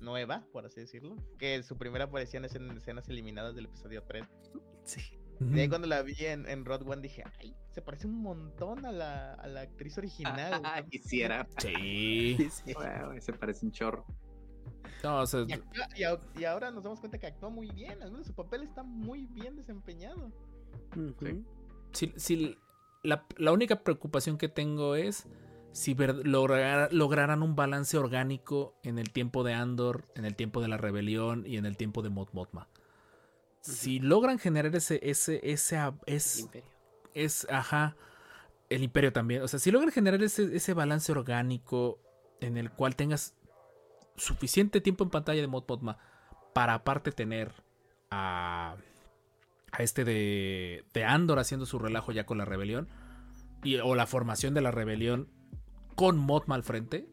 nueva, 0.00 0.44
por 0.52 0.66
así 0.66 0.80
decirlo. 0.80 1.16
Que 1.38 1.62
su 1.62 1.76
primera 1.78 2.04
aparición 2.04 2.44
es 2.44 2.54
en 2.54 2.70
escenas 2.70 3.08
eliminadas 3.08 3.54
del 3.54 3.66
episodio 3.66 4.02
3. 4.02 4.24
Sí. 4.84 5.00
De 5.40 5.62
ahí 5.62 5.68
cuando 5.68 5.88
la 5.88 6.00
vi 6.02 6.14
en, 6.20 6.48
en 6.48 6.64
Rod 6.64 6.86
One 6.88 7.02
dije, 7.02 7.24
ay, 7.40 7.56
se 7.70 7.82
parece 7.82 8.06
un 8.06 8.22
montón 8.22 8.86
a 8.86 8.92
la, 8.92 9.34
a 9.34 9.46
la 9.48 9.62
actriz 9.62 9.98
original. 9.98 10.62
Ah, 10.64 10.82
Quisiera. 10.88 11.46
Sí. 11.58 12.36
Sí, 12.38 12.50
sí. 12.50 12.72
Bueno, 12.74 13.20
se 13.20 13.32
parece 13.32 13.66
un 13.66 13.72
chorro. 13.72 14.06
No, 15.02 15.20
o 15.20 15.26
sea, 15.26 15.40
Y, 15.46 15.52
actúa- 15.52 15.88
y 15.96 16.04
a- 16.04 16.20
y 16.40 16.44
ahora 16.44 16.70
nos 16.70 16.82
damos 16.82 17.00
cuenta 17.00 17.18
que 17.18 17.26
actúa 17.26 17.50
muy 17.50 17.70
bien, 17.70 18.02
al 18.02 18.10
menos 18.10 18.26
su 18.26 18.34
papel 18.34 18.62
está 18.62 18.82
muy 18.82 19.26
bien 19.26 19.54
desempeñado. 19.56 20.32
Si, 21.92 22.12
si 22.16 22.56
la, 23.02 23.24
la 23.36 23.52
única 23.52 23.80
preocupación 23.82 24.38
que 24.38 24.48
tengo 24.48 24.94
es 24.94 25.26
si 25.72 25.92
ver- 25.94 26.26
lograr- 26.26 26.92
lograran 26.92 27.42
un 27.42 27.54
balance 27.56 27.96
orgánico 27.98 28.74
en 28.82 28.98
el 28.98 29.10
tiempo 29.10 29.44
de 29.44 29.54
Andor, 29.54 30.04
en 30.14 30.24
el 30.24 30.34
tiempo 30.36 30.60
de 30.60 30.68
la 30.68 30.76
rebelión 30.76 31.44
y 31.46 31.56
en 31.56 31.66
el 31.66 31.76
tiempo 31.76 32.00
de 32.02 32.10
Mot 32.10 32.32
Mothma. 32.32 32.68
Si 33.60 33.98
logran 33.98 34.38
generar 34.38 34.74
ese, 34.76 35.00
ese, 35.02 35.40
ese, 35.42 35.78
es, 36.06 36.40
Imperio. 36.40 36.68
es, 37.14 37.46
ajá, 37.50 37.96
el 38.68 38.82
imperio 38.82 39.12
también. 39.12 39.42
O 39.42 39.48
sea, 39.48 39.58
si 39.58 39.70
logran 39.70 39.90
generar 39.90 40.22
ese, 40.22 40.54
ese 40.54 40.74
balance 40.74 41.10
orgánico 41.12 41.98
en 42.40 42.56
el 42.58 42.70
cual 42.70 42.94
tengas 42.94 43.34
suficiente 44.16 44.80
tiempo 44.80 45.04
en 45.04 45.10
pantalla 45.10 45.40
de 45.40 45.46
Mod 45.46 45.64
Mothma 45.68 45.98
para 46.52 46.74
aparte 46.74 47.12
tener 47.12 47.52
a, 48.10 48.76
a 49.72 49.82
este 49.82 50.04
de, 50.04 50.84
de 50.92 51.04
Andor 51.04 51.38
haciendo 51.38 51.66
su 51.66 51.78
relajo 51.78 52.12
ya 52.12 52.26
con 52.26 52.38
la 52.38 52.44
rebelión 52.44 52.88
y, 53.62 53.76
o 53.76 53.94
la 53.94 54.06
formación 54.06 54.54
de 54.54 54.60
la 54.60 54.70
rebelión 54.70 55.28
con 55.96 56.16
Mothma 56.18 56.54
al 56.54 56.62
frente, 56.64 57.08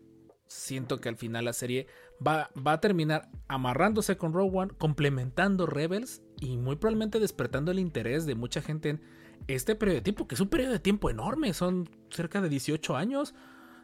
siento 0.48 0.99
que 0.99 1.10
al 1.10 1.15
final 1.15 1.45
la 1.45 1.53
serie 1.53 1.88
va, 2.26 2.49
va 2.56 2.73
a 2.73 2.82
terminar 2.82 3.30
amarrándose 3.48 4.18
con 4.18 4.34
Rogue 4.34 4.57
One, 4.57 4.72
complementando 4.78 5.65
Rebels 5.65 6.22
y 6.40 6.57
muy 6.57 6.76
probablemente 6.76 7.19
despertando 7.19 7.72
el 7.72 7.80
interés 7.80 8.26
de 8.26 8.36
mucha 8.36 8.61
gente 8.61 8.90
en 8.90 9.02
este 9.48 9.76
periodo 9.76 9.95
de 9.98 10.02
tiempo, 10.02 10.28
que 10.28 10.36
es 10.36 10.41
un 10.41 10.49
periodo 10.49 10.72
de 10.73 10.80
tiempo 10.80 11.10
enorme, 11.10 11.53
son 11.53 11.90
cerca 12.10 12.41
de 12.41 12.49
18 12.49 12.95
años 12.95 13.34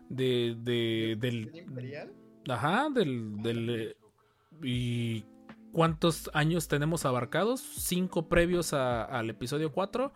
de, 0.10 0.56
de- 0.60 1.18
del, 1.20 1.46
¿Serie 1.46 1.62
imperial? 1.64 2.14
Ajá, 2.50 2.90
del, 2.90 3.42
del 3.42 3.70
eh, 3.70 3.98
¿Y 4.64 5.26
cuántos 5.72 6.30
años 6.34 6.68
tenemos 6.68 7.06
abarcados? 7.06 7.62
Cinco 7.62 8.28
previos 8.30 8.74
a- 8.74 9.04
al 9.04 9.30
episodio 9.30 9.72
4. 9.72 10.12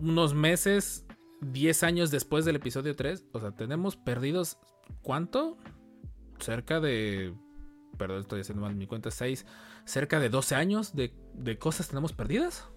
Unos 0.00 0.34
meses, 0.34 1.06
10 1.40 1.82
años 1.82 2.10
después 2.10 2.44
del 2.44 2.56
episodio 2.56 2.94
3. 2.96 3.26
O 3.32 3.40
sea, 3.40 3.52
tenemos 3.52 3.96
perdidos. 3.96 4.58
¿Cuánto? 5.02 5.56
Cerca 6.40 6.80
de. 6.80 7.34
Perdón, 7.96 8.20
estoy 8.20 8.40
haciendo 8.40 8.62
mal 8.62 8.74
mi 8.76 8.86
cuenta. 8.86 9.10
6. 9.10 9.44
Cerca 9.84 10.20
de 10.20 10.28
12 10.28 10.54
años 10.54 10.94
de, 10.94 11.14
de 11.34 11.58
cosas 11.58 11.88
tenemos 11.88 12.12
perdidas. 12.12 12.68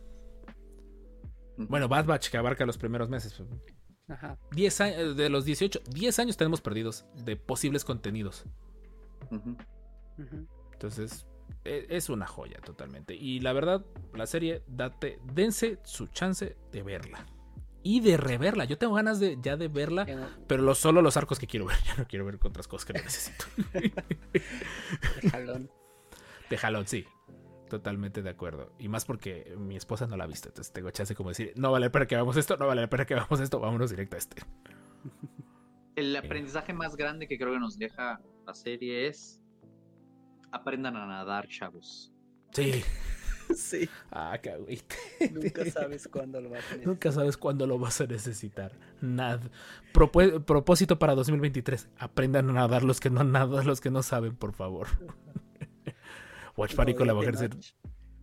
Bueno, 1.57 1.88
Bad 1.88 2.06
Batch 2.06 2.30
que 2.30 2.38
abarca 2.38 2.65
los 2.65 2.77
primeros 2.77 3.10
meses. 3.10 3.41
Ajá. 4.07 4.38
10 4.52 4.82
años, 4.82 5.15
de 5.15 5.30
los 5.30 5.45
18, 5.45 5.82
10 5.90 6.19
años 6.19 6.38
tenemos 6.38 6.61
perdidos 6.61 7.06
de 7.23 7.36
posibles 7.38 7.86
contenidos. 7.86 8.45
Entonces, 10.73 11.28
e- 11.64 11.86
es 11.90 12.10
una 12.10 12.28
joya 12.28 12.60
totalmente. 12.60 13.15
Y 13.15 13.40
la 13.40 13.53
verdad, 13.53 13.86
la 14.14 14.26
serie, 14.28 14.64
date, 14.68 15.19
dense 15.34 15.80
su 15.84 16.07
chance 16.07 16.57
de 16.72 16.84
verla. 16.84 17.26
Y 17.84 17.99
de 18.02 18.15
reverla. 18.18 18.65
Yo 18.65 18.78
tengo 18.78 18.94
ganas 18.94 19.19
de 19.19 19.38
ya 19.41 19.57
de 19.57 19.68
verla, 19.68 20.06
Tengo- 20.06 20.28
pero 20.48 20.61
lo, 20.61 20.76
solo 20.76 21.02
los 21.02 21.18
arcos 21.18 21.40
que 21.40 21.48
quiero 21.48 21.65
ver. 21.65 21.78
Ya 21.86 21.95
no 21.95 22.07
quiero 22.07 22.26
ver 22.26 22.38
otras 22.41 22.68
cosas 22.68 22.86
que 22.86 22.94
no 22.94 23.03
necesito. 23.03 23.45
de 25.22 25.30
jalón. 25.30 25.72
De 26.49 26.57
jalón, 26.57 26.88
sí. 26.88 27.06
Totalmente 27.72 28.22
de 28.22 28.30
acuerdo. 28.30 28.73
Y 28.80 28.89
más 28.89 29.06
porque 29.06 29.56
mi 29.57 29.77
esposa 29.77 30.06
no 30.06 30.18
la 30.18 30.26
ha 30.26 30.27
visto. 30.27 30.49
Entonces 30.49 30.73
tengo 30.73 30.91
chance 30.91 31.15
como 31.15 31.30
decir, 31.30 31.53
no 31.56 31.72
vale 31.72 31.89
pena 31.89 32.06
que 32.06 32.15
hagamos 32.15 32.35
esto, 32.35 32.57
no 32.57 32.68
vale 32.68 32.85
pena 32.89 33.06
que 33.06 33.14
hagamos 33.14 33.39
esto, 33.39 33.61
vámonos 33.61 33.91
directo 33.91 34.18
a 34.18 34.19
este. 34.19 34.41
El 35.95 36.14
aprendizaje 36.18 36.73
más 36.73 36.98
grande 36.98 37.30
que 37.30 37.38
creo 37.38 37.53
que 37.53 37.60
nos 37.60 37.77
deja 37.77 38.19
la 38.45 38.53
serie 38.53 39.07
es 39.07 39.39
aprendan 40.52 40.98
a 40.98 41.06
nadar, 41.06 41.48
chavos. 41.48 42.11
Sí. 42.52 42.84
Sí. 43.53 43.89
Ah, 44.11 44.39
cagüite. 44.41 44.95
Nunca 45.30 45.65
sabes 45.72 46.07
cuándo 46.07 46.39
lo 46.39 46.49
vas 46.49 46.60
a 46.60 46.64
necesitar. 46.64 46.88
Nunca 46.88 47.11
sabes 47.11 47.35
cuándo 47.35 47.68
lo 47.68 47.77
vas 47.80 47.99
a 47.99 48.06
necesitar. 48.06 48.72
Propu- 49.93 50.45
propósito 50.45 50.98
para 50.98 51.15
2023. 51.15 51.89
Aprendan 51.98 52.49
a 52.49 52.53
nadar 52.53 52.84
los 52.84 53.02
que 53.02 53.10
no 53.10 53.26
nadan, 53.26 53.68
los 53.68 53.81
que 53.81 53.91
no 53.91 54.03
saben, 54.03 54.38
por 54.38 54.53
favor. 54.53 54.88
Watch 56.62 56.76
Party 56.76 56.94
con 56.94 57.08
la 57.08 57.14
mujer 57.14 57.32
dice 57.34 57.50
se- 57.50 57.56
Noche. 57.56 57.76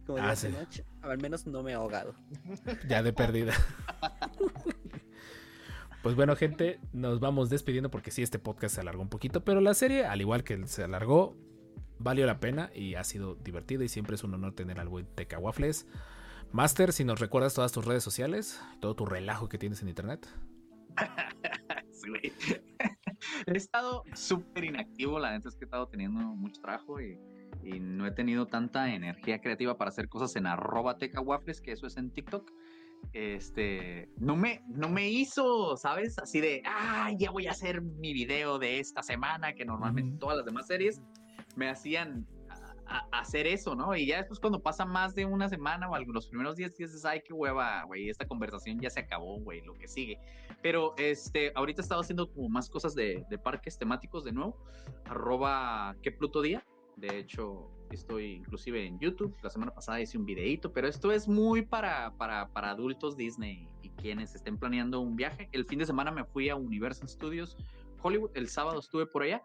Como 0.07 0.19
Ah, 0.23 0.35
sí. 0.37 0.49
Noche, 0.49 0.85
Al 1.03 1.19
menos 1.19 1.47
no 1.47 1.63
me 1.63 1.73
he 1.73 1.75
ahogado. 1.75 2.15
ya 2.89 3.03
de 3.03 3.13
perdida. 3.13 3.53
Pues 6.03 6.15
bueno, 6.15 6.37
gente, 6.37 6.81
nos 6.93 7.21
vamos 7.21 7.51
despidiendo 7.51 7.91
porque 7.91 8.11
sí, 8.11 8.23
este 8.23 8.39
podcast 8.39 8.77
se 8.77 8.81
alargó 8.81 9.03
un 9.03 9.09
poquito, 9.09 9.45
pero 9.45 9.61
la 9.61 9.75
serie, 9.75 10.07
al 10.07 10.21
igual 10.21 10.45
que 10.45 10.67
se 10.67 10.85
alargó, 10.85 11.37
valió 11.99 12.25
la 12.25 12.39
pena 12.39 12.71
y 12.75 12.95
ha 12.95 13.03
sido 13.05 13.35
divertida 13.35 13.85
y 13.85 13.89
siempre 13.89 14.15
es 14.15 14.23
un 14.25 14.33
honor 14.33 14.55
tener 14.55 14.79
al 14.81 14.89
buen 14.89 15.07
Teca 15.07 15.39
Waffles. 15.39 15.87
Master, 16.53 16.93
si 16.93 17.05
nos 17.05 17.19
recuerdas 17.21 17.53
todas 17.55 17.73
tus 17.73 17.85
redes 17.85 18.03
sociales, 18.05 18.63
todo 18.81 18.95
tu 18.95 19.05
relajo 19.07 19.49
que 19.49 19.59
tienes 19.59 19.83
en 19.83 19.89
internet. 19.89 20.27
Sí, 21.91 22.11
güey. 22.11 22.33
he 23.49 23.57
estado 23.57 24.05
súper 24.15 24.63
inactivo, 24.63 25.19
la 25.19 25.33
neta 25.33 25.49
es 25.49 25.57
que 25.57 25.65
he 25.65 25.67
estado 25.67 25.89
teniendo 25.89 26.21
mucho 26.21 26.61
trabajo 26.61 27.01
y, 27.01 27.19
y 27.63 27.81
no 27.81 28.07
he 28.07 28.11
tenido 28.13 28.47
tanta 28.47 28.95
energía 28.95 29.41
creativa 29.41 29.77
para 29.77 29.89
hacer 29.91 30.09
cosas 30.09 30.35
en 30.37 30.47
arroba 30.47 30.99
teca 30.99 31.21
waffles, 31.21 31.61
que 31.61 31.73
eso 31.73 31.87
es 31.87 31.97
en 31.97 32.11
TikTok. 32.11 32.51
Este, 33.13 34.09
no 34.19 34.37
me, 34.37 34.63
no 34.69 34.89
me 34.89 35.09
hizo, 35.09 35.77
¿sabes? 35.77 36.19
Así 36.19 36.41
de, 36.41 36.63
ah, 36.67 37.11
ya 37.17 37.31
voy 37.31 37.47
a 37.47 37.53
hacer 37.53 37.81
mi 37.81 38.13
video 38.13 38.59
de 38.59 38.81
esta 38.81 39.03
semana, 39.03 39.55
que 39.55 39.65
normalmente 39.65 40.19
todas 40.19 40.37
las 40.37 40.47
demás 40.47 40.67
series 40.67 41.01
me 41.57 41.69
hacían 41.69 42.27
a- 42.51 43.07
a- 43.13 43.21
hacer 43.21 43.47
eso, 43.47 43.75
¿no? 43.75 43.95
Y 43.97 44.07
ya 44.07 44.19
después 44.19 44.41
cuando 44.41 44.61
pasa 44.61 44.85
más 44.85 45.15
de 45.15 45.25
una 45.27 45.49
semana 45.49 45.89
o 45.89 45.99
los 45.99 46.27
primeros 46.29 46.57
días 46.57 46.75
dices, 46.77 47.05
ay, 47.05 47.23
qué 47.25 47.33
hueva, 47.33 47.85
güey, 47.85 48.09
esta 48.09 48.27
conversación 48.27 48.81
ya 48.81 48.91
se 48.91 49.01
acabó, 49.01 49.39
güey, 49.41 49.63
lo 49.63 49.75
que 49.75 49.87
sigue. 49.89 50.19
Pero 50.63 50.95
este, 50.99 51.53
ahorita 51.55 51.81
he 51.81 51.85
estado 51.85 52.01
haciendo 52.01 52.31
como 52.33 52.49
más 52.49 52.69
cosas 52.69 52.95
de, 52.95 53.25
de 53.31 53.39
parques 53.39 53.79
temáticos 53.79 54.25
de 54.25 54.33
nuevo. 54.33 54.57
Arroba 55.05 55.95
que 56.03 56.11
Pluto 56.13 56.43
Día. 56.43 56.65
De 57.01 57.19
hecho, 57.19 57.71
estoy 57.91 58.33
inclusive 58.33 58.85
en 58.85 58.99
YouTube. 58.99 59.37
La 59.43 59.51
semana 59.51 59.75
pasada 59.75 60.01
hice 60.01 60.19
un 60.19 60.25
videíto, 60.25 60.73
pero 60.73 60.89
esto 60.89 61.13
es 61.13 61.29
muy 61.29 61.63
para, 61.63 62.13
para, 62.17 62.49
para 62.49 62.71
adultos 62.71 63.17
Disney 63.17 63.69
y 63.83 63.91
quienes 63.91 64.35
estén 64.35 64.59
planeando 64.59 65.01
un 65.01 65.17
viaje. 65.17 65.49
El 65.53 65.65
fin 65.65 65.79
de 65.79 65.87
semana 65.87 66.11
me 66.11 66.25
fui 66.25 66.49
a 66.49 66.57
Universal 66.57 67.09
Studios 67.09 67.57
Hollywood, 68.03 68.31
el 68.35 68.49
sábado 68.49 68.79
estuve 68.79 69.07
por 69.07 69.23
allá. 69.23 69.43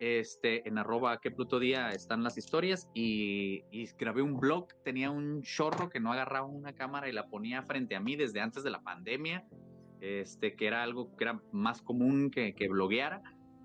Este, 0.00 0.66
en 0.66 0.78
arroba 0.78 1.20
que 1.20 1.30
Pluto 1.30 1.60
Día 1.60 1.90
están 1.90 2.24
las 2.24 2.36
historias 2.36 2.90
y, 2.92 3.62
y 3.70 3.86
grabé 3.96 4.20
un 4.20 4.40
blog, 4.40 4.66
tenía 4.82 5.12
un 5.12 5.42
chorro 5.42 5.90
que 5.90 6.00
no 6.00 6.12
agarraba 6.12 6.48
una 6.48 6.72
cámara 6.72 7.08
y 7.08 7.12
la 7.12 7.28
ponía 7.28 7.62
frente 7.62 7.94
a 7.94 8.00
mí 8.00 8.16
desde 8.16 8.40
antes 8.40 8.64
de 8.64 8.70
la 8.70 8.82
pandemia, 8.82 9.46
este, 10.00 10.56
que 10.56 10.66
era 10.66 10.82
algo 10.82 11.14
que 11.16 11.22
era 11.22 11.40
más 11.52 11.82
común 11.82 12.32
que, 12.32 12.52
que 12.56 12.66
blogueara. 12.66 13.22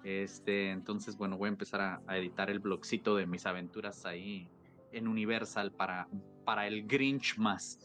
Este, 0.08 0.72
entonces, 0.72 1.18
bueno, 1.18 1.38
voy 1.38 1.48
a 1.48 1.50
empezar 1.50 2.02
a, 2.08 2.18
editar 2.18 2.50
el 2.50 2.60
blogcito 2.60 3.18
de 3.18 3.28
mis 3.28 3.46
aventuras 3.46 4.06
ahí 4.06 4.50
en 4.94 5.06
Universal 5.06 5.74
para, 5.74 6.08
para 6.46 6.66
el 6.66 6.88
Grinch 6.88 7.38
más. 7.38 7.78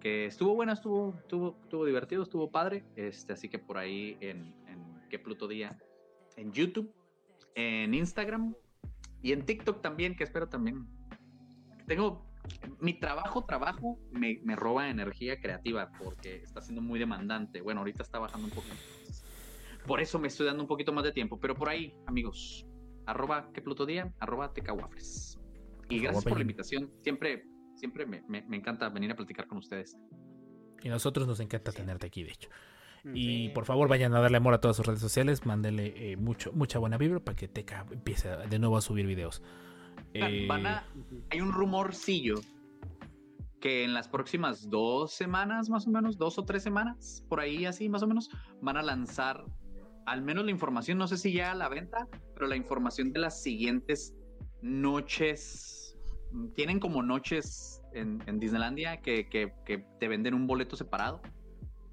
Que 0.00 0.26
estuvo 0.26 0.56
buena, 0.56 0.72
estuvo, 0.72 1.14
estuvo, 1.20 1.56
estuvo 1.62 1.84
divertido, 1.84 2.24
estuvo 2.24 2.50
padre. 2.50 2.84
Este, 2.96 3.32
así 3.32 3.48
que 3.48 3.60
por 3.60 3.78
ahí 3.78 4.16
en, 4.18 4.56
en 4.66 5.08
que 5.08 5.20
Pluto 5.20 5.46
Día, 5.46 5.78
en 6.36 6.50
YouTube, 6.50 6.92
en 7.54 7.94
Instagram 7.94 8.56
y 9.22 9.30
en 9.30 9.46
TikTok 9.46 9.80
también, 9.80 10.16
que 10.16 10.24
espero 10.24 10.48
también. 10.48 10.84
Tengo 11.86 12.26
mi 12.80 12.94
trabajo, 12.94 13.44
trabajo 13.44 14.00
me, 14.10 14.40
me 14.42 14.56
roba 14.56 14.90
energía 14.90 15.40
creativa 15.40 15.92
porque 16.02 16.42
está 16.42 16.60
siendo 16.60 16.82
muy 16.82 16.98
demandante. 16.98 17.60
Bueno, 17.60 17.82
ahorita 17.82 18.02
está 18.02 18.18
bajando 18.18 18.48
un 18.48 18.52
poquito. 18.52 18.74
Por 19.88 20.00
eso 20.00 20.18
me 20.20 20.28
estoy 20.28 20.46
dando 20.46 20.62
un 20.62 20.68
poquito 20.68 20.92
más 20.92 21.02
de 21.02 21.10
tiempo, 21.12 21.40
pero 21.40 21.54
por 21.56 21.68
ahí, 21.68 21.94
amigos, 22.06 22.64
arroba 23.06 23.50
que 23.52 23.60
Pluto 23.62 23.86
Día, 23.86 24.12
arroba 24.20 24.52
tecawaffles. 24.52 25.40
Y 25.88 25.98
gracias 26.00 26.24
por 26.24 26.34
la 26.36 26.42
invitación. 26.42 26.92
Siempre, 27.02 27.44
siempre 27.74 28.06
me, 28.06 28.22
me, 28.28 28.42
me 28.42 28.56
encanta 28.58 28.88
venir 28.90 29.10
a 29.10 29.16
platicar 29.16 29.46
con 29.48 29.58
ustedes. 29.58 29.96
Y 30.82 30.88
nosotros 30.90 31.26
nos 31.26 31.40
encanta 31.40 31.72
tenerte 31.72 32.06
aquí, 32.06 32.22
de 32.22 32.30
hecho. 32.32 32.48
Y 33.14 33.46
Sí. 33.46 33.52
por 33.54 33.64
favor 33.64 33.88
vayan 33.88 34.14
a 34.14 34.20
darle 34.20 34.36
amor 34.36 34.52
a 34.54 34.60
todas 34.60 34.76
sus 34.76 34.84
redes 34.86 35.00
sociales, 35.00 35.46
mándenle 35.46 36.12
eh, 36.12 36.16
mucho, 36.16 36.52
mucha 36.52 36.78
buena 36.78 36.98
vibra 36.98 37.20
para 37.20 37.36
que 37.36 37.48
Teca 37.48 37.86
empiece 37.90 38.28
de 38.28 38.58
nuevo 38.58 38.76
a 38.76 38.80
subir 38.82 39.06
videos. 39.06 39.42
Eh, 40.14 40.46
Van 40.46 40.66
a- 40.66 40.84
hay 41.30 41.40
un 41.40 41.52
rumorcillo 41.52 42.34
que 43.60 43.84
en 43.84 43.92
las 43.94 44.08
próximas 44.08 44.68
dos 44.70 45.12
semanas, 45.12 45.68
más 45.68 45.86
o 45.86 45.90
menos, 45.90 46.16
dos 46.18 46.38
o 46.38 46.44
tres 46.44 46.62
semanas, 46.62 47.24
por 47.28 47.40
ahí 47.40 47.64
así, 47.64 47.88
más 47.88 48.02
o 48.02 48.06
menos, 48.06 48.30
van 48.60 48.76
a 48.76 48.82
lanzar 48.82 49.44
al 50.10 50.22
menos 50.22 50.44
la 50.44 50.50
información, 50.50 50.98
no 50.98 51.06
sé 51.06 51.18
si 51.18 51.32
ya 51.32 51.52
a 51.52 51.54
la 51.54 51.68
venta, 51.68 52.08
pero 52.34 52.46
la 52.46 52.56
información 52.56 53.12
de 53.12 53.20
las 53.20 53.42
siguientes 53.42 54.14
noches. 54.62 55.96
Tienen 56.54 56.78
como 56.78 57.02
noches 57.02 57.80
en, 57.92 58.18
Disneylandia 58.38 59.00
que, 59.00 59.28
que- 59.28 59.52
que 59.64 59.78
te 59.98 60.08
venden 60.08 60.34
un 60.34 60.46
boleto 60.46 60.76
separado. 60.76 61.20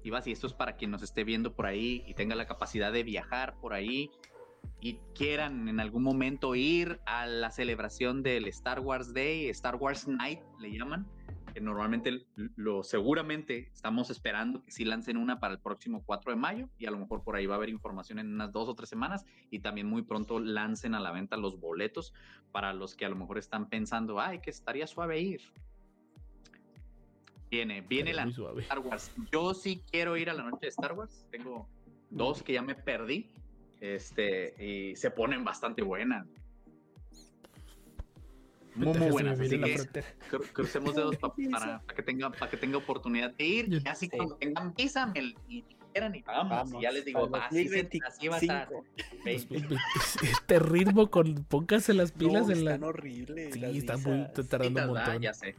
Y 0.02 0.10
vas, 0.10 0.26
y 0.26 0.32
esto 0.32 0.46
es 0.46 0.52
para 0.52 0.76
quien 0.76 0.90
nos 0.90 1.02
esté 1.02 1.24
viendo 1.24 1.54
por 1.54 1.66
ahí 1.66 2.04
y 2.06 2.14
tenga 2.14 2.36
la 2.36 2.46
capacidad 2.46 2.92
de 2.92 3.02
viajar 3.02 3.56
por 3.60 3.74
ahí 3.74 4.10
y 4.80 4.98
quieran 5.14 5.68
en 5.68 5.80
algún 5.80 6.02
momento 6.02 6.54
ir 6.54 7.00
a 7.06 7.26
la 7.26 7.50
celebración 7.50 8.22
del 8.22 8.46
Star 8.46 8.80
Wars 8.80 9.12
Day, 9.14 9.48
Star 9.48 9.76
Wars 9.76 10.06
Night, 10.06 10.40
le 10.60 10.70
llaman, 10.70 11.06
que 11.56 11.62
normalmente 11.62 12.26
lo 12.56 12.82
seguramente 12.82 13.70
estamos 13.72 14.10
esperando 14.10 14.62
que 14.62 14.70
sí 14.70 14.84
lancen 14.84 15.16
una 15.16 15.40
para 15.40 15.54
el 15.54 15.58
próximo 15.58 16.02
4 16.04 16.32
de 16.32 16.36
mayo 16.36 16.68
y 16.76 16.84
a 16.84 16.90
lo 16.90 16.98
mejor 16.98 17.24
por 17.24 17.34
ahí 17.34 17.46
va 17.46 17.54
a 17.54 17.56
haber 17.56 17.70
información 17.70 18.18
en 18.18 18.34
unas 18.34 18.52
dos 18.52 18.68
o 18.68 18.74
tres 18.74 18.90
semanas 18.90 19.24
y 19.50 19.60
también 19.60 19.86
muy 19.86 20.02
pronto 20.02 20.38
lancen 20.38 20.94
a 20.94 21.00
la 21.00 21.12
venta 21.12 21.38
los 21.38 21.58
boletos 21.58 22.12
para 22.52 22.74
los 22.74 22.94
que 22.94 23.06
a 23.06 23.08
lo 23.08 23.16
mejor 23.16 23.38
están 23.38 23.70
pensando, 23.70 24.20
ay, 24.20 24.40
que 24.40 24.50
estaría 24.50 24.86
suave 24.86 25.18
ir. 25.18 25.40
Viene, 27.50 27.80
viene 27.80 28.12
la. 28.12 28.24
Star 28.24 28.80
Wars. 28.80 29.10
Yo 29.32 29.54
sí 29.54 29.82
quiero 29.90 30.18
ir 30.18 30.28
a 30.28 30.34
la 30.34 30.42
noche 30.42 30.58
de 30.60 30.68
Star 30.68 30.92
Wars. 30.92 31.26
Tengo 31.30 31.66
dos 32.10 32.42
que 32.42 32.52
ya 32.52 32.60
me 32.60 32.74
perdí. 32.74 33.30
Este, 33.80 34.62
y 34.62 34.94
se 34.94 35.10
ponen 35.10 35.42
bastante 35.42 35.80
buenas. 35.80 36.26
Muy, 38.76 38.98
muy 38.98 39.10
buenas. 39.10 39.40
Así 39.40 39.50
que 39.60 39.76
cru- 40.30 40.52
crucemos 40.52 40.94
dedos 40.94 41.16
pa- 41.16 41.34
para, 41.50 41.80
para 41.80 41.94
que 41.96 42.02
tenga, 42.02 42.30
para 42.30 42.50
que 42.50 42.56
tenga 42.56 42.78
oportunidad 42.78 43.32
de 43.34 43.44
ir. 43.44 43.68
Yo- 43.68 43.78
Y 43.84 43.88
así 43.88 44.06
Sí. 44.06 44.16
cuando 44.16 44.36
tengan 44.36 44.74
visa, 44.74 45.06
me, 45.06 45.34
y 45.48 45.62
quieran 45.92 46.14
y 46.14 46.22
vamos. 46.22 46.50
Vamos, 46.50 46.74
y 46.80 46.82
ya 46.82 46.90
les 46.92 47.04
digo, 47.04 47.28
así, 47.36 47.68
se- 47.68 47.88
así 48.06 48.28
va 48.28 48.36
a 48.36 48.38
estar. 48.38 48.68
2025. 48.68 49.24
Veinte. 49.24 49.76
Este 50.22 50.58
ritmo 50.58 51.10
con 51.10 51.34
pónganse 51.44 51.94
las 51.94 52.12
pilas 52.12 52.46
No, 52.46 52.52
en 52.52 52.64
la. 52.64 52.74
están 52.74 52.88
horribles. 52.88 53.54
Sí, 53.54 53.60
las 53.60 53.74
está 53.74 53.96
muy 53.96 54.26
tardando 54.48 54.82
un 54.82 54.88
montón. 54.94 55.22
Ya 55.22 55.32
sé. 55.34 55.54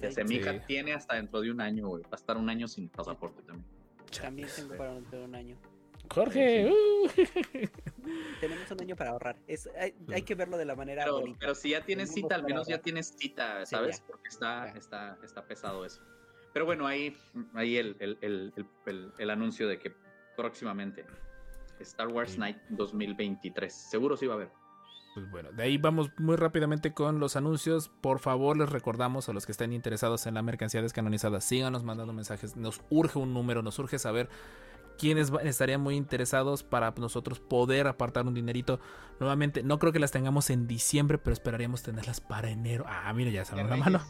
Ya 0.00 0.10
sé, 0.10 0.24
mi 0.24 0.36
hija 0.36 0.64
tiene 0.66 0.94
hasta 0.94 1.16
dentro 1.16 1.40
de 1.42 1.50
un 1.50 1.60
año, 1.60 1.88
güey. 1.88 2.02
Va 2.04 2.08
a 2.12 2.16
estar 2.16 2.36
un 2.38 2.48
año 2.48 2.66
sin 2.68 2.88
pasaporte 2.88 3.42
también. 3.42 3.66
También 4.20 4.48
tengo 4.54 4.76
para 4.76 4.94
dentro 4.94 5.18
de 5.18 5.24
un 5.24 5.34
año. 5.34 5.56
Jorge, 6.10 6.70
uh. 6.70 7.08
Tenemos 8.40 8.70
un 8.70 8.80
año 8.80 8.96
para 8.96 9.10
ahorrar. 9.10 9.36
Es, 9.46 9.68
hay, 9.78 9.94
hay 10.12 10.22
que 10.22 10.34
verlo 10.34 10.56
de 10.56 10.64
la 10.64 10.76
manera 10.76 11.04
Pero, 11.04 11.20
bonita. 11.20 11.38
pero 11.40 11.54
si 11.54 11.70
ya 11.70 11.80
tienes 11.84 12.10
Tenemos 12.10 12.28
cita, 12.28 12.34
al 12.36 12.44
menos 12.44 12.68
ya 12.68 12.78
tienes 12.78 13.14
cita, 13.18 13.64
Sí, 13.66 13.74
¿sabes? 13.74 14.00
ya. 14.00 14.06
Porque 14.06 14.28
está, 14.28 14.72
Ya. 14.72 14.78
está, 14.78 15.18
está 15.24 15.46
pesado 15.46 15.84
eso. 15.84 16.02
Pero 16.52 16.66
bueno, 16.66 16.86
ahí, 16.86 17.16
ahí 17.54 17.76
el, 17.78 17.96
el, 17.98 18.18
el, 18.20 18.52
el- 18.56 18.66
el- 18.86 19.12
el 19.18 19.30
anuncio 19.30 19.66
de 19.66 19.78
que 19.78 19.92
próximamente 20.36 21.04
Star 21.80 22.08
Wars 22.08 22.32
Sí. 22.32 22.38
Night 22.38 22.58
2023. 22.70 23.72
Seguro 23.74 24.16
sí 24.16 24.26
va 24.26 24.34
a 24.34 24.36
haber. 24.36 24.50
Pues 25.14 25.30
bueno, 25.30 25.52
de 25.52 25.62
ahí 25.62 25.78
vamos 25.78 26.10
muy 26.18 26.36
rápidamente 26.36 26.92
con 26.92 27.20
los 27.20 27.36
anuncios. 27.36 27.88
Por 27.88 28.18
favor, 28.18 28.56
les 28.56 28.68
recordamos 28.68 29.28
a 29.28 29.32
los 29.32 29.46
que 29.46 29.52
estén 29.52 29.72
interesados 29.72 30.26
en 30.26 30.34
la 30.34 30.42
mercancía 30.42 30.82
descanonizada, 30.82 31.40
síganos 31.40 31.84
mandando 31.84 32.12
mensajes. 32.12 32.56
Nos 32.56 32.80
urge 32.90 33.18
un 33.20 33.32
número, 33.32 33.62
nos 33.62 33.78
urge 33.78 33.98
saber 34.00 34.28
quiénes 34.98 35.34
va- 35.34 35.42
estarían 35.42 35.80
muy 35.80 35.96
interesados 35.96 36.62
para 36.62 36.92
nosotros 36.98 37.40
poder 37.40 37.86
apartar 37.86 38.26
un 38.26 38.34
dinerito. 38.34 38.80
Nuevamente, 39.20 39.62
no 39.62 39.78
creo 39.78 39.92
que 39.92 39.98
las 40.00 40.10
tengamos 40.10 40.50
en 40.50 40.66
diciembre, 40.66 41.18
pero 41.18 41.32
esperaríamos 41.32 41.82
tenerlas 41.82 42.20
para 42.20 42.50
enero. 42.50 42.84
Ah, 42.88 43.12
mira, 43.14 43.30
ya 43.30 43.44
salió 43.44 43.64
la 43.66 43.76
mano. 43.76 44.00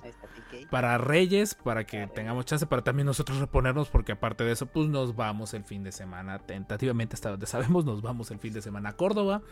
Para 0.71 0.97
Reyes, 0.99 1.55
para 1.55 1.85
que 1.85 2.07
tengamos 2.07 2.47
chance, 2.47 2.67
para 2.67 2.83
también 2.83 3.07
nosotros 3.07 3.39
reponernos, 3.39 3.89
porque 3.89 4.13
aparte 4.13 4.45
de 4.45 4.53
eso, 4.53 4.67
pues 4.67 4.89
nos 4.89 5.15
vamos 5.17 5.53
el 5.55 5.65
fin 5.65 5.83
de 5.83 5.93
semana. 5.93 6.39
Tentativamente, 6.39 7.15
hasta 7.15 7.31
donde 7.31 7.47
sabemos, 7.47 7.85
nos 7.85 8.01
vamos 8.03 8.31
el 8.31 8.39
fin 8.39 8.53
de 8.55 8.63
semana 8.63 8.91
a 8.91 8.93
Córdoba. 8.97 9.43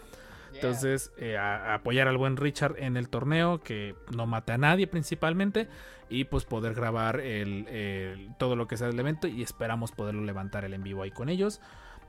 Entonces, 0.55 1.13
eh, 1.17 1.37
a, 1.37 1.73
a 1.73 1.75
apoyar 1.75 2.09
al 2.09 2.17
buen 2.19 2.37
Richard 2.37 2.77
en 2.79 2.97
el 2.97 3.09
torneo, 3.09 3.61
que 3.61 3.95
no 4.15 4.27
mate 4.27 4.53
a 4.53 4.59
nadie 4.59 4.87
principalmente, 4.87 5.69
y 6.09 6.25
pues 6.25 6.45
poder 6.45 6.75
grabar 6.75 7.21
el, 7.21 7.67
el- 7.69 8.35
todo 8.39 8.55
lo 8.57 8.67
que 8.67 8.77
sea 8.77 8.87
del 8.89 8.99
evento 9.01 9.27
y 9.29 9.43
esperamos 9.43 9.93
poderlo 9.93 10.23
levantar 10.23 10.65
el 10.65 10.75
en 10.75 10.83
vivo 10.83 11.03
ahí 11.03 11.11
con 11.11 11.29
ellos. 11.29 11.61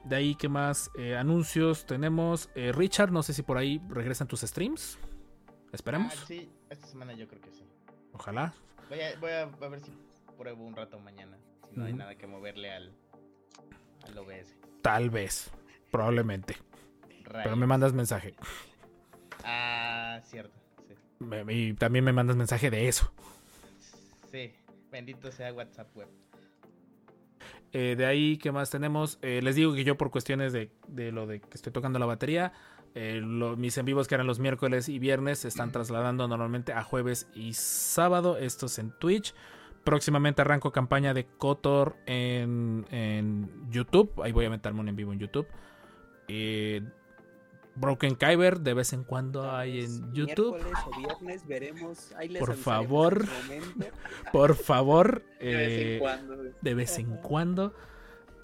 De 0.04 0.18
ahí, 0.18 0.36
¿qué 0.36 0.50
más? 0.50 0.92
Eh, 0.98 1.16
anuncios 1.16 1.86
tenemos. 1.86 2.50
Eh, 2.56 2.74
Richard, 2.74 3.12
no 3.12 3.24
sé 3.24 3.34
si 3.34 3.42
por 3.42 3.58
ahí 3.58 3.82
regresan 3.88 4.28
tus 4.28 4.42
streams. 4.42 5.00
Esperemos. 5.72 6.14
Ah, 6.22 6.26
sí, 6.28 6.52
esta 6.70 6.86
semana 6.88 7.14
yo 7.14 7.28
creo 7.28 7.40
que 7.42 7.52
sí. 7.54 7.64
Ojalá. 8.12 8.54
Voy 8.90 9.00
a, 9.00 9.18
voy 9.20 9.32
a, 9.32 9.44
a 9.44 9.68
ver 9.70 9.80
si 9.80 9.92
pruebo 10.38 10.66
un 10.66 10.76
rato 10.76 11.00
mañana. 11.00 11.38
Si 11.70 11.78
no 11.80 11.86
hay 11.86 11.94
nada 11.94 12.16
que 12.16 12.28
moverle 12.28 12.72
al, 12.74 12.92
al 14.06 14.18
OBS. 14.18 14.58
Tal 14.82 15.10
vez. 15.10 15.50
Probablemente. 15.90 16.58
Pero 17.44 17.56
me 17.56 17.66
mandas 17.68 17.94
mensaje. 17.94 18.36
Ah, 19.44 20.20
cierto. 20.24 20.54
Sí. 20.88 20.96
Y 21.50 21.74
también 21.74 22.06
me 22.06 22.14
mandas 22.14 22.36
mensaje 22.36 22.70
de 22.70 22.88
eso. 22.88 23.12
sí. 24.32 24.52
Bendito 24.92 25.32
sea 25.32 25.52
WhatsApp 25.52 25.88
web. 25.98 26.08
Eh, 27.72 27.96
de 27.98 28.06
ahí, 28.06 28.38
¿qué 28.38 28.52
más 28.52 28.70
tenemos? 28.70 29.18
Eh, 29.24 29.42
les 29.42 29.56
digo 29.56 29.74
que 29.74 29.84
yo 29.84 29.98
por 29.98 30.12
cuestiones 30.12 30.54
de, 30.54 30.70
de 30.88 31.12
lo 31.12 31.26
de 31.26 31.40
que 31.42 31.48
estoy 31.56 31.74
tocando 31.74 31.98
la 31.98 32.06
batería, 32.06 32.54
eh, 32.94 33.20
lo- 33.24 33.58
mis 33.58 33.76
en 33.80 33.86
vivos 33.88 34.08
que 34.08 34.14
eran 34.14 34.28
los 34.28 34.38
miércoles 34.38 34.90
y 34.90 35.00
viernes 35.00 35.40
se 35.40 35.48
están 35.48 35.72
trasladando 35.72 36.28
normalmente 36.28 36.74
a 36.74 36.84
jueves 36.84 37.28
y 37.34 37.54
sábado. 37.54 38.38
Estos 38.38 38.78
en 38.78 38.92
Twitch. 39.00 39.34
Próximamente 39.84 40.42
arranco 40.44 40.72
campaña 40.72 41.16
de 41.16 41.26
Kotor 41.26 41.98
en, 42.06 42.86
en 42.92 43.50
YouTube. 43.72 44.14
Ahí 44.24 44.32
voy 44.32 44.46
a 44.46 44.52
meterme 44.52 44.80
un 44.82 44.90
en 44.90 44.96
vivo 44.96 45.12
en 45.12 45.18
YouTube. 45.18 45.48
Broken 47.76 48.16
Kyber 48.16 48.60
de 48.60 48.74
vez 48.74 48.94
en 48.94 49.04
cuando 49.04 49.52
hay 49.52 49.82
en 49.84 50.14
YouTube. 50.14 50.56
O 50.86 50.98
viernes 51.00 51.48
veremos. 51.48 52.12
Ahí 52.18 52.30
les 52.30 52.40
Por 52.40 52.56
favor. 52.56 53.26
Por 54.32 54.56
favor. 54.56 55.24
De 55.40 55.46
vez 55.56 55.70
eh, 55.72 55.94
en 55.96 56.00
cuando. 56.00 56.36
de 56.62 56.74
vez 56.76 56.98
en 57.00 57.18
cuando. 57.18 57.74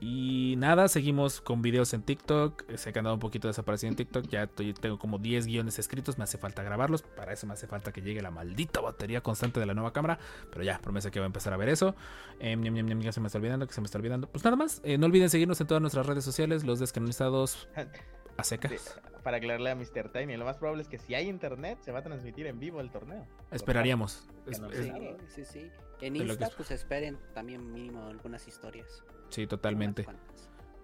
Y 0.01 0.55
nada, 0.57 0.87
seguimos 0.87 1.41
con 1.41 1.61
videos 1.61 1.93
en 1.93 2.03
TikTok. 2.03 2.63
Eh, 2.69 2.77
Sé 2.77 2.93
que 2.93 2.99
he 2.99 3.01
andado 3.01 3.15
un 3.15 3.19
poquito 3.19 3.49
desaparecido 3.49 3.89
en 3.89 3.97
TikTok. 3.97 4.27
Ya 4.29 4.43
estoy- 4.43 4.73
tengo 4.73 4.97
como 4.97 5.17
10 5.17 5.45
guiones 5.45 5.77
escritos. 5.77 6.17
Me 6.17 6.23
hace 6.23 6.37
falta 6.37 6.63
grabarlos. 6.63 7.01
Para 7.01 7.33
eso 7.33 7.45
me 7.47 7.53
hace 7.53 7.67
falta 7.67 7.91
que 7.91 8.01
llegue 8.01 8.21
la 8.21 8.31
maldita 8.31 8.79
batería 8.79 9.19
constante 9.21 9.59
de 9.59 9.65
la 9.65 9.73
nueva 9.73 9.91
cámara. 9.91 10.17
Pero 10.51 10.63
ya, 10.63 10.79
promesa 10.79 11.11
que 11.11 11.19
voy 11.19 11.25
a 11.25 11.27
empezar 11.27 11.51
a 11.53 11.57
ver 11.57 11.67
eso. 11.67 11.95
Eh, 12.39 12.55
ñam, 12.55 13.01
que 13.01 13.11
se 13.11 13.19
me 13.19 13.27
está 13.27 13.39
olvidando, 13.39 13.67
que 13.67 13.73
se 13.73 13.81
me 13.81 13.85
está 13.85 13.97
olvidando. 13.97 14.27
Pues 14.29 14.43
nada 14.45 14.55
más. 14.55 14.79
eh, 14.85 14.97
no 14.97 15.05
olviden 15.05 15.29
seguirnos 15.29 15.59
en 15.59 15.67
todas 15.67 15.81
nuestras 15.81 16.05
redes 16.05 16.23
sociales. 16.23 16.63
Los 16.63 16.79
descanonizados 16.79 17.67
a 18.39 18.43
secas. 18.43 18.99
Para 19.23 19.37
aclararle 19.37 19.69
a 19.71 19.75
Mr. 19.75 20.09
Tiny, 20.11 20.37
lo 20.37 20.45
más 20.45 20.57
probable 20.57 20.81
es 20.81 20.87
que 20.87 20.97
si 20.97 21.13
hay 21.15 21.27
internet, 21.27 21.79
se 21.81 21.91
va 21.91 21.99
a 21.99 22.03
transmitir 22.03 22.47
en 22.47 22.59
vivo 22.59 22.79
el 22.81 22.89
torneo. 22.89 23.25
Esperaríamos. 23.51 24.27
Es- 24.45 24.59
no 24.59 24.69
es- 24.69 24.77
sea. 24.85 24.95
Sí, 24.95 25.43
sí, 25.43 25.45
sí. 25.45 25.71
En 26.01 26.15
Insta, 26.15 26.45
es. 26.47 26.53
pues 26.55 26.71
esperen 26.71 27.17
también 27.33 27.71
mínimo 27.73 28.03
algunas 28.07 28.47
historias. 28.47 29.03
Sí, 29.29 29.45
totalmente. 29.47 30.05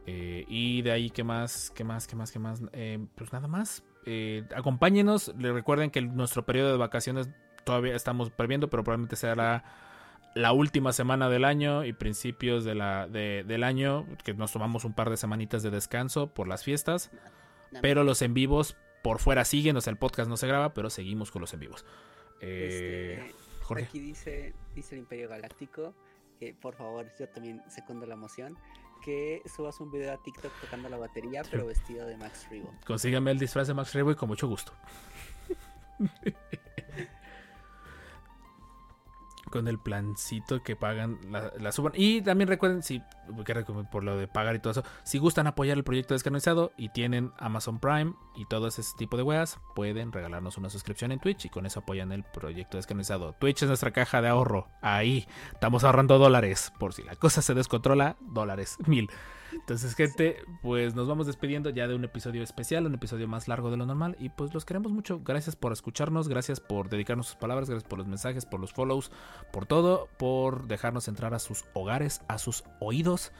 Eh, 0.07 0.45
y 0.47 0.81
de 0.81 0.91
ahí, 0.91 1.09
¿qué 1.09 1.23
más? 1.23 1.71
¿Qué 1.73 1.83
más? 1.83 2.05
¿Qué 2.07 2.15
más? 2.15 2.31
¿Qué 2.31 2.39
más? 2.39 2.61
Eh, 2.73 3.05
pues 3.15 3.31
nada 3.33 3.47
más. 3.47 3.83
Eh, 4.05 4.43
acompáñenos. 4.55 5.33
Le 5.37 5.51
recuerden 5.51 5.89
que 5.89 6.01
nuestro 6.01 6.45
periodo 6.45 6.71
de 6.71 6.77
vacaciones 6.77 7.29
todavía 7.63 7.95
estamos 7.95 8.29
previendo, 8.29 8.69
pero 8.69 8.83
probablemente 8.83 9.15
será 9.15 9.63
la 10.35 10.51
última 10.51 10.91
semana 10.93 11.29
del 11.29 11.45
año 11.45 11.85
y 11.85 11.93
principios 11.93 12.65
de 12.65 12.75
la, 12.75 13.07
de- 13.07 13.43
del 13.47 13.63
año, 13.63 14.05
que 14.23 14.33
nos 14.33 14.51
tomamos 14.51 14.83
un 14.85 14.93
par 14.93 15.09
de 15.09 15.17
semanitas 15.17 15.63
de 15.63 15.71
descanso 15.71 16.27
por 16.33 16.47
las 16.47 16.63
fiestas. 16.63 17.09
Pero 17.81 18.03
los 18.03 18.21
en 18.21 18.33
vivos 18.33 18.75
por 19.03 19.19
fuera 19.19 19.45
siguen, 19.45 19.77
o 19.77 19.81
sea, 19.81 19.91
el 19.91 19.97
podcast 19.97 20.29
no 20.29 20.37
se 20.37 20.47
graba, 20.47 20.73
pero 20.73 20.89
seguimos 20.89 21.31
con 21.31 21.41
los 21.41 21.53
en 21.53 21.59
vivos. 21.59 21.85
Eh, 22.41 23.19
Este, 23.19 23.35
Jorge. 23.63 23.83
Aquí 23.85 23.99
dice, 23.99 24.53
dice 24.75 24.95
el 24.95 24.99
Imperio 24.99 25.29
Galáctico 25.29 25.93
que 26.39 26.53
por 26.53 26.75
favor, 26.75 27.11
yo 27.19 27.27
también 27.29 27.61
secundo 27.69 28.05
la 28.05 28.15
moción, 28.15 28.57
que 29.03 29.41
subas 29.45 29.79
un 29.79 29.91
video 29.91 30.13
a 30.13 30.21
TikTok 30.21 30.51
tocando 30.61 30.89
la 30.89 30.97
batería, 30.97 31.43
pero 31.49 31.65
vestido 31.67 32.05
de 32.05 32.17
Max 32.17 32.47
Rebo. 32.49 32.73
Consígame 32.85 33.31
el 33.31 33.39
disfraz 33.39 33.67
de 33.67 33.73
Max 33.73 33.93
Rebo 33.93 34.11
y 34.11 34.15
con 34.15 34.29
mucho 34.29 34.47
gusto. 34.47 34.73
con 39.55 39.69
el 39.69 39.79
plancito 39.79 40.61
que 40.63 40.75
pagan, 40.75 41.17
la, 41.31 41.71
suban. 41.71 41.93
Y 41.95 42.21
también 42.21 42.49
recuerden, 42.49 42.83
si 42.83 43.01
por 43.89 44.03
lo 44.03 44.17
de 44.17 44.27
pagar 44.27 44.53
y 44.53 44.59
todo 44.59 44.71
eso, 44.71 44.83
si 45.03 45.17
gustan 45.17 45.47
apoyar 45.47 45.77
el 45.77 45.85
proyecto 45.85 46.13
descanonizado 46.13 46.73
y 46.75 46.89
tienen 46.89 47.31
Amazon 47.37 47.79
Prime 47.79 48.15
y 48.35 48.45
todo 48.47 48.67
ese 48.67 48.81
tipo 48.97 49.15
de 49.15 49.23
weas, 49.23 49.57
pueden 49.73 50.11
regalarnos 50.11 50.57
una 50.57 50.69
suscripción 50.69 51.13
en 51.13 51.21
Twitch 51.21 51.45
y 51.45 51.49
con 51.49 51.65
eso 51.65 51.79
apoyan 51.79 52.11
el 52.11 52.25
proyecto 52.25 52.75
descanonizado. 52.75 53.31
Twitch 53.39 53.61
es 53.61 53.69
nuestra 53.69 53.91
caja 53.91 54.21
de 54.21 54.27
ahorro. 54.27 54.67
Ahí 54.81 55.25
estamos 55.53 55.85
ahorrando 55.85 56.17
dólares. 56.17 56.73
Por 56.77 56.93
si 56.93 57.03
la 57.03 57.15
cosa 57.15 57.41
se 57.41 57.53
descontrola, 57.53 58.17
dólares, 58.19 58.75
mil. 58.87 59.09
Entonces, 59.53 59.95
gente, 59.95 60.37
pues 60.61 60.95
nos 60.95 61.07
vamos 61.07 61.27
despidiendo 61.27 61.69
ya 61.69 61.87
de 61.87 61.95
un 61.95 62.03
episodio 62.03 62.43
especial, 62.43 62.85
un 62.85 62.95
episodio 62.95 63.27
más 63.27 63.47
largo 63.47 63.71
de 63.71 63.77
lo 63.77 63.85
normal. 63.85 64.15
Y 64.19 64.29
pues 64.29 64.53
los 64.53 64.65
queremos 64.65 64.91
mucho. 64.91 65.21
Gracias 65.23 65.55
por 65.55 65.71
escucharnos, 65.71 66.27
gracias 66.27 66.59
por 66.59 66.89
dedicarnos 66.89 67.27
sus 67.27 67.35
palabras, 67.35 67.69
gracias 67.69 67.87
por 67.87 67.99
los 67.99 68.07
mensajes, 68.07 68.45
por 68.45 68.59
los 68.59 68.73
follows, 68.73 69.11
por 69.51 69.65
todo, 69.65 70.07
por 70.17 70.67
dejarnos 70.67 71.07
entrar 71.07 71.33
a 71.33 71.39
sus 71.39 71.65
hogares, 71.73 72.21
a 72.27 72.37
sus 72.37 72.63
oídos. 72.79 73.31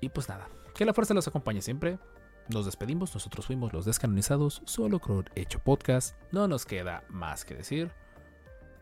Y 0.00 0.08
pues 0.10 0.28
nada, 0.28 0.48
que 0.74 0.84
la 0.84 0.94
fuerza 0.94 1.14
los 1.14 1.28
acompañe 1.28 1.62
siempre. 1.62 1.98
Nos 2.48 2.64
despedimos, 2.64 3.12
nosotros 3.12 3.46
fuimos 3.46 3.72
los 3.72 3.84
descanonizados, 3.84 4.62
solo 4.66 5.00
con 5.00 5.24
hecho 5.34 5.58
podcast. 5.58 6.16
No 6.30 6.46
nos 6.46 6.64
queda 6.64 7.02
más 7.08 7.44
que 7.44 7.54
decir. 7.54 7.90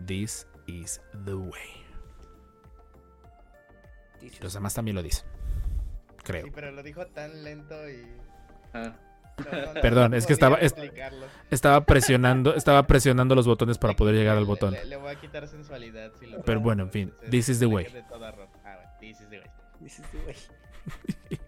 This 0.05 0.47
is 0.66 1.01
the 1.24 1.35
way. 1.35 1.85
Los 4.40 4.52
demás 4.52 4.74
también 4.74 4.97
lo 4.97 5.02
dicen. 5.02 5.26
Creo. 6.25 6.45
Sí, 6.47 6.51
pero 6.55 6.71
lo 6.73 6.83
dijo 6.83 7.07
tan 7.07 7.45
lento 7.45 7.75
y. 7.89 8.03
Ah. 8.73 8.95
no, 9.39 9.75
no, 9.75 9.81
Perdón, 9.83 10.11
no 10.13 10.17
es 10.17 10.27
que 10.27 10.33
estaba- 10.33 10.57
es- 10.57 10.73
explicarlo. 10.73 11.27
Estaba 11.51 11.85
presionando, 11.85 12.55
estaba 12.55 12.87
presionando 12.87 13.35
los 13.35 13.47
botones 13.47 13.79
para 13.79 13.95
poder 13.95 14.15
llegar 14.15 14.37
al 14.37 14.45
botón. 14.45 14.73
Le, 14.73 14.85
le 14.87 14.97
voy 14.97 15.11
a 15.13 15.21
quitar 15.21 15.47
sensualidad. 15.47 16.13
Si 16.19 16.27
lo 16.27 16.43
Pero 16.43 16.61
bueno, 16.61 16.83
en 16.85 16.91
fin, 16.91 17.03
entonces, 17.09 17.31
this 17.31 17.49
is 17.49 17.59
the 17.61 17.67
way. 17.67 17.87
Ah, 18.65 18.97
this 19.01 19.21
is 19.21 19.29
the 20.11 20.19
way. 20.19 20.37